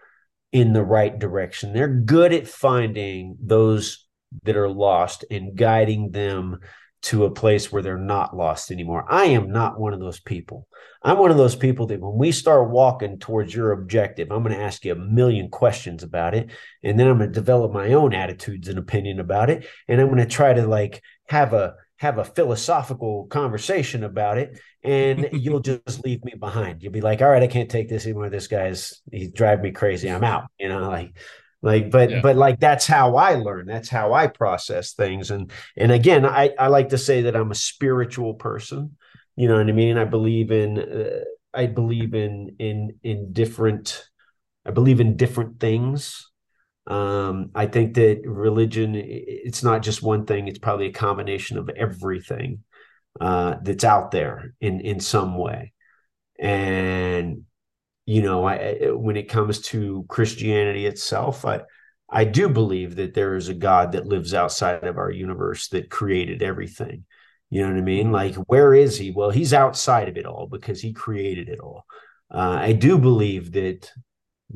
in 0.52 0.74
the 0.74 0.84
right 0.84 1.18
direction. 1.18 1.72
They're 1.72 1.88
good 1.88 2.34
at 2.34 2.46
finding 2.46 3.38
those 3.40 4.06
that 4.42 4.58
are 4.58 4.68
lost 4.68 5.24
and 5.30 5.56
guiding 5.56 6.10
them 6.10 6.58
to 7.04 7.24
a 7.24 7.30
place 7.30 7.72
where 7.72 7.80
they're 7.80 7.96
not 7.96 8.36
lost 8.36 8.70
anymore. 8.70 9.06
I 9.08 9.24
am 9.28 9.52
not 9.52 9.80
one 9.80 9.94
of 9.94 10.00
those 10.00 10.20
people. 10.20 10.68
I'm 11.02 11.16
one 11.16 11.30
of 11.30 11.38
those 11.38 11.56
people 11.56 11.86
that 11.86 12.00
when 12.02 12.18
we 12.18 12.30
start 12.30 12.68
walking 12.68 13.18
towards 13.18 13.54
your 13.54 13.72
objective, 13.72 14.30
I'm 14.30 14.42
going 14.42 14.54
to 14.54 14.62
ask 14.62 14.84
you 14.84 14.92
a 14.92 14.96
million 14.96 15.48
questions 15.48 16.02
about 16.02 16.34
it. 16.34 16.50
And 16.82 17.00
then 17.00 17.08
I'm 17.08 17.16
going 17.16 17.30
to 17.30 17.40
develop 17.40 17.72
my 17.72 17.94
own 17.94 18.12
attitudes 18.12 18.68
and 18.68 18.78
opinion 18.78 19.18
about 19.18 19.48
it. 19.48 19.66
And 19.88 19.98
I'm 19.98 20.08
going 20.08 20.18
to 20.18 20.26
try 20.26 20.52
to 20.52 20.66
like 20.66 21.02
have 21.30 21.54
a 21.54 21.76
have 22.02 22.18
a 22.18 22.24
philosophical 22.24 23.26
conversation 23.26 24.02
about 24.02 24.36
it 24.36 24.58
and 24.82 25.28
you'll 25.32 25.60
just 25.60 26.04
leave 26.04 26.24
me 26.24 26.34
behind. 26.38 26.82
You'll 26.82 26.92
be 26.92 27.00
like 27.00 27.22
all 27.22 27.30
right 27.30 27.44
i 27.44 27.46
can't 27.46 27.70
take 27.70 27.88
this 27.88 28.04
anymore. 28.04 28.28
This 28.28 28.48
guy's 28.48 29.00
he's 29.12 29.30
driving 29.30 29.62
me 29.62 29.70
crazy. 29.70 30.10
I'm 30.10 30.24
out 30.24 30.46
you 30.58 30.68
know 30.68 30.88
like 30.88 31.16
like 31.62 31.92
but 31.92 32.10
yeah. 32.10 32.20
but 32.20 32.34
like 32.34 32.58
that's 32.58 32.88
how 32.88 33.14
i 33.14 33.34
learn. 33.36 33.66
That's 33.66 33.88
how 33.88 34.12
i 34.12 34.26
process 34.26 34.94
things. 34.94 35.30
And 35.30 35.52
and 35.76 35.92
again 35.92 36.26
i 36.26 36.50
i 36.58 36.66
like 36.66 36.88
to 36.88 36.98
say 36.98 37.22
that 37.22 37.36
i'm 37.36 37.52
a 37.52 37.66
spiritual 37.70 38.34
person 38.34 38.96
you 39.36 39.48
know 39.48 39.56
what 39.56 39.68
i 39.68 39.72
mean? 39.72 39.96
I 39.96 40.04
believe 40.04 40.50
in 40.50 40.78
uh, 40.78 41.20
i 41.54 41.66
believe 41.66 42.14
in 42.14 42.56
in 42.58 42.98
in 43.04 43.32
different 43.32 44.04
i 44.66 44.72
believe 44.72 45.00
in 45.00 45.16
different 45.16 45.60
things 45.60 46.31
um, 46.86 47.50
I 47.54 47.66
think 47.66 47.94
that 47.94 48.22
religion, 48.24 48.94
it's 48.96 49.62
not 49.62 49.82
just 49.82 50.02
one 50.02 50.26
thing, 50.26 50.48
it's 50.48 50.58
probably 50.58 50.86
a 50.86 50.92
combination 50.92 51.58
of 51.58 51.68
everything 51.68 52.64
uh, 53.20 53.56
that's 53.62 53.84
out 53.84 54.10
there 54.10 54.54
in, 54.60 54.80
in 54.80 55.00
some 55.00 55.36
way. 55.36 55.72
And, 56.38 57.42
you 58.04 58.22
know, 58.22 58.44
I, 58.44 58.90
when 58.90 59.16
it 59.16 59.28
comes 59.28 59.60
to 59.60 60.04
Christianity 60.08 60.86
itself, 60.86 61.44
I, 61.44 61.60
I 62.10 62.24
do 62.24 62.48
believe 62.48 62.96
that 62.96 63.14
there 63.14 63.36
is 63.36 63.48
a 63.48 63.54
God 63.54 63.92
that 63.92 64.06
lives 64.06 64.34
outside 64.34 64.84
of 64.84 64.98
our 64.98 65.10
universe 65.10 65.68
that 65.68 65.88
created 65.88 66.42
everything. 66.42 67.04
You 67.48 67.62
know 67.62 67.68
what 67.68 67.78
I 67.78 67.82
mean? 67.82 68.12
Like, 68.12 68.34
where 68.34 68.74
is 68.74 68.98
he? 68.98 69.12
Well, 69.12 69.30
he's 69.30 69.52
outside 69.54 70.08
of 70.08 70.16
it 70.16 70.26
all 70.26 70.46
because 70.46 70.80
he 70.80 70.92
created 70.92 71.48
it 71.48 71.60
all. 71.60 71.84
Uh, 72.30 72.56
I 72.58 72.72
do 72.72 72.98
believe 72.98 73.52
that 73.52 73.90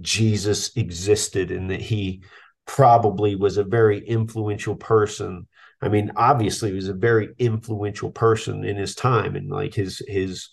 Jesus 0.00 0.76
existed 0.76 1.50
and 1.50 1.70
that 1.70 1.80
he 1.80 2.22
probably 2.66 3.36
was 3.36 3.56
a 3.56 3.64
very 3.64 4.06
influential 4.06 4.76
person. 4.76 5.46
I 5.80 5.88
mean, 5.88 6.12
obviously, 6.16 6.70
he 6.70 6.74
was 6.74 6.88
a 6.88 6.94
very 6.94 7.28
influential 7.38 8.10
person 8.10 8.64
in 8.64 8.76
his 8.76 8.94
time, 8.94 9.36
and 9.36 9.50
like 9.50 9.74
his 9.74 10.02
his 10.06 10.48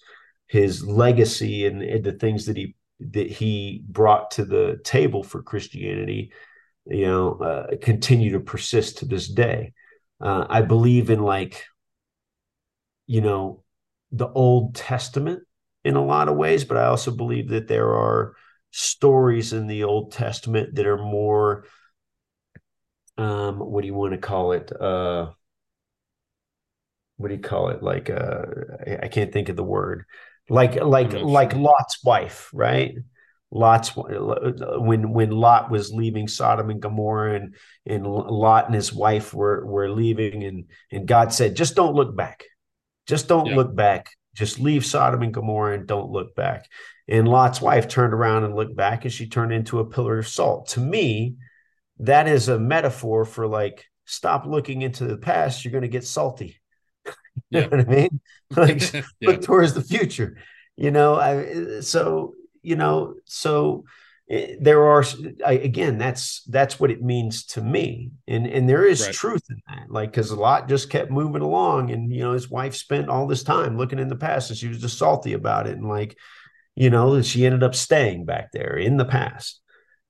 his 0.48 0.86
legacy 0.86 1.66
and, 1.66 1.82
and 1.82 2.04
the 2.04 2.12
things 2.12 2.46
that 2.46 2.58
he 2.58 2.76
that 3.00 3.30
he 3.30 3.84
brought 3.88 4.32
to 4.32 4.46
the 4.46 4.80
table 4.84 5.24
for 5.24 5.42
Christianity, 5.42 6.32
you 6.86 7.06
know, 7.06 7.34
uh, 7.34 7.68
continue 7.82 8.34
to 8.34 8.40
persist 8.40 9.00
to 9.00 9.06
this 9.06 9.28
day. 9.28 9.74
Uh, 10.22 10.46
I 10.50 10.62
believe 10.62 11.10
in 11.10 11.22
like, 11.22 11.66
you 13.08 13.22
know, 13.22 13.64
the 14.12 14.30
Old 14.30 14.76
Testament 14.76 15.44
in 15.84 15.96
a 15.96 16.06
lot 16.06 16.30
of 16.30 16.38
ways, 16.38 16.64
but 16.64 16.78
I 16.78 16.86
also 16.86 17.12
believe 17.12 17.50
that 17.50 17.68
there 17.68 17.90
are 17.90 18.36
stories 18.74 19.54
in 19.54 19.68
the 19.68 19.84
Old 19.84 20.12
Testament 20.12 20.74
that 20.76 20.88
are 20.88 20.98
more 20.98 21.66
um 23.20 23.60
what 23.60 23.82
do 23.82 23.88
you 23.88 23.94
want 23.94 24.14
to 24.14 24.18
call 24.18 24.54
it 24.54 24.72
uh 24.82 25.30
what 27.18 27.28
do 27.28 27.36
you 27.36 27.42
call 27.42 27.70
it? 27.70 27.84
Like 27.84 28.10
uh 28.10 28.46
I, 29.02 29.08
can't 29.08 29.32
think 29.32 29.50
of 29.50 29.56
the 29.56 29.64
word. 29.64 30.06
Like 30.50 30.76
like 30.76 31.14
like 31.14 31.54
Lot's 31.54 32.04
wife 32.04 32.50
right? 32.52 32.96
Lot's 33.52 33.92
when 33.96 35.14
when 35.14 35.30
Lot 35.30 35.70
was 35.70 35.94
leaving 35.94 36.28
Sodom 36.28 36.72
and 36.72 36.82
Gomorrah 36.82 37.36
and 37.36 37.56
and 37.86 38.08
Lot 38.08 38.66
and 38.66 38.74
his 38.74 38.92
wife 38.92 39.36
were 39.36 39.64
were 39.68 39.92
leaving 39.92 40.44
and 40.44 40.66
and 40.92 41.08
God 41.08 41.32
said 41.32 41.56
just 41.56 41.76
don't 41.76 41.94
look 41.94 42.16
back. 42.16 42.44
Just 43.06 43.28
don't 43.28 43.46
yeah. 43.46 43.56
look 43.56 43.76
back. 43.76 44.10
Just 44.34 44.60
leave 44.60 44.84
Sodom 44.84 45.22
and 45.22 45.34
Gomorrah 45.34 45.76
and 45.76 45.86
don't 45.86 46.10
look 46.10 46.34
back 46.34 46.66
and 47.08 47.28
Lot's 47.28 47.62
wife 47.62 47.88
turned 47.88 48.14
around 48.14 48.44
and 48.44 48.56
looked 48.56 48.76
back 48.76 49.04
and 49.04 49.14
she 49.14 49.28
turned 49.28 49.52
into 49.52 49.80
a 49.80 49.86
pillar 49.86 50.20
of 50.20 50.28
salt. 50.28 50.70
To 50.70 50.80
me, 50.80 51.36
that 52.00 52.28
is 52.28 52.48
a 52.48 52.60
metaphor 52.60 53.26
for 53.26 53.46
like, 53.46 53.86
stop 54.06 54.46
looking 54.46 54.82
into 54.82 55.06
the 55.06 55.18
past. 55.18 55.64
You're 55.64 55.72
going 55.72 55.84
to 55.84 55.88
get 55.88 56.06
salty. 56.06 56.60
you 57.06 57.14
yeah. 57.50 57.62
know 57.62 57.68
what 57.68 57.80
I 57.80 57.84
mean? 57.84 58.20
Like, 58.56 58.94
yeah. 58.94 59.02
look 59.24 59.42
towards 59.42 59.74
the 59.74 59.82
future. 59.82 60.38
You 60.78 60.92
know, 60.92 61.16
I, 61.16 61.80
so, 61.80 62.36
you 62.62 62.76
know, 62.76 63.16
so 63.26 63.86
eh, 64.30 64.58
there 64.62 64.86
are 64.86 65.04
I, 65.44 65.54
again 65.54 65.98
that's 65.98 66.44
that's 66.44 66.80
what 66.80 66.92
it 66.92 67.02
means 67.02 67.46
to 67.48 67.62
me 67.62 68.12
and 68.28 68.46
and 68.46 68.70
there 68.70 68.86
is 68.86 69.08
right. 69.08 69.16
truth 69.16 69.42
in 69.50 69.60
that 69.68 69.90
like 69.90 70.12
because 70.12 70.30
a 70.30 70.36
lot 70.36 70.70
just 70.70 70.92
kept 70.92 71.10
moving 71.10 71.42
along 71.42 71.90
and 71.90 72.14
you 72.14 72.22
know 72.22 72.34
his 72.34 72.48
wife 72.48 72.76
spent 72.76 73.10
all 73.10 73.26
this 73.26 73.42
time 73.42 73.76
looking 73.76 73.98
in 73.98 74.08
the 74.08 74.16
past 74.16 74.52
and 74.52 74.60
she 74.60 74.68
was 74.68 74.80
just 74.80 75.00
salty 75.00 75.34
about 75.34 75.66
it 75.66 75.76
and 75.76 75.90
like 75.90 76.16
you 76.76 76.90
know, 76.90 77.22
she 77.22 77.46
ended 77.46 77.64
up 77.64 77.76
staying 77.76 78.26
back 78.26 78.52
there 78.52 78.76
in 78.76 78.98
the 78.98 79.06
past, 79.06 79.62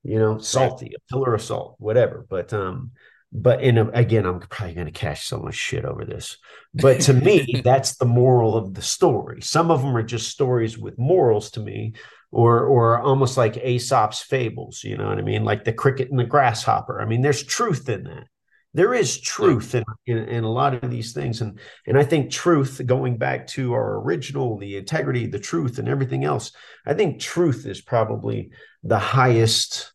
you 0.04 0.18
know, 0.18 0.38
salty, 0.38 0.86
right. 0.86 0.96
a 0.96 1.14
pillar 1.14 1.34
of 1.34 1.42
salt, 1.42 1.76
whatever. 1.80 2.26
But, 2.30 2.54
um, 2.54 2.92
but 3.32 3.64
in 3.64 3.78
a, 3.78 3.90
again, 3.90 4.26
I'm 4.26 4.40
probably 4.40 4.76
going 4.76 4.86
to 4.88 4.92
cash 4.92 5.26
so 5.26 5.40
much 5.40 5.56
shit 5.56 5.86
over 5.86 6.06
this. 6.06 6.38
But 6.74 7.02
to 7.02 7.14
me, 7.14 7.62
that's 7.64 7.98
the 7.98 8.06
moral 8.06 8.56
of 8.56 8.74
the 8.74 8.82
story. 8.82 9.42
Some 9.42 9.72
of 9.72 9.82
them 9.82 9.98
are 9.98 10.04
just 10.04 10.30
stories 10.30 10.78
with 10.78 11.00
morals 11.00 11.52
to 11.52 11.60
me, 11.60 11.94
or 12.32 12.66
or 12.66 13.00
almost 13.00 13.36
like 13.36 13.58
Aesop's 13.58 14.22
fables. 14.22 14.84
You 14.84 14.98
know 14.98 15.08
what 15.08 15.18
I 15.18 15.24
mean? 15.24 15.44
Like 15.44 15.64
the 15.64 15.74
cricket 15.74 16.12
and 16.12 16.20
the 16.20 16.26
grasshopper. 16.26 17.02
I 17.02 17.06
mean, 17.06 17.22
there's 17.22 17.44
truth 17.44 17.90
in 17.90 18.04
that 18.04 18.28
there 18.76 18.94
is 18.94 19.22
truth 19.22 19.76
in, 19.76 19.84
in, 20.08 20.18
in, 20.18 20.44
a 20.44 20.52
lot 20.52 20.74
of 20.74 20.90
these 20.90 21.14
things 21.14 21.42
and 21.42 21.60
and 21.88 21.98
i 21.98 22.04
think 22.04 22.32
truth 22.32 22.82
going 22.86 23.18
back 23.18 23.48
to 23.48 23.74
our 23.74 24.02
original 24.02 24.58
the 24.58 24.78
integrity 24.78 25.28
the 25.28 25.40
truth 25.40 25.80
and 25.80 25.88
everything 25.88 26.24
else 26.24 26.52
i 26.86 26.94
think 26.94 27.20
truth 27.20 27.66
is 27.66 27.82
probably 27.82 28.50
the 28.84 29.00
highest 29.00 29.94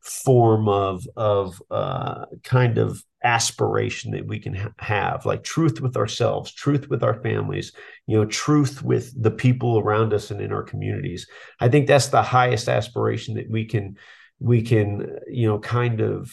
form 0.00 0.68
of 0.68 1.06
of 1.16 1.60
uh, 1.70 2.24
kind 2.42 2.78
of 2.78 3.02
aspiration 3.22 4.12
that 4.12 4.26
we 4.26 4.38
can 4.38 4.54
ha- 4.54 4.72
have 4.78 5.26
like 5.26 5.42
truth 5.42 5.80
with 5.80 5.96
ourselves 5.96 6.54
truth 6.54 6.88
with 6.88 7.02
our 7.02 7.20
families 7.22 7.72
you 8.06 8.16
know 8.16 8.24
truth 8.24 8.82
with 8.82 9.12
the 9.22 9.30
people 9.30 9.78
around 9.78 10.14
us 10.14 10.30
and 10.30 10.40
in 10.40 10.52
our 10.52 10.62
communities. 10.62 11.26
I 11.60 11.68
think 11.68 11.86
that's 11.86 12.08
the 12.08 12.22
highest 12.22 12.68
aspiration 12.68 13.34
that 13.34 13.50
we 13.50 13.66
can 13.66 13.96
we 14.38 14.62
can 14.62 15.18
you 15.30 15.46
know 15.46 15.58
kind 15.58 16.00
of 16.00 16.32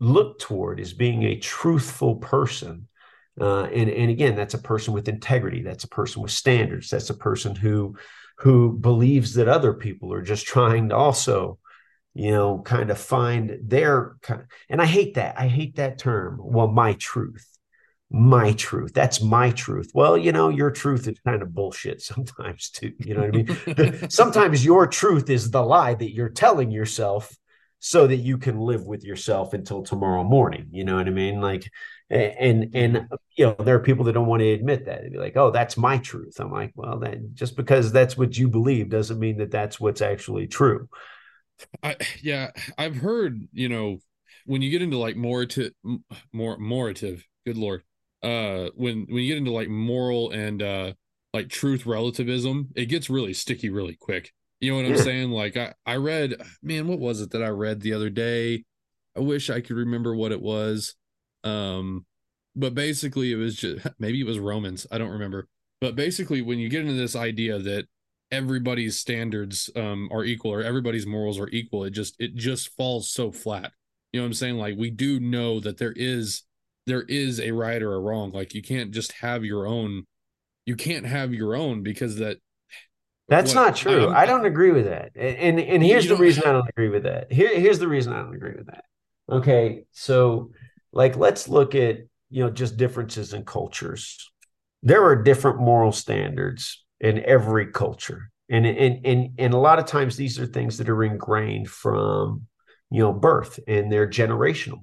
look 0.00 0.38
toward 0.38 0.80
is 0.80 0.92
being 0.92 1.24
a 1.24 1.36
truthful 1.36 2.16
person. 2.16 2.88
Uh, 3.40 3.64
and 3.64 3.88
and 3.88 4.10
again, 4.10 4.34
that's 4.34 4.54
a 4.54 4.58
person 4.58 4.92
with 4.92 5.08
integrity. 5.08 5.62
That's 5.62 5.84
a 5.84 5.88
person 5.88 6.22
with 6.22 6.32
standards. 6.32 6.90
That's 6.90 7.10
a 7.10 7.14
person 7.14 7.54
who 7.54 7.96
who 8.38 8.76
believes 8.76 9.34
that 9.34 9.48
other 9.48 9.74
people 9.74 10.12
are 10.12 10.22
just 10.22 10.46
trying 10.46 10.88
to 10.88 10.96
also, 10.96 11.58
you 12.14 12.30
know, 12.30 12.60
kind 12.64 12.90
of 12.90 12.98
find 12.98 13.58
their. 13.62 14.16
kind. 14.22 14.40
Of, 14.40 14.46
And 14.68 14.82
I 14.82 14.86
hate 14.86 15.14
that. 15.14 15.38
I 15.38 15.48
hate 15.48 15.76
that 15.76 15.98
term. 15.98 16.38
Well, 16.40 16.68
my 16.68 16.94
truth, 16.94 17.46
my 18.10 18.52
truth. 18.52 18.92
That's 18.92 19.22
my 19.22 19.50
truth. 19.52 19.90
Well, 19.94 20.18
you 20.18 20.32
know, 20.32 20.48
your 20.48 20.72
truth 20.72 21.06
is 21.06 21.20
kind 21.20 21.42
of 21.42 21.54
bullshit 21.54 22.02
sometimes 22.02 22.70
too. 22.70 22.92
You 22.98 23.14
know 23.14 23.20
what 23.20 23.76
I 23.76 23.84
mean? 23.84 24.10
sometimes 24.10 24.64
your 24.64 24.88
truth 24.88 25.30
is 25.30 25.50
the 25.50 25.62
lie 25.62 25.94
that 25.94 26.12
you're 26.12 26.28
telling 26.28 26.72
yourself 26.72 27.36
so 27.80 28.06
that 28.06 28.16
you 28.16 28.38
can 28.38 28.58
live 28.58 28.84
with 28.84 29.04
yourself 29.04 29.54
until 29.54 29.82
tomorrow 29.82 30.24
morning. 30.24 30.68
You 30.70 30.84
know 30.84 30.96
what 30.96 31.06
I 31.06 31.10
mean? 31.10 31.40
Like, 31.40 31.70
and 32.10 32.74
and 32.74 32.96
mm-hmm. 32.96 33.14
you 33.36 33.46
know 33.46 33.56
there 33.58 33.74
are 33.74 33.82
people 33.82 34.04
that 34.04 34.12
don't 34.12 34.26
want 34.26 34.40
to 34.40 34.50
admit 34.50 34.86
that 34.86 35.02
they'd 35.02 35.12
be 35.12 35.18
like 35.18 35.36
oh 35.36 35.50
that's 35.50 35.76
my 35.76 35.98
truth 35.98 36.40
i'm 36.40 36.50
like 36.50 36.72
well 36.74 36.98
then 36.98 37.30
just 37.34 37.56
because 37.56 37.92
that's 37.92 38.16
what 38.16 38.36
you 38.36 38.48
believe 38.48 38.88
doesn't 38.88 39.18
mean 39.18 39.36
that 39.38 39.50
that's 39.50 39.78
what's 39.78 40.00
actually 40.00 40.46
true 40.46 40.88
I, 41.82 41.96
yeah 42.22 42.50
i've 42.78 42.96
heard 42.96 43.46
you 43.52 43.68
know 43.68 43.98
when 44.46 44.62
you 44.62 44.70
get 44.70 44.82
into 44.82 44.96
like 44.96 45.16
more 45.16 45.44
to 45.44 45.70
more 46.32 46.56
morative 46.56 47.24
good 47.44 47.58
lord 47.58 47.82
uh 48.22 48.70
when 48.74 49.06
when 49.08 49.22
you 49.22 49.28
get 49.28 49.38
into 49.38 49.52
like 49.52 49.68
moral 49.68 50.30
and 50.30 50.62
uh 50.62 50.92
like 51.34 51.50
truth 51.50 51.84
relativism 51.84 52.68
it 52.74 52.86
gets 52.86 53.10
really 53.10 53.34
sticky 53.34 53.68
really 53.68 53.96
quick 54.00 54.32
you 54.60 54.70
know 54.70 54.76
what 54.76 54.86
i'm 54.86 54.94
yeah. 54.94 55.02
saying 55.02 55.30
like 55.30 55.56
i 55.56 55.72
i 55.86 55.96
read 55.96 56.34
man 56.62 56.86
what 56.88 56.98
was 56.98 57.20
it 57.20 57.30
that 57.30 57.42
i 57.42 57.48
read 57.48 57.80
the 57.80 57.92
other 57.92 58.10
day 58.10 58.64
i 59.16 59.20
wish 59.20 59.50
i 59.50 59.60
could 59.60 59.76
remember 59.76 60.14
what 60.14 60.32
it 60.32 60.40
was 60.40 60.94
um, 61.44 62.04
but 62.58 62.74
basically, 62.74 63.32
it 63.32 63.36
was 63.36 63.56
just 63.56 63.86
maybe 63.98 64.20
it 64.20 64.26
was 64.26 64.38
Romans. 64.38 64.86
I 64.90 64.98
don't 64.98 65.10
remember. 65.10 65.48
But 65.80 65.94
basically, 65.94 66.42
when 66.42 66.58
you 66.58 66.68
get 66.68 66.80
into 66.82 66.94
this 66.94 67.16
idea 67.16 67.58
that 67.58 67.86
everybody's 68.30 68.98
standards 68.98 69.70
um, 69.76 70.08
are 70.12 70.24
equal 70.24 70.52
or 70.52 70.62
everybody's 70.62 71.06
morals 71.06 71.38
are 71.38 71.48
equal, 71.50 71.84
it 71.84 71.90
just 71.90 72.16
it 72.18 72.34
just 72.34 72.74
falls 72.76 73.10
so 73.10 73.30
flat. 73.30 73.72
You 74.12 74.20
know 74.20 74.24
what 74.24 74.28
I'm 74.28 74.34
saying? 74.34 74.56
Like 74.56 74.76
we 74.76 74.90
do 74.90 75.20
know 75.20 75.60
that 75.60 75.78
there 75.78 75.94
is 75.94 76.42
there 76.86 77.02
is 77.02 77.38
a 77.38 77.52
right 77.52 77.80
or 77.80 77.94
a 77.94 78.00
wrong. 78.00 78.32
Like 78.32 78.54
you 78.54 78.62
can't 78.62 78.90
just 78.90 79.12
have 79.12 79.44
your 79.44 79.66
own. 79.66 80.04
You 80.66 80.76
can't 80.76 81.06
have 81.06 81.32
your 81.32 81.54
own 81.54 81.82
because 81.82 82.16
that 82.16 82.38
that's 83.28 83.54
what, 83.54 83.62
not 83.62 83.76
true. 83.76 84.08
I'm, 84.08 84.16
I 84.16 84.26
do 84.26 84.32
not 84.32 84.46
agree 84.46 84.70
with 84.70 84.86
that. 84.86 85.12
And 85.14 85.36
and, 85.36 85.60
and 85.60 85.82
here's 85.82 86.08
the 86.08 86.16
reason 86.16 86.44
I 86.46 86.52
don't 86.52 86.68
agree 86.68 86.88
with 86.88 87.04
that. 87.04 87.32
Here 87.32 87.58
here's 87.58 87.78
the 87.78 87.88
reason 87.88 88.12
I 88.12 88.22
don't 88.22 88.34
agree 88.34 88.54
with 88.56 88.66
that. 88.66 88.84
Okay, 89.30 89.84
so 89.92 90.52
like 90.92 91.16
let's 91.16 91.48
look 91.48 91.74
at 91.74 91.98
you 92.30 92.44
know 92.44 92.50
just 92.50 92.76
differences 92.76 93.32
in 93.32 93.44
cultures 93.44 94.30
there 94.82 95.04
are 95.04 95.16
different 95.22 95.60
moral 95.60 95.92
standards 95.92 96.84
in 97.00 97.24
every 97.24 97.66
culture 97.66 98.30
and 98.48 98.66
and 98.66 99.04
and, 99.04 99.30
and 99.38 99.54
a 99.54 99.58
lot 99.58 99.78
of 99.78 99.86
times 99.86 100.16
these 100.16 100.38
are 100.38 100.46
things 100.46 100.78
that 100.78 100.88
are 100.88 101.04
ingrained 101.04 101.68
from 101.68 102.46
you 102.90 103.00
know 103.00 103.12
birth 103.12 103.58
and 103.66 103.90
they're 103.90 104.08
generational 104.08 104.80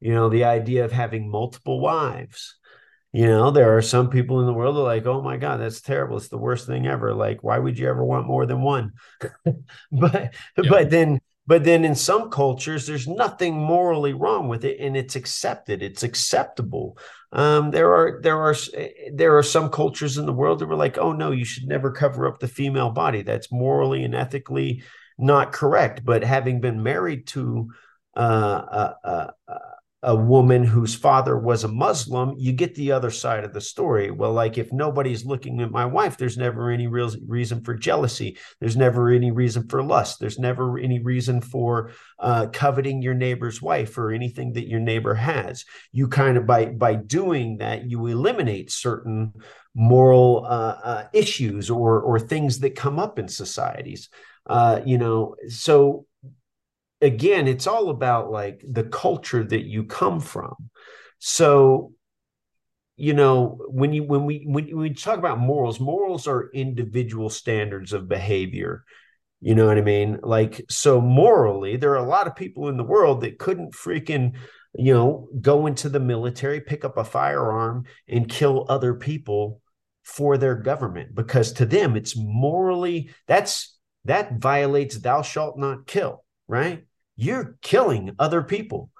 you 0.00 0.12
know 0.12 0.28
the 0.28 0.44
idea 0.44 0.84
of 0.84 0.92
having 0.92 1.30
multiple 1.30 1.80
wives 1.80 2.56
you 3.16 3.26
know 3.26 3.50
there 3.50 3.76
are 3.76 3.82
some 3.82 4.10
people 4.10 4.40
in 4.40 4.46
the 4.46 4.52
world 4.52 4.76
that 4.76 4.80
are 4.80 4.84
like 4.84 5.06
oh 5.06 5.22
my 5.22 5.36
god 5.36 5.58
that's 5.58 5.80
terrible 5.80 6.16
it's 6.16 6.28
the 6.28 6.36
worst 6.36 6.66
thing 6.66 6.86
ever 6.86 7.14
like 7.14 7.42
why 7.42 7.58
would 7.58 7.78
you 7.78 7.88
ever 7.88 8.04
want 8.04 8.26
more 8.26 8.44
than 8.44 8.60
one 8.60 8.92
but 9.90 10.34
yeah. 10.62 10.68
but 10.68 10.90
then 10.90 11.18
but 11.46 11.62
then 11.62 11.84
in 11.84 11.94
some 11.94 12.30
cultures, 12.30 12.86
there's 12.86 13.06
nothing 13.06 13.56
morally 13.56 14.12
wrong 14.12 14.48
with 14.48 14.64
it, 14.64 14.80
and 14.80 14.96
it's 14.96 15.14
accepted. 15.14 15.80
It's 15.80 16.02
acceptable. 16.02 16.98
Um, 17.32 17.70
there 17.70 17.94
are 17.94 18.20
there 18.20 18.38
are 18.38 18.54
there 19.12 19.38
are 19.38 19.44
some 19.44 19.70
cultures 19.70 20.18
in 20.18 20.26
the 20.26 20.32
world 20.32 20.58
that 20.58 20.66
were 20.66 20.74
like, 20.74 20.98
oh 20.98 21.12
no, 21.12 21.30
you 21.30 21.44
should 21.44 21.68
never 21.68 21.92
cover 21.92 22.26
up 22.26 22.40
the 22.40 22.48
female 22.48 22.90
body. 22.90 23.22
That's 23.22 23.52
morally 23.52 24.02
and 24.02 24.14
ethically 24.14 24.82
not 25.18 25.52
correct. 25.52 26.04
But 26.04 26.24
having 26.24 26.60
been 26.60 26.82
married 26.82 27.28
to 27.28 27.70
uh, 28.16 28.18
uh, 28.18 28.94
uh, 29.04 29.56
a 30.06 30.14
woman 30.14 30.62
whose 30.62 30.94
father 30.94 31.36
was 31.36 31.64
a 31.64 31.68
Muslim, 31.68 32.36
you 32.38 32.52
get 32.52 32.76
the 32.76 32.92
other 32.92 33.10
side 33.10 33.42
of 33.42 33.52
the 33.52 33.60
story. 33.60 34.12
Well, 34.12 34.32
like 34.32 34.56
if 34.56 34.72
nobody's 34.72 35.26
looking 35.26 35.60
at 35.60 35.72
my 35.72 35.84
wife, 35.84 36.16
there's 36.16 36.38
never 36.38 36.70
any 36.70 36.86
real 36.86 37.10
reason 37.26 37.64
for 37.64 37.74
jealousy. 37.74 38.38
There's 38.60 38.76
never 38.76 39.10
any 39.10 39.32
reason 39.32 39.66
for 39.66 39.82
lust. 39.82 40.20
There's 40.20 40.38
never 40.38 40.78
any 40.78 41.00
reason 41.00 41.40
for 41.40 41.90
uh, 42.20 42.46
coveting 42.52 43.02
your 43.02 43.14
neighbor's 43.14 43.60
wife 43.60 43.98
or 43.98 44.12
anything 44.12 44.52
that 44.52 44.68
your 44.68 44.78
neighbor 44.78 45.14
has. 45.14 45.64
You 45.90 46.06
kind 46.06 46.36
of 46.36 46.46
by 46.46 46.66
by 46.66 46.94
doing 46.94 47.58
that, 47.58 47.90
you 47.90 48.06
eliminate 48.06 48.70
certain 48.70 49.32
moral 49.74 50.46
uh, 50.48 50.78
uh, 50.84 51.04
issues 51.12 51.68
or 51.68 52.00
or 52.00 52.20
things 52.20 52.60
that 52.60 52.76
come 52.76 53.00
up 53.00 53.18
in 53.18 53.26
societies. 53.26 54.08
Uh, 54.46 54.80
you 54.84 54.98
know, 54.98 55.34
so 55.48 56.06
again, 57.00 57.46
it's 57.48 57.66
all 57.66 57.90
about 57.90 58.30
like 58.30 58.64
the 58.68 58.84
culture 58.84 59.44
that 59.44 59.64
you 59.64 59.84
come 59.84 60.20
from. 60.20 60.54
So, 61.18 61.92
you 62.96 63.12
know, 63.12 63.58
when 63.68 63.92
you 63.92 64.04
when 64.04 64.24
we 64.24 64.44
when 64.46 64.76
we 64.76 64.94
talk 64.94 65.18
about 65.18 65.38
morals, 65.38 65.80
morals 65.80 66.26
are 66.26 66.50
individual 66.54 67.30
standards 67.30 67.92
of 67.92 68.08
behavior. 68.08 68.84
You 69.40 69.54
know 69.54 69.66
what 69.66 69.78
I 69.78 69.82
mean? 69.82 70.18
Like, 70.22 70.64
so 70.70 71.00
morally, 71.00 71.76
there 71.76 71.92
are 71.92 72.04
a 72.04 72.08
lot 72.08 72.26
of 72.26 72.34
people 72.34 72.68
in 72.68 72.78
the 72.78 72.82
world 72.82 73.20
that 73.20 73.38
couldn't 73.38 73.74
freaking, 73.74 74.32
you 74.74 74.94
know, 74.94 75.28
go 75.40 75.66
into 75.66 75.90
the 75.90 76.00
military, 76.00 76.60
pick 76.62 76.86
up 76.86 76.96
a 76.96 77.04
firearm, 77.04 77.84
and 78.08 78.30
kill 78.30 78.64
other 78.70 78.94
people 78.94 79.60
for 80.06 80.38
their 80.38 80.54
government 80.54 81.12
because 81.16 81.52
to 81.52 81.66
them 81.66 81.96
it's 81.96 82.14
morally 82.16 83.10
that's 83.26 83.76
that 84.04 84.38
violates 84.38 85.00
thou 85.00 85.20
shalt 85.20 85.58
not 85.58 85.84
kill 85.84 86.22
right? 86.48 86.84
You're 87.16 87.56
killing 87.62 88.14
other 88.18 88.42
people. 88.42 88.90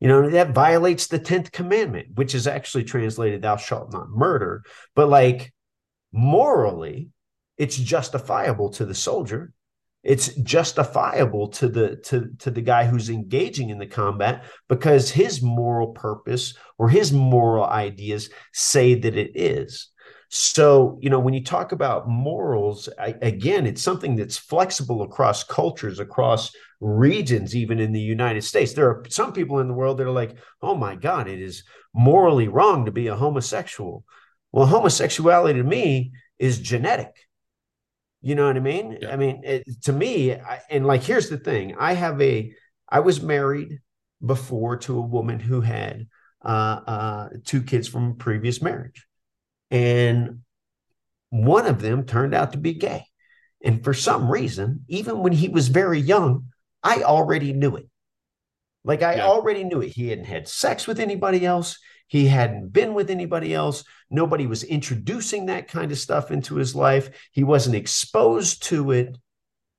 You 0.00 0.08
know, 0.08 0.30
that 0.30 0.50
violates 0.50 1.06
the 1.06 1.18
10th 1.18 1.50
commandment, 1.50 2.08
which 2.14 2.34
is 2.34 2.46
actually 2.46 2.84
translated, 2.84 3.42
thou 3.42 3.56
shalt 3.56 3.92
not 3.92 4.10
murder. 4.10 4.62
But 4.94 5.08
like 5.08 5.52
morally, 6.12 7.10
it's 7.56 7.76
justifiable 7.76 8.70
to 8.70 8.84
the 8.84 8.94
soldier. 8.94 9.52
It's 10.02 10.34
justifiable 10.34 11.48
to 11.48 11.68
the 11.68 11.96
to, 11.96 12.28
to 12.40 12.50
the 12.50 12.60
guy 12.60 12.84
who's 12.84 13.08
engaging 13.08 13.70
in 13.70 13.78
the 13.78 13.86
combat 13.86 14.44
because 14.68 15.10
his 15.10 15.40
moral 15.40 15.92
purpose 15.92 16.54
or 16.76 16.90
his 16.90 17.10
moral 17.10 17.64
ideas 17.64 18.28
say 18.52 18.94
that 18.94 19.16
it 19.16 19.32
is. 19.34 19.88
So, 20.36 20.98
you 21.00 21.10
know, 21.10 21.20
when 21.20 21.32
you 21.32 21.44
talk 21.44 21.70
about 21.70 22.08
morals, 22.08 22.88
I, 22.98 23.14
again, 23.22 23.68
it's 23.68 23.80
something 23.80 24.16
that's 24.16 24.36
flexible 24.36 25.02
across 25.02 25.44
cultures, 25.44 26.00
across 26.00 26.50
regions, 26.80 27.54
even 27.54 27.78
in 27.78 27.92
the 27.92 28.00
United 28.00 28.42
States. 28.42 28.72
There 28.72 28.88
are 28.88 29.04
some 29.10 29.32
people 29.32 29.60
in 29.60 29.68
the 29.68 29.74
world 29.74 29.98
that 29.98 30.08
are 30.08 30.10
like, 30.10 30.36
oh 30.60 30.74
my 30.74 30.96
God, 30.96 31.28
it 31.28 31.40
is 31.40 31.62
morally 31.94 32.48
wrong 32.48 32.86
to 32.86 32.90
be 32.90 33.06
a 33.06 33.14
homosexual. 33.14 34.04
Well, 34.50 34.66
homosexuality 34.66 35.60
to 35.60 35.64
me 35.64 36.10
is 36.40 36.58
genetic. 36.58 37.14
You 38.20 38.34
know 38.34 38.48
what 38.48 38.56
I 38.56 38.60
mean? 38.60 38.98
Yeah. 39.00 39.12
I 39.12 39.16
mean, 39.16 39.42
it, 39.44 39.82
to 39.84 39.92
me, 39.92 40.32
I, 40.32 40.62
and 40.68 40.84
like, 40.84 41.04
here's 41.04 41.28
the 41.28 41.38
thing 41.38 41.76
I 41.78 41.92
have 41.92 42.20
a, 42.20 42.52
I 42.88 42.98
was 42.98 43.22
married 43.22 43.78
before 44.20 44.78
to 44.78 44.98
a 44.98 45.00
woman 45.00 45.38
who 45.38 45.60
had 45.60 46.08
uh, 46.44 46.80
uh, 46.88 47.28
two 47.44 47.62
kids 47.62 47.86
from 47.86 48.10
a 48.10 48.14
previous 48.14 48.60
marriage. 48.60 49.06
And 49.74 50.42
one 51.30 51.66
of 51.66 51.82
them 51.82 52.04
turned 52.04 52.32
out 52.32 52.52
to 52.52 52.58
be 52.58 52.74
gay. 52.74 53.06
And 53.60 53.82
for 53.82 53.92
some 53.92 54.30
reason, 54.30 54.84
even 54.86 55.18
when 55.18 55.32
he 55.32 55.48
was 55.48 55.66
very 55.66 55.98
young, 55.98 56.50
I 56.80 57.02
already 57.02 57.52
knew 57.52 57.74
it. 57.74 57.88
Like 58.84 59.02
I 59.02 59.16
yeah. 59.16 59.26
already 59.26 59.64
knew 59.64 59.80
it. 59.80 59.88
He 59.88 60.10
hadn't 60.10 60.26
had 60.26 60.46
sex 60.46 60.86
with 60.86 61.00
anybody 61.00 61.44
else. 61.44 61.76
He 62.06 62.28
hadn't 62.28 62.72
been 62.72 62.94
with 62.94 63.10
anybody 63.10 63.52
else. 63.52 63.82
Nobody 64.10 64.46
was 64.46 64.62
introducing 64.62 65.46
that 65.46 65.66
kind 65.66 65.90
of 65.90 65.98
stuff 65.98 66.30
into 66.30 66.54
his 66.54 66.76
life. 66.76 67.10
He 67.32 67.42
wasn't 67.42 67.74
exposed 67.74 68.62
to 68.64 68.92
it, 68.92 69.18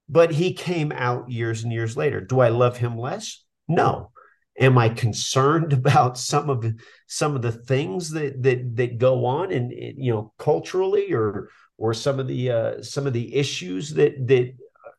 but 0.09 0.31
he 0.31 0.51
came 0.51 0.91
out 0.91 1.31
years 1.31 1.63
and 1.63 1.71
years 1.71 1.95
later. 1.95 2.19
Do 2.19 2.41
I 2.41 2.49
love 2.49 2.75
him 2.75 2.97
less? 2.97 3.45
No 3.69 4.11
am 4.59 4.77
i 4.77 4.89
concerned 4.89 5.73
about 5.81 6.17
some 6.17 6.49
of 6.49 6.65
some 7.07 7.35
of 7.35 7.41
the 7.41 7.51
things 7.51 8.11
that 8.11 8.41
that 8.41 8.75
that 8.75 8.97
go 8.97 9.25
on 9.25 9.51
and 9.51 9.71
you 9.71 10.11
know 10.11 10.33
culturally 10.37 11.13
or 11.13 11.49
or 11.77 11.93
some 11.93 12.19
of 12.19 12.27
the 12.27 12.51
uh, 12.51 12.81
some 12.81 13.05
of 13.05 13.13
the 13.13 13.35
issues 13.35 13.93
that 13.95 14.27
that 14.27 14.53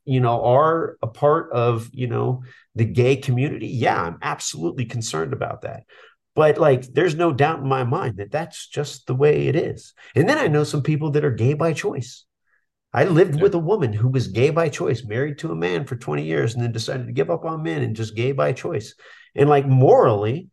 you 0.05 0.21
know 0.21 0.45
are 0.45 0.99
a 1.03 1.07
part 1.07 1.51
of 1.53 1.89
you 1.93 2.07
know 2.07 2.43
the 2.75 2.85
gay 2.85 3.17
community? 3.17 3.69
Yeah 3.69 4.01
i'm 4.01 4.19
absolutely 4.23 4.85
concerned 4.85 5.33
about 5.33 5.63
that. 5.63 5.85
But 6.35 6.59
like 6.59 6.83
there's 6.93 7.15
no 7.15 7.33
doubt 7.33 7.61
in 7.61 7.69
my 7.69 7.85
mind 7.85 8.19
that 8.19 8.31
that's 8.31 8.67
just 8.67 9.07
the 9.07 9.15
way 9.15 9.47
it 9.47 9.57
is. 9.57 9.95
And 10.15 10.29
then 10.29 10.39
i 10.39 10.49
know 10.49 10.65
some 10.65 10.83
people 10.83 11.13
that 11.13 11.25
are 11.25 11.31
gay 11.31 11.55
by 11.55 11.73
choice 11.73 12.26
I 12.97 13.05
lived 13.05 13.37
yeah. 13.37 13.43
with 13.43 13.55
a 13.55 13.59
woman 13.59 13.93
who 13.93 14.09
was 14.09 14.29
gay 14.29 14.49
by 14.49 14.71
choice, 14.71 15.05
married 15.05 15.39
to 15.39 15.53
a 15.53 15.55
man 15.55 15.85
for 15.85 15.97
20 15.97 16.25
years, 16.25 16.55
and 16.55 16.63
then 16.65 16.73
decided 16.73 17.07
to 17.07 17.13
give 17.13 17.31
up 17.31 17.45
on 17.45 17.63
men 17.63 17.83
and 17.83 17.95
just 17.95 18.17
gay 18.17 18.33
by 18.33 18.55
choice. 18.55 18.95
And 19.35 19.51
like 19.51 19.67
morally 19.67 20.49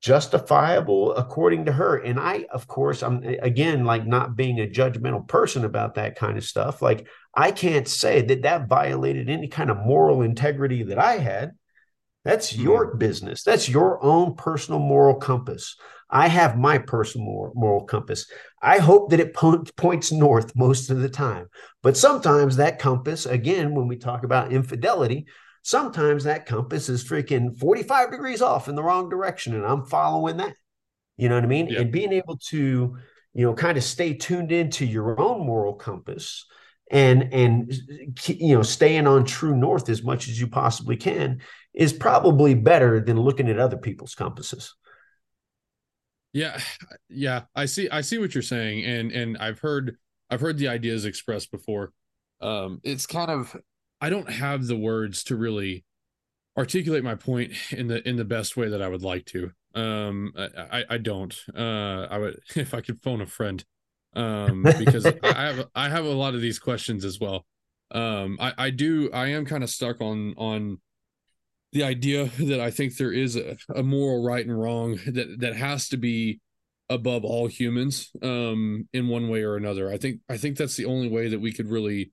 justifiable 0.00 1.12
according 1.16 1.64
to 1.64 1.72
her. 1.72 1.96
And 1.96 2.20
i 2.20 2.46
of 2.52 2.68
course 2.68 3.02
i'm 3.02 3.24
again 3.42 3.84
like 3.84 4.06
not 4.06 4.36
being 4.36 4.60
a 4.60 4.68
judgmental 4.68 5.26
person 5.26 5.64
about 5.64 5.96
that 5.96 6.14
kind 6.14 6.38
of 6.38 6.44
stuff. 6.44 6.80
Like 6.80 7.08
i 7.34 7.50
can't 7.50 7.88
say 7.88 8.22
that 8.22 8.42
that 8.42 8.68
violated 8.68 9.28
any 9.28 9.48
kind 9.48 9.70
of 9.70 9.78
moral 9.78 10.22
integrity 10.22 10.84
that 10.84 10.98
i 11.00 11.18
had. 11.18 11.50
That's 12.24 12.54
hmm. 12.54 12.62
your 12.62 12.94
business. 12.94 13.42
That's 13.42 13.68
your 13.68 14.02
own 14.04 14.36
personal 14.36 14.78
moral 14.78 15.16
compass. 15.16 15.74
I 16.10 16.28
have 16.28 16.56
my 16.56 16.78
personal 16.78 17.52
moral 17.54 17.84
compass 17.84 18.30
i 18.62 18.78
hope 18.78 19.10
that 19.10 19.20
it 19.20 19.34
po- 19.34 19.64
points 19.76 20.12
north 20.12 20.52
most 20.56 20.90
of 20.90 21.00
the 21.00 21.08
time 21.08 21.46
but 21.82 21.96
sometimes 21.96 22.56
that 22.56 22.78
compass 22.78 23.26
again 23.26 23.74
when 23.74 23.88
we 23.88 23.96
talk 23.96 24.24
about 24.24 24.52
infidelity 24.52 25.26
sometimes 25.68 26.24
that 26.24 26.46
compass 26.46 26.88
is 26.88 27.04
freaking 27.04 27.54
45 27.58 28.10
degrees 28.10 28.40
off 28.40 28.68
in 28.68 28.74
the 28.74 28.82
wrong 28.82 29.10
direction 29.10 29.54
and 29.54 29.66
I'm 29.66 29.84
following 29.84 30.38
that. 30.38 30.54
You 31.18 31.28
know 31.28 31.34
what 31.34 31.44
I 31.44 31.48
mean? 31.48 31.74
And 31.74 31.92
being 31.92 32.12
able 32.12 32.38
to, 32.48 32.96
you 33.34 33.44
know, 33.44 33.52
kind 33.52 33.76
of 33.76 33.84
stay 33.84 34.14
tuned 34.14 34.50
into 34.50 34.86
your 34.86 35.20
own 35.20 35.44
moral 35.44 35.74
compass 35.74 36.46
and 36.90 37.34
and 37.34 37.74
you 38.26 38.56
know 38.56 38.62
staying 38.62 39.06
on 39.06 39.26
true 39.26 39.54
north 39.54 39.90
as 39.90 40.02
much 40.02 40.26
as 40.28 40.40
you 40.40 40.46
possibly 40.46 40.96
can 40.96 41.42
is 41.74 41.92
probably 41.92 42.54
better 42.54 42.98
than 42.98 43.20
looking 43.20 43.50
at 43.50 43.58
other 43.58 43.76
people's 43.76 44.14
compasses 44.14 44.74
yeah 46.38 46.60
yeah 47.08 47.42
i 47.56 47.64
see 47.64 47.88
i 47.90 48.00
see 48.00 48.18
what 48.18 48.34
you're 48.34 48.42
saying 48.42 48.84
and 48.84 49.10
and 49.10 49.36
i've 49.38 49.58
heard 49.58 49.96
i've 50.30 50.40
heard 50.40 50.56
the 50.58 50.68
ideas 50.68 51.04
expressed 51.04 51.50
before. 51.50 51.92
Um 52.40 52.80
it's 52.84 53.06
kind 53.06 53.30
of 53.30 53.56
i 54.00 54.08
don't 54.08 54.30
have 54.30 54.66
the 54.66 54.76
words 54.76 55.24
to 55.24 55.36
really 55.36 55.84
articulate 56.56 57.02
my 57.02 57.16
point 57.16 57.52
in 57.72 57.88
the 57.88 58.06
in 58.08 58.16
the 58.16 58.24
best 58.24 58.56
way 58.56 58.68
that 58.68 58.80
i 58.80 58.88
would 58.88 59.02
like 59.02 59.24
to. 59.26 59.50
Um 59.74 60.32
i 60.36 60.84
i 60.88 60.98
don't. 60.98 61.36
Uh 61.56 62.06
i 62.10 62.18
would 62.18 62.38
if 62.56 62.72
i 62.74 62.80
could 62.80 63.02
phone 63.02 63.20
a 63.20 63.26
friend 63.26 63.64
um 64.14 64.62
because 64.78 65.04
i 65.06 65.44
have 65.46 65.68
i 65.74 65.88
have 65.88 66.04
a 66.04 66.12
lot 66.12 66.34
of 66.34 66.40
these 66.40 66.60
questions 66.60 67.04
as 67.04 67.18
well. 67.18 67.44
Um 67.90 68.38
i 68.40 68.52
i 68.58 68.70
do 68.70 69.10
i 69.12 69.28
am 69.28 69.44
kind 69.44 69.64
of 69.64 69.70
stuck 69.70 70.00
on 70.00 70.34
on 70.36 70.78
the 71.72 71.82
idea 71.82 72.26
that 72.38 72.60
i 72.60 72.70
think 72.70 72.96
there 72.96 73.12
is 73.12 73.36
a, 73.36 73.56
a 73.74 73.82
moral 73.82 74.22
right 74.22 74.46
and 74.46 74.58
wrong 74.58 74.98
that 75.06 75.36
that 75.40 75.56
has 75.56 75.88
to 75.88 75.96
be 75.96 76.40
above 76.88 77.24
all 77.24 77.46
humans 77.46 78.10
um 78.22 78.88
in 78.92 79.08
one 79.08 79.28
way 79.28 79.42
or 79.42 79.56
another 79.56 79.90
i 79.90 79.96
think 79.98 80.20
i 80.28 80.36
think 80.36 80.56
that's 80.56 80.76
the 80.76 80.86
only 80.86 81.08
way 81.08 81.28
that 81.28 81.40
we 81.40 81.52
could 81.52 81.68
really 81.68 82.12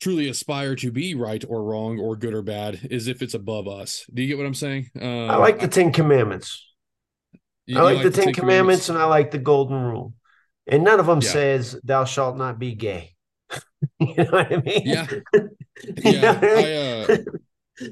truly 0.00 0.28
aspire 0.28 0.74
to 0.74 0.90
be 0.90 1.14
right 1.14 1.44
or 1.48 1.62
wrong 1.62 1.98
or 1.98 2.16
good 2.16 2.34
or 2.34 2.42
bad 2.42 2.80
is 2.90 3.06
if 3.06 3.22
it's 3.22 3.34
above 3.34 3.68
us 3.68 4.06
do 4.12 4.22
you 4.22 4.28
get 4.28 4.38
what 4.38 4.46
i'm 4.46 4.54
saying 4.54 4.88
um, 5.00 5.30
i 5.30 5.36
like 5.36 5.60
the 5.60 5.68
ten 5.68 5.92
commandments 5.92 6.66
you, 7.66 7.78
i 7.78 7.82
like, 7.82 7.96
like 7.96 8.04
the, 8.04 8.10
the, 8.10 8.22
ten, 8.22 8.32
commandments, 8.32 8.86
commandments 8.86 8.88
and 8.88 8.98
i 8.98 9.04
like 9.04 9.30
the 9.30 9.38
golden 9.38 9.82
rule 9.82 10.14
and 10.66 10.84
none 10.84 11.00
of 11.00 11.06
them 11.06 11.20
yeah. 11.20 11.30
says 11.30 11.80
thou 11.84 12.04
shalt 12.04 12.36
not 12.36 12.58
be 12.58 12.74
gay. 12.74 13.14
you 14.00 14.14
know 14.16 14.24
what 14.24 14.52
I 14.52 14.56
mean? 14.56 14.82
Yeah. 14.84 15.06
yeah. 15.98 16.40
I, 16.42 17.12
uh, 17.12 17.16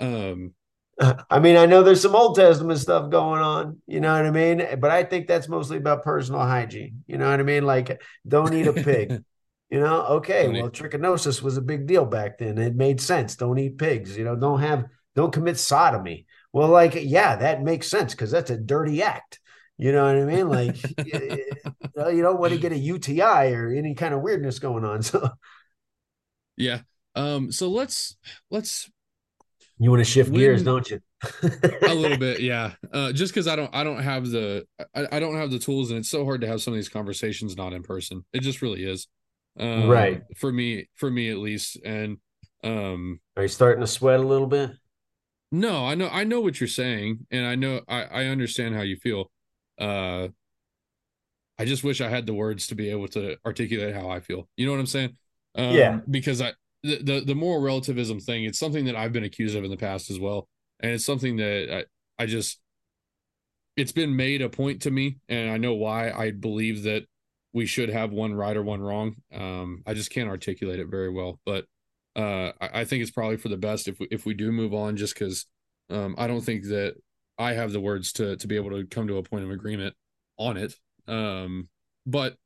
um, 0.00 0.54
I 1.30 1.38
mean, 1.38 1.56
I 1.56 1.66
know 1.66 1.82
there's 1.82 2.02
some 2.02 2.16
Old 2.16 2.36
Testament 2.36 2.78
stuff 2.78 3.10
going 3.10 3.40
on, 3.40 3.80
you 3.86 4.00
know 4.00 4.12
what 4.12 4.26
I 4.26 4.30
mean? 4.30 4.66
But 4.78 4.90
I 4.90 5.04
think 5.04 5.26
that's 5.26 5.48
mostly 5.48 5.76
about 5.76 6.02
personal 6.02 6.40
hygiene. 6.40 7.04
You 7.06 7.18
know 7.18 7.30
what 7.30 7.40
I 7.40 7.44
mean? 7.44 7.64
Like, 7.64 8.02
don't 8.26 8.52
eat 8.52 8.66
a 8.66 8.72
pig. 8.72 9.22
you 9.70 9.80
know, 9.80 10.02
okay, 10.04 10.48
well, 10.48 10.70
trichinosis 10.70 11.40
was 11.42 11.56
a 11.56 11.62
big 11.62 11.86
deal 11.86 12.04
back 12.04 12.38
then. 12.38 12.58
It 12.58 12.74
made 12.74 13.00
sense. 13.00 13.36
Don't 13.36 13.58
eat 13.58 13.78
pigs. 13.78 14.16
You 14.16 14.24
know, 14.24 14.34
don't 14.34 14.60
have, 14.60 14.86
don't 15.14 15.32
commit 15.32 15.58
sodomy. 15.58 16.26
Well, 16.52 16.68
like, 16.68 16.94
yeah, 16.96 17.36
that 17.36 17.62
makes 17.62 17.88
sense 17.88 18.14
because 18.14 18.30
that's 18.30 18.50
a 18.50 18.56
dirty 18.56 19.02
act. 19.02 19.38
You 19.76 19.92
know 19.92 20.04
what 20.04 20.16
I 20.16 20.24
mean? 20.24 20.48
Like, 20.48 20.82
you 21.06 22.22
don't 22.22 22.40
want 22.40 22.52
to 22.52 22.58
get 22.58 22.72
a 22.72 22.78
UTI 22.78 23.52
or 23.52 23.72
any 23.72 23.94
kind 23.94 24.12
of 24.12 24.22
weirdness 24.22 24.58
going 24.58 24.84
on. 24.84 25.02
So, 25.02 25.30
yeah. 26.56 26.80
Um. 27.14 27.52
So 27.52 27.70
let's 27.70 28.16
let's. 28.50 28.90
You 29.78 29.90
want 29.90 30.00
to 30.00 30.04
shift 30.04 30.30
when, 30.30 30.40
gears, 30.40 30.62
don't 30.62 30.88
you? 30.90 31.00
a 31.82 31.94
little 31.94 32.18
bit, 32.18 32.40
yeah. 32.40 32.72
Uh, 32.92 33.12
just 33.12 33.32
because 33.32 33.46
I 33.46 33.56
don't, 33.56 33.72
I 33.74 33.84
don't 33.84 34.02
have 34.02 34.28
the, 34.28 34.66
I, 34.94 35.06
I 35.12 35.20
don't 35.20 35.36
have 35.36 35.50
the 35.50 35.58
tools, 35.58 35.90
and 35.90 36.00
it's 36.00 36.08
so 36.08 36.24
hard 36.24 36.40
to 36.40 36.46
have 36.46 36.60
some 36.60 36.72
of 36.72 36.76
these 36.76 36.88
conversations 36.88 37.56
not 37.56 37.72
in 37.72 37.82
person. 37.82 38.24
It 38.32 38.40
just 38.40 38.60
really 38.60 38.84
is. 38.84 39.06
Um, 39.58 39.88
right. 39.88 40.22
For 40.36 40.52
me, 40.52 40.88
for 40.94 41.10
me 41.10 41.30
at 41.30 41.38
least, 41.38 41.78
and 41.84 42.18
um. 42.64 43.20
Are 43.36 43.42
you 43.42 43.48
starting 43.48 43.80
to 43.80 43.86
sweat 43.86 44.20
a 44.20 44.22
little 44.26 44.46
bit? 44.46 44.70
No, 45.50 45.86
I 45.86 45.94
know, 45.94 46.08
I 46.08 46.24
know 46.24 46.40
what 46.40 46.60
you're 46.60 46.68
saying, 46.68 47.26
and 47.30 47.46
I 47.46 47.54
know, 47.54 47.80
I, 47.88 48.02
I 48.04 48.24
understand 48.26 48.74
how 48.74 48.82
you 48.82 48.96
feel 48.96 49.30
uh 49.78 50.28
I 51.58 51.64
just 51.64 51.82
wish 51.82 52.00
I 52.00 52.08
had 52.08 52.26
the 52.26 52.34
words 52.34 52.68
to 52.68 52.74
be 52.76 52.90
able 52.90 53.08
to 53.08 53.36
articulate 53.44 53.94
how 53.94 54.08
I 54.08 54.20
feel. 54.20 54.48
You 54.56 54.66
know 54.66 54.72
what 54.72 54.80
I'm 54.80 54.86
saying? 54.86 55.16
Um, 55.56 55.74
yeah. 55.74 56.00
Because 56.08 56.40
I 56.40 56.52
the, 56.82 57.02
the, 57.02 57.20
the 57.20 57.34
moral 57.34 57.60
relativism 57.60 58.20
thing, 58.20 58.44
it's 58.44 58.58
something 58.58 58.84
that 58.86 58.96
I've 58.96 59.12
been 59.12 59.24
accused 59.24 59.56
of 59.56 59.64
in 59.64 59.70
the 59.70 59.76
past 59.76 60.10
as 60.10 60.18
well, 60.18 60.48
and 60.80 60.92
it's 60.92 61.04
something 61.04 61.36
that 61.36 61.86
I 62.18 62.22
I 62.22 62.26
just 62.26 62.60
it's 63.76 63.92
been 63.92 64.16
made 64.16 64.42
a 64.42 64.48
point 64.48 64.82
to 64.82 64.90
me, 64.90 65.18
and 65.28 65.50
I 65.50 65.56
know 65.56 65.74
why. 65.74 66.10
I 66.10 66.32
believe 66.32 66.82
that 66.82 67.04
we 67.52 67.64
should 67.64 67.88
have 67.88 68.10
one 68.10 68.34
right 68.34 68.56
or 68.56 68.62
one 68.62 68.80
wrong. 68.80 69.16
Um, 69.32 69.82
I 69.86 69.94
just 69.94 70.10
can't 70.10 70.28
articulate 70.28 70.80
it 70.80 70.88
very 70.88 71.10
well, 71.10 71.38
but 71.46 71.64
uh, 72.16 72.52
I, 72.60 72.80
I 72.80 72.84
think 72.84 73.02
it's 73.02 73.10
probably 73.10 73.36
for 73.36 73.48
the 73.48 73.56
best 73.56 73.88
if 73.88 73.98
we 74.00 74.08
if 74.10 74.26
we 74.26 74.34
do 74.34 74.52
move 74.52 74.74
on, 74.74 74.96
just 74.96 75.14
because 75.14 75.46
um, 75.90 76.14
I 76.18 76.26
don't 76.26 76.40
think 76.40 76.64
that 76.64 76.94
I 77.38 77.52
have 77.54 77.72
the 77.72 77.80
words 77.80 78.12
to 78.14 78.36
to 78.36 78.46
be 78.46 78.56
able 78.56 78.70
to 78.70 78.84
come 78.86 79.06
to 79.08 79.16
a 79.16 79.22
point 79.22 79.44
of 79.44 79.50
agreement 79.50 79.94
on 80.36 80.56
it. 80.56 80.74
Um, 81.06 81.68
but 82.04 82.36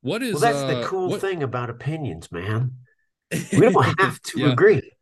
what 0.00 0.22
is 0.22 0.34
well, 0.34 0.40
that's 0.40 0.58
uh, 0.58 0.80
the 0.80 0.86
cool 0.86 1.10
what... 1.10 1.20
thing 1.20 1.42
about 1.42 1.70
opinions, 1.70 2.30
man. 2.32 2.72
We 3.52 3.70
don't 3.70 3.84
have 4.00 4.20
to 4.22 4.40
yeah. 4.40 4.52
agree. 4.52 4.92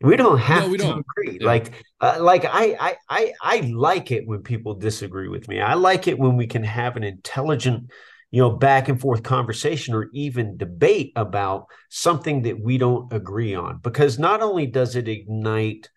We 0.00 0.16
don't 0.16 0.38
have 0.38 0.64
no, 0.64 0.68
we 0.70 0.78
to 0.78 0.84
don't. 0.84 0.98
agree. 1.00 1.38
Yeah. 1.40 1.46
Like, 1.46 1.72
uh, 2.00 2.18
like 2.20 2.44
I, 2.44 2.76
I, 2.78 2.96
I, 3.08 3.32
I 3.40 3.60
like 3.60 4.10
it 4.10 4.26
when 4.26 4.42
people 4.42 4.74
disagree 4.74 5.28
with 5.28 5.48
me. 5.48 5.60
I 5.60 5.74
like 5.74 6.08
it 6.08 6.18
when 6.18 6.36
we 6.36 6.46
can 6.46 6.64
have 6.64 6.96
an 6.96 7.04
intelligent, 7.04 7.90
you 8.30 8.42
know, 8.42 8.50
back 8.50 8.88
and 8.88 9.00
forth 9.00 9.22
conversation 9.22 9.94
or 9.94 10.10
even 10.12 10.58
debate 10.58 11.12
about 11.16 11.66
something 11.88 12.42
that 12.42 12.60
we 12.60 12.76
don't 12.76 13.10
agree 13.12 13.54
on. 13.54 13.78
Because 13.82 14.18
not 14.18 14.42
only 14.42 14.66
does 14.66 14.94
it 14.96 15.08
ignite 15.08 15.88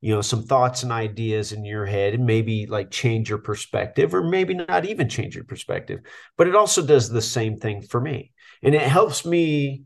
you 0.00 0.14
know 0.14 0.22
some 0.22 0.42
thoughts 0.42 0.82
and 0.82 0.92
ideas 0.92 1.52
in 1.52 1.64
your 1.64 1.86
head 1.86 2.14
and 2.14 2.24
maybe 2.24 2.66
like 2.66 2.90
change 2.90 3.28
your 3.28 3.38
perspective 3.38 4.14
or 4.14 4.22
maybe 4.22 4.54
not 4.54 4.86
even 4.86 5.08
change 5.08 5.34
your 5.34 5.44
perspective 5.44 6.00
but 6.36 6.48
it 6.48 6.56
also 6.56 6.84
does 6.84 7.08
the 7.08 7.20
same 7.20 7.56
thing 7.58 7.82
for 7.82 8.00
me 8.00 8.32
and 8.62 8.74
it 8.74 8.82
helps 8.82 9.26
me 9.26 9.82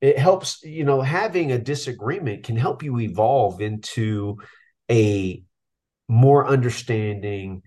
it 0.00 0.18
helps 0.18 0.62
you 0.62 0.84
know 0.84 1.00
having 1.00 1.52
a 1.52 1.58
disagreement 1.58 2.44
can 2.44 2.56
help 2.56 2.82
you 2.82 2.98
evolve 2.98 3.60
into 3.60 4.38
a 4.90 5.42
more 6.08 6.46
understanding 6.46 7.62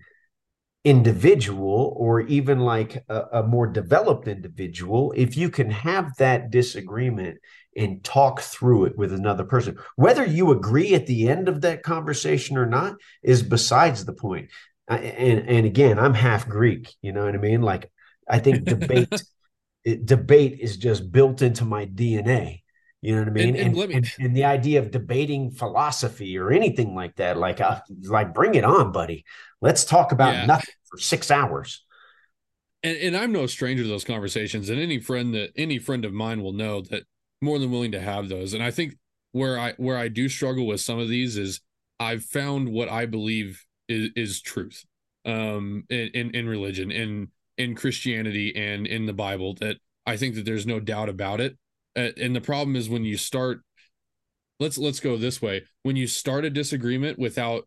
individual 0.84 1.94
or 1.96 2.20
even 2.20 2.60
like 2.60 3.02
a, 3.08 3.22
a, 3.32 3.42
more 3.42 3.66
developed 3.66 4.28
individual 4.28 5.14
if 5.16 5.34
you 5.34 5.48
can 5.48 5.70
have 5.70 6.14
that 6.18 6.50
disagreement 6.50 7.38
and 7.74 8.04
talk 8.04 8.40
through 8.40 8.84
it 8.84 8.96
with 8.98 9.10
another 9.12 9.44
person 9.44 9.76
whether 9.96 10.26
you 10.26 10.50
agree 10.50 10.94
at 10.94 11.06
the 11.06 11.26
end 11.26 11.48
of 11.48 11.62
that 11.62 11.82
conversation 11.82 12.58
or 12.58 12.66
not 12.66 12.96
is 13.22 13.42
besides 13.42 14.04
the 14.04 14.12
point. 14.12 14.50
point 14.88 15.04
and 15.04 15.48
and 15.48 15.64
again 15.64 15.98
i'm 15.98 16.14
half 16.14 16.46
greek 16.46 16.94
you 17.00 17.12
know 17.12 17.24
what 17.24 17.34
i 17.34 17.38
mean 17.38 17.62
like 17.62 17.90
i 18.28 18.38
think 18.38 18.64
debate 18.64 19.22
it, 19.84 20.06
debate 20.06 20.58
is 20.60 20.76
just 20.76 21.12
built 21.12 21.42
into 21.42 21.64
my 21.64 21.86
dna 21.86 22.60
you 23.04 23.14
know 23.14 23.20
what 23.20 23.28
I 23.28 23.32
mean? 23.32 23.48
And, 23.48 23.56
and, 23.56 23.76
and, 23.76 23.92
and, 23.92 24.12
and 24.18 24.34
the 24.34 24.46
idea 24.46 24.78
of 24.78 24.90
debating 24.90 25.50
philosophy 25.50 26.38
or 26.38 26.50
anything 26.50 26.94
like 26.94 27.16
that, 27.16 27.36
like, 27.36 27.60
uh, 27.60 27.80
like 28.04 28.32
bring 28.32 28.54
it 28.54 28.64
on, 28.64 28.92
buddy. 28.92 29.26
Let's 29.60 29.84
talk 29.84 30.12
about 30.12 30.32
yeah. 30.32 30.46
nothing 30.46 30.74
for 30.86 30.96
six 30.96 31.30
hours. 31.30 31.84
And, 32.82 32.96
and 32.96 33.14
I'm 33.14 33.30
no 33.30 33.46
stranger 33.46 33.82
to 33.82 33.88
those 33.90 34.04
conversations. 34.04 34.70
And 34.70 34.80
any 34.80 35.00
friend 35.00 35.34
that 35.34 35.50
any 35.54 35.78
friend 35.78 36.06
of 36.06 36.14
mine 36.14 36.42
will 36.42 36.54
know 36.54 36.80
that 36.80 37.02
more 37.42 37.58
than 37.58 37.70
willing 37.70 37.92
to 37.92 38.00
have 38.00 38.30
those. 38.30 38.54
And 38.54 38.62
I 38.62 38.70
think 38.70 38.96
where 39.32 39.58
I 39.58 39.74
where 39.76 39.98
I 39.98 40.08
do 40.08 40.26
struggle 40.30 40.66
with 40.66 40.80
some 40.80 40.98
of 40.98 41.10
these 41.10 41.36
is 41.36 41.60
I've 42.00 42.24
found 42.24 42.72
what 42.72 42.88
I 42.88 43.04
believe 43.04 43.62
is, 43.86 44.12
is 44.16 44.40
truth 44.40 44.82
um 45.26 45.84
in, 45.90 46.08
in 46.14 46.30
in 46.34 46.48
religion 46.48 46.90
in 46.90 47.28
in 47.56 47.74
Christianity 47.74 48.54
and 48.54 48.86
in 48.86 49.06
the 49.06 49.12
Bible 49.12 49.54
that 49.60 49.76
I 50.06 50.16
think 50.16 50.34
that 50.34 50.44
there's 50.44 50.66
no 50.66 50.80
doubt 50.80 51.08
about 51.08 51.40
it. 51.40 51.56
And 51.96 52.34
the 52.34 52.40
problem 52.40 52.74
is 52.74 52.88
when 52.88 53.04
you 53.04 53.16
start 53.16 53.60
let's 54.60 54.78
let's 54.78 55.00
go 55.00 55.16
this 55.16 55.40
way. 55.40 55.62
When 55.82 55.96
you 55.96 56.06
start 56.06 56.44
a 56.44 56.50
disagreement 56.50 57.18
without 57.18 57.66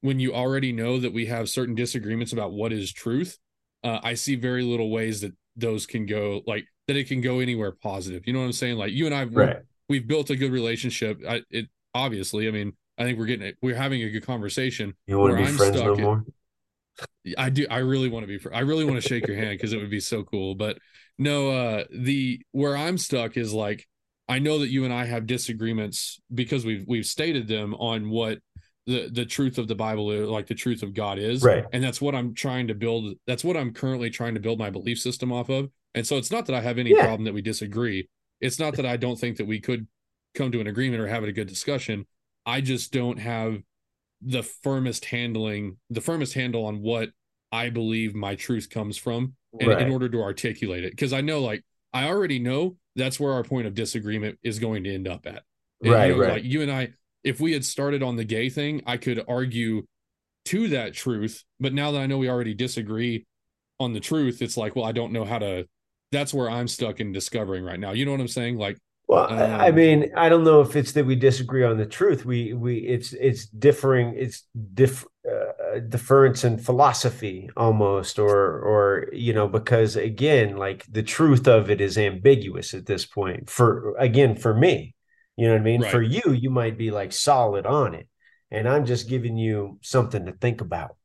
when 0.00 0.20
you 0.20 0.32
already 0.32 0.72
know 0.72 0.98
that 0.98 1.12
we 1.12 1.26
have 1.26 1.48
certain 1.48 1.74
disagreements 1.74 2.32
about 2.32 2.52
what 2.52 2.72
is 2.72 2.92
truth 2.92 3.36
uh, 3.84 3.98
i 4.02 4.14
see 4.14 4.36
very 4.36 4.62
little 4.62 4.90
ways 4.90 5.20
that 5.20 5.32
those 5.56 5.86
can 5.86 6.06
go 6.06 6.40
like 6.46 6.66
that 6.86 6.96
it 6.96 7.06
can 7.06 7.20
go 7.20 7.40
anywhere 7.40 7.72
positive. 7.72 8.26
You 8.26 8.32
know 8.32 8.38
what 8.38 8.46
i'm 8.46 8.52
saying? 8.52 8.76
Like 8.76 8.92
you 8.92 9.06
and 9.06 9.14
i 9.14 9.24
right. 9.24 9.56
we've 9.88 10.06
built 10.06 10.30
a 10.30 10.36
good 10.36 10.52
relationship. 10.52 11.20
I, 11.28 11.42
it 11.50 11.66
obviously 11.94 12.46
i 12.46 12.50
mean 12.50 12.74
i 12.96 13.04
think 13.04 13.18
we're 13.18 13.26
getting 13.26 13.46
it 13.46 13.56
we're 13.60 13.74
having 13.74 14.02
a 14.02 14.10
good 14.10 14.24
conversation. 14.24 14.94
You 15.06 15.18
want 15.18 15.32
to 15.32 15.36
be 15.36 15.48
I'm 15.48 15.56
friends 15.56 15.76
no 15.76 15.96
more 15.96 16.24
I 17.36 17.50
do. 17.50 17.66
I 17.70 17.78
really 17.78 18.08
want 18.08 18.26
to 18.26 18.38
be. 18.38 18.54
I 18.54 18.60
really 18.60 18.84
want 18.84 19.00
to 19.00 19.06
shake 19.06 19.26
your 19.26 19.36
hand 19.36 19.50
because 19.50 19.72
it 19.72 19.78
would 19.78 19.90
be 19.90 20.00
so 20.00 20.22
cool. 20.24 20.54
But 20.54 20.78
no, 21.18 21.50
uh, 21.50 21.84
the 21.90 22.40
where 22.52 22.76
I'm 22.76 22.98
stuck 22.98 23.36
is 23.36 23.52
like 23.52 23.86
I 24.28 24.38
know 24.38 24.58
that 24.58 24.68
you 24.68 24.84
and 24.84 24.92
I 24.92 25.04
have 25.06 25.26
disagreements 25.26 26.20
because 26.32 26.64
we've 26.64 26.84
we've 26.86 27.06
stated 27.06 27.48
them 27.48 27.74
on 27.74 28.10
what 28.10 28.38
the 28.86 29.08
the 29.12 29.24
truth 29.24 29.58
of 29.58 29.68
the 29.68 29.74
Bible 29.74 30.10
is, 30.10 30.28
like 30.28 30.46
the 30.46 30.54
truth 30.54 30.82
of 30.82 30.94
God 30.94 31.18
is, 31.18 31.42
right? 31.42 31.64
And 31.72 31.82
that's 31.82 32.00
what 32.00 32.14
I'm 32.14 32.34
trying 32.34 32.68
to 32.68 32.74
build. 32.74 33.14
That's 33.26 33.44
what 33.44 33.56
I'm 33.56 33.72
currently 33.72 34.10
trying 34.10 34.34
to 34.34 34.40
build 34.40 34.58
my 34.58 34.70
belief 34.70 34.98
system 34.98 35.32
off 35.32 35.48
of. 35.48 35.70
And 35.94 36.06
so 36.06 36.16
it's 36.16 36.30
not 36.30 36.46
that 36.46 36.54
I 36.54 36.60
have 36.60 36.78
any 36.78 36.90
yeah. 36.90 37.02
problem 37.02 37.24
that 37.24 37.34
we 37.34 37.42
disagree. 37.42 38.08
It's 38.40 38.58
not 38.58 38.76
that 38.76 38.86
I 38.86 38.96
don't 38.96 39.18
think 39.18 39.38
that 39.38 39.46
we 39.46 39.60
could 39.60 39.86
come 40.34 40.52
to 40.52 40.60
an 40.60 40.66
agreement 40.66 41.02
or 41.02 41.08
have 41.08 41.24
a 41.24 41.32
good 41.32 41.48
discussion. 41.48 42.06
I 42.46 42.60
just 42.60 42.92
don't 42.92 43.18
have 43.18 43.58
the 44.20 44.42
firmest 44.42 45.04
handling, 45.06 45.76
the 45.90 46.00
firmest 46.00 46.34
handle 46.34 46.64
on 46.64 46.80
what 46.82 47.10
I 47.52 47.70
believe 47.70 48.14
my 48.14 48.34
truth 48.34 48.68
comes 48.68 48.96
from 48.96 49.34
in, 49.58 49.68
right. 49.68 49.82
in 49.82 49.92
order 49.92 50.08
to 50.08 50.22
articulate 50.22 50.84
it. 50.84 50.90
Because 50.90 51.12
I 51.12 51.20
know, 51.20 51.40
like, 51.40 51.64
I 51.92 52.08
already 52.08 52.38
know 52.38 52.76
that's 52.96 53.18
where 53.18 53.32
our 53.32 53.44
point 53.44 53.66
of 53.66 53.74
disagreement 53.74 54.38
is 54.42 54.58
going 54.58 54.84
to 54.84 54.94
end 54.94 55.08
up 55.08 55.26
at. 55.26 55.42
And, 55.82 55.92
right, 55.92 56.06
you 56.08 56.14
know, 56.14 56.20
right. 56.20 56.32
Like 56.32 56.44
you 56.44 56.62
and 56.62 56.70
I, 56.70 56.88
if 57.24 57.40
we 57.40 57.52
had 57.52 57.64
started 57.64 58.02
on 58.02 58.16
the 58.16 58.24
gay 58.24 58.48
thing, 58.48 58.82
I 58.86 58.96
could 58.96 59.24
argue 59.28 59.84
to 60.46 60.68
that 60.68 60.94
truth. 60.94 61.44
But 61.60 61.72
now 61.72 61.92
that 61.92 62.00
I 62.00 62.06
know 62.06 62.18
we 62.18 62.28
already 62.28 62.54
disagree 62.54 63.26
on 63.80 63.92
the 63.92 64.00
truth, 64.00 64.42
it's 64.42 64.56
like, 64.56 64.74
well, 64.76 64.84
I 64.84 64.92
don't 64.92 65.12
know 65.12 65.24
how 65.24 65.38
to. 65.38 65.66
That's 66.10 66.32
where 66.32 66.50
I'm 66.50 66.68
stuck 66.68 67.00
in 67.00 67.12
discovering 67.12 67.64
right 67.64 67.78
now. 67.78 67.92
You 67.92 68.04
know 68.04 68.12
what 68.12 68.20
I'm 68.20 68.28
saying? 68.28 68.56
Like, 68.56 68.78
well, 69.08 69.32
um, 69.32 69.60
I 69.60 69.70
mean, 69.70 70.12
I 70.16 70.28
don't 70.28 70.44
know 70.44 70.60
if 70.60 70.76
it's 70.76 70.92
that 70.92 71.06
we 71.06 71.16
disagree 71.16 71.64
on 71.64 71.78
the 71.78 71.86
truth. 71.86 72.24
We 72.24 72.52
we 72.52 72.78
it's 72.78 73.12
it's 73.14 73.46
differing. 73.46 74.14
It's 74.16 74.44
diff 74.74 75.04
uh, 75.26 75.80
difference 75.80 76.44
in 76.44 76.58
philosophy 76.58 77.50
almost, 77.56 78.18
or 78.18 78.60
or 78.60 79.08
you 79.12 79.32
know, 79.32 79.48
because 79.48 79.96
again, 79.96 80.56
like 80.56 80.84
the 80.90 81.02
truth 81.02 81.48
of 81.48 81.70
it 81.70 81.80
is 81.80 81.98
ambiguous 81.98 82.74
at 82.74 82.86
this 82.86 83.06
point. 83.06 83.50
For 83.50 83.96
again, 83.98 84.36
for 84.36 84.54
me, 84.54 84.94
you 85.36 85.46
know 85.46 85.54
what 85.54 85.60
I 85.60 85.64
mean. 85.64 85.82
Right. 85.82 85.90
For 85.90 86.02
you, 86.02 86.32
you 86.32 86.50
might 86.50 86.78
be 86.78 86.90
like 86.90 87.12
solid 87.12 87.66
on 87.66 87.94
it 87.94 88.08
and 88.50 88.68
I'm 88.68 88.86
just 88.86 89.08
giving 89.08 89.36
you 89.36 89.78
something 89.82 90.26
to 90.26 90.32
think 90.32 90.60
about. 90.60 90.96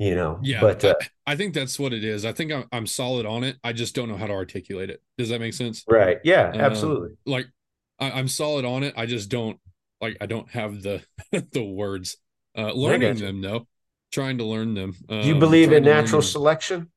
You 0.00 0.14
know, 0.14 0.38
yeah, 0.42 0.62
but 0.62 0.82
uh, 0.82 0.94
I, 1.26 1.32
I, 1.32 1.36
think 1.36 1.52
that's 1.52 1.78
what 1.78 1.92
it 1.92 2.02
is. 2.02 2.24
I 2.24 2.32
think 2.32 2.50
I'm, 2.50 2.64
I'm, 2.72 2.86
solid 2.86 3.26
on 3.26 3.44
it. 3.44 3.58
I 3.62 3.74
just 3.74 3.94
don't 3.94 4.08
know 4.08 4.16
how 4.16 4.28
to 4.28 4.32
articulate 4.32 4.88
it. 4.88 5.02
Does 5.18 5.28
that 5.28 5.40
make 5.40 5.52
sense? 5.52 5.84
Right. 5.86 6.16
Yeah, 6.24 6.48
um, 6.54 6.58
absolutely. 6.58 7.10
like 7.26 7.48
I, 7.98 8.18
am 8.18 8.26
solid 8.26 8.64
on 8.64 8.82
it. 8.82 8.94
I 8.96 9.04
just 9.04 9.28
don't 9.28 9.60
like. 10.00 10.16
I 10.18 10.24
don't 10.24 10.48
have 10.52 10.80
the 10.82 11.04
the 11.52 11.62
words. 11.62 12.16
Uh, 12.56 12.72
learning 12.72 13.16
them 13.16 13.42
though, 13.42 13.68
trying 14.10 14.38
to 14.38 14.44
learn 14.44 14.72
them. 14.72 14.94
Um, 15.10 15.20
Do 15.20 15.28
you 15.28 15.38
believe 15.38 15.70
in 15.70 15.84
natural 15.84 16.22
selection? 16.22 16.90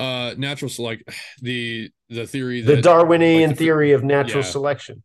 Uh, 0.00 0.34
natural 0.36 0.72
like 0.80 1.08
the 1.42 1.92
the 2.08 2.26
theory 2.26 2.60
that, 2.60 2.74
the 2.74 2.82
Darwinian 2.82 3.50
like 3.50 3.56
the, 3.56 3.64
theory 3.64 3.92
of 3.92 4.02
natural 4.02 4.42
yeah. 4.42 4.50
selection. 4.50 5.04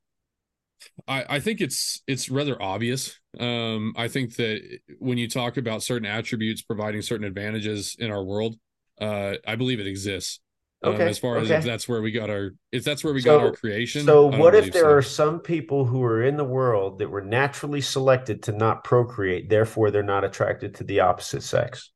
I, 1.08 1.26
I 1.30 1.40
think 1.40 1.62
it's 1.62 2.02
it's 2.08 2.32
rather 2.32 2.60
obvious. 2.60 3.20
Um, 3.40 3.94
I 3.98 4.08
think 4.08 4.36
that 4.36 4.62
when 5.00 5.18
you 5.18 5.28
talk 5.28 5.58
about 5.58 5.84
certain 5.84 6.08
attributes 6.08 6.62
providing 6.62 7.02
certain 7.02 7.26
advantages 7.26 7.96
in 7.98 8.12
our 8.12 8.24
world, 8.24 8.56
uh, 9.02 9.36
I 9.48 9.56
believe 9.56 9.80
it 9.80 9.88
exists. 9.88 10.40
Um, 10.84 10.94
okay. 10.96 11.04
Um, 11.04 11.10
as 11.10 11.18
far 11.18 11.38
okay. 11.38 11.46
as 11.46 11.52
if 11.52 11.64
that's 11.64 11.88
where 11.88 12.02
we 12.02 12.12
got 12.12 12.30
our 12.30 12.52
if 12.72 12.84
that's 12.84 13.04
where 13.04 13.14
we 13.14 13.22
so, 13.22 13.38
got 13.38 13.46
our 13.46 13.54
creation. 13.54 14.06
So 14.06 14.28
what 14.28 14.54
if 14.54 14.74
there 14.74 14.84
so. 14.84 14.92
are 14.92 15.02
some 15.02 15.40
people 15.40 15.86
who 15.86 16.04
are 16.04 16.24
in 16.24 16.36
the 16.38 16.44
world 16.44 17.00
that 17.00 17.10
were 17.10 17.22
naturally 17.22 17.82
selected 17.82 18.44
to 18.44 18.52
not 18.52 18.84
procreate, 18.84 19.50
therefore 19.50 19.92
they're 19.92 20.04
not 20.04 20.24
attracted 20.24 20.76
to 20.76 20.84
the 20.84 21.00
opposite 21.00 21.44
sex? 21.44 21.92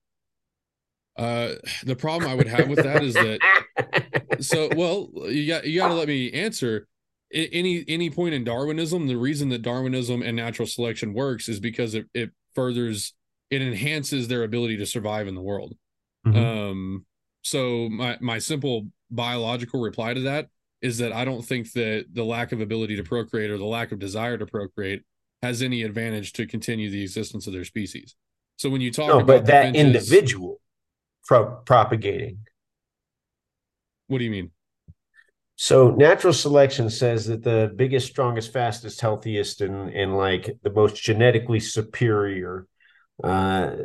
Uh, 1.17 1.55
the 1.83 1.95
problem 1.95 2.29
I 2.29 2.35
would 2.35 2.47
have 2.47 2.69
with 2.69 2.83
that 2.83 3.03
is 3.03 3.15
that 3.15 3.39
so 4.39 4.69
well 4.75 5.09
you 5.27 5.47
got 5.47 5.65
you 5.65 5.79
got 5.79 5.87
to 5.89 5.95
let 5.95 6.07
me 6.07 6.31
answer 6.31 6.87
any 7.33 7.83
any 7.87 8.09
point 8.09 8.33
in 8.33 8.43
darwinism 8.43 9.07
the 9.07 9.17
reason 9.17 9.49
that 9.49 9.61
darwinism 9.61 10.21
and 10.21 10.37
natural 10.37 10.67
selection 10.67 11.13
works 11.13 11.49
is 11.49 11.59
because 11.59 11.93
it, 11.93 12.05
it 12.13 12.31
furthers 12.55 13.13
it 13.49 13.61
enhances 13.61 14.27
their 14.27 14.43
ability 14.43 14.77
to 14.77 14.85
survive 14.85 15.27
in 15.27 15.35
the 15.35 15.41
world. 15.41 15.75
Mm-hmm. 16.25 16.37
um 16.37 17.05
so 17.41 17.89
my 17.89 18.17
my 18.21 18.39
simple 18.39 18.87
biological 19.09 19.81
reply 19.81 20.13
to 20.13 20.21
that 20.21 20.47
is 20.81 20.97
that 20.97 21.13
i 21.13 21.25
don't 21.25 21.43
think 21.43 21.71
that 21.73 22.05
the 22.13 22.23
lack 22.23 22.51
of 22.51 22.61
ability 22.61 22.95
to 22.95 23.03
procreate 23.03 23.49
or 23.49 23.57
the 23.57 23.65
lack 23.65 23.91
of 23.91 23.99
desire 23.99 24.37
to 24.37 24.45
procreate 24.45 25.03
has 25.41 25.61
any 25.61 25.83
advantage 25.83 26.33
to 26.33 26.47
continue 26.47 26.89
the 26.89 27.01
existence 27.01 27.47
of 27.47 27.53
their 27.53 27.65
species. 27.65 28.15
So 28.57 28.69
when 28.69 28.81
you 28.81 28.91
talk 28.91 29.09
no, 29.09 29.19
about 29.19 29.27
but 29.27 29.45
that 29.47 29.75
individual 29.75 30.59
pro- 31.25 31.57
propagating. 31.57 32.39
What 34.07 34.19
do 34.19 34.23
you 34.23 34.31
mean 34.31 34.51
so 35.57 35.89
natural 35.89 36.33
selection 36.33 36.89
says 36.89 37.25
that 37.25 37.43
the 37.43 37.73
biggest, 37.75 38.07
strongest, 38.07 38.53
fastest, 38.53 39.01
healthiest, 39.01 39.61
and 39.61 39.89
and 39.89 40.15
like 40.15 40.55
the 40.61 40.69
most 40.69 41.01
genetically 41.01 41.59
superior 41.59 42.67
uh, 43.23 43.75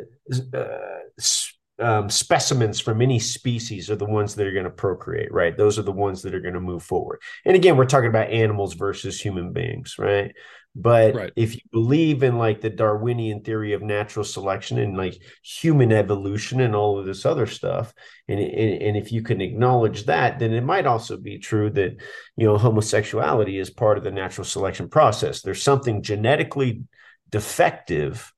uh, 0.53 0.67
um, 1.79 2.09
specimens 2.11 2.79
from 2.79 3.01
any 3.01 3.17
species 3.17 3.89
are 3.89 3.95
the 3.95 4.05
ones 4.05 4.35
that 4.35 4.45
are 4.45 4.51
going 4.51 4.65
to 4.65 4.69
procreate, 4.69 5.33
right? 5.33 5.57
Those 5.57 5.79
are 5.79 5.83
the 5.83 5.91
ones 5.91 6.21
that 6.21 6.35
are 6.35 6.39
going 6.39 6.53
to 6.53 6.59
move 6.59 6.83
forward. 6.83 7.19
And 7.43 7.55
again, 7.55 7.75
we're 7.75 7.85
talking 7.85 8.09
about 8.09 8.29
animals 8.29 8.75
versus 8.75 9.19
human 9.19 9.51
beings, 9.51 9.95
right? 9.97 10.31
But 10.75 11.13
right. 11.13 11.31
if 11.35 11.53
you 11.55 11.61
believe 11.71 12.23
in 12.23 12.39
like 12.39 12.59
the 12.59 12.69
Darwinian 12.69 13.41
theory 13.41 13.73
of 13.73 13.83
natural 13.83 14.25
selection 14.25 14.79
and 14.79 14.97
like 14.97 15.21
human 15.43 15.91
evolution 15.91 16.61
and 16.61 16.75
all 16.75 16.97
of 16.97 17.05
this 17.05 17.25
other 17.25 17.45
stuff, 17.45 17.93
and, 18.27 18.39
and, 18.39 18.81
and 18.81 18.97
if 18.97 19.11
you 19.11 19.21
can 19.21 19.39
acknowledge 19.39 20.05
that, 20.05 20.39
then 20.39 20.51
it 20.51 20.63
might 20.63 20.87
also 20.87 21.15
be 21.15 21.37
true 21.37 21.69
that 21.71 22.01
you 22.37 22.47
know 22.47 22.57
homosexuality 22.57 23.59
is 23.59 23.69
part 23.69 23.99
of 23.99 24.03
the 24.03 24.11
natural 24.11 24.45
selection 24.45 24.89
process. 24.89 25.41
There's 25.41 25.61
something 25.61 26.01
genetically 26.01 26.81
defective 27.29 28.33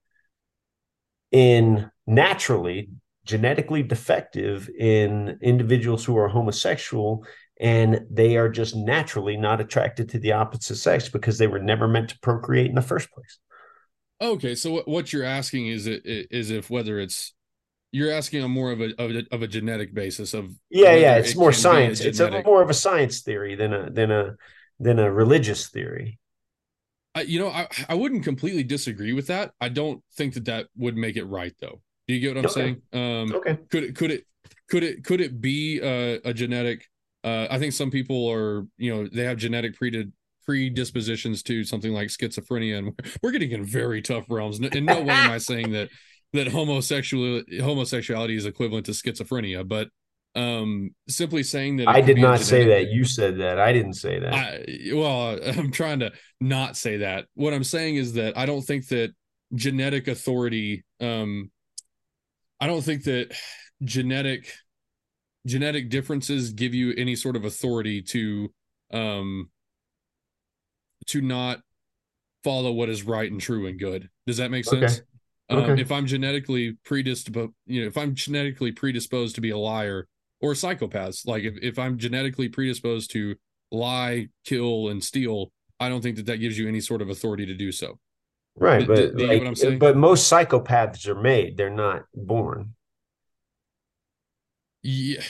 in 1.32 1.90
naturally 2.06 2.90
genetically 3.26 3.82
defective 3.84 4.70
in 4.70 5.40
individuals 5.42 6.06
who 6.06 6.18
are 6.18 6.28
homosexual 6.28 7.26
and 7.60 8.06
they 8.10 8.38
are 8.38 8.50
just 8.50 8.76
naturally 8.76 9.38
not 9.38 9.62
attracted 9.62 10.10
to 10.10 10.20
the 10.20 10.34
opposite 10.34 10.76
sex 10.76 11.10
because 11.10 11.38
they 11.38 11.48
were 11.48 11.60
never 11.60 11.88
meant 11.88 12.10
to 12.10 12.20
procreate 12.20 12.68
in 12.68 12.76
the 12.76 12.82
first 12.82 13.12
place. 13.12 13.40
Okay, 14.22 14.56
so 14.56 14.82
what 14.86 15.12
you're 15.12 15.24
asking 15.24 15.68
is 15.68 15.88
it 15.88 16.02
is 16.06 16.52
if 16.52 16.70
whether 16.70 17.00
it's 17.00 17.34
you're 17.92 18.12
asking 18.12 18.44
on 18.44 18.52
more 18.52 18.72
of 18.72 18.82
a 18.82 18.94
of 19.02 19.12
a, 19.12 19.24
of 19.32 19.42
a 19.42 19.48
genetic 19.48 19.94
basis 19.94 20.34
of 20.34 20.52
yeah 20.70 20.96
yeah 20.96 21.16
it's 21.16 21.32
it 21.32 21.38
more 21.38 21.54
science 21.54 22.02
a 22.02 22.08
it's 22.10 22.20
a 22.20 22.44
more 22.44 22.62
of 22.62 22.70
a 22.70 22.74
science 22.74 23.22
theory 23.22 23.56
than 23.56 23.74
a 23.74 23.90
than 23.90 24.12
a 24.12 24.36
than 24.80 25.00
a 25.00 25.12
religious 25.12 25.70
theory. 25.70 26.20
I, 27.14 27.22
you 27.22 27.40
know, 27.40 27.48
I 27.48 27.68
I 27.88 27.94
wouldn't 27.94 28.24
completely 28.24 28.64
disagree 28.64 29.14
with 29.14 29.28
that. 29.28 29.52
I 29.62 29.70
don't 29.70 30.04
think 30.16 30.34
that 30.34 30.46
that 30.46 30.68
would 30.76 30.98
make 30.98 31.16
it 31.16 31.24
right 31.24 31.54
though. 31.62 31.82
Do 32.08 32.14
you 32.14 32.20
get 32.20 32.36
what 32.36 32.38
I'm 32.38 32.46
okay. 32.46 32.54
saying? 32.54 32.82
Um, 32.94 33.36
okay. 33.36 33.58
Could 33.70 33.84
it 33.84 33.96
could 33.96 34.12
it 34.12 34.26
could 34.70 34.84
it 34.84 35.04
could 35.04 35.22
it 35.22 35.40
be 35.40 35.80
a, 35.80 36.20
a 36.26 36.34
genetic 36.34 36.86
uh, 37.26 37.48
I 37.50 37.58
think 37.58 37.74
some 37.74 37.90
people 37.90 38.30
are, 38.30 38.68
you 38.78 38.94
know, 38.94 39.10
they 39.12 39.24
have 39.24 39.38
genetic 39.38 39.76
predispositions 40.46 41.42
to 41.44 41.64
something 41.64 41.92
like 41.92 42.10
schizophrenia, 42.10 42.78
and 42.78 43.00
we're 43.24 43.32
getting 43.32 43.52
in 43.52 43.66
very 43.66 44.02
tough 44.02 44.26
realms. 44.30 44.60
In 44.60 44.86
no 44.86 45.02
way 45.02 45.10
am 45.10 45.32
I 45.32 45.38
saying 45.40 45.72
that 45.72 45.90
that 46.34 46.48
homosexual 46.48 47.42
homosexuality 47.60 48.36
is 48.36 48.46
equivalent 48.46 48.86
to 48.86 48.92
schizophrenia, 48.92 49.68
but 49.68 49.90
um 50.36 50.94
simply 51.08 51.42
saying 51.44 51.78
that 51.78 51.88
I 51.88 52.02
did 52.02 52.18
not 52.18 52.42
say 52.42 52.66
that. 52.68 52.92
You 52.92 53.06
said 53.06 53.40
that. 53.40 53.58
I 53.58 53.74
didn't 53.74 53.94
say 53.94 54.20
that. 54.20 54.34
I, 54.34 54.66
well, 54.94 55.40
I'm 55.58 55.72
trying 55.72 56.02
to 56.02 56.12
not 56.40 56.76
say 56.76 56.98
that. 56.98 57.26
What 57.36 57.54
I'm 57.54 57.64
saying 57.64 57.96
is 57.96 58.14
that 58.14 58.38
I 58.38 58.46
don't 58.46 58.62
think 58.62 58.88
that 58.90 59.14
genetic 59.54 60.08
authority 60.08 60.84
um 61.00 61.50
I 62.60 62.68
don't 62.68 62.84
think 62.84 63.06
that 63.06 63.34
genetic 63.84 64.52
genetic 65.46 65.90
differences 65.90 66.52
give 66.52 66.74
you 66.74 66.94
any 66.98 67.16
sort 67.16 67.36
of 67.36 67.46
authority 67.46 68.02
to 68.02 68.52
um 68.92 69.50
to 71.08 71.22
not 71.22 71.60
follow 72.44 72.72
what 72.72 72.90
is 72.90 73.04
right 73.04 73.32
and 73.32 73.42
true 73.42 73.66
and 73.66 73.80
good. 73.80 74.10
Does 74.28 74.38
that 74.38 74.52
make 74.52 74.66
sense? 74.66 74.94
Okay. 74.94 75.02
Um, 75.50 75.72
okay. 75.72 75.82
if 75.82 75.92
I'm 75.92 76.06
genetically 76.06 76.78
predisposed, 76.86 77.52
you 77.66 77.82
know, 77.82 77.88
if 77.88 77.98
I'm 77.98 78.16
genetically 78.16 78.72
predisposed 78.72 79.36
to 79.36 79.42
be 79.42 79.52
a 79.52 79.58
liar 79.58 80.08
or 80.42 80.54
a 80.54 80.56
psychopath, 80.56 81.26
like 81.26 81.44
if, 81.44 81.56
if 81.62 81.80
I'm 81.80 81.98
genetically 81.98 82.50
predisposed 82.50 83.12
to 83.12 83.36
lie, 83.72 84.30
kill, 84.44 84.90
and 84.90 85.04
steal, 85.04 85.52
I 85.80 85.90
don't 85.90 86.02
think 86.02 86.18
that 86.18 86.26
that 86.28 86.38
gives 86.38 86.58
you 86.58 86.68
any 86.68 86.82
sort 86.82 87.02
of 87.02 87.10
authority 87.10 87.46
to 87.48 87.54
do 87.54 87.72
so. 87.72 88.00
Right, 88.58 88.88
but 88.88 89.16
like, 89.16 89.80
but 89.80 89.98
most 89.98 90.32
psychopaths 90.32 91.08
are 91.08 91.20
made; 91.20 91.58
they're 91.58 91.70
not 91.70 92.04
born. 92.14 92.75
Yeah, 94.86 95.24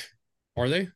are 0.57 0.67
they? 0.67 0.89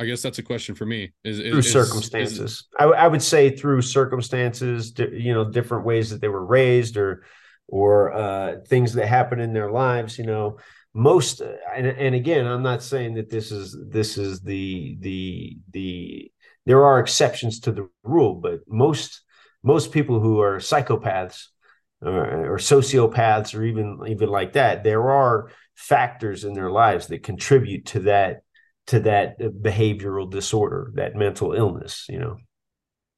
I 0.00 0.06
guess 0.06 0.22
that's 0.22 0.38
a 0.38 0.42
question 0.42 0.74
for 0.74 0.86
me. 0.86 1.12
Is, 1.22 1.38
through 1.38 1.58
is, 1.58 1.70
circumstances? 1.70 2.38
Is, 2.40 2.64
I, 2.78 2.84
I 2.84 3.08
would 3.08 3.22
say 3.22 3.54
through 3.54 3.82
circumstances, 3.82 4.94
you 4.98 5.34
know, 5.34 5.50
different 5.50 5.84
ways 5.84 6.08
that 6.10 6.22
they 6.22 6.28
were 6.28 6.44
raised, 6.44 6.96
or 6.96 7.24
or 7.68 8.14
uh, 8.14 8.56
things 8.68 8.94
that 8.94 9.06
happen 9.06 9.38
in 9.38 9.52
their 9.52 9.70
lives. 9.70 10.18
You 10.18 10.24
know, 10.24 10.58
most 10.94 11.42
and, 11.42 11.86
and 11.86 12.14
again, 12.14 12.46
I'm 12.46 12.62
not 12.62 12.82
saying 12.82 13.14
that 13.14 13.28
this 13.28 13.52
is 13.52 13.76
this 13.90 14.16
is 14.16 14.40
the 14.40 14.96
the 15.00 15.58
the 15.72 16.32
there 16.64 16.86
are 16.86 16.98
exceptions 16.98 17.60
to 17.60 17.72
the 17.72 17.90
rule, 18.02 18.34
but 18.34 18.60
most 18.66 19.20
most 19.62 19.92
people 19.92 20.20
who 20.20 20.40
are 20.40 20.56
psychopaths 20.56 21.48
or, 22.00 22.54
or 22.54 22.56
sociopaths 22.56 23.54
or 23.54 23.62
even 23.62 23.98
even 24.08 24.30
like 24.30 24.54
that, 24.54 24.84
there 24.84 25.10
are 25.10 25.50
factors 25.76 26.42
in 26.44 26.54
their 26.54 26.70
lives 26.70 27.06
that 27.08 27.22
contribute 27.22 27.86
to 27.86 28.00
that 28.00 28.40
to 28.86 29.00
that 29.00 29.38
behavioral 29.40 30.30
disorder, 30.30 30.92
that 30.94 31.16
mental 31.16 31.52
illness, 31.52 32.06
you 32.08 32.18
know. 32.18 32.36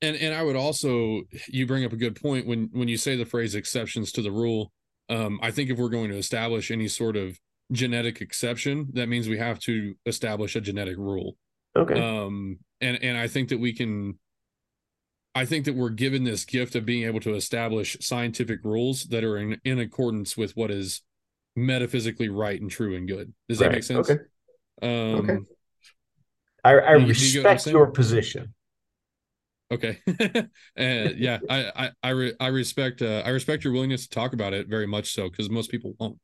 and 0.03 0.17
and 0.17 0.35
I 0.35 0.43
would 0.43 0.57
also 0.57 1.23
you 1.49 1.67
bring 1.67 1.85
up 1.85 1.93
a 1.93 1.97
good 1.97 2.21
point 2.21 2.47
when 2.47 2.69
when 2.73 2.89
you 2.89 2.97
say 2.97 3.17
the 3.17 3.25
phrase 3.25 3.55
exceptions 3.55 4.13
to 4.13 4.23
the 4.23 4.33
rule. 4.33 4.73
Um, 5.09 5.39
I 5.43 5.51
think 5.51 5.71
if 5.71 5.79
we're 5.79 5.89
going 5.89 6.11
to 6.11 6.19
establish 6.19 6.71
any 6.71 6.89
sort 6.89 7.17
of 7.17 7.39
genetic 7.73 8.21
exception, 8.21 8.89
that 8.93 9.09
means 9.09 9.29
we 9.29 9.39
have 9.39 9.59
to 9.61 9.95
establish 10.05 10.57
a 10.57 10.61
genetic 10.61 10.97
rule. 10.99 11.37
Okay. 11.77 12.01
Um, 12.01 12.59
and 12.81 13.03
and 13.03 13.17
I 13.17 13.29
think 13.29 13.51
that 13.51 13.61
we 13.61 13.73
can. 13.73 14.19
I 15.35 15.45
think 15.45 15.67
that 15.67 15.77
we're 15.77 15.91
given 15.91 16.25
this 16.25 16.45
gift 16.45 16.75
of 16.75 16.85
being 16.85 17.05
able 17.05 17.21
to 17.21 17.35
establish 17.35 17.97
scientific 18.01 18.59
rules 18.65 19.05
that 19.05 19.23
are 19.23 19.37
in, 19.37 19.61
in 19.65 19.79
accordance 19.79 20.37
with 20.37 20.57
what 20.57 20.71
is 20.71 21.03
metaphysically 21.67 22.29
right 22.29 22.61
and 22.61 22.71
true 22.71 22.97
and 22.97 23.09
good. 23.09 23.33
Does 23.49 23.61
right. 23.61 23.69
that 23.69 23.73
make 23.73 23.83
sense? 23.85 24.11
Okay. 24.11 24.23
Um, 24.83 24.89
okay. 25.21 25.39
I, 26.65 26.73
I 26.79 26.97
you- 26.97 27.15
you 27.15 27.33
get 27.33 27.45
what 27.45 27.51
I'm 27.51 27.57
respect 27.57 27.63
saying? 27.63 27.77
your 27.77 27.87
position. 27.89 28.55
Okay. 29.71 29.99
and 30.77 31.19
yeah, 31.19 31.39
I 31.49 31.71
I 31.77 31.91
I, 32.03 32.11
re- 32.11 32.35
I 32.41 32.47
respect 32.49 33.03
uh, 33.03 33.23
I 33.25 33.31
respect 33.31 33.65
your 33.65 33.73
willingness 33.73 34.05
to 34.07 34.11
talk 34.11 34.33
about 34.33 34.55
it 34.55 34.69
very 34.69 34.87
much 34.87 35.13
so 35.13 35.29
because 35.29 35.51
most 35.51 35.71
people 35.71 35.95
won't. 35.99 36.19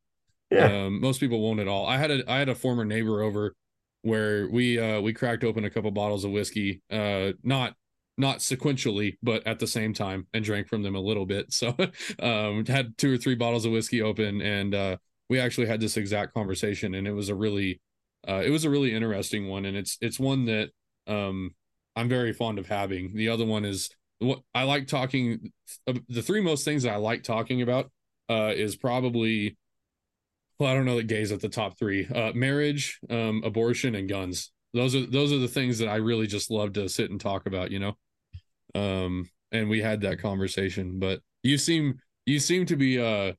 Yeah. 0.51 0.85
Um, 0.87 1.01
most 1.01 1.21
people 1.21 1.41
won't 1.41 1.61
at 1.61 1.69
all. 1.69 1.87
I 1.87 1.99
had 1.99 2.11
a 2.11 2.31
I 2.31 2.39
had 2.39 2.49
a 2.49 2.55
former 2.55 2.85
neighbor 2.85 3.23
over 3.23 3.55
where 4.03 4.49
we 4.49 4.79
uh 4.79 5.01
we 5.01 5.13
cracked 5.13 5.45
open 5.45 5.65
a 5.65 5.71
couple 5.71 5.91
bottles 5.91 6.25
of 6.25 6.31
whiskey, 6.31 6.83
uh 6.91 7.33
not 7.43 7.75
not 8.17 8.39
sequentially, 8.39 9.17
but 9.23 9.47
at 9.47 9.59
the 9.59 9.67
same 9.67 9.93
time 9.93 10.27
and 10.33 10.45
drank 10.45 10.69
from 10.69 10.83
them 10.83 10.95
a 10.95 11.01
little 11.01 11.27
bit. 11.27 11.53
So 11.53 11.77
um 12.19 12.65
had 12.67 12.97
two 12.97 13.13
or 13.15 13.17
three 13.19 13.35
bottles 13.35 13.65
of 13.67 13.73
whiskey 13.73 14.01
open 14.03 14.41
and 14.41 14.75
uh 14.75 14.97
we 15.29 15.39
actually 15.39 15.67
had 15.67 15.81
this 15.81 15.97
exact 15.97 16.35
conversation 16.35 16.95
and 16.95 17.07
it 17.07 17.13
was 17.13 17.29
a 17.29 17.35
really 17.35 17.81
uh 18.29 18.43
it 18.45 18.51
was 18.51 18.65
a 18.65 18.71
really 18.71 18.95
interesting 18.95 19.49
one 19.49 19.65
and 19.65 19.77
it's 19.77 19.97
it's 20.01 20.19
one 20.19 20.45
that 20.47 20.71
um 21.07 21.51
I'm 21.97 22.09
very 22.09 22.33
fond 22.33 22.59
of 22.59 22.67
having. 22.67 23.15
The 23.15 23.29
other 23.29 23.45
one 23.45 23.65
is 23.65 23.89
what 24.19 24.41
I 24.55 24.65
like 24.65 24.87
talking 24.87 25.53
the 25.87 26.23
three 26.23 26.41
most 26.41 26.65
things 26.65 26.83
that 26.83 26.93
I 26.93 26.97
like 26.97 27.23
talking 27.23 27.63
about 27.63 27.91
uh 28.29 28.53
is 28.55 28.77
probably 28.77 29.57
well, 30.59 30.71
I 30.71 30.75
don't 30.75 30.85
know 30.85 30.97
that 30.97 31.09
gays 31.09 31.33
at 31.33 31.41
the 31.41 31.49
top 31.49 31.79
three. 31.79 32.07
Uh, 32.07 32.33
marriage, 32.33 33.01
um, 33.11 33.43
abortion, 33.45 33.95
and 33.95 34.09
guns. 34.09 34.53
Those 34.73 34.95
are 34.95 35.07
those 35.07 35.33
are 35.33 35.39
the 35.39 35.49
things 35.49 35.79
that 35.79 35.89
I 35.89 35.97
really 35.97 36.27
just 36.27 36.51
love 36.51 36.75
to 36.75 36.89
sit 36.89 37.11
and 37.11 37.21
talk 37.21 37.47
about, 37.47 37.71
you 37.71 37.81
know. 37.81 37.97
Um, 38.75 39.29
and 39.53 39.69
we 39.69 39.81
had 39.81 40.01
that 40.03 40.21
conversation, 40.21 40.99
but 40.99 41.21
you 41.43 41.59
seem 41.59 41.99
you 42.27 42.39
seem 42.39 42.67
to 42.67 42.77
be 42.77 43.01
uh 43.01 43.33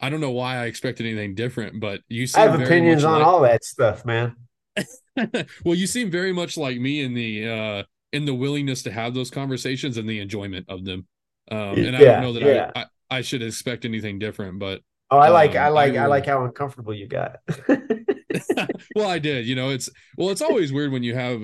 I 0.00 0.10
don't 0.10 0.20
know 0.20 0.30
why 0.30 0.56
I 0.56 0.66
expected 0.66 1.06
anything 1.06 1.34
different, 1.34 1.80
but 1.80 2.00
you 2.08 2.26
seem 2.26 2.42
I 2.42 2.50
have 2.50 2.60
opinions 2.60 3.04
on 3.04 3.18
like- 3.18 3.26
all 3.26 3.40
that 3.42 3.64
stuff, 3.64 4.04
man. 4.04 4.36
well, 5.64 5.74
you 5.74 5.86
seem 5.86 6.10
very 6.10 6.32
much 6.32 6.56
like 6.56 6.78
me 6.78 7.00
in 7.02 7.14
the 7.14 7.48
uh 7.48 7.82
in 8.12 8.24
the 8.24 8.34
willingness 8.34 8.82
to 8.84 8.90
have 8.92 9.14
those 9.14 9.30
conversations 9.30 9.96
and 9.96 10.08
the 10.08 10.20
enjoyment 10.20 10.66
of 10.68 10.84
them. 10.84 11.06
Um 11.50 11.78
and 11.78 11.96
I 11.96 12.00
don't 12.00 12.22
know 12.22 12.32
that 12.34 12.42
yeah. 12.42 12.70
I, 12.74 12.80
I 12.80 12.86
I 13.18 13.20
should 13.22 13.42
expect 13.42 13.84
anything 13.84 14.18
different, 14.18 14.58
but 14.58 14.82
Oh, 15.12 15.18
I 15.18 15.28
like, 15.30 15.56
Um, 15.56 15.62
I 15.64 15.68
like, 15.70 15.94
I 15.96 16.04
I, 16.04 16.06
like 16.06 16.26
how 16.26 16.44
uncomfortable 16.44 16.94
you 16.94 17.08
got. 17.08 17.38
well 18.94 19.08
i 19.08 19.18
did 19.18 19.44
you 19.44 19.56
know 19.56 19.70
it's 19.70 19.90
well 20.16 20.30
it's 20.30 20.40
always 20.40 20.72
weird 20.72 20.92
when 20.92 21.02
you 21.02 21.14
have 21.16 21.42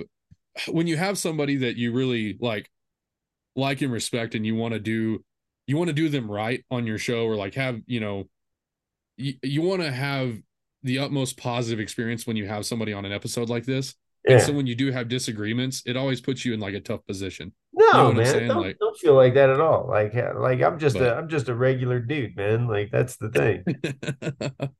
when 0.68 0.86
you 0.86 0.97
have 0.97 1.18
somebody 1.18 1.56
that 1.56 1.77
you 1.77 1.93
really 1.93 2.39
like 2.40 2.70
like 3.56 3.82
and 3.82 3.93
respect 3.93 4.35
and 4.36 4.47
you 4.47 4.55
want 4.55 4.73
to 4.73 4.78
do 4.81 5.24
you 5.66 5.76
want 5.76 5.88
to 5.88 5.94
do 5.94 6.09
them 6.09 6.30
right 6.30 6.64
on 6.70 6.86
your 6.86 6.98
show 6.98 7.24
or 7.24 7.36
like 7.36 7.55
have 7.55 7.80
you 7.86 8.01
know 8.01 8.24
you, 9.16 9.34
you 9.43 9.62
want 9.62 9.82
to 9.82 9.90
have 9.90 10.36
the 10.82 10.98
utmost 10.98 11.36
positive 11.36 11.80
experience 11.80 12.26
when 12.26 12.36
you 12.36 12.47
have 12.47 12.64
somebody 12.66 12.93
on 12.93 13.05
an 13.05 13.12
episode 13.12 13.48
like 13.48 13.64
this 13.64 13.94
yeah. 14.24 14.34
and 14.34 14.43
so 14.43 14.52
when 14.52 14.66
you 14.66 14.74
do 14.74 14.93
have 14.93 15.09
disagreements 15.09 15.82
it 15.86 15.97
always 15.97 16.20
puts 16.20 16.44
you 16.44 16.55
in 16.55 16.60
like 16.60 16.74
a 16.74 16.80
tough 16.80 17.05
position 17.06 17.52
no, 17.72 17.93
know 17.93 18.12
man, 18.12 18.48
don't, 18.48 18.62
Like- 18.62 18.78
don't 18.78 18.97
feel 18.97 19.14
like 19.14 19.34
that 19.34 19.51
at 19.51 19.60
all. 19.60 19.86
Like, 19.86 20.14
uh, 20.16 20.32
like 20.36 20.62
I'm 20.62 20.78
just 20.78 20.97
But- 20.97 21.09
a, 21.09 21.14
I'm 21.14 21.28
just 21.28 21.48
a 21.51 21.55
regular 21.55 22.01
dude, 22.01 22.34
man. 22.34 22.66
Like 22.66 22.90
that's 22.90 23.18
the 23.18 23.28
thing. 23.28 23.64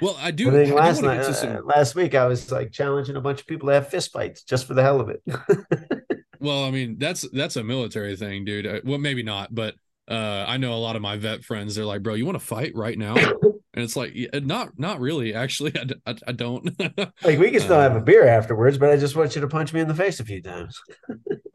well 0.00 0.16
i 0.20 0.30
do 0.30 0.48
I 0.48 0.52
i 0.52 0.56
think 0.56 0.68
do 0.68 0.74
last 0.74 1.02
night, 1.02 1.16
get 1.16 1.26
uh, 1.26 1.32
some 1.34 1.66
last 1.66 1.94
week, 1.94 2.14
I 2.14 2.26
was 2.26 2.50
like 2.50 2.72
challenging 2.72 3.16
a 3.16 3.20
bunch 3.20 3.40
of 3.40 3.46
people 3.46 3.68
to 3.68 3.74
have 3.74 3.88
fist 3.88 4.12
fights 4.12 4.44
just 4.44 4.66
for 4.66 4.74
the 4.74 4.82
hell 4.82 5.00
of 5.00 5.10
it. 5.10 5.22
Well, 6.40 6.64
I 6.64 6.70
mean, 6.70 6.98
that's 6.98 7.28
that's 7.32 7.56
a 7.56 7.64
military 7.64 8.16
thing, 8.16 8.44
dude. 8.44 8.66
Uh, 8.66 8.80
Well, 8.84 8.98
maybe 8.98 9.24
not, 9.24 9.52
but 9.52 9.74
uh 10.08 10.44
I 10.48 10.56
know 10.56 10.74
a 10.74 10.76
lot 10.76 10.96
of 10.96 11.02
my 11.02 11.16
vet 11.16 11.44
friends, 11.44 11.74
they're 11.74 11.84
like, 11.84 12.02
"Bro, 12.02 12.14
you 12.14 12.26
want 12.26 12.38
to 12.38 12.44
fight 12.46 12.72
right 12.74 12.98
now?" 12.98 13.14
And 13.74 13.84
it's 13.84 13.94
like, 13.96 14.12
yeah, 14.14 14.28
not 14.42 14.70
not 14.78 14.98
really, 14.98 15.34
actually. 15.34 15.72
I 16.06 16.32
don't. 16.32 16.64
like 17.22 17.38
we 17.38 17.50
can 17.50 17.60
still 17.60 17.78
have 17.78 17.94
a 17.94 17.98
Uh, 17.98 18.00
beer 18.00 18.26
afterwards, 18.26 18.76
but 18.78 18.90
I 18.90 18.96
just 18.96 19.14
want 19.14 19.34
you 19.36 19.40
to 19.42 19.46
punch 19.48 19.72
me 19.72 19.80
in 19.80 19.86
the 19.86 19.94
face 19.94 20.18
a 20.18 20.24
few 20.24 20.42
times. 20.42 20.80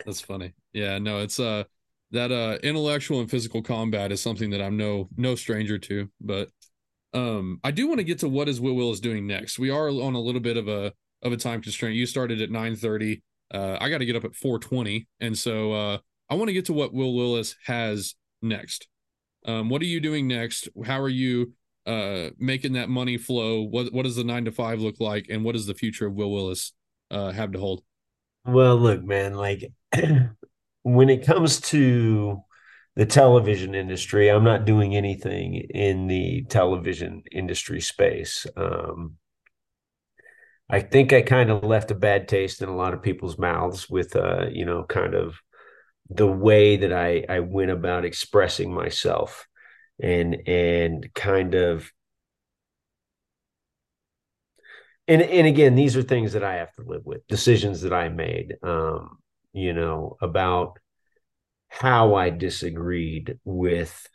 That's 0.05 0.21
funny. 0.21 0.53
Yeah, 0.73 0.99
no, 0.99 1.19
it's 1.19 1.39
uh 1.39 1.63
that 2.11 2.31
uh 2.31 2.59
intellectual 2.63 3.19
and 3.19 3.29
physical 3.29 3.61
combat 3.61 4.11
is 4.11 4.21
something 4.21 4.51
that 4.51 4.61
I'm 4.61 4.77
no 4.77 5.09
no 5.17 5.35
stranger 5.35 5.77
to, 5.79 6.09
but 6.21 6.49
um 7.13 7.59
I 7.63 7.71
do 7.71 7.87
want 7.87 7.99
to 7.99 8.03
get 8.03 8.19
to 8.19 8.29
what 8.29 8.49
is 8.49 8.61
Wil 8.61 8.75
Willis 8.75 8.99
doing 8.99 9.27
next. 9.27 9.59
We 9.59 9.69
are 9.69 9.89
on 9.89 10.15
a 10.15 10.19
little 10.21 10.41
bit 10.41 10.57
of 10.57 10.67
a 10.67 10.93
of 11.21 11.31
a 11.33 11.37
time 11.37 11.61
constraint. 11.61 11.95
You 11.95 12.05
started 12.05 12.41
at 12.41 12.49
9:30. 12.51 13.21
Uh 13.53 13.77
I 13.81 13.89
got 13.89 13.99
to 13.99 14.05
get 14.05 14.15
up 14.15 14.25
at 14.25 14.33
4:20, 14.35 15.07
and 15.19 15.37
so 15.37 15.73
uh 15.73 15.97
I 16.29 16.35
want 16.35 16.49
to 16.49 16.53
get 16.53 16.65
to 16.65 16.73
what 16.73 16.93
Wil 16.93 17.13
Willis 17.15 17.55
has 17.65 18.15
next. 18.43 18.87
Um 19.45 19.69
what 19.69 19.81
are 19.81 19.85
you 19.85 19.99
doing 19.99 20.27
next? 20.27 20.69
How 20.85 20.99
are 21.01 21.09
you 21.09 21.53
uh 21.85 22.29
making 22.37 22.73
that 22.73 22.89
money 22.89 23.17
flow? 23.17 23.63
What 23.63 23.93
what 23.93 24.03
does 24.03 24.15
the 24.15 24.23
9 24.23 24.45
to 24.45 24.51
5 24.51 24.79
look 24.79 24.99
like 24.99 25.27
and 25.29 25.43
what 25.43 25.53
does 25.53 25.65
the 25.65 25.73
future 25.73 26.07
of 26.07 26.13
Wil 26.13 26.31
Willis 26.31 26.73
uh 27.11 27.31
have 27.31 27.51
to 27.53 27.59
hold? 27.59 27.83
Well, 28.45 28.77
look, 28.77 29.03
man, 29.03 29.35
like 29.35 29.71
when 30.83 31.09
it 31.09 31.25
comes 31.25 31.61
to 31.61 32.41
the 32.95 33.05
television 33.05 33.73
industry, 33.73 34.29
I'm 34.29 34.43
not 34.43 34.65
doing 34.65 34.95
anything 34.95 35.55
in 35.55 36.07
the 36.07 36.43
television 36.43 37.23
industry 37.31 37.81
space. 37.81 38.45
Um, 38.55 39.17
I 40.69 40.81
think 40.81 41.13
I 41.13 41.21
kind 41.21 41.49
of 41.49 41.63
left 41.63 41.91
a 41.91 41.95
bad 41.95 42.27
taste 42.27 42.61
in 42.61 42.69
a 42.69 42.75
lot 42.75 42.93
of 42.93 43.01
people's 43.01 43.37
mouths 43.37 43.89
with, 43.89 44.15
uh, 44.15 44.47
you 44.51 44.65
know, 44.65 44.83
kind 44.83 45.13
of 45.15 45.35
the 46.09 46.27
way 46.27 46.77
that 46.77 46.93
I 46.93 47.25
I 47.29 47.39
went 47.39 47.71
about 47.71 48.05
expressing 48.05 48.73
myself, 48.73 49.47
and 50.01 50.37
and 50.47 51.13
kind 51.13 51.55
of 51.55 51.91
and 55.07 55.21
and 55.21 55.47
again, 55.47 55.75
these 55.75 55.97
are 55.97 56.01
things 56.03 56.33
that 56.33 56.43
I 56.43 56.55
have 56.55 56.71
to 56.73 56.83
live 56.83 57.05
with, 57.05 57.27
decisions 57.27 57.81
that 57.81 57.93
I 57.93 58.09
made, 58.09 58.55
um, 58.63 59.17
you 59.51 59.73
know, 59.73 60.17
about 60.21 60.79
how 61.69 62.15
I 62.15 62.29
disagreed 62.31 63.39
with 63.45 64.07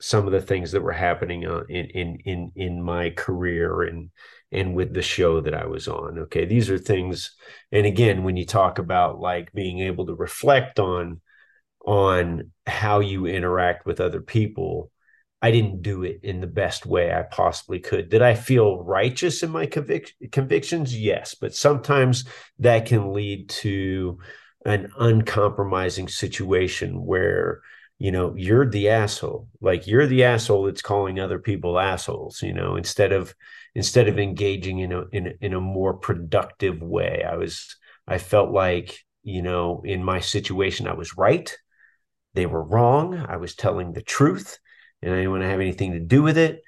some 0.00 0.26
of 0.26 0.32
the 0.32 0.42
things 0.42 0.72
that 0.72 0.82
were 0.82 0.92
happening 0.92 1.46
uh, 1.46 1.62
in 1.68 1.86
in 1.86 2.18
in 2.24 2.52
in 2.56 2.82
my 2.82 3.10
career 3.10 3.82
and 3.82 4.10
and 4.52 4.74
with 4.74 4.94
the 4.94 5.02
show 5.02 5.40
that 5.42 5.54
I 5.54 5.66
was 5.66 5.88
on. 5.88 6.18
Okay, 6.20 6.46
these 6.46 6.70
are 6.70 6.78
things, 6.78 7.32
and 7.72 7.86
again, 7.86 8.24
when 8.24 8.36
you 8.36 8.46
talk 8.46 8.78
about 8.78 9.20
like 9.20 9.52
being 9.52 9.80
able 9.80 10.06
to 10.06 10.14
reflect 10.14 10.78
on 10.80 11.20
on 11.84 12.52
how 12.66 13.00
you 13.00 13.26
interact 13.26 13.86
with 13.86 14.00
other 14.00 14.20
people, 14.20 14.90
I 15.40 15.50
didn't 15.50 15.82
do 15.82 16.02
it 16.02 16.20
in 16.22 16.40
the 16.40 16.46
best 16.46 16.84
way 16.84 17.12
I 17.12 17.22
possibly 17.22 17.78
could. 17.78 18.08
Did 18.08 18.22
I 18.22 18.34
feel 18.34 18.82
righteous 18.82 19.42
in 19.42 19.50
my 19.50 19.66
convic- 19.66 20.12
convictions? 20.32 20.98
Yes, 20.98 21.34
but 21.34 21.54
sometimes 21.54 22.24
that 22.58 22.86
can 22.86 23.12
lead 23.12 23.48
to 23.50 24.18
an 24.66 24.90
uncompromising 24.98 26.08
situation 26.08 27.04
where 27.04 27.62
you 27.98 28.12
know 28.12 28.34
you're 28.36 28.68
the 28.68 28.88
asshole 28.88 29.48
like 29.60 29.86
you're 29.86 30.06
the 30.06 30.24
asshole 30.24 30.64
that's 30.64 30.82
calling 30.82 31.18
other 31.18 31.38
people 31.38 31.78
assholes 31.78 32.42
you 32.42 32.52
know 32.52 32.76
instead 32.76 33.12
of 33.12 33.34
instead 33.74 34.08
of 34.08 34.18
engaging 34.18 34.80
in 34.80 34.92
a 34.92 35.04
in 35.12 35.26
a, 35.28 35.32
in 35.40 35.54
a 35.54 35.60
more 35.60 35.94
productive 35.94 36.80
way 36.80 37.24
i 37.28 37.34
was 37.36 37.76
i 38.06 38.18
felt 38.18 38.50
like 38.50 38.98
you 39.22 39.42
know 39.42 39.82
in 39.84 40.02
my 40.02 40.20
situation 40.20 40.86
i 40.86 40.92
was 40.92 41.16
right 41.16 41.56
they 42.34 42.46
were 42.46 42.62
wrong. 42.62 43.16
I 43.16 43.36
was 43.36 43.54
telling 43.54 43.92
the 43.92 44.02
truth. 44.02 44.58
And 45.02 45.12
i 45.12 45.16
didn't 45.16 45.30
want 45.30 45.42
to 45.42 45.48
have 45.48 45.60
anything 45.60 45.92
to 45.92 46.00
do 46.00 46.22
with 46.22 46.38
it. 46.38 46.62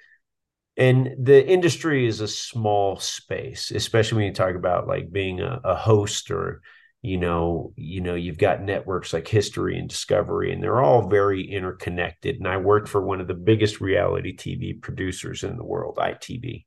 And 0.76 1.10
the 1.18 1.46
industry 1.46 2.06
is 2.06 2.20
a 2.20 2.28
small 2.28 2.96
space 2.96 3.70
especially 3.70 4.16
when 4.16 4.26
you 4.26 4.32
talk 4.32 4.54
about 4.54 4.86
like 4.88 5.12
being 5.12 5.40
a, 5.40 5.60
a 5.64 5.74
host 5.74 6.30
or 6.30 6.62
you 7.02 7.18
know 7.18 7.72
you 7.76 8.00
know 8.00 8.14
you've 8.14 8.38
got 8.38 8.62
networks 8.62 9.12
like 9.12 9.26
history 9.26 9.78
and 9.78 9.88
discovery 9.88 10.52
and 10.52 10.62
they're 10.62 10.80
all 10.80 11.08
very 11.08 11.42
interconnected. 11.50 12.36
And 12.36 12.46
i 12.46 12.56
worked 12.56 12.88
for 12.88 13.02
one 13.02 13.20
of 13.20 13.26
the 13.26 13.34
biggest 13.34 13.80
reality 13.80 14.36
tv 14.36 14.80
producers 14.80 15.42
in 15.42 15.56
the 15.56 15.64
world 15.64 15.96
itv 16.00 16.64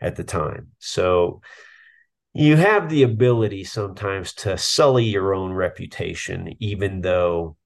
at 0.00 0.16
the 0.16 0.24
time. 0.24 0.68
So 0.78 1.40
you 2.32 2.56
have 2.56 2.88
the 2.88 3.04
ability 3.04 3.64
sometimes 3.64 4.34
to 4.34 4.58
sully 4.58 5.04
your 5.04 5.34
own 5.34 5.52
reputation 5.52 6.54
even 6.58 7.00
though 7.00 7.56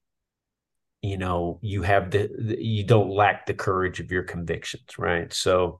you 1.01 1.17
know 1.17 1.59
you 1.61 1.81
have 1.81 2.11
the, 2.11 2.29
the 2.37 2.63
you 2.63 2.83
don't 2.83 3.09
lack 3.09 3.45
the 3.45 3.53
courage 3.53 3.99
of 3.99 4.11
your 4.11 4.23
convictions 4.23 4.97
right 4.97 5.31
so 5.33 5.79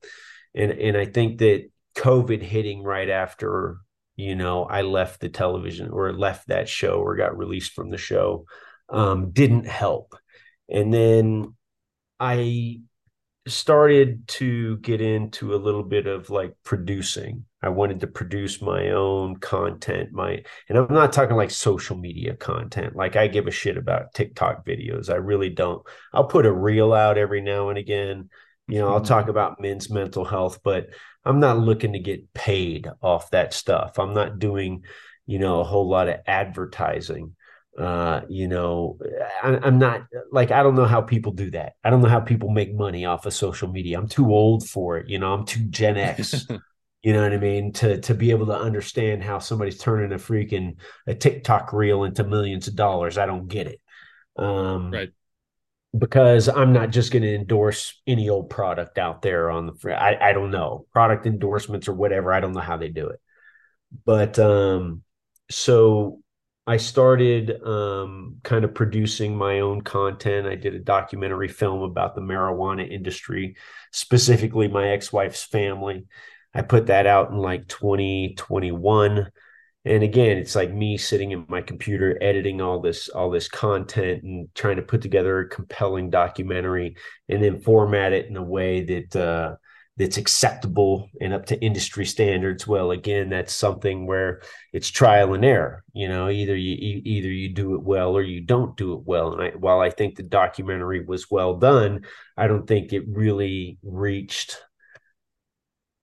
and 0.55 0.71
and 0.71 0.95
i 0.95 1.05
think 1.05 1.39
that 1.39 1.69
covid 1.95 2.41
hitting 2.41 2.83
right 2.83 3.09
after 3.09 3.77
you 4.15 4.35
know 4.35 4.63
i 4.63 4.81
left 4.81 5.19
the 5.19 5.29
television 5.29 5.89
or 5.89 6.13
left 6.13 6.47
that 6.47 6.69
show 6.69 6.99
or 7.01 7.15
got 7.15 7.37
released 7.37 7.73
from 7.73 7.89
the 7.89 7.97
show 7.97 8.45
um, 8.89 9.31
didn't 9.31 9.67
help. 9.67 10.15
And 10.69 10.93
then 10.93 11.55
I 12.19 12.81
started 13.49 14.27
to 14.27 14.77
get 14.77 15.01
into 15.01 15.53
a 15.53 15.57
little 15.57 15.83
bit 15.83 16.07
of 16.07 16.29
like 16.29 16.55
producing. 16.63 17.45
I 17.61 17.69
wanted 17.69 17.99
to 18.01 18.07
produce 18.07 18.61
my 18.61 18.91
own 18.91 19.37
content, 19.37 20.11
my 20.13 20.43
and 20.69 20.77
I'm 20.77 20.93
not 20.93 21.11
talking 21.11 21.35
like 21.35 21.51
social 21.51 21.97
media 21.97 22.35
content. 22.35 22.95
Like 22.95 23.15
I 23.15 23.27
give 23.27 23.47
a 23.47 23.51
shit 23.51 23.77
about 23.77 24.13
TikTok 24.13 24.65
videos. 24.65 25.09
I 25.09 25.15
really 25.15 25.49
don't. 25.49 25.85
I'll 26.13 26.27
put 26.27 26.45
a 26.45 26.51
reel 26.51 26.93
out 26.93 27.17
every 27.17 27.41
now 27.41 27.69
and 27.69 27.77
again. 27.77 28.29
You 28.67 28.79
know, 28.79 28.89
I'll 28.89 29.01
talk 29.01 29.23
mm-hmm. 29.23 29.31
about 29.31 29.59
men's 29.59 29.89
mental 29.89 30.23
health, 30.23 30.59
but 30.63 30.87
I'm 31.25 31.39
not 31.39 31.59
looking 31.59 31.93
to 31.93 31.99
get 31.99 32.33
paid 32.33 32.87
off 33.01 33.31
that 33.31 33.53
stuff. 33.53 33.99
I'm 33.99 34.13
not 34.13 34.39
doing, 34.39 34.83
you 35.25 35.39
know, 35.39 35.59
a 35.59 35.65
whole 35.65 35.89
lot 35.89 36.07
of 36.07 36.19
advertising 36.25 37.35
uh 37.77 38.21
you 38.27 38.47
know 38.47 38.97
I, 39.43 39.67
am 39.67 39.77
not 39.77 40.07
like 40.31 40.51
i 40.51 40.63
don't 40.63 40.75
know 40.75 40.85
how 40.85 41.01
people 41.01 41.31
do 41.31 41.51
that. 41.51 41.73
I 41.83 41.89
don't 41.89 42.01
know 42.01 42.09
how 42.09 42.19
people 42.19 42.49
make 42.49 42.73
money 42.73 43.05
off 43.05 43.25
of 43.25 43.33
social 43.33 43.71
media. 43.71 43.97
I'm 43.97 44.07
too 44.07 44.33
old 44.33 44.67
for 44.67 44.97
it 44.97 45.07
you 45.07 45.19
know? 45.19 45.33
I'm 45.33 45.45
too 45.45 45.65
gen 45.65 45.97
x 45.97 46.47
you 47.03 47.13
know 47.13 47.23
what 47.23 47.31
i 47.31 47.37
mean? 47.37 47.71
To 47.73 48.01
to 48.01 48.13
be 48.13 48.31
able 48.31 48.47
to 48.47 48.57
understand 48.57 49.23
how 49.23 49.39
somebody's 49.39 49.77
turning 49.77 50.11
a 50.11 50.15
freaking 50.15 50.77
a 51.07 51.13
tiktok 51.13 51.71
reel 51.71 52.03
into 52.03 52.23
millions 52.23 52.67
of 52.67 52.75
dollars. 52.75 53.17
I 53.17 53.25
don't 53.25 53.47
get 53.47 53.67
it. 53.67 53.79
Um 54.35 54.91
right. 54.91 55.09
because 55.97 56.49
i'm 56.49 56.73
not 56.73 56.89
just 56.91 57.11
going 57.11 57.23
to 57.23 57.35
endorse 57.35 58.01
any 58.07 58.29
old 58.29 58.49
product 58.49 58.97
out 58.97 59.21
there 59.21 59.49
on 59.51 59.67
the 59.67 59.93
I, 59.93 60.29
I 60.29 60.33
don't 60.33 60.51
know. 60.51 60.85
Product 60.91 61.25
endorsements 61.25 61.87
or 61.87 61.93
whatever 61.93 62.33
i 62.33 62.39
don't 62.39 62.53
know 62.53 62.59
how 62.61 62.77
they 62.77 62.89
do 62.89 63.07
it. 63.09 63.21
But 64.05 64.37
um 64.39 65.03
so 65.49 66.19
I 66.69 66.77
started 66.77 67.63
um, 67.63 68.35
kind 68.43 68.63
of 68.63 68.75
producing 68.75 69.35
my 69.35 69.61
own 69.61 69.81
content. 69.81 70.45
I 70.45 70.53
did 70.53 70.75
a 70.75 70.79
documentary 70.79 71.47
film 71.47 71.81
about 71.81 72.13
the 72.13 72.21
marijuana 72.21 72.87
industry, 72.87 73.55
specifically 73.91 74.67
my 74.67 74.89
ex 74.89 75.11
wife's 75.11 75.43
family. 75.43 76.05
I 76.53 76.61
put 76.61 76.85
that 76.85 77.07
out 77.07 77.31
in 77.31 77.37
like 77.37 77.67
2021. 77.69 79.31
And 79.85 80.03
again, 80.03 80.37
it's 80.37 80.55
like 80.55 80.71
me 80.71 80.99
sitting 80.99 81.31
in 81.31 81.47
my 81.47 81.63
computer 81.63 82.19
editing 82.21 82.61
all 82.61 82.79
this 82.79 83.09
all 83.09 83.31
this 83.31 83.47
content 83.47 84.21
and 84.21 84.53
trying 84.53 84.75
to 84.75 84.83
put 84.83 85.01
together 85.01 85.39
a 85.39 85.49
compelling 85.49 86.11
documentary 86.11 86.97
and 87.27 87.43
then 87.43 87.61
format 87.61 88.13
it 88.13 88.27
in 88.27 88.37
a 88.37 88.43
way 88.43 88.83
that 88.83 89.15
uh, 89.15 89.55
that's 89.99 90.17
acceptable 90.17 91.09
and 91.19 91.33
up 91.33 91.45
to 91.45 91.61
industry 91.61 92.05
standards 92.05 92.65
well 92.65 92.91
again 92.91 93.29
that's 93.29 93.53
something 93.53 94.07
where 94.07 94.41
it's 94.71 94.89
trial 94.89 95.33
and 95.33 95.43
error 95.43 95.83
you 95.93 96.07
know 96.07 96.29
either 96.29 96.55
you 96.55 97.01
either 97.03 97.27
you 97.27 97.49
do 97.53 97.75
it 97.75 97.83
well 97.83 98.17
or 98.17 98.21
you 98.21 98.39
don't 98.41 98.77
do 98.77 98.93
it 98.93 99.01
well. 99.05 99.33
And 99.33 99.41
I, 99.43 99.49
while 99.51 99.81
i 99.81 99.89
think 99.89 100.15
the 100.15 100.23
documentary 100.23 101.03
was 101.05 101.29
well 101.29 101.57
done 101.57 102.05
i 102.37 102.47
don't 102.47 102.65
think 102.65 102.93
it 102.93 103.03
really 103.07 103.77
reached 103.83 104.57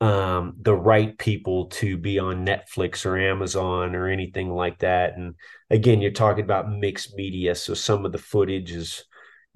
um, 0.02 0.56
the 0.60 0.74
right 0.74 1.16
people 1.16 1.68
to 1.68 1.96
be 1.96 2.18
on 2.18 2.44
netflix 2.44 3.06
or 3.06 3.16
amazon 3.16 3.96
or 3.96 4.08
anything 4.08 4.50
like 4.50 4.80
that. 4.80 5.16
And 5.16 5.36
again 5.70 6.02
you're 6.02 6.10
talking 6.10 6.44
about 6.44 6.70
mixed 6.70 7.14
media 7.16 7.54
so 7.54 7.72
some 7.72 8.04
of 8.04 8.12
the 8.12 8.18
footage 8.18 8.72
is 8.72 9.04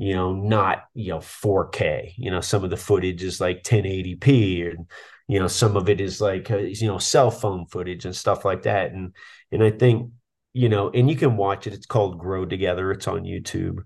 you 0.01 0.15
know, 0.15 0.33
not, 0.33 0.85
you 0.95 1.11
know, 1.11 1.19
4K. 1.19 2.15
You 2.17 2.31
know, 2.31 2.41
some 2.41 2.65
of 2.65 2.71
the 2.71 2.77
footage 2.79 3.23
is 3.23 3.39
like 3.39 3.63
1080p 3.63 4.71
and 4.71 4.87
you 5.29 5.39
know, 5.39 5.47
some 5.47 5.77
of 5.77 5.91
it 5.91 6.01
is 6.01 6.23
like 6.23 6.51
uh, 6.51 6.57
you 6.57 6.87
know, 6.89 6.97
cell 6.97 7.31
phone 7.31 7.67
footage 7.67 8.07
and 8.07 8.17
stuff 8.17 8.47
like 8.47 8.63
that. 8.63 8.93
And 8.93 9.15
and 9.53 9.63
I 9.63 9.71
think, 9.71 10.11
you 10.55 10.71
know, 10.71 10.89
and 10.89 11.11
you 11.11 11.17
can 11.17 11.37
watch 11.37 11.67
it. 11.67 11.75
It's 11.75 11.85
called 11.85 12.19
Grow 12.19 12.47
Together. 12.47 12.91
It's 12.93 13.07
on 13.07 13.25
YouTube. 13.25 13.81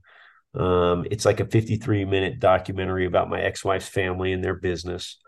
Um, 0.55 1.05
it's 1.11 1.25
like 1.25 1.41
a 1.41 1.47
53 1.47 2.05
minute 2.05 2.39
documentary 2.39 3.07
about 3.07 3.29
my 3.29 3.41
ex-wife's 3.43 3.89
family 3.89 4.33
and 4.33 4.43
their 4.43 4.55
business. 4.55 5.19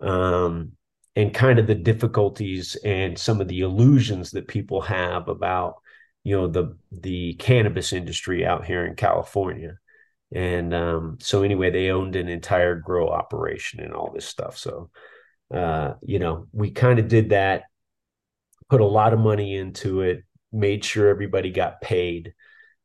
Um, 0.00 0.72
and 1.16 1.34
kind 1.34 1.58
of 1.58 1.66
the 1.66 1.74
difficulties 1.74 2.76
and 2.82 3.18
some 3.18 3.42
of 3.42 3.48
the 3.48 3.60
illusions 3.60 4.30
that 4.30 4.48
people 4.48 4.80
have 4.80 5.28
about 5.28 5.74
you 6.24 6.34
know 6.34 6.48
the 6.48 6.78
the 6.90 7.34
cannabis 7.34 7.92
industry 7.92 8.46
out 8.46 8.64
here 8.64 8.86
in 8.86 8.96
California 8.96 9.76
and 10.32 10.74
um, 10.74 11.18
so 11.20 11.42
anyway 11.42 11.70
they 11.70 11.90
owned 11.90 12.16
an 12.16 12.28
entire 12.28 12.76
grow 12.76 13.08
operation 13.08 13.80
and 13.80 13.92
all 13.92 14.12
this 14.12 14.26
stuff. 14.26 14.56
So 14.56 14.90
uh, 15.52 15.94
you 16.02 16.18
know 16.18 16.46
we 16.52 16.70
kind 16.70 16.98
of 16.98 17.08
did 17.08 17.30
that 17.30 17.64
put 18.68 18.80
a 18.80 18.86
lot 18.86 19.12
of 19.12 19.18
money 19.18 19.56
into 19.56 20.00
it 20.02 20.22
made 20.52 20.84
sure 20.84 21.08
everybody 21.08 21.50
got 21.50 21.80
paid 21.80 22.32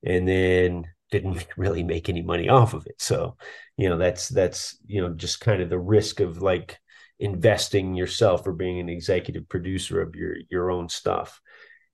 and 0.04 0.28
then 0.28 0.86
didn't 1.12 1.46
really 1.58 1.84
make 1.84 2.10
any 2.10 2.22
money 2.22 2.50
off 2.50 2.74
of 2.74 2.86
it. 2.88 2.96
So 3.00 3.38
you 3.78 3.90
know 3.90 3.98
that's 3.98 4.30
that's 4.30 4.78
you 4.86 5.02
know 5.02 5.14
just 5.14 5.42
kind 5.42 5.62
of 5.62 5.70
the 5.70 5.80
risk 5.80 6.20
of 6.20 6.42
like 6.42 6.80
investing 7.20 7.96
yourself 7.96 8.46
or 8.46 8.52
being 8.54 8.80
an 8.80 8.90
executive 8.90 9.48
producer 9.48 10.02
of 10.02 10.16
your 10.16 10.36
your 10.50 10.72
own 10.72 10.90
stuff. 10.90 11.42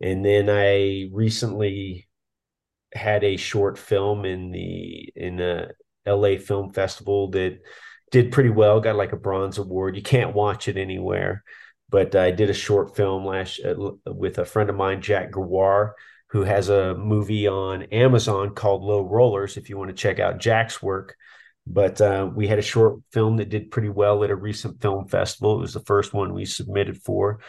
And 0.02 0.26
then 0.26 0.50
i 0.50 1.10
recently 1.12 2.08
had 2.94 3.24
a 3.24 3.38
short 3.38 3.78
film 3.78 4.26
in 4.26 4.52
the 4.52 5.12
in 5.16 5.40
a 5.40 5.70
LA 6.06 6.38
Film 6.38 6.72
Festival 6.74 7.30
that 7.32 7.60
did 8.12 8.32
pretty 8.32 8.50
well. 8.50 8.82
Got 8.82 8.96
like 8.96 9.14
a 9.14 9.18
bronze 9.18 9.58
award. 9.58 9.96
You 9.96 10.02
can't 10.02 10.36
watch 10.36 10.68
it 10.68 10.78
anywhere, 10.78 11.44
but 11.90 12.16
I 12.16 12.32
did 12.32 12.50
a 12.50 12.54
short 12.54 12.96
film 12.96 13.26
last 13.26 13.60
uh, 13.64 13.92
with 14.06 14.38
a 14.38 14.46
friend 14.46 14.70
of 14.70 14.76
mine, 14.76 15.02
Jack 15.02 15.32
Gawar, 15.32 15.92
who 16.28 16.44
has 16.44 16.70
a 16.70 16.96
movie 16.96 17.48
on 17.48 17.84
Amazon 17.84 18.54
called 18.56 18.84
Low 18.84 19.02
Rollers. 19.02 19.58
If 19.58 19.70
you 19.70 19.78
want 19.78 19.90
to 19.90 19.96
check 19.96 20.20
out 20.20 20.40
Jack's 20.40 20.82
work. 20.82 21.16
But 21.68 22.02
uh, 22.02 22.28
we 22.34 22.48
had 22.48 22.58
a 22.58 22.64
short 22.64 23.02
film 23.12 23.38
that 23.38 23.50
did 23.50 23.70
pretty 23.70 23.90
well 23.90 24.24
at 24.24 24.32
a 24.32 24.36
recent 24.36 24.82
film 24.82 25.08
festival. 25.08 25.58
It 25.58 25.62
was 25.62 25.74
the 25.74 25.80
first 25.82 26.12
one 26.12 26.34
we 26.34 26.46
submitted 26.46 26.98
for. 27.04 27.40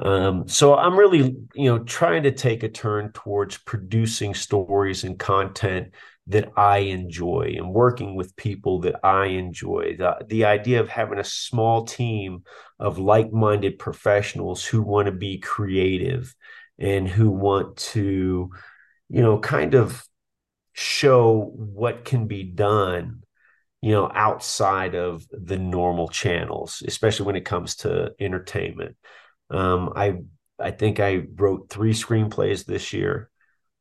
Um, 0.00 0.48
so 0.48 0.74
I'm 0.76 0.98
really, 0.98 1.36
you 1.54 1.64
know, 1.70 1.78
trying 1.80 2.22
to 2.22 2.32
take 2.32 2.62
a 2.62 2.68
turn 2.68 3.12
towards 3.12 3.58
producing 3.58 4.34
stories 4.34 5.04
and 5.04 5.18
content 5.18 5.92
that 6.28 6.52
I 6.56 6.78
enjoy 6.78 7.54
and 7.56 7.72
working 7.72 8.14
with 8.14 8.36
people 8.36 8.80
that 8.80 9.00
I 9.04 9.26
enjoy. 9.26 9.96
The, 9.98 10.24
the 10.26 10.44
idea 10.46 10.80
of 10.80 10.88
having 10.88 11.18
a 11.18 11.24
small 11.24 11.84
team 11.84 12.44
of 12.78 12.98
like-minded 12.98 13.78
professionals 13.78 14.64
who 14.64 14.80
want 14.80 15.06
to 15.06 15.12
be 15.12 15.38
creative 15.38 16.34
and 16.78 17.06
who 17.06 17.30
want 17.30 17.76
to, 17.76 18.50
you 19.08 19.22
know, 19.22 19.38
kind 19.38 19.74
of 19.74 20.02
show 20.72 21.52
what 21.56 22.04
can 22.04 22.26
be 22.26 22.42
done 22.44 23.22
you 23.82 23.92
know 23.92 24.10
outside 24.14 24.94
of 24.94 25.26
the 25.30 25.58
normal 25.58 26.08
channels 26.08 26.82
especially 26.86 27.26
when 27.26 27.36
it 27.36 27.44
comes 27.44 27.76
to 27.76 28.12
entertainment 28.20 28.96
um, 29.50 29.92
I 29.94 30.18
I 30.58 30.70
think 30.70 31.00
I 31.00 31.22
wrote 31.36 31.70
three 31.70 31.92
screenplays 31.92 32.64
this 32.64 32.92
year, 32.92 33.30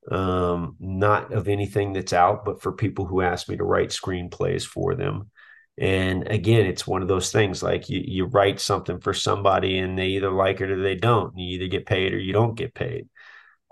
um, 0.09 0.75
not 0.79 1.33
of 1.33 1.47
anything 1.47 1.93
that's 1.93 2.13
out, 2.13 2.45
but 2.45 2.61
for 2.61 2.71
people 2.71 3.05
who 3.05 3.21
ask 3.21 3.49
me 3.49 3.57
to 3.57 3.63
write 3.63 3.89
screenplays 3.89 4.65
for 4.65 4.95
them. 4.95 5.29
And 5.77 6.27
again, 6.27 6.65
it's 6.65 6.87
one 6.87 7.01
of 7.01 7.07
those 7.07 7.31
things 7.31 7.63
like 7.63 7.89
you, 7.89 8.01
you 8.05 8.25
write 8.25 8.59
something 8.59 8.99
for 8.99 9.13
somebody 9.13 9.77
and 9.79 9.97
they 9.97 10.07
either 10.07 10.31
like 10.31 10.59
it 10.61 10.71
or 10.71 10.81
they 10.81 10.95
don't. 10.95 11.37
You 11.37 11.55
either 11.55 11.67
get 11.67 11.85
paid 11.85 12.13
or 12.13 12.19
you 12.19 12.33
don't 12.33 12.55
get 12.55 12.73
paid. 12.73 13.07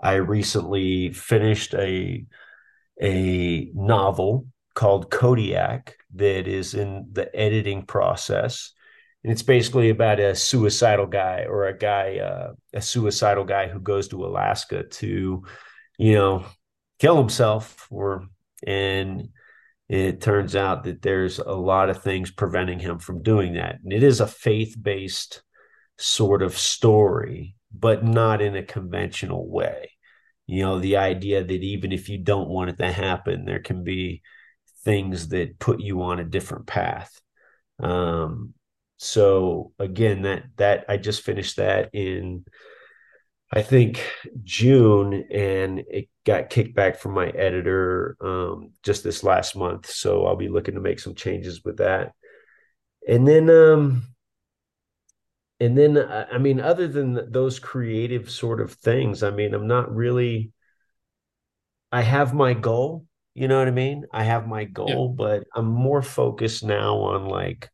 I 0.00 0.14
recently 0.14 1.12
finished 1.12 1.74
a 1.74 2.24
a 3.00 3.70
novel 3.74 4.46
called 4.74 5.10
Kodiak 5.10 5.96
that 6.14 6.48
is 6.48 6.74
in 6.74 7.08
the 7.12 7.34
editing 7.34 7.84
process 7.84 8.72
and 9.24 9.32
it's 9.32 9.42
basically 9.42 9.90
about 9.90 10.20
a 10.20 10.34
suicidal 10.34 11.06
guy 11.06 11.44
or 11.48 11.66
a 11.66 11.76
guy 11.76 12.18
uh, 12.18 12.52
a 12.72 12.80
suicidal 12.80 13.44
guy 13.44 13.68
who 13.68 13.80
goes 13.80 14.08
to 14.08 14.24
alaska 14.24 14.84
to 14.84 15.42
you 15.98 16.14
know 16.14 16.44
kill 16.98 17.16
himself 17.16 17.86
or 17.90 18.26
and 18.66 19.28
it 19.88 20.20
turns 20.20 20.54
out 20.54 20.84
that 20.84 21.00
there's 21.00 21.38
a 21.38 21.52
lot 21.52 21.88
of 21.88 22.02
things 22.02 22.30
preventing 22.30 22.78
him 22.78 22.98
from 22.98 23.22
doing 23.22 23.54
that. 23.54 23.78
And 23.82 23.92
it 23.92 24.02
is 24.02 24.20
a 24.20 24.26
faith-based 24.26 25.42
sort 25.96 26.42
of 26.42 26.56
story 26.56 27.54
but 27.70 28.02
not 28.02 28.40
in 28.40 28.56
a 28.56 28.62
conventional 28.62 29.48
way. 29.48 29.90
You 30.46 30.62
know 30.62 30.78
the 30.78 30.96
idea 30.96 31.44
that 31.44 31.62
even 31.62 31.92
if 31.92 32.08
you 32.08 32.18
don't 32.18 32.48
want 32.48 32.70
it 32.70 32.78
to 32.78 32.90
happen 32.90 33.44
there 33.44 33.60
can 33.60 33.84
be 33.84 34.22
things 34.84 35.28
that 35.28 35.58
put 35.58 35.80
you 35.80 36.02
on 36.02 36.18
a 36.18 36.24
different 36.24 36.66
path. 36.66 37.20
Um, 37.80 38.54
so 38.98 39.72
again 39.78 40.22
that 40.22 40.44
that 40.56 40.84
i 40.88 40.96
just 40.96 41.22
finished 41.22 41.56
that 41.56 41.88
in 41.94 42.44
i 43.52 43.62
think 43.62 44.04
june 44.42 45.24
and 45.32 45.80
it 45.88 46.08
got 46.26 46.50
kicked 46.50 46.74
back 46.74 46.98
from 46.98 47.12
my 47.14 47.28
editor 47.28 48.16
um, 48.20 48.70
just 48.82 49.02
this 49.04 49.22
last 49.24 49.56
month 49.56 49.88
so 49.88 50.26
i'll 50.26 50.36
be 50.36 50.48
looking 50.48 50.74
to 50.74 50.80
make 50.80 51.00
some 51.00 51.14
changes 51.14 51.64
with 51.64 51.78
that 51.78 52.12
and 53.08 53.26
then 53.26 53.48
um 53.48 54.02
and 55.60 55.78
then 55.78 55.96
i 55.98 56.36
mean 56.36 56.60
other 56.60 56.88
than 56.88 57.30
those 57.32 57.58
creative 57.58 58.28
sort 58.30 58.60
of 58.60 58.72
things 58.72 59.22
i 59.22 59.30
mean 59.30 59.54
i'm 59.54 59.68
not 59.68 59.94
really 59.94 60.52
i 61.92 62.02
have 62.02 62.34
my 62.34 62.52
goal 62.52 63.06
You 63.34 63.46
know 63.46 63.58
what 63.60 63.68
I 63.68 63.70
mean? 63.70 64.04
I 64.10 64.24
have 64.24 64.48
my 64.48 64.64
goal, 64.64 65.14
yeah. 65.14 65.24
but 65.24 65.46
I'm 65.54 65.66
more 65.70 66.02
focused 66.02 66.64
now 66.64 66.96
on 67.14 67.28
like 67.30 67.70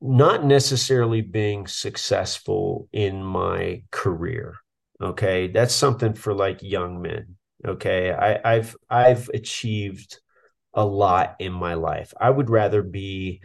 not 0.00 0.44
necessarily 0.44 1.20
being 1.20 1.66
successful 1.66 2.88
in 2.92 3.24
my 3.24 3.82
career. 3.90 4.54
Okay. 5.00 5.48
That's 5.48 5.74
something 5.74 6.14
for 6.14 6.34
like 6.34 6.62
young 6.62 7.00
men. 7.02 7.36
Okay. 7.66 8.12
I, 8.12 8.56
I've 8.56 8.76
I've 8.88 9.28
achieved 9.30 10.20
a 10.74 10.84
lot 10.84 11.36
in 11.38 11.52
my 11.52 11.74
life. 11.74 12.12
I 12.20 12.30
would 12.30 12.50
rather 12.50 12.82
be 12.82 13.40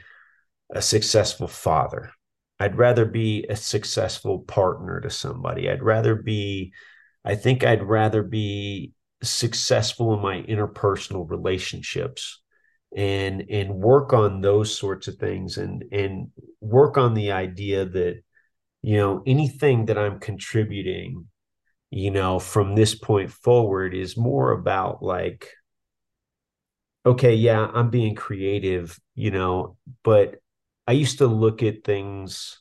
a 0.70 0.82
successful 0.82 1.48
father. 1.48 2.12
I'd 2.60 2.78
rather 2.78 3.06
be 3.06 3.46
a 3.50 3.56
successful 3.56 4.40
partner 4.40 5.02
to 5.02 5.10
somebody. 5.10 5.70
I'd 5.70 5.82
rather 5.82 6.16
be, 6.16 6.74
I 7.26 7.36
think 7.36 7.64
I'd 7.64 7.84
rather 7.84 8.22
be 8.22 8.92
successful 9.24 10.14
in 10.14 10.22
my 10.22 10.44
interpersonal 10.44 11.30
relationships 11.30 12.41
and 12.96 13.46
and 13.50 13.74
work 13.74 14.14
on 14.14 14.42
those 14.42 14.78
sorts 14.78 15.08
of 15.08 15.16
things 15.16 15.58
and 15.58 15.86
and 15.92 16.30
work 16.60 16.98
on 16.98 17.14
the 17.14 17.32
idea 17.32 17.86
that 17.86 18.22
you 18.82 18.98
know 18.98 19.24
anything 19.26 19.86
that 19.86 19.98
i'm 19.98 20.20
contributing 20.20 21.26
you 21.90 22.12
know 22.12 22.38
from 22.38 22.76
this 22.76 22.96
point 22.96 23.32
forward 23.32 23.94
is 23.94 24.18
more 24.18 24.52
about 24.52 25.02
like 25.02 25.50
okay 27.06 27.36
yeah 27.36 27.68
i'm 27.74 27.90
being 27.90 28.16
creative 28.16 29.00
you 29.16 29.32
know 29.32 29.78
but 30.04 30.36
i 30.86 30.92
used 30.92 31.20
to 31.20 31.28
look 31.28 31.64
at 31.64 31.86
things 31.86 32.60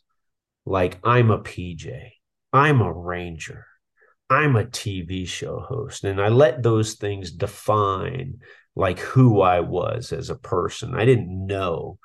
like 0.64 0.98
i'm 1.02 1.30
a 1.30 1.40
pj 1.40 2.10
i'm 2.52 2.80
a 2.80 2.92
ranger 2.92 3.66
i'm 4.28 4.54
a 4.54 4.64
tv 4.64 5.26
show 5.26 5.58
host 5.58 6.04
and 6.04 6.20
i 6.20 6.28
let 6.28 6.62
those 6.62 6.94
things 6.94 7.32
define 7.32 8.38
like 8.76 8.98
who 8.98 9.40
I 9.40 9.60
was 9.60 10.12
as 10.12 10.30
a 10.30 10.36
person. 10.36 10.94
I 10.94 11.04
didn't 11.04 11.46
know 11.46 11.98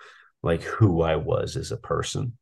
like 0.44 0.62
who 0.62 1.02
I 1.02 1.16
was 1.16 1.56
as 1.56 1.72
a 1.72 1.78
person. 1.78 2.38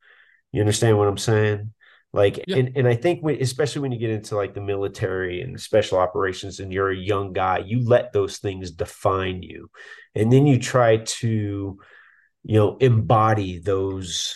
You 0.51 0.61
understand 0.61 0.97
what 0.97 1.07
I'm 1.07 1.17
saying? 1.17 1.73
Like, 2.11 2.43
yeah. 2.47 2.57
and, 2.57 2.77
and 2.77 2.87
I 2.87 2.95
think 2.95 3.23
when, 3.23 3.41
especially 3.41 3.81
when 3.81 3.91
you 3.91 3.97
get 3.97 4.11
into 4.11 4.35
like 4.35 4.53
the 4.53 4.61
military 4.61 5.41
and 5.41 5.59
special 5.59 5.97
operations 5.97 6.59
and 6.59 6.71
you're 6.71 6.91
a 6.91 6.95
young 6.95 7.33
guy, 7.33 7.63
you 7.65 7.83
let 7.83 8.13
those 8.13 8.37
things 8.37 8.69
define 8.71 9.41
you. 9.41 9.71
And 10.13 10.31
then 10.31 10.45
you 10.45 10.59
try 10.59 10.97
to, 10.97 11.79
you 12.43 12.59
know, 12.59 12.77
embody 12.77 13.59
those 13.59 14.35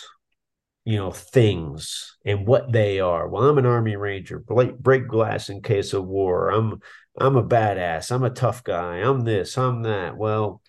you 0.84 0.96
know 0.96 1.10
things 1.10 2.16
and 2.24 2.46
what 2.46 2.72
they 2.72 2.98
are 2.98 3.28
well 3.28 3.42
i'm 3.46 3.58
an 3.58 3.66
army 3.66 3.94
ranger 3.94 4.38
break, 4.38 4.78
break 4.78 5.06
glass 5.06 5.50
in 5.50 5.60
case 5.60 5.92
of 5.92 6.06
war 6.06 6.48
i'm 6.48 6.80
i'm 7.20 7.36
a 7.36 7.44
badass. 7.44 8.10
I'm 8.10 8.24
a 8.24 8.30
tough 8.30 8.64
guy. 8.64 8.96
I'm 8.96 9.22
this 9.22 9.58
i'm 9.58 9.82
that. 9.82 10.16
Well 10.16 10.62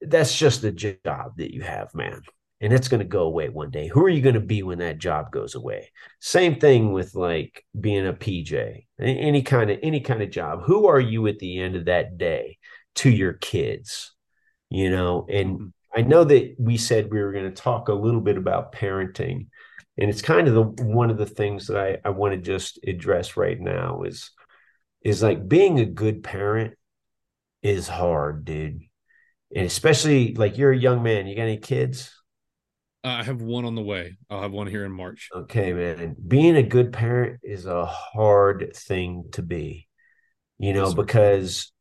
that's 0.00 0.36
just 0.36 0.62
the 0.62 0.72
job 0.72 1.36
that 1.36 1.52
you 1.52 1.62
have 1.62 1.94
man. 1.94 2.22
And 2.60 2.72
it's 2.72 2.88
going 2.88 3.00
to 3.00 3.06
go 3.06 3.22
away 3.22 3.48
one 3.50 3.70
day. 3.70 3.86
Who 3.86 4.04
are 4.04 4.08
you 4.08 4.20
going 4.20 4.34
to 4.34 4.40
be 4.40 4.64
when 4.64 4.78
that 4.78 4.98
job 4.98 5.30
goes 5.30 5.54
away? 5.54 5.92
Same 6.20 6.58
thing 6.58 6.92
with 6.92 7.14
like 7.14 7.64
being 7.78 8.06
a 8.06 8.12
pj 8.12 8.86
any 9.00 9.42
kind 9.42 9.70
of 9.70 9.78
any 9.82 10.00
kind 10.00 10.22
of 10.22 10.30
job. 10.30 10.62
Who 10.64 10.86
are 10.86 11.00
you 11.00 11.26
at 11.28 11.38
the 11.38 11.60
end 11.60 11.76
of 11.76 11.84
that 11.84 12.18
day 12.18 12.58
to 12.96 13.10
your 13.10 13.34
kids? 13.34 14.14
You 14.70 14.90
know 14.90 15.26
and 15.28 15.58
mm-hmm. 15.58 15.68
I 15.94 16.02
know 16.02 16.24
that 16.24 16.54
we 16.58 16.76
said 16.76 17.10
we 17.10 17.20
were 17.20 17.32
going 17.32 17.52
to 17.52 17.62
talk 17.62 17.88
a 17.88 17.94
little 17.94 18.20
bit 18.20 18.36
about 18.36 18.72
parenting, 18.72 19.46
and 19.98 20.08
it's 20.08 20.22
kind 20.22 20.48
of 20.48 20.54
the 20.54 20.84
one 20.84 21.10
of 21.10 21.18
the 21.18 21.26
things 21.26 21.66
that 21.66 21.76
I, 21.76 21.98
I 22.04 22.10
want 22.10 22.34
to 22.34 22.40
just 22.40 22.78
address 22.86 23.36
right 23.36 23.58
now 23.60 24.02
is 24.02 24.30
is 25.02 25.22
like 25.22 25.48
being 25.48 25.78
a 25.78 25.84
good 25.84 26.22
parent 26.22 26.74
is 27.62 27.88
hard, 27.88 28.44
dude. 28.44 28.80
And 29.54 29.66
especially 29.66 30.34
like 30.34 30.58
you're 30.58 30.72
a 30.72 30.78
young 30.78 31.02
man. 31.02 31.26
You 31.26 31.36
got 31.36 31.42
any 31.42 31.58
kids? 31.58 32.12
I 33.04 33.22
have 33.22 33.40
one 33.40 33.64
on 33.64 33.74
the 33.74 33.82
way. 33.82 34.16
I'll 34.28 34.42
have 34.42 34.52
one 34.52 34.66
here 34.66 34.84
in 34.84 34.92
March. 34.92 35.28
Okay, 35.34 35.72
man. 35.72 36.16
Being 36.26 36.56
a 36.56 36.62
good 36.62 36.92
parent 36.92 37.40
is 37.42 37.64
a 37.64 37.86
hard 37.86 38.72
thing 38.74 39.24
to 39.32 39.42
be, 39.42 39.86
you 40.58 40.72
know, 40.72 40.86
yes, 40.86 40.94
because, 40.94 41.72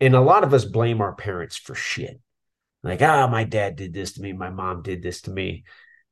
and 0.00 0.14
a 0.14 0.20
lot 0.20 0.44
of 0.44 0.54
us 0.54 0.64
blame 0.64 1.00
our 1.00 1.14
parents 1.14 1.56
for 1.56 1.74
shit 1.74 2.20
like, 2.82 3.02
ah, 3.02 3.26
my 3.26 3.44
dad 3.44 3.76
did 3.76 3.92
this 3.92 4.12
to 4.14 4.22
me, 4.22 4.32
my 4.32 4.50
mom 4.50 4.82
did 4.82 5.02
this 5.02 5.22
to 5.22 5.30
me. 5.30 5.64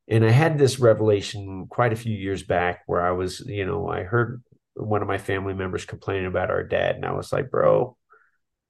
And 0.09 0.24
I 0.24 0.31
had 0.31 0.57
this 0.57 0.78
revelation 0.78 1.66
quite 1.69 1.93
a 1.93 1.97
few 1.97 2.16
years 2.16 2.43
back 2.43 2.83
where 2.87 3.03
I 3.03 3.11
was, 3.11 3.41
you 3.41 3.66
know, 3.66 3.89
I 3.89 4.03
heard 4.03 4.43
one 4.74 5.03
of 5.03 5.09
my 5.09 5.19
family 5.19 5.55
members 5.55 5.85
complaining 5.85 6.27
about 6.27 6.51
our 6.51 6.62
dad. 6.62 6.97
And 6.97 7.05
I 7.05 7.12
was 7.12 7.33
like, 7.33 7.51
bro, 7.51 7.97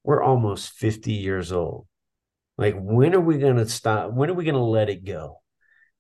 we're 0.03 0.23
almost 0.23 0.73
50 0.73 1.13
years 1.13 1.53
old. 1.53 1.87
Like, 2.57 2.75
when 2.79 3.15
are 3.15 3.21
we 3.21 3.39
going 3.39 3.57
to 3.57 3.69
stop? 3.69 4.13
When 4.13 4.31
are 4.31 4.35
we 4.35 4.45
going 4.45 4.55
to 4.55 4.61
let 4.61 4.89
it 4.89 5.05
go? 5.05 5.43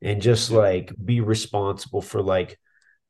And 0.00 0.22
just 0.22 0.50
like 0.50 0.92
be 1.02 1.20
responsible 1.20 2.02
for 2.02 2.22
like 2.22 2.58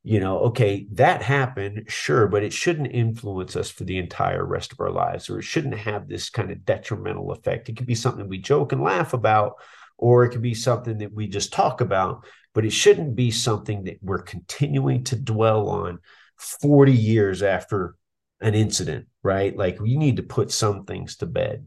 you 0.08 0.20
know, 0.20 0.38
okay, 0.38 0.86
that 0.92 1.20
happened, 1.20 1.86
sure, 1.88 2.28
but 2.28 2.44
it 2.44 2.52
shouldn't 2.52 2.92
influence 2.92 3.56
us 3.56 3.70
for 3.70 3.82
the 3.82 3.98
entire 3.98 4.46
rest 4.46 4.70
of 4.70 4.78
our 4.78 4.92
lives, 4.92 5.28
or 5.28 5.40
it 5.40 5.42
shouldn't 5.42 5.76
have 5.76 6.06
this 6.06 6.30
kind 6.30 6.52
of 6.52 6.64
detrimental 6.64 7.32
effect. 7.32 7.68
It 7.68 7.76
could 7.76 7.88
be 7.88 7.96
something 7.96 8.28
we 8.28 8.38
joke 8.38 8.70
and 8.70 8.80
laugh 8.80 9.14
about, 9.14 9.54
or 9.98 10.24
it 10.24 10.30
could 10.30 10.42
be 10.42 10.54
something 10.54 10.98
that 10.98 11.12
we 11.12 11.26
just 11.26 11.52
talk 11.52 11.80
about, 11.80 12.26
but 12.54 12.64
it 12.64 12.70
shouldn't 12.70 13.14
be 13.14 13.30
something 13.30 13.84
that 13.84 13.98
we're 14.02 14.22
continuing 14.22 15.04
to 15.04 15.16
dwell 15.16 15.68
on 15.68 15.98
40 16.38 16.92
years 16.92 17.42
after 17.42 17.96
an 18.40 18.54
incident, 18.54 19.06
right? 19.22 19.56
Like 19.56 19.80
we 19.80 19.96
need 19.96 20.16
to 20.16 20.22
put 20.22 20.52
some 20.52 20.84
things 20.84 21.16
to 21.16 21.26
bed. 21.26 21.66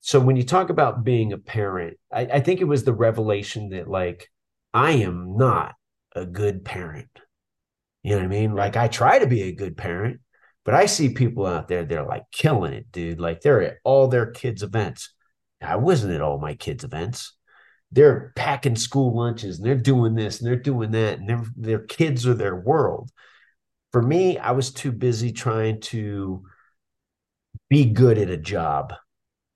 So 0.00 0.18
when 0.18 0.36
you 0.36 0.42
talk 0.42 0.70
about 0.70 1.04
being 1.04 1.32
a 1.32 1.38
parent, 1.38 1.96
I, 2.12 2.22
I 2.22 2.40
think 2.40 2.60
it 2.60 2.64
was 2.64 2.82
the 2.82 2.92
revelation 2.92 3.68
that, 3.70 3.88
like, 3.88 4.28
I 4.74 4.92
am 4.92 5.36
not 5.36 5.76
a 6.16 6.26
good 6.26 6.64
parent 6.64 7.08
you 8.02 8.10
know 8.10 8.18
what 8.18 8.24
I 8.24 8.28
mean? 8.28 8.54
Like 8.54 8.76
I 8.76 8.88
try 8.88 9.18
to 9.18 9.26
be 9.26 9.42
a 9.42 9.54
good 9.54 9.76
parent, 9.76 10.20
but 10.64 10.74
I 10.74 10.86
see 10.86 11.10
people 11.10 11.46
out 11.46 11.68
there 11.68 11.84
they're 11.84 12.04
like 12.04 12.24
killing 12.32 12.72
it, 12.72 12.90
dude. 12.90 13.20
Like 13.20 13.40
they're 13.40 13.62
at 13.62 13.76
all 13.84 14.08
their 14.08 14.26
kids' 14.26 14.62
events. 14.62 15.14
I 15.60 15.76
wasn't 15.76 16.14
at 16.14 16.20
all 16.20 16.38
my 16.38 16.54
kids' 16.54 16.84
events. 16.84 17.36
They're 17.92 18.32
packing 18.34 18.76
school 18.76 19.14
lunches 19.14 19.58
and 19.58 19.66
they're 19.66 19.74
doing 19.74 20.14
this 20.14 20.40
and 20.40 20.48
they're 20.48 20.56
doing 20.56 20.90
that, 20.92 21.18
and 21.18 21.46
their 21.56 21.80
kids 21.80 22.26
are 22.26 22.34
their 22.34 22.56
world. 22.56 23.10
For 23.92 24.02
me, 24.02 24.38
I 24.38 24.52
was 24.52 24.72
too 24.72 24.90
busy 24.90 25.32
trying 25.32 25.80
to 25.82 26.42
be 27.68 27.84
good 27.84 28.18
at 28.18 28.30
a 28.30 28.36
job 28.36 28.94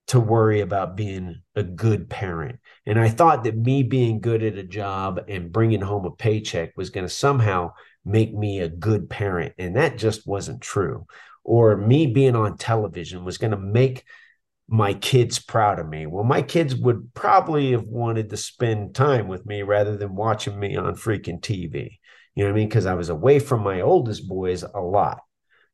to 0.09 0.21
worry 0.21 0.61
about 0.61 0.97
being 0.97 1.43
a 1.57 1.63
good 1.63 2.09
parent. 2.09 2.61
And 2.85 2.99
I 2.99 3.09
thought 3.09 3.45
that 3.45 3.57
me 3.57 3.83
being 3.83 4.21
good 4.21 4.43
at 4.43 4.57
a 4.57 4.63
job 4.63 5.21
and 5.29 5.51
bringing 5.51 5.81
home 5.81 6.05
a 6.05 6.11
paycheck 6.11 6.77
was 6.77 6.91
going 6.91 7.07
to 7.07 7.13
somehow 7.13 7.73
make 8.05 8.33
me 8.33 8.61
a 8.61 8.69
good 8.69 9.11
parent. 9.11 9.55
And 9.59 9.77
that 9.77 9.99
just 9.99 10.27
wasn't 10.27 10.61
true. 10.61 11.07
Or 11.43 11.77
me 11.77 12.07
being 12.07 12.37
on 12.37 12.57
television 12.57 13.25
was 13.25 13.39
going 13.39 13.51
to 13.51 13.57
make 13.57 14.05
my 14.69 14.95
kids 14.95 15.39
proud 15.39 15.79
of 15.79 15.89
me. 15.89 16.07
Well, 16.07 16.25
my 16.25 16.43
kids 16.43 16.75
would 16.75 17.15
probably 17.15 17.73
have 17.73 17.87
wanted 17.87 18.31
to 18.31 18.37
spend 18.37 18.95
time 18.95 19.29
with 19.29 19.47
me 19.47 19.63
rather 19.63 19.97
than 19.97 20.17
watching 20.17 20.59
me 20.59 20.77
on 20.77 20.97
freaking 20.97 21.41
TV. 21.41 21.99
You 22.35 22.45
know 22.45 22.51
what 22.51 22.57
I 22.57 22.61
mean? 22.61 22.69
Because 22.69 22.87
I 22.87 22.95
was 22.95 23.09
away 23.09 23.39
from 23.39 23.63
my 23.63 23.81
oldest 23.81 24.29
boys 24.29 24.63
a 24.63 24.81
lot. 24.81 25.21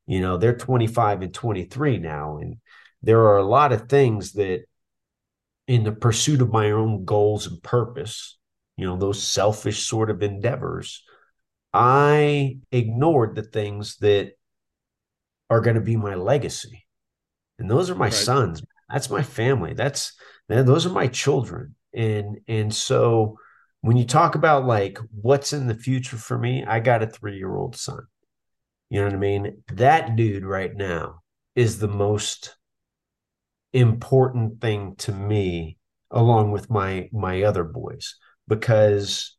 You 0.05 0.21
know, 0.21 0.37
they're 0.37 0.55
25 0.55 1.23
and 1.23 1.33
23 1.33 1.97
now. 1.97 2.37
And 2.37 2.57
there 3.01 3.19
are 3.19 3.37
a 3.37 3.45
lot 3.45 3.71
of 3.73 3.89
things 3.89 4.33
that, 4.33 4.65
in 5.67 5.83
the 5.83 5.91
pursuit 5.91 6.41
of 6.41 6.51
my 6.51 6.71
own 6.71 7.05
goals 7.05 7.47
and 7.47 7.63
purpose, 7.63 8.37
you 8.77 8.85
know, 8.85 8.97
those 8.97 9.23
selfish 9.23 9.87
sort 9.87 10.09
of 10.09 10.21
endeavors, 10.21 11.03
I 11.73 12.57
ignored 12.71 13.35
the 13.35 13.43
things 13.43 13.97
that 13.97 14.33
are 15.49 15.61
going 15.61 15.75
to 15.75 15.81
be 15.81 15.95
my 15.95 16.15
legacy. 16.15 16.85
And 17.57 17.69
those 17.69 17.89
are 17.89 17.95
my 17.95 18.05
right. 18.05 18.13
sons. 18.13 18.61
That's 18.93 19.09
my 19.09 19.23
family. 19.23 19.73
That's 19.73 20.13
those 20.47 20.85
are 20.85 20.91
my 20.91 21.07
children. 21.07 21.75
And 21.95 22.37
and 22.47 22.73
so 22.73 23.39
when 23.81 23.97
you 23.97 24.05
talk 24.05 24.35
about 24.35 24.65
like 24.65 24.99
what's 25.19 25.51
in 25.51 25.67
the 25.67 25.73
future 25.73 26.15
for 26.15 26.37
me, 26.37 26.63
I 26.63 26.79
got 26.79 27.01
a 27.01 27.07
3-year-old 27.07 27.75
son. 27.75 28.05
You 28.89 28.99
know 28.99 29.07
what 29.07 29.15
I 29.15 29.17
mean? 29.17 29.63
That 29.73 30.15
dude 30.15 30.45
right 30.45 30.73
now 30.73 31.23
is 31.55 31.79
the 31.79 31.87
most 31.87 32.55
important 33.73 34.61
thing 34.61 34.95
to 34.97 35.11
me 35.11 35.79
along 36.11 36.51
with 36.51 36.69
my 36.69 37.09
my 37.11 37.41
other 37.41 37.63
boys 37.63 38.15
because 38.47 39.35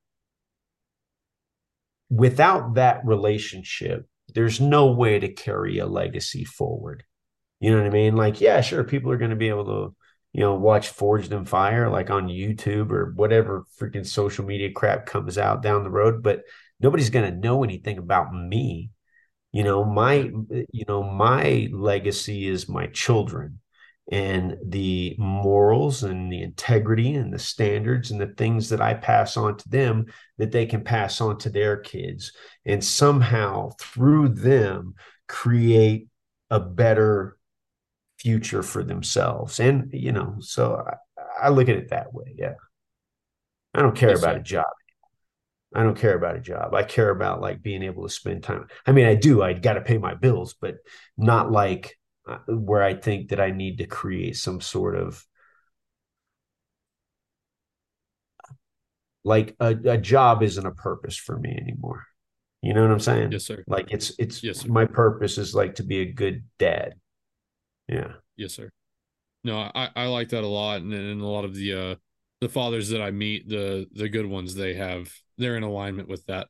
without 2.11 2.75
that 2.75 3.03
relationship, 3.05 4.09
there's 4.35 4.61
no 4.61 4.91
way 4.91 5.21
to 5.21 5.33
carry 5.33 5.79
a 5.79 5.87
legacy 5.87 6.45
forward. 6.45 7.05
You 7.65 7.71
know 7.71 7.79
what 7.79 7.87
I 7.87 7.91
mean? 7.91 8.15
Like, 8.15 8.43
yeah, 8.43 8.61
sure, 8.61 8.85
people 8.85 9.11
are 9.11 9.17
going 9.17 9.31
to 9.31 9.37
be 9.37 9.49
able 9.49 9.65
to, 9.65 9.97
you 10.35 10.41
know, 10.41 10.53
watch 10.53 10.89
Forged 10.89 11.33
in 11.33 11.47
Fire 11.47 11.89
like 11.89 12.11
on 12.11 12.29
YouTube 12.29 12.91
or 12.91 13.15
whatever 13.17 13.65
freaking 13.81 14.07
social 14.07 14.45
media 14.45 14.71
crap 14.71 15.07
comes 15.07 15.39
out 15.39 15.63
down 15.63 15.83
the 15.83 15.89
road, 15.89 16.23
but 16.23 16.43
nobody's 16.79 17.09
going 17.09 17.33
to 17.33 17.41
know 17.41 17.65
anything 17.65 17.97
about 17.97 18.35
me. 18.35 18.91
You 19.51 19.65
know, 19.65 19.83
my 19.83 20.31
eh, 20.53 20.65
you 20.75 20.85
know, 20.87 21.03
my 21.05 21.71
legacy 21.73 22.47
is 22.47 22.69
my 22.69 22.89
children 22.89 23.61
and 24.13 24.59
the 24.63 25.17
morals 25.19 26.03
and 26.03 26.31
the 26.31 26.43
integrity 26.43 27.15
and 27.15 27.33
the 27.33 27.39
standards 27.39 28.11
and 28.11 28.21
the 28.21 28.35
things 28.37 28.69
that 28.69 28.83
I 28.83 28.93
pass 28.93 29.39
on 29.39 29.57
to 29.57 29.69
them 29.71 30.05
that 30.37 30.53
they 30.53 30.67
can 30.67 30.85
pass 30.85 31.19
on 31.23 31.39
to 31.39 31.49
their 31.49 31.79
kids 31.79 32.33
and 32.67 32.85
somehow 32.85 33.71
through 33.81 34.29
them 34.29 34.97
create 35.29 36.09
a 36.51 36.61
better 36.61 37.39
future 38.25 38.63
for 38.63 38.83
themselves 38.83 39.61
and 39.61 39.91
you 39.93 40.11
know 40.11 40.37
so 40.41 40.83
I, 41.19 41.47
I 41.47 41.49
look 41.51 41.69
at 41.69 41.77
it 41.77 41.91
that 41.91 42.13
way 42.13 42.35
yeah 42.37 42.55
I 43.75 43.83
don't 43.83 43.97
care 43.97 44.11
yes, 44.11 44.21
about 44.21 44.35
sir. 44.35 44.41
a 44.41 44.43
job 44.43 44.67
I 45.75 45.83
don't 45.83 45.99
care 45.99 46.15
about 46.15 46.37
a 46.37 46.41
job. 46.41 46.73
I 46.73 46.85
care 46.85 47.11
about 47.11 47.41
like 47.41 47.61
being 47.61 47.83
able 47.83 48.05
to 48.05 48.09
spend 48.09 48.45
time. 48.45 48.69
I 48.87 48.93
mean, 48.93 49.07
I 49.07 49.17
do. 49.17 49.43
I 49.43 49.55
got 49.55 49.73
to 49.73 49.81
pay 49.81 49.99
my 49.99 50.15
bills, 50.15 50.55
but 50.61 50.77
not 51.17 51.51
like 51.51 51.99
uh, 52.29 52.39
where 52.47 52.83
I 52.83 52.95
think 52.95 53.31
that 53.31 53.41
I 53.41 53.51
need 53.51 53.79
to 53.79 53.87
create 53.87 54.37
some 54.37 54.61
sort 54.61 54.97
of 54.97 55.27
like 59.25 59.57
a, 59.59 59.75
a 59.85 59.99
job 59.99 60.43
isn't 60.43 60.67
a 60.67 60.71
purpose 60.71 61.17
for 61.17 61.39
me 61.39 61.51
anymore. 61.51 62.05
You 62.63 62.73
know 62.73 62.83
what 62.83 62.93
I'm 62.93 63.01
saying? 63.01 63.33
Yes, 63.33 63.45
sir. 63.45 63.65
Like 63.67 63.91
it's 63.91 64.13
it's 64.19 64.43
yes, 64.43 64.65
my 64.65 64.85
purpose 64.85 65.39
is 65.39 65.55
like 65.55 65.75
to 65.77 65.83
be 65.83 66.01
a 66.01 66.13
good 66.13 66.45
dad. 66.59 66.95
Yeah. 67.89 68.13
Yes, 68.37 68.55
sir. 68.55 68.71
No, 69.43 69.59
I, 69.75 69.91
I 69.95 70.07
like 70.07 70.31
that 70.31 70.45
a 70.45 70.49
lot. 70.49 70.81
And, 70.81 70.93
and 70.93 71.21
a 71.21 71.27
lot 71.27 71.45
of 71.45 71.55
the 71.55 71.73
uh 71.75 71.95
the 72.41 72.49
fathers 72.49 72.89
that 72.91 73.03
I 73.03 73.11
meet, 73.11 73.49
the 73.49 73.87
the 73.93 74.09
good 74.09 74.27
ones, 74.27 74.55
they 74.55 74.75
have 74.75 75.13
they're 75.39 75.57
in 75.57 75.63
alignment 75.63 76.09
with 76.09 76.25
that. 76.27 76.49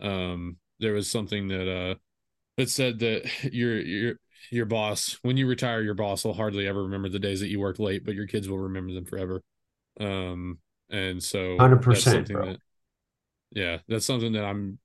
Um 0.00 0.56
there 0.80 0.92
was 0.92 1.10
something 1.10 1.48
that 1.48 1.70
uh 1.70 1.94
that 2.56 2.70
said 2.70 2.98
that 3.00 3.30
your 3.52 3.80
your 3.80 4.14
your 4.50 4.66
boss 4.66 5.18
when 5.22 5.36
you 5.36 5.46
retire 5.46 5.82
your 5.82 5.94
boss 5.94 6.24
will 6.24 6.34
hardly 6.34 6.66
ever 6.66 6.82
remember 6.82 7.08
the 7.08 7.18
days 7.18 7.40
that 7.40 7.48
you 7.48 7.60
worked 7.60 7.78
late 7.78 8.04
but 8.04 8.14
your 8.14 8.26
kids 8.26 8.48
will 8.48 8.58
remember 8.58 8.92
them 8.92 9.04
forever 9.04 9.42
um 10.00 10.58
and 10.90 11.22
so 11.22 11.56
100% 11.56 12.32
bro. 12.32 12.46
That, 12.46 12.58
yeah 13.52 13.78
that's 13.88 14.04
something 14.04 14.32
that 14.32 14.44
i'm 14.44 14.78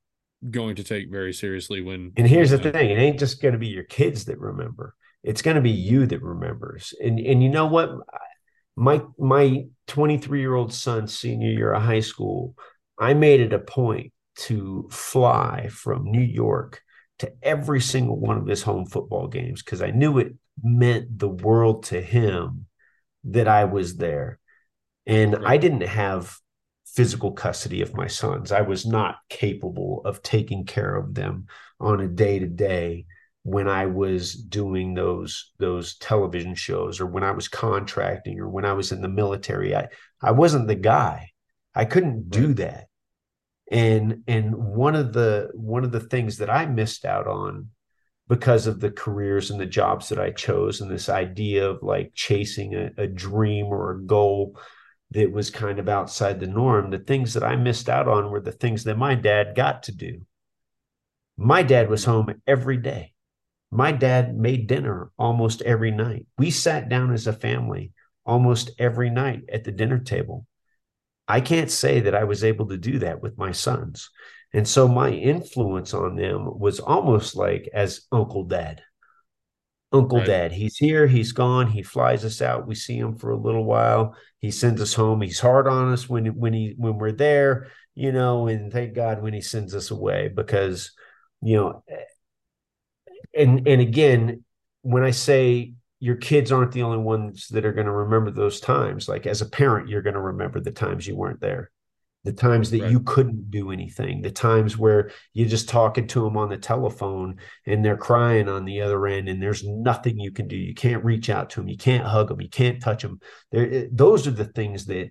going 0.51 0.75
to 0.75 0.83
take 0.83 1.09
very 1.09 1.33
seriously 1.33 1.81
when 1.81 2.11
and 2.15 2.27
here's 2.27 2.51
the 2.51 2.59
thing 2.59 2.91
it 2.91 2.99
ain't 2.99 3.19
just 3.19 3.41
going 3.41 3.53
to 3.53 3.57
be 3.57 3.67
your 3.67 3.83
kids 3.83 4.25
that 4.25 4.39
remember 4.39 4.95
it's 5.27 5.41
going 5.41 5.55
to 5.55 5.61
be 5.61 5.71
you 5.71 6.05
that 6.05 6.21
remembers 6.21 6.93
and 7.03 7.19
and 7.19 7.43
you 7.43 7.49
know 7.49 7.67
what 7.67 7.91
my 8.75 9.01
my 9.19 9.65
23 9.87 10.39
year 10.39 10.55
old 10.55 10.73
son 10.73 11.07
senior 11.07 11.49
year 11.49 11.73
of 11.73 11.81
high 11.81 11.99
school 11.99 12.55
i 12.99 13.13
made 13.13 13.39
it 13.39 13.53
a 13.53 13.59
point 13.59 14.11
to 14.35 14.87
fly 14.91 15.67
from 15.69 16.03
new 16.05 16.21
york 16.21 16.81
to 17.19 17.33
every 17.41 17.81
single 17.81 18.17
one 18.19 18.37
of 18.37 18.45
his 18.45 18.61
home 18.61 18.85
football 18.85 19.27
games 19.27 19.63
because 19.63 19.81
I 19.81 19.91
knew 19.91 20.17
it 20.19 20.35
meant 20.61 21.17
the 21.17 21.29
world 21.29 21.83
to 21.85 22.01
him 22.01 22.67
that 23.25 23.47
I 23.47 23.65
was 23.65 23.97
there. 23.97 24.39
And. 25.05 25.37
I 25.45 25.57
didn't 25.57 25.81
have 25.81 26.37
physical 26.85 27.31
custody 27.31 27.81
of 27.81 27.95
my 27.95 28.07
sons. 28.07 28.51
I 28.51 28.61
was 28.61 28.85
not 28.85 29.17
capable 29.29 30.01
of 30.05 30.21
taking 30.21 30.65
care 30.65 30.95
of 30.95 31.13
them 31.13 31.47
on 31.79 32.01
a 32.01 32.07
day 32.07 32.39
to 32.39 32.47
day 32.47 33.05
when 33.47 33.67
I 33.67 33.85
was 33.85 34.33
doing 34.33 34.93
those 34.93 35.51
those 35.57 35.97
television 35.97 36.55
shows 36.55 36.99
or 36.99 37.05
when 37.05 37.23
I 37.23 37.31
was 37.31 37.47
contracting 37.47 38.39
or 38.39 38.49
when 38.49 38.65
I 38.65 38.73
was 38.73 38.91
in 38.91 39.01
the 39.01 39.07
military. 39.07 39.75
I 39.75 39.87
I 40.21 40.31
wasn't 40.31 40.67
the 40.67 40.75
guy. 40.75 41.31
I 41.73 41.85
couldn't 41.85 42.29
do 42.29 42.53
that 42.55 42.87
and 43.71 44.23
and 44.27 44.55
one 44.55 44.95
of 44.95 45.13
the 45.13 45.49
one 45.53 45.83
of 45.83 45.91
the 45.91 45.99
things 45.99 46.37
that 46.37 46.49
i 46.49 46.65
missed 46.65 47.05
out 47.05 47.27
on 47.27 47.67
because 48.29 48.67
of 48.67 48.79
the 48.79 48.91
careers 48.91 49.51
and 49.51 49.59
the 49.59 49.65
jobs 49.65 50.09
that 50.09 50.19
i 50.19 50.31
chose 50.31 50.79
and 50.79 50.89
this 50.89 51.09
idea 51.09 51.69
of 51.69 51.83
like 51.83 52.11
chasing 52.13 52.75
a, 52.75 52.91
a 52.97 53.07
dream 53.07 53.67
or 53.67 53.91
a 53.91 54.01
goal 54.01 54.57
that 55.11 55.31
was 55.31 55.49
kind 55.49 55.79
of 55.79 55.89
outside 55.89 56.39
the 56.39 56.47
norm 56.47 56.89
the 56.89 56.97
things 56.97 57.33
that 57.33 57.43
i 57.43 57.55
missed 57.55 57.89
out 57.89 58.07
on 58.07 58.31
were 58.31 58.41
the 58.41 58.51
things 58.51 58.85
that 58.85 58.97
my 58.97 59.15
dad 59.15 59.53
got 59.55 59.83
to 59.83 59.91
do 59.91 60.21
my 61.35 61.61
dad 61.61 61.89
was 61.89 62.03
mm-hmm. 62.03 62.11
home 62.11 62.41
every 62.47 62.77
day 62.77 63.13
my 63.71 63.91
dad 63.91 64.35
made 64.35 64.67
dinner 64.67 65.11
almost 65.17 65.61
every 65.61 65.91
night 65.91 66.25
we 66.37 66.49
sat 66.49 66.89
down 66.89 67.13
as 67.13 67.27
a 67.27 67.33
family 67.33 67.91
almost 68.25 68.71
every 68.79 69.09
night 69.09 69.41
at 69.51 69.63
the 69.63 69.71
dinner 69.71 69.99
table 69.99 70.45
I 71.27 71.41
can't 71.41 71.69
say 71.69 71.99
that 72.01 72.15
I 72.15 72.23
was 72.23 72.43
able 72.43 72.67
to 72.67 72.77
do 72.77 72.99
that 72.99 73.21
with 73.21 73.37
my 73.37 73.51
sons. 73.51 74.09
And 74.53 74.67
so 74.67 74.87
my 74.87 75.09
influence 75.09 75.93
on 75.93 76.15
them 76.15 76.57
was 76.57 76.79
almost 76.79 77.35
like 77.35 77.69
as 77.73 78.07
Uncle 78.11 78.45
Dad. 78.45 78.81
Uncle 79.91 80.19
right. 80.19 80.27
Dad, 80.27 80.51
he's 80.51 80.77
here, 80.77 81.07
he's 81.07 81.31
gone, 81.31 81.67
he 81.67 81.81
flies 81.81 82.25
us 82.25 82.41
out, 82.41 82.67
we 82.67 82.75
see 82.75 82.97
him 82.97 83.15
for 83.17 83.31
a 83.31 83.37
little 83.37 83.63
while, 83.63 84.15
he 84.39 84.51
sends 84.51 84.81
us 84.81 84.93
home, 84.93 85.21
he's 85.21 85.39
hard 85.39 85.65
on 85.65 85.93
us 85.93 86.09
when 86.09 86.25
when 86.37 86.51
he 86.53 86.73
when 86.77 86.97
we're 86.97 87.13
there, 87.13 87.67
you 87.95 88.11
know, 88.11 88.47
and 88.47 88.71
thank 88.71 88.93
God 88.93 89.21
when 89.21 89.33
he 89.33 89.39
sends 89.39 89.73
us 89.73 89.89
away 89.89 90.27
because 90.27 90.91
you 91.41 91.55
know 91.55 91.83
and 93.35 93.67
and 93.67 93.81
again, 93.81 94.43
when 94.81 95.03
I 95.03 95.11
say 95.11 95.73
your 95.99 96.15
kids 96.15 96.51
aren't 96.51 96.71
the 96.71 96.83
only 96.83 96.97
ones 96.97 97.47
that 97.49 97.65
are 97.65 97.73
going 97.73 97.87
to 97.87 97.91
remember 97.91 98.31
those 98.31 98.59
times. 98.59 99.09
Like 99.09 99.25
as 99.25 99.41
a 99.41 99.49
parent, 99.49 99.89
you're 99.89 100.01
going 100.01 100.13
to 100.13 100.21
remember 100.21 100.59
the 100.59 100.71
times 100.71 101.07
you 101.07 101.15
weren't 101.15 101.41
there, 101.41 101.71
the 102.23 102.33
times 102.33 102.69
that 102.71 102.81
right. 102.81 102.91
you 102.91 102.99
couldn't 102.99 103.49
do 103.49 103.71
anything, 103.71 104.21
the 104.21 104.29
times 104.29 104.77
where 104.77 105.11
you're 105.33 105.49
just 105.49 105.69
talking 105.69 106.05
to 106.07 106.23
them 106.23 106.37
on 106.37 106.49
the 106.49 106.57
telephone 106.57 107.37
and 107.65 107.83
they're 107.83 107.97
crying 107.97 108.47
on 108.47 108.65
the 108.65 108.81
other 108.81 109.07
end 109.07 109.27
and 109.27 109.41
there's 109.41 109.63
nothing 109.63 110.19
you 110.19 110.31
can 110.31 110.47
do. 110.47 110.55
You 110.55 110.75
can't 110.75 111.03
reach 111.03 111.29
out 111.29 111.49
to 111.51 111.61
them, 111.61 111.69
you 111.69 111.77
can't 111.77 112.05
hug 112.05 112.27
them, 112.27 112.41
you 112.41 112.49
can't 112.49 112.81
touch 112.81 113.01
them. 113.01 113.19
There, 113.51 113.71
eh, 113.71 113.85
those 113.91 114.27
are 114.27 114.31
the 114.31 114.45
things 114.45 114.85
that 114.85 115.09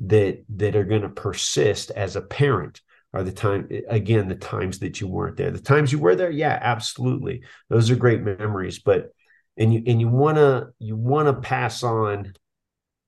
that 0.00 0.44
that 0.56 0.76
are 0.76 0.84
going 0.84 1.02
to 1.02 1.08
persist 1.08 1.90
as 1.90 2.14
a 2.14 2.22
parent 2.22 2.80
are 3.14 3.22
the 3.22 3.32
time 3.32 3.68
again 3.88 4.28
the 4.28 4.34
times 4.34 4.80
that 4.80 5.00
you 5.00 5.08
weren't 5.08 5.36
there. 5.36 5.50
The 5.50 5.60
times 5.60 5.92
you 5.92 5.98
were 5.98 6.14
there? 6.14 6.30
Yeah 6.30 6.58
absolutely. 6.60 7.42
Those 7.68 7.90
are 7.90 7.96
great 7.96 8.22
memories 8.22 8.78
but 8.80 9.12
and 9.56 9.72
you 9.72 9.82
and 9.86 10.00
you 10.00 10.08
want 10.08 10.36
to 10.36 10.68
you 10.78 10.96
want 10.96 11.26
to 11.26 11.34
pass 11.34 11.82
on 11.82 12.32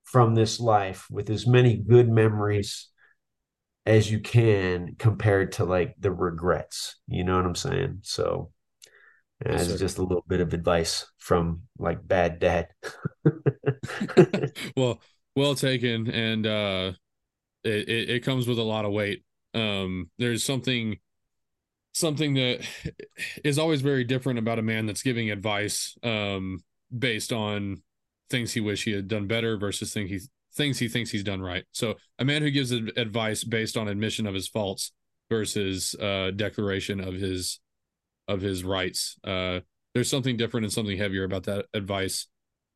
from 0.03 0.35
this 0.35 0.59
life 0.59 1.07
with 1.09 1.29
as 1.29 1.47
many 1.47 1.77
good 1.77 2.09
memories 2.09 2.89
as 3.85 4.11
you 4.11 4.19
can 4.19 4.95
compared 4.99 5.53
to 5.53 5.65
like 5.65 5.95
the 5.99 6.11
regrets. 6.11 6.97
You 7.07 7.23
know 7.23 7.35
what 7.37 7.45
i'm 7.45 7.55
saying? 7.55 7.99
So 8.03 8.51
that's 9.39 9.67
yes, 9.67 9.79
just 9.79 9.97
a 9.97 10.03
little 10.03 10.25
bit 10.27 10.41
of 10.41 10.53
advice 10.53 11.07
from 11.17 11.63
like 11.79 12.05
bad 12.07 12.39
dad. 12.39 12.67
Well 14.75 15.01
well 15.35 15.55
taken 15.55 16.09
and 16.09 16.45
uh 16.45 16.91
it, 17.63 17.89
it, 17.89 18.09
it 18.09 18.19
comes 18.21 18.47
with 18.47 18.59
a 18.59 18.63
lot 18.63 18.85
of 18.85 18.91
weight 18.91 19.23
um 19.53 20.09
there's 20.17 20.43
something 20.43 20.97
something 21.93 22.33
that 22.35 22.65
is 23.43 23.59
always 23.59 23.81
very 23.81 24.03
different 24.03 24.39
about 24.39 24.59
a 24.59 24.63
man 24.63 24.85
that's 24.85 25.03
giving 25.03 25.31
advice 25.31 25.97
um, 26.03 26.63
based 26.97 27.33
on 27.33 27.81
things 28.29 28.53
he 28.53 28.61
wish 28.61 28.85
he 28.85 28.91
had 28.91 29.07
done 29.07 29.27
better 29.27 29.57
versus 29.57 29.93
things 29.93 30.09
he 30.09 30.19
things 30.53 30.79
he 30.79 30.87
thinks 30.87 31.11
he's 31.11 31.23
done 31.23 31.41
right. 31.41 31.63
So 31.71 31.95
a 32.19 32.25
man 32.25 32.41
who 32.41 32.51
gives 32.51 32.71
advice 32.71 33.43
based 33.43 33.77
on 33.77 33.87
admission 33.87 34.27
of 34.27 34.33
his 34.33 34.47
faults 34.47 34.91
versus 35.29 35.95
uh, 35.99 36.31
declaration 36.35 36.99
of 36.99 37.13
his 37.13 37.59
of 38.27 38.41
his 38.41 38.63
rights. 38.63 39.17
Uh, 39.23 39.59
there's 39.93 40.09
something 40.09 40.37
different 40.37 40.65
and 40.65 40.73
something 40.73 40.97
heavier 40.97 41.23
about 41.23 41.43
that 41.43 41.65
advice 41.73 42.27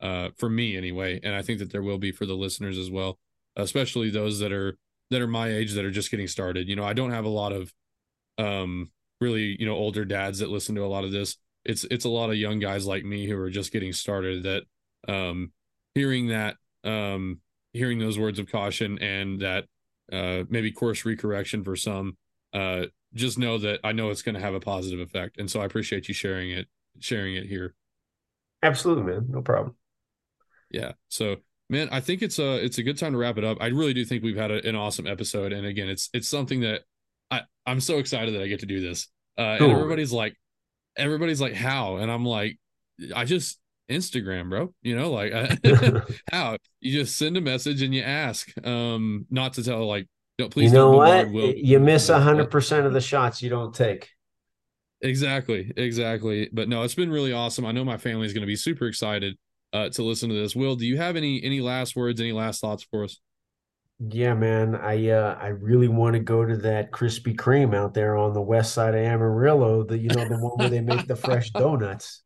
uh, 0.02 0.30
for 0.38 0.50
me 0.50 0.76
anyway, 0.76 1.20
and 1.24 1.34
I 1.34 1.42
think 1.42 1.60
that 1.60 1.72
there 1.72 1.84
will 1.84 1.98
be 1.98 2.12
for 2.12 2.26
the 2.26 2.34
listeners 2.34 2.78
as 2.78 2.92
well, 2.92 3.18
especially 3.56 4.10
those 4.10 4.40
that 4.40 4.52
are 4.52 4.78
that 5.12 5.22
are 5.22 5.28
my 5.28 5.50
age 5.50 5.74
that 5.74 5.86
are 5.86 5.92
just 5.92 6.12
getting 6.12 6.28
started. 6.28 6.68
You 6.68 6.76
know, 6.76 6.84
I 6.84 6.94
don't 6.94 7.12
have 7.12 7.26
a 7.26 7.30
lot 7.30 7.52
of 7.52 7.74
um 8.38 8.92
really 9.22 9.56
you 9.60 9.66
know 9.66 9.76
older 9.76 10.04
dads 10.04 10.40
that 10.40 10.50
listen 10.50 10.76
to 10.76 10.84
a 10.84 10.88
lot 10.88 11.04
of 11.04 11.12
this. 11.12 11.38
It's 11.64 11.86
it's 11.90 12.06
a 12.06 12.10
lot 12.10 12.30
of 12.30 12.36
young 12.36 12.60
guys 12.60 12.86
like 12.86 13.04
me 13.06 13.28
who 13.28 13.38
are 13.38 13.50
just 13.50 13.72
getting 13.72 13.94
started 13.94 14.44
that 14.44 14.64
um 15.08 15.52
hearing 15.94 16.28
that 16.28 16.58
um 16.84 17.40
hearing 17.74 18.00
those 18.00 18.20
words 18.20 18.40
of 18.40 18.52
caution 18.52 19.00
and 19.00 19.42
that 19.42 19.66
uh 20.12 20.44
maybe 20.50 20.72
course 20.72 21.04
recorrection 21.04 21.64
for 21.64 21.76
some 21.76 22.18
uh 22.54 22.86
just 23.14 23.40
know 23.40 23.58
that 23.58 23.80
I 23.84 23.94
know 23.94 24.10
it's 24.10 24.22
going 24.22 24.36
to 24.36 24.42
have 24.42 24.54
a 24.54 24.60
positive 24.60 25.00
effect. 25.00 25.38
And 25.38 25.50
so 25.50 25.62
I 25.62 25.66
appreciate 25.66 26.08
you 26.08 26.14
sharing 26.14 26.52
it 26.52 26.68
sharing 27.00 27.36
it 27.36 27.46
here. 27.46 27.74
Absolutely 28.62 29.04
man. 29.04 29.28
No 29.30 29.42
problem. 29.42 29.76
Yeah. 30.70 30.94
So 31.08 31.38
man 31.70 31.90
i 31.92 32.00
think 32.00 32.22
it's 32.22 32.40
a 32.40 32.64
it's 32.64 32.78
a 32.78 32.84
good 32.84 32.98
time 32.98 33.12
to 33.12 33.18
wrap 33.18 33.38
it 33.38 33.44
up 33.44 33.58
i 33.60 33.68
really 33.68 33.94
do 33.94 34.06
think 34.06 34.24
we've 34.24 34.38
had 34.38 34.52
a, 34.52 34.68
an 34.68 34.76
awesome 34.76 35.08
episode 35.08 35.52
and 35.52 35.66
again 35.66 35.90
it's 35.90 36.10
it's 36.14 36.28
something 36.28 36.62
that 36.62 36.82
i 37.32 37.42
i'm 37.66 37.80
so 37.80 37.98
excited 37.98 38.34
that 38.36 38.42
i 38.42 38.48
get 38.48 38.60
to 38.60 38.66
do 38.66 38.82
this 38.82 39.08
uh, 39.38 39.58
cool. 39.58 39.70
and 39.70 39.78
everybody's 39.78 40.12
like, 40.12 40.36
everybody's 40.98 41.42
like, 41.42 41.54
how? 41.54 41.98
And 41.98 42.12
I'm 42.12 42.26
like, 42.26 42.58
I 43.16 43.26
just 43.26 43.60
Instagram, 43.90 44.50
bro. 44.50 44.74
You 44.82 44.96
know, 44.96 45.12
like 45.12 45.34
how 46.32 46.58
you 46.80 47.00
just 47.00 47.18
send 47.18 47.38
a 47.38 47.42
message 47.42 47.82
and 47.82 47.94
you 47.94 48.02
ask. 48.02 48.50
Um, 48.66 49.26
not 49.30 49.54
to 49.54 49.64
tell 49.64 49.86
like, 49.86 50.08
don't 50.38 50.52
please. 50.52 50.72
You 50.72 50.78
know 50.78 50.92
what? 50.92 51.30
You 51.32 51.80
miss 51.80 52.10
a 52.10 52.20
hundred 52.20 52.50
percent 52.50 52.86
of 52.86 52.94
the 52.94 53.02
shots 53.02 53.42
you 53.42 53.50
don't 53.50 53.74
take. 53.74 54.10
Exactly, 55.02 55.72
exactly. 55.76 56.50
But 56.52 56.70
no, 56.70 56.84
it's 56.84 56.96
been 56.96 57.12
really 57.12 57.34
awesome. 57.34 57.66
I 57.66 57.72
know 57.72 57.84
my 57.84 57.98
family 57.98 58.26
is 58.26 58.34
going 58.34 58.42
to 58.42 58.48
be 58.48 58.56
super 58.56 58.88
excited 58.88 59.38
uh, 59.76 59.90
to 59.90 60.04
listen 60.04 60.30
to 60.30 60.36
this. 60.36 60.56
Wil, 60.56 60.76
do 60.76 60.86
you 60.86 60.98
have 60.98 61.16
any 61.16 61.44
any 61.44 61.60
last 61.60 61.96
words, 61.96 62.22
any 62.22 62.32
last 62.32 62.62
thoughts 62.62 62.84
for 62.84 63.04
us? 63.04 63.20
Yeah, 64.00 64.34
man. 64.34 64.76
I 64.76 65.10
uh 65.10 65.38
I 65.40 65.48
really 65.48 65.88
want 65.88 66.14
to 66.16 66.20
go 66.20 66.46
to 66.46 66.58
that 66.58 66.92
Krispy 66.92 67.36
Kreme 67.36 67.76
out 67.76 67.94
there 67.94 68.18
on 68.18 68.34
the 68.34 68.42
west 68.42 68.74
side 68.74 68.94
of 68.94 69.02
Amarillo, 69.02 69.84
the 69.84 69.98
you 69.98 70.12
know, 70.12 70.26
the 70.26 70.38
one 70.38 70.58
where 70.58 70.70
they 70.70 70.82
make 70.82 71.08
the 71.08 71.16
fresh 71.16 71.50
donuts. 71.58 72.24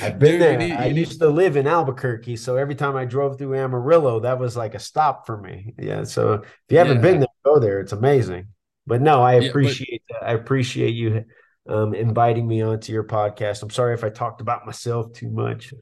I've 0.00 0.18
been 0.18 0.38
Dude, 0.38 0.40
there. 0.40 0.56
need, 0.56 0.72
I 0.72 0.86
you 0.86 0.94
need, 0.94 1.00
used 1.00 1.20
to 1.20 1.28
live 1.28 1.56
in 1.56 1.66
Albuquerque, 1.66 2.36
so 2.36 2.56
every 2.56 2.74
time 2.74 2.96
I 2.96 3.04
drove 3.04 3.38
through 3.38 3.54
Amarillo, 3.56 4.20
that 4.20 4.38
was 4.38 4.56
like 4.56 4.74
a 4.74 4.78
stop 4.78 5.26
for 5.26 5.36
me. 5.36 5.74
Yeah, 5.78 6.04
so 6.04 6.34
if 6.34 6.48
you 6.70 6.78
haven't 6.78 7.02
been 7.02 7.20
there, 7.20 7.28
go 7.44 7.58
there. 7.58 7.80
It's 7.80 7.92
amazing. 7.92 8.48
But 8.86 9.02
no, 9.02 9.22
I 9.22 9.34
yeah. 9.34 9.40
But 9.40 9.48
appreciate 9.50 10.02
I 10.22 10.32
appreciate 10.32 10.94
you 10.94 11.24
um 11.68 11.94
inviting 11.94 12.46
me 12.46 12.62
onto 12.62 12.92
your 12.92 13.04
podcast. 13.04 13.62
I'm 13.62 13.70
sorry 13.70 13.94
if 13.94 14.04
I 14.04 14.10
talked 14.10 14.40
about 14.40 14.66
myself 14.66 15.12
too 15.12 15.30
much. 15.30 15.72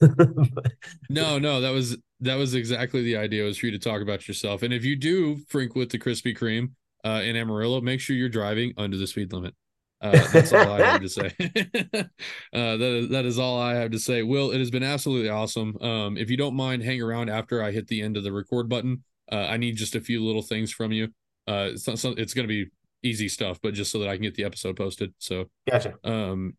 no, 1.08 1.38
no, 1.38 1.60
that 1.60 1.70
was 1.70 1.96
that 2.20 2.36
was 2.36 2.54
exactly 2.54 3.02
the 3.02 3.16
idea 3.16 3.44
was 3.44 3.58
for 3.58 3.66
you 3.66 3.72
to 3.72 3.78
talk 3.78 4.02
about 4.02 4.26
yourself. 4.26 4.62
And 4.62 4.72
if 4.72 4.84
you 4.84 4.96
do 4.96 5.38
frequent 5.48 5.90
the 5.90 5.98
Krispy 5.98 6.36
Kreme 6.36 6.70
uh, 7.04 7.22
in 7.22 7.36
Amarillo, 7.36 7.80
make 7.80 8.00
sure 8.00 8.16
you're 8.16 8.28
driving 8.28 8.72
under 8.76 8.96
the 8.96 9.06
speed 9.06 9.32
limit. 9.32 9.54
Uh, 10.00 10.26
that's 10.32 10.52
all 10.52 10.72
I 10.72 10.82
have 10.82 11.00
to 11.00 11.08
say. 11.08 11.32
uh, 11.40 12.76
that 12.76 12.80
is 12.80 13.08
that 13.10 13.24
is 13.24 13.38
all 13.38 13.58
I 13.58 13.74
have 13.74 13.90
to 13.92 13.98
say. 13.98 14.22
Wil, 14.22 14.50
it 14.50 14.58
has 14.58 14.70
been 14.70 14.82
absolutely 14.82 15.30
awesome. 15.30 15.76
Um, 15.80 16.16
if 16.16 16.30
you 16.30 16.36
don't 16.36 16.54
mind, 16.54 16.82
hang 16.82 17.00
around 17.00 17.30
after 17.30 17.62
I 17.62 17.70
hit 17.70 17.86
the 17.88 18.02
end 18.02 18.16
of 18.16 18.24
the 18.24 18.32
record 18.32 18.68
button. 18.68 19.02
Uh, 19.30 19.46
I 19.48 19.56
need 19.56 19.76
just 19.76 19.94
a 19.94 20.00
few 20.00 20.22
little 20.22 20.42
things 20.42 20.70
from 20.70 20.92
you. 20.92 21.06
Uh, 21.48 21.70
it's, 21.72 21.86
not, 21.86 22.18
it's 22.18 22.34
going 22.34 22.46
to 22.46 22.64
be 22.64 22.70
easy 23.02 23.28
stuff, 23.28 23.58
but 23.62 23.72
just 23.72 23.90
so 23.90 23.98
that 24.00 24.08
I 24.08 24.16
can 24.16 24.22
get 24.22 24.34
the 24.34 24.44
episode 24.44 24.76
posted. 24.76 25.14
So, 25.18 25.46
Gotcha. 25.70 25.94
um, 26.04 26.54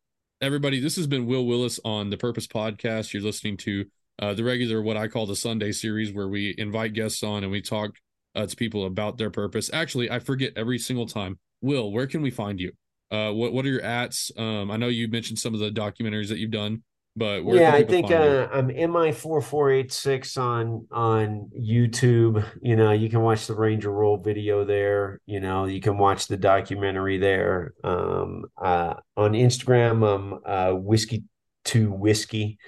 everybody, 0.45 0.79
this 0.79 0.95
has 0.95 1.07
been 1.07 1.25
Wil 1.25 1.47
Willis 1.47 1.79
on 1.83 2.11
the 2.11 2.17
Purpose 2.17 2.45
Podcast. 2.45 3.13
You're 3.13 3.23
listening 3.23 3.57
to 3.57 3.85
uh, 4.19 4.35
the 4.35 4.43
regular, 4.43 4.79
what 4.79 4.95
I 4.95 5.07
call 5.07 5.25
the 5.25 5.35
Sunday 5.35 5.71
series, 5.71 6.13
where 6.13 6.27
we 6.27 6.53
invite 6.59 6.93
guests 6.93 7.23
on 7.23 7.41
and 7.41 7.51
we 7.51 7.63
talk 7.63 7.95
uh, 8.35 8.45
to 8.45 8.55
people 8.55 8.85
about 8.85 9.17
their 9.17 9.31
purpose. 9.31 9.71
Actually, 9.73 10.11
I 10.11 10.19
forget 10.19 10.53
every 10.55 10.77
single 10.77 11.07
time. 11.07 11.39
Wil, 11.61 11.91
where 11.91 12.05
can 12.05 12.21
we 12.21 12.29
find 12.29 12.59
you? 12.59 12.73
Uh, 13.09 13.31
what 13.31 13.53
what 13.53 13.65
are 13.65 13.69
your 13.69 13.83
ats? 13.83 14.31
Um, 14.37 14.69
I 14.69 14.77
know 14.77 14.87
you 14.87 15.07
mentioned 15.07 15.39
some 15.39 15.55
of 15.55 15.59
the 15.59 15.71
documentaries 15.71 16.29
that 16.29 16.37
you've 16.37 16.51
done, 16.51 16.83
but 17.15 17.45
Yeah, 17.45 17.73
I 17.73 17.83
think 17.83 18.11
uh, 18.11 18.49
I'm 18.51 18.67
MI 18.67 19.11
four 19.13 19.39
four 19.41 19.71
eight 19.71 19.91
six 19.93 20.35
on 20.35 20.85
on 20.91 21.49
YouTube. 21.57 22.45
You 22.61 22.75
know, 22.75 22.91
you 22.91 23.09
can 23.09 23.21
watch 23.21 23.47
the 23.47 23.55
Ranger 23.55 23.91
Roll 23.91 24.17
video 24.17 24.65
there. 24.65 25.21
You 25.25 25.39
know, 25.39 25.65
you 25.65 25.79
can 25.79 25.97
watch 25.97 26.27
the 26.27 26.35
documentary 26.35 27.17
there. 27.17 27.73
Um, 27.83 28.45
uh, 28.61 28.95
on 29.15 29.31
Instagram, 29.31 30.05
um, 30.05 30.39
uh, 30.45 30.73
whiskey 30.73 31.23
to 31.65 31.89
whiskey, 31.91 32.59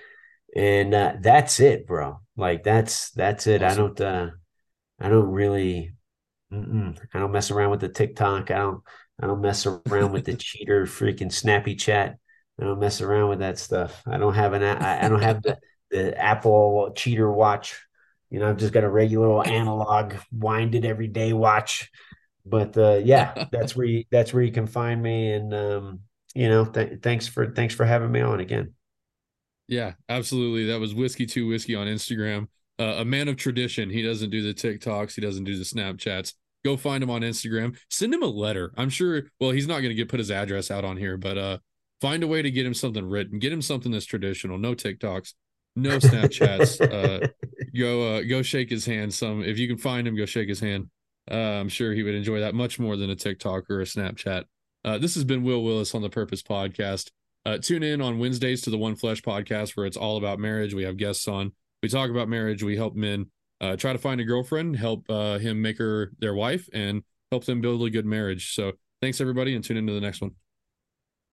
and 0.56 0.94
uh, 0.94 1.14
that's 1.20 1.60
it, 1.60 1.86
bro. 1.86 2.20
Like 2.38 2.64
that's 2.64 3.12
that's 3.12 3.48
it. 3.48 3.62
I 3.64 3.74
don't 3.74 4.00
uh, 4.00 4.30
I 5.00 5.10
don't 5.10 5.30
really, 5.30 5.94
mm-mm. 6.54 6.98
I 7.14 7.20
don't 7.20 7.34
mess 7.34 7.52
around 7.52 7.72
with 7.72 7.82
the 7.82 7.90
TikTok. 7.90 8.50
I 8.50 8.60
don't 8.60 8.82
I 9.22 9.28
don't 9.28 9.42
mess 9.42 9.66
around 9.66 10.14
with 10.14 10.26
the 10.26 10.36
cheater 10.38 10.86
freaking 10.86 11.34
Snappy 11.34 11.76
Chat. 11.76 12.18
I 12.60 12.64
don't 12.64 12.80
mess 12.80 13.02
around 13.02 13.30
with 13.30 13.40
that 13.40 13.60
stuff. 13.60 14.02
I 14.08 14.18
don't 14.18 14.34
have 14.34 14.54
an 14.54 14.64
I, 14.64 15.06
I 15.06 15.10
don't 15.10 15.22
have 15.22 15.44
the 15.44 15.58
the 15.92 16.18
Apple 16.18 16.92
cheater 16.96 17.32
watch. 17.32 17.80
You 18.30 18.40
know, 18.40 18.50
I've 18.50 18.58
just 18.58 18.74
got 18.74 18.84
a 18.84 18.90
regular 18.90 19.28
old 19.28 19.48
analog 19.48 20.16
winded 20.32 20.86
every 20.86 21.08
day 21.08 21.34
watch. 21.34 21.90
But 22.46 22.78
uh, 22.78 23.00
yeah, 23.04 23.46
that's 23.52 23.76
where 23.76 23.86
you 23.86 24.04
that's 24.12 24.34
where 24.34 24.44
you 24.44 24.52
can 24.52 24.68
find 24.68 25.02
me. 25.02 25.32
And 25.34 25.54
um, 25.54 26.00
you 26.34 26.50
know, 26.50 26.66
th- 26.66 27.02
thanks 27.02 27.28
for 27.28 27.52
thanks 27.52 27.74
for 27.74 27.86
having 27.86 28.12
me 28.12 28.22
on 28.22 28.40
again. 28.40 28.74
Yeah, 29.68 29.94
absolutely. 30.08 30.66
That 30.66 30.80
was 30.80 30.96
Whiskey 30.96 31.26
Two 31.26 31.48
Whiskey 31.48 31.76
on 31.76 31.88
Instagram. 31.88 32.48
Uh, 32.80 32.96
a 32.98 33.06
man 33.06 33.28
of 33.28 33.38
tradition. 33.38 33.90
He 33.90 34.02
doesn't 34.02 34.30
do 34.30 34.42
the 34.42 34.54
TikToks. 34.54 35.16
He 35.16 35.22
doesn't 35.22 35.46
do 35.46 35.58
the 35.58 35.64
Snapchats. 35.64 36.34
Go 36.64 36.78
find 36.78 37.04
him 37.04 37.10
on 37.10 37.22
Instagram. 37.22 37.78
Send 37.90 38.14
him 38.14 38.24
a 38.24 38.28
letter. 38.28 38.72
I'm 38.78 38.90
sure. 38.90 39.24
Well, 39.40 39.52
he's 39.52 39.68
not 39.68 39.80
going 39.80 39.90
to 39.90 39.96
get 39.96 40.10
put 40.10 40.20
his 40.20 40.32
address 40.32 40.70
out 40.70 40.86
on 40.86 40.98
here, 40.98 41.18
but 41.18 41.38
uh, 41.38 41.58
find 42.02 42.24
a 42.24 42.28
way 42.28 42.42
to 42.42 42.52
get 42.52 42.66
him 42.66 42.74
something 42.74 43.08
written. 43.08 43.40
Get 43.40 43.54
him 43.54 43.62
something 43.62 43.92
that's 43.92 44.06
traditional. 44.06 44.58
No 44.58 44.74
TikToks. 44.74 45.34
No 45.76 45.98
Snapchats. 46.00 46.82
uh, 47.24 47.28
go 47.76 48.16
uh, 48.16 48.22
go 48.24 48.42
shake 48.42 48.70
his 48.70 48.86
hand. 48.86 49.14
Some 49.14 49.44
if 49.44 49.60
you 49.60 49.68
can 49.68 49.78
find 49.78 50.08
him, 50.08 50.16
go 50.16 50.26
shake 50.26 50.50
his 50.50 50.60
hand. 50.60 50.90
Uh, 51.30 51.36
I'm 51.36 51.70
sure 51.70 51.94
he 51.94 52.04
would 52.04 52.16
enjoy 52.16 52.40
that 52.40 52.56
much 52.56 52.80
more 52.80 52.96
than 52.96 53.10
a 53.10 53.16
TikTok 53.16 53.70
or 53.70 53.82
a 53.82 53.86
Snapchat. 53.86 54.46
Uh, 54.84 54.98
this 54.98 55.16
has 55.16 55.24
been 55.24 55.44
Wil 55.44 55.64
Willis 55.64 55.94
on 55.94 56.02
the 56.02 56.10
Purpose 56.10 56.42
Podcast. 56.42 57.12
Uh, 57.46 57.58
tune 57.58 57.84
in 57.84 58.02
on 58.02 58.20
Wednesdays 58.20 58.62
to 58.62 58.70
the 58.70 58.78
One 58.78 58.96
Flesh 58.96 59.22
podcast 59.22 59.78
where 59.78 59.86
it's 59.86 59.98
all 59.98 60.18
about 60.18 60.40
marriage. 60.40 60.74
We 60.74 60.84
have 60.84 60.98
guests 60.98 61.28
on. 61.28 61.54
We 61.82 61.90
talk 61.90 62.10
about 62.10 62.28
marriage. 62.28 62.64
We 62.64 62.76
help 62.76 62.96
men 62.96 63.28
uh, 63.62 63.76
try 63.76 63.94
to 63.94 64.00
find 64.00 64.20
a 64.20 64.26
girlfriend, 64.26 64.76
help 64.76 65.06
uh, 65.10 65.38
him 65.38 65.62
make 65.62 65.78
her 65.78 66.12
their 66.20 66.34
wife, 66.34 66.68
and 66.74 67.04
help 67.32 67.46
them 67.46 67.62
build 67.62 67.84
a 67.84 67.90
good 67.90 68.06
marriage. 68.06 68.54
So 68.54 68.74
thanks, 69.02 69.22
everybody, 69.22 69.56
and 69.56 69.64
tune 69.64 69.78
into 69.78 69.94
the 69.94 70.02
next 70.02 70.22
one. 70.22 70.32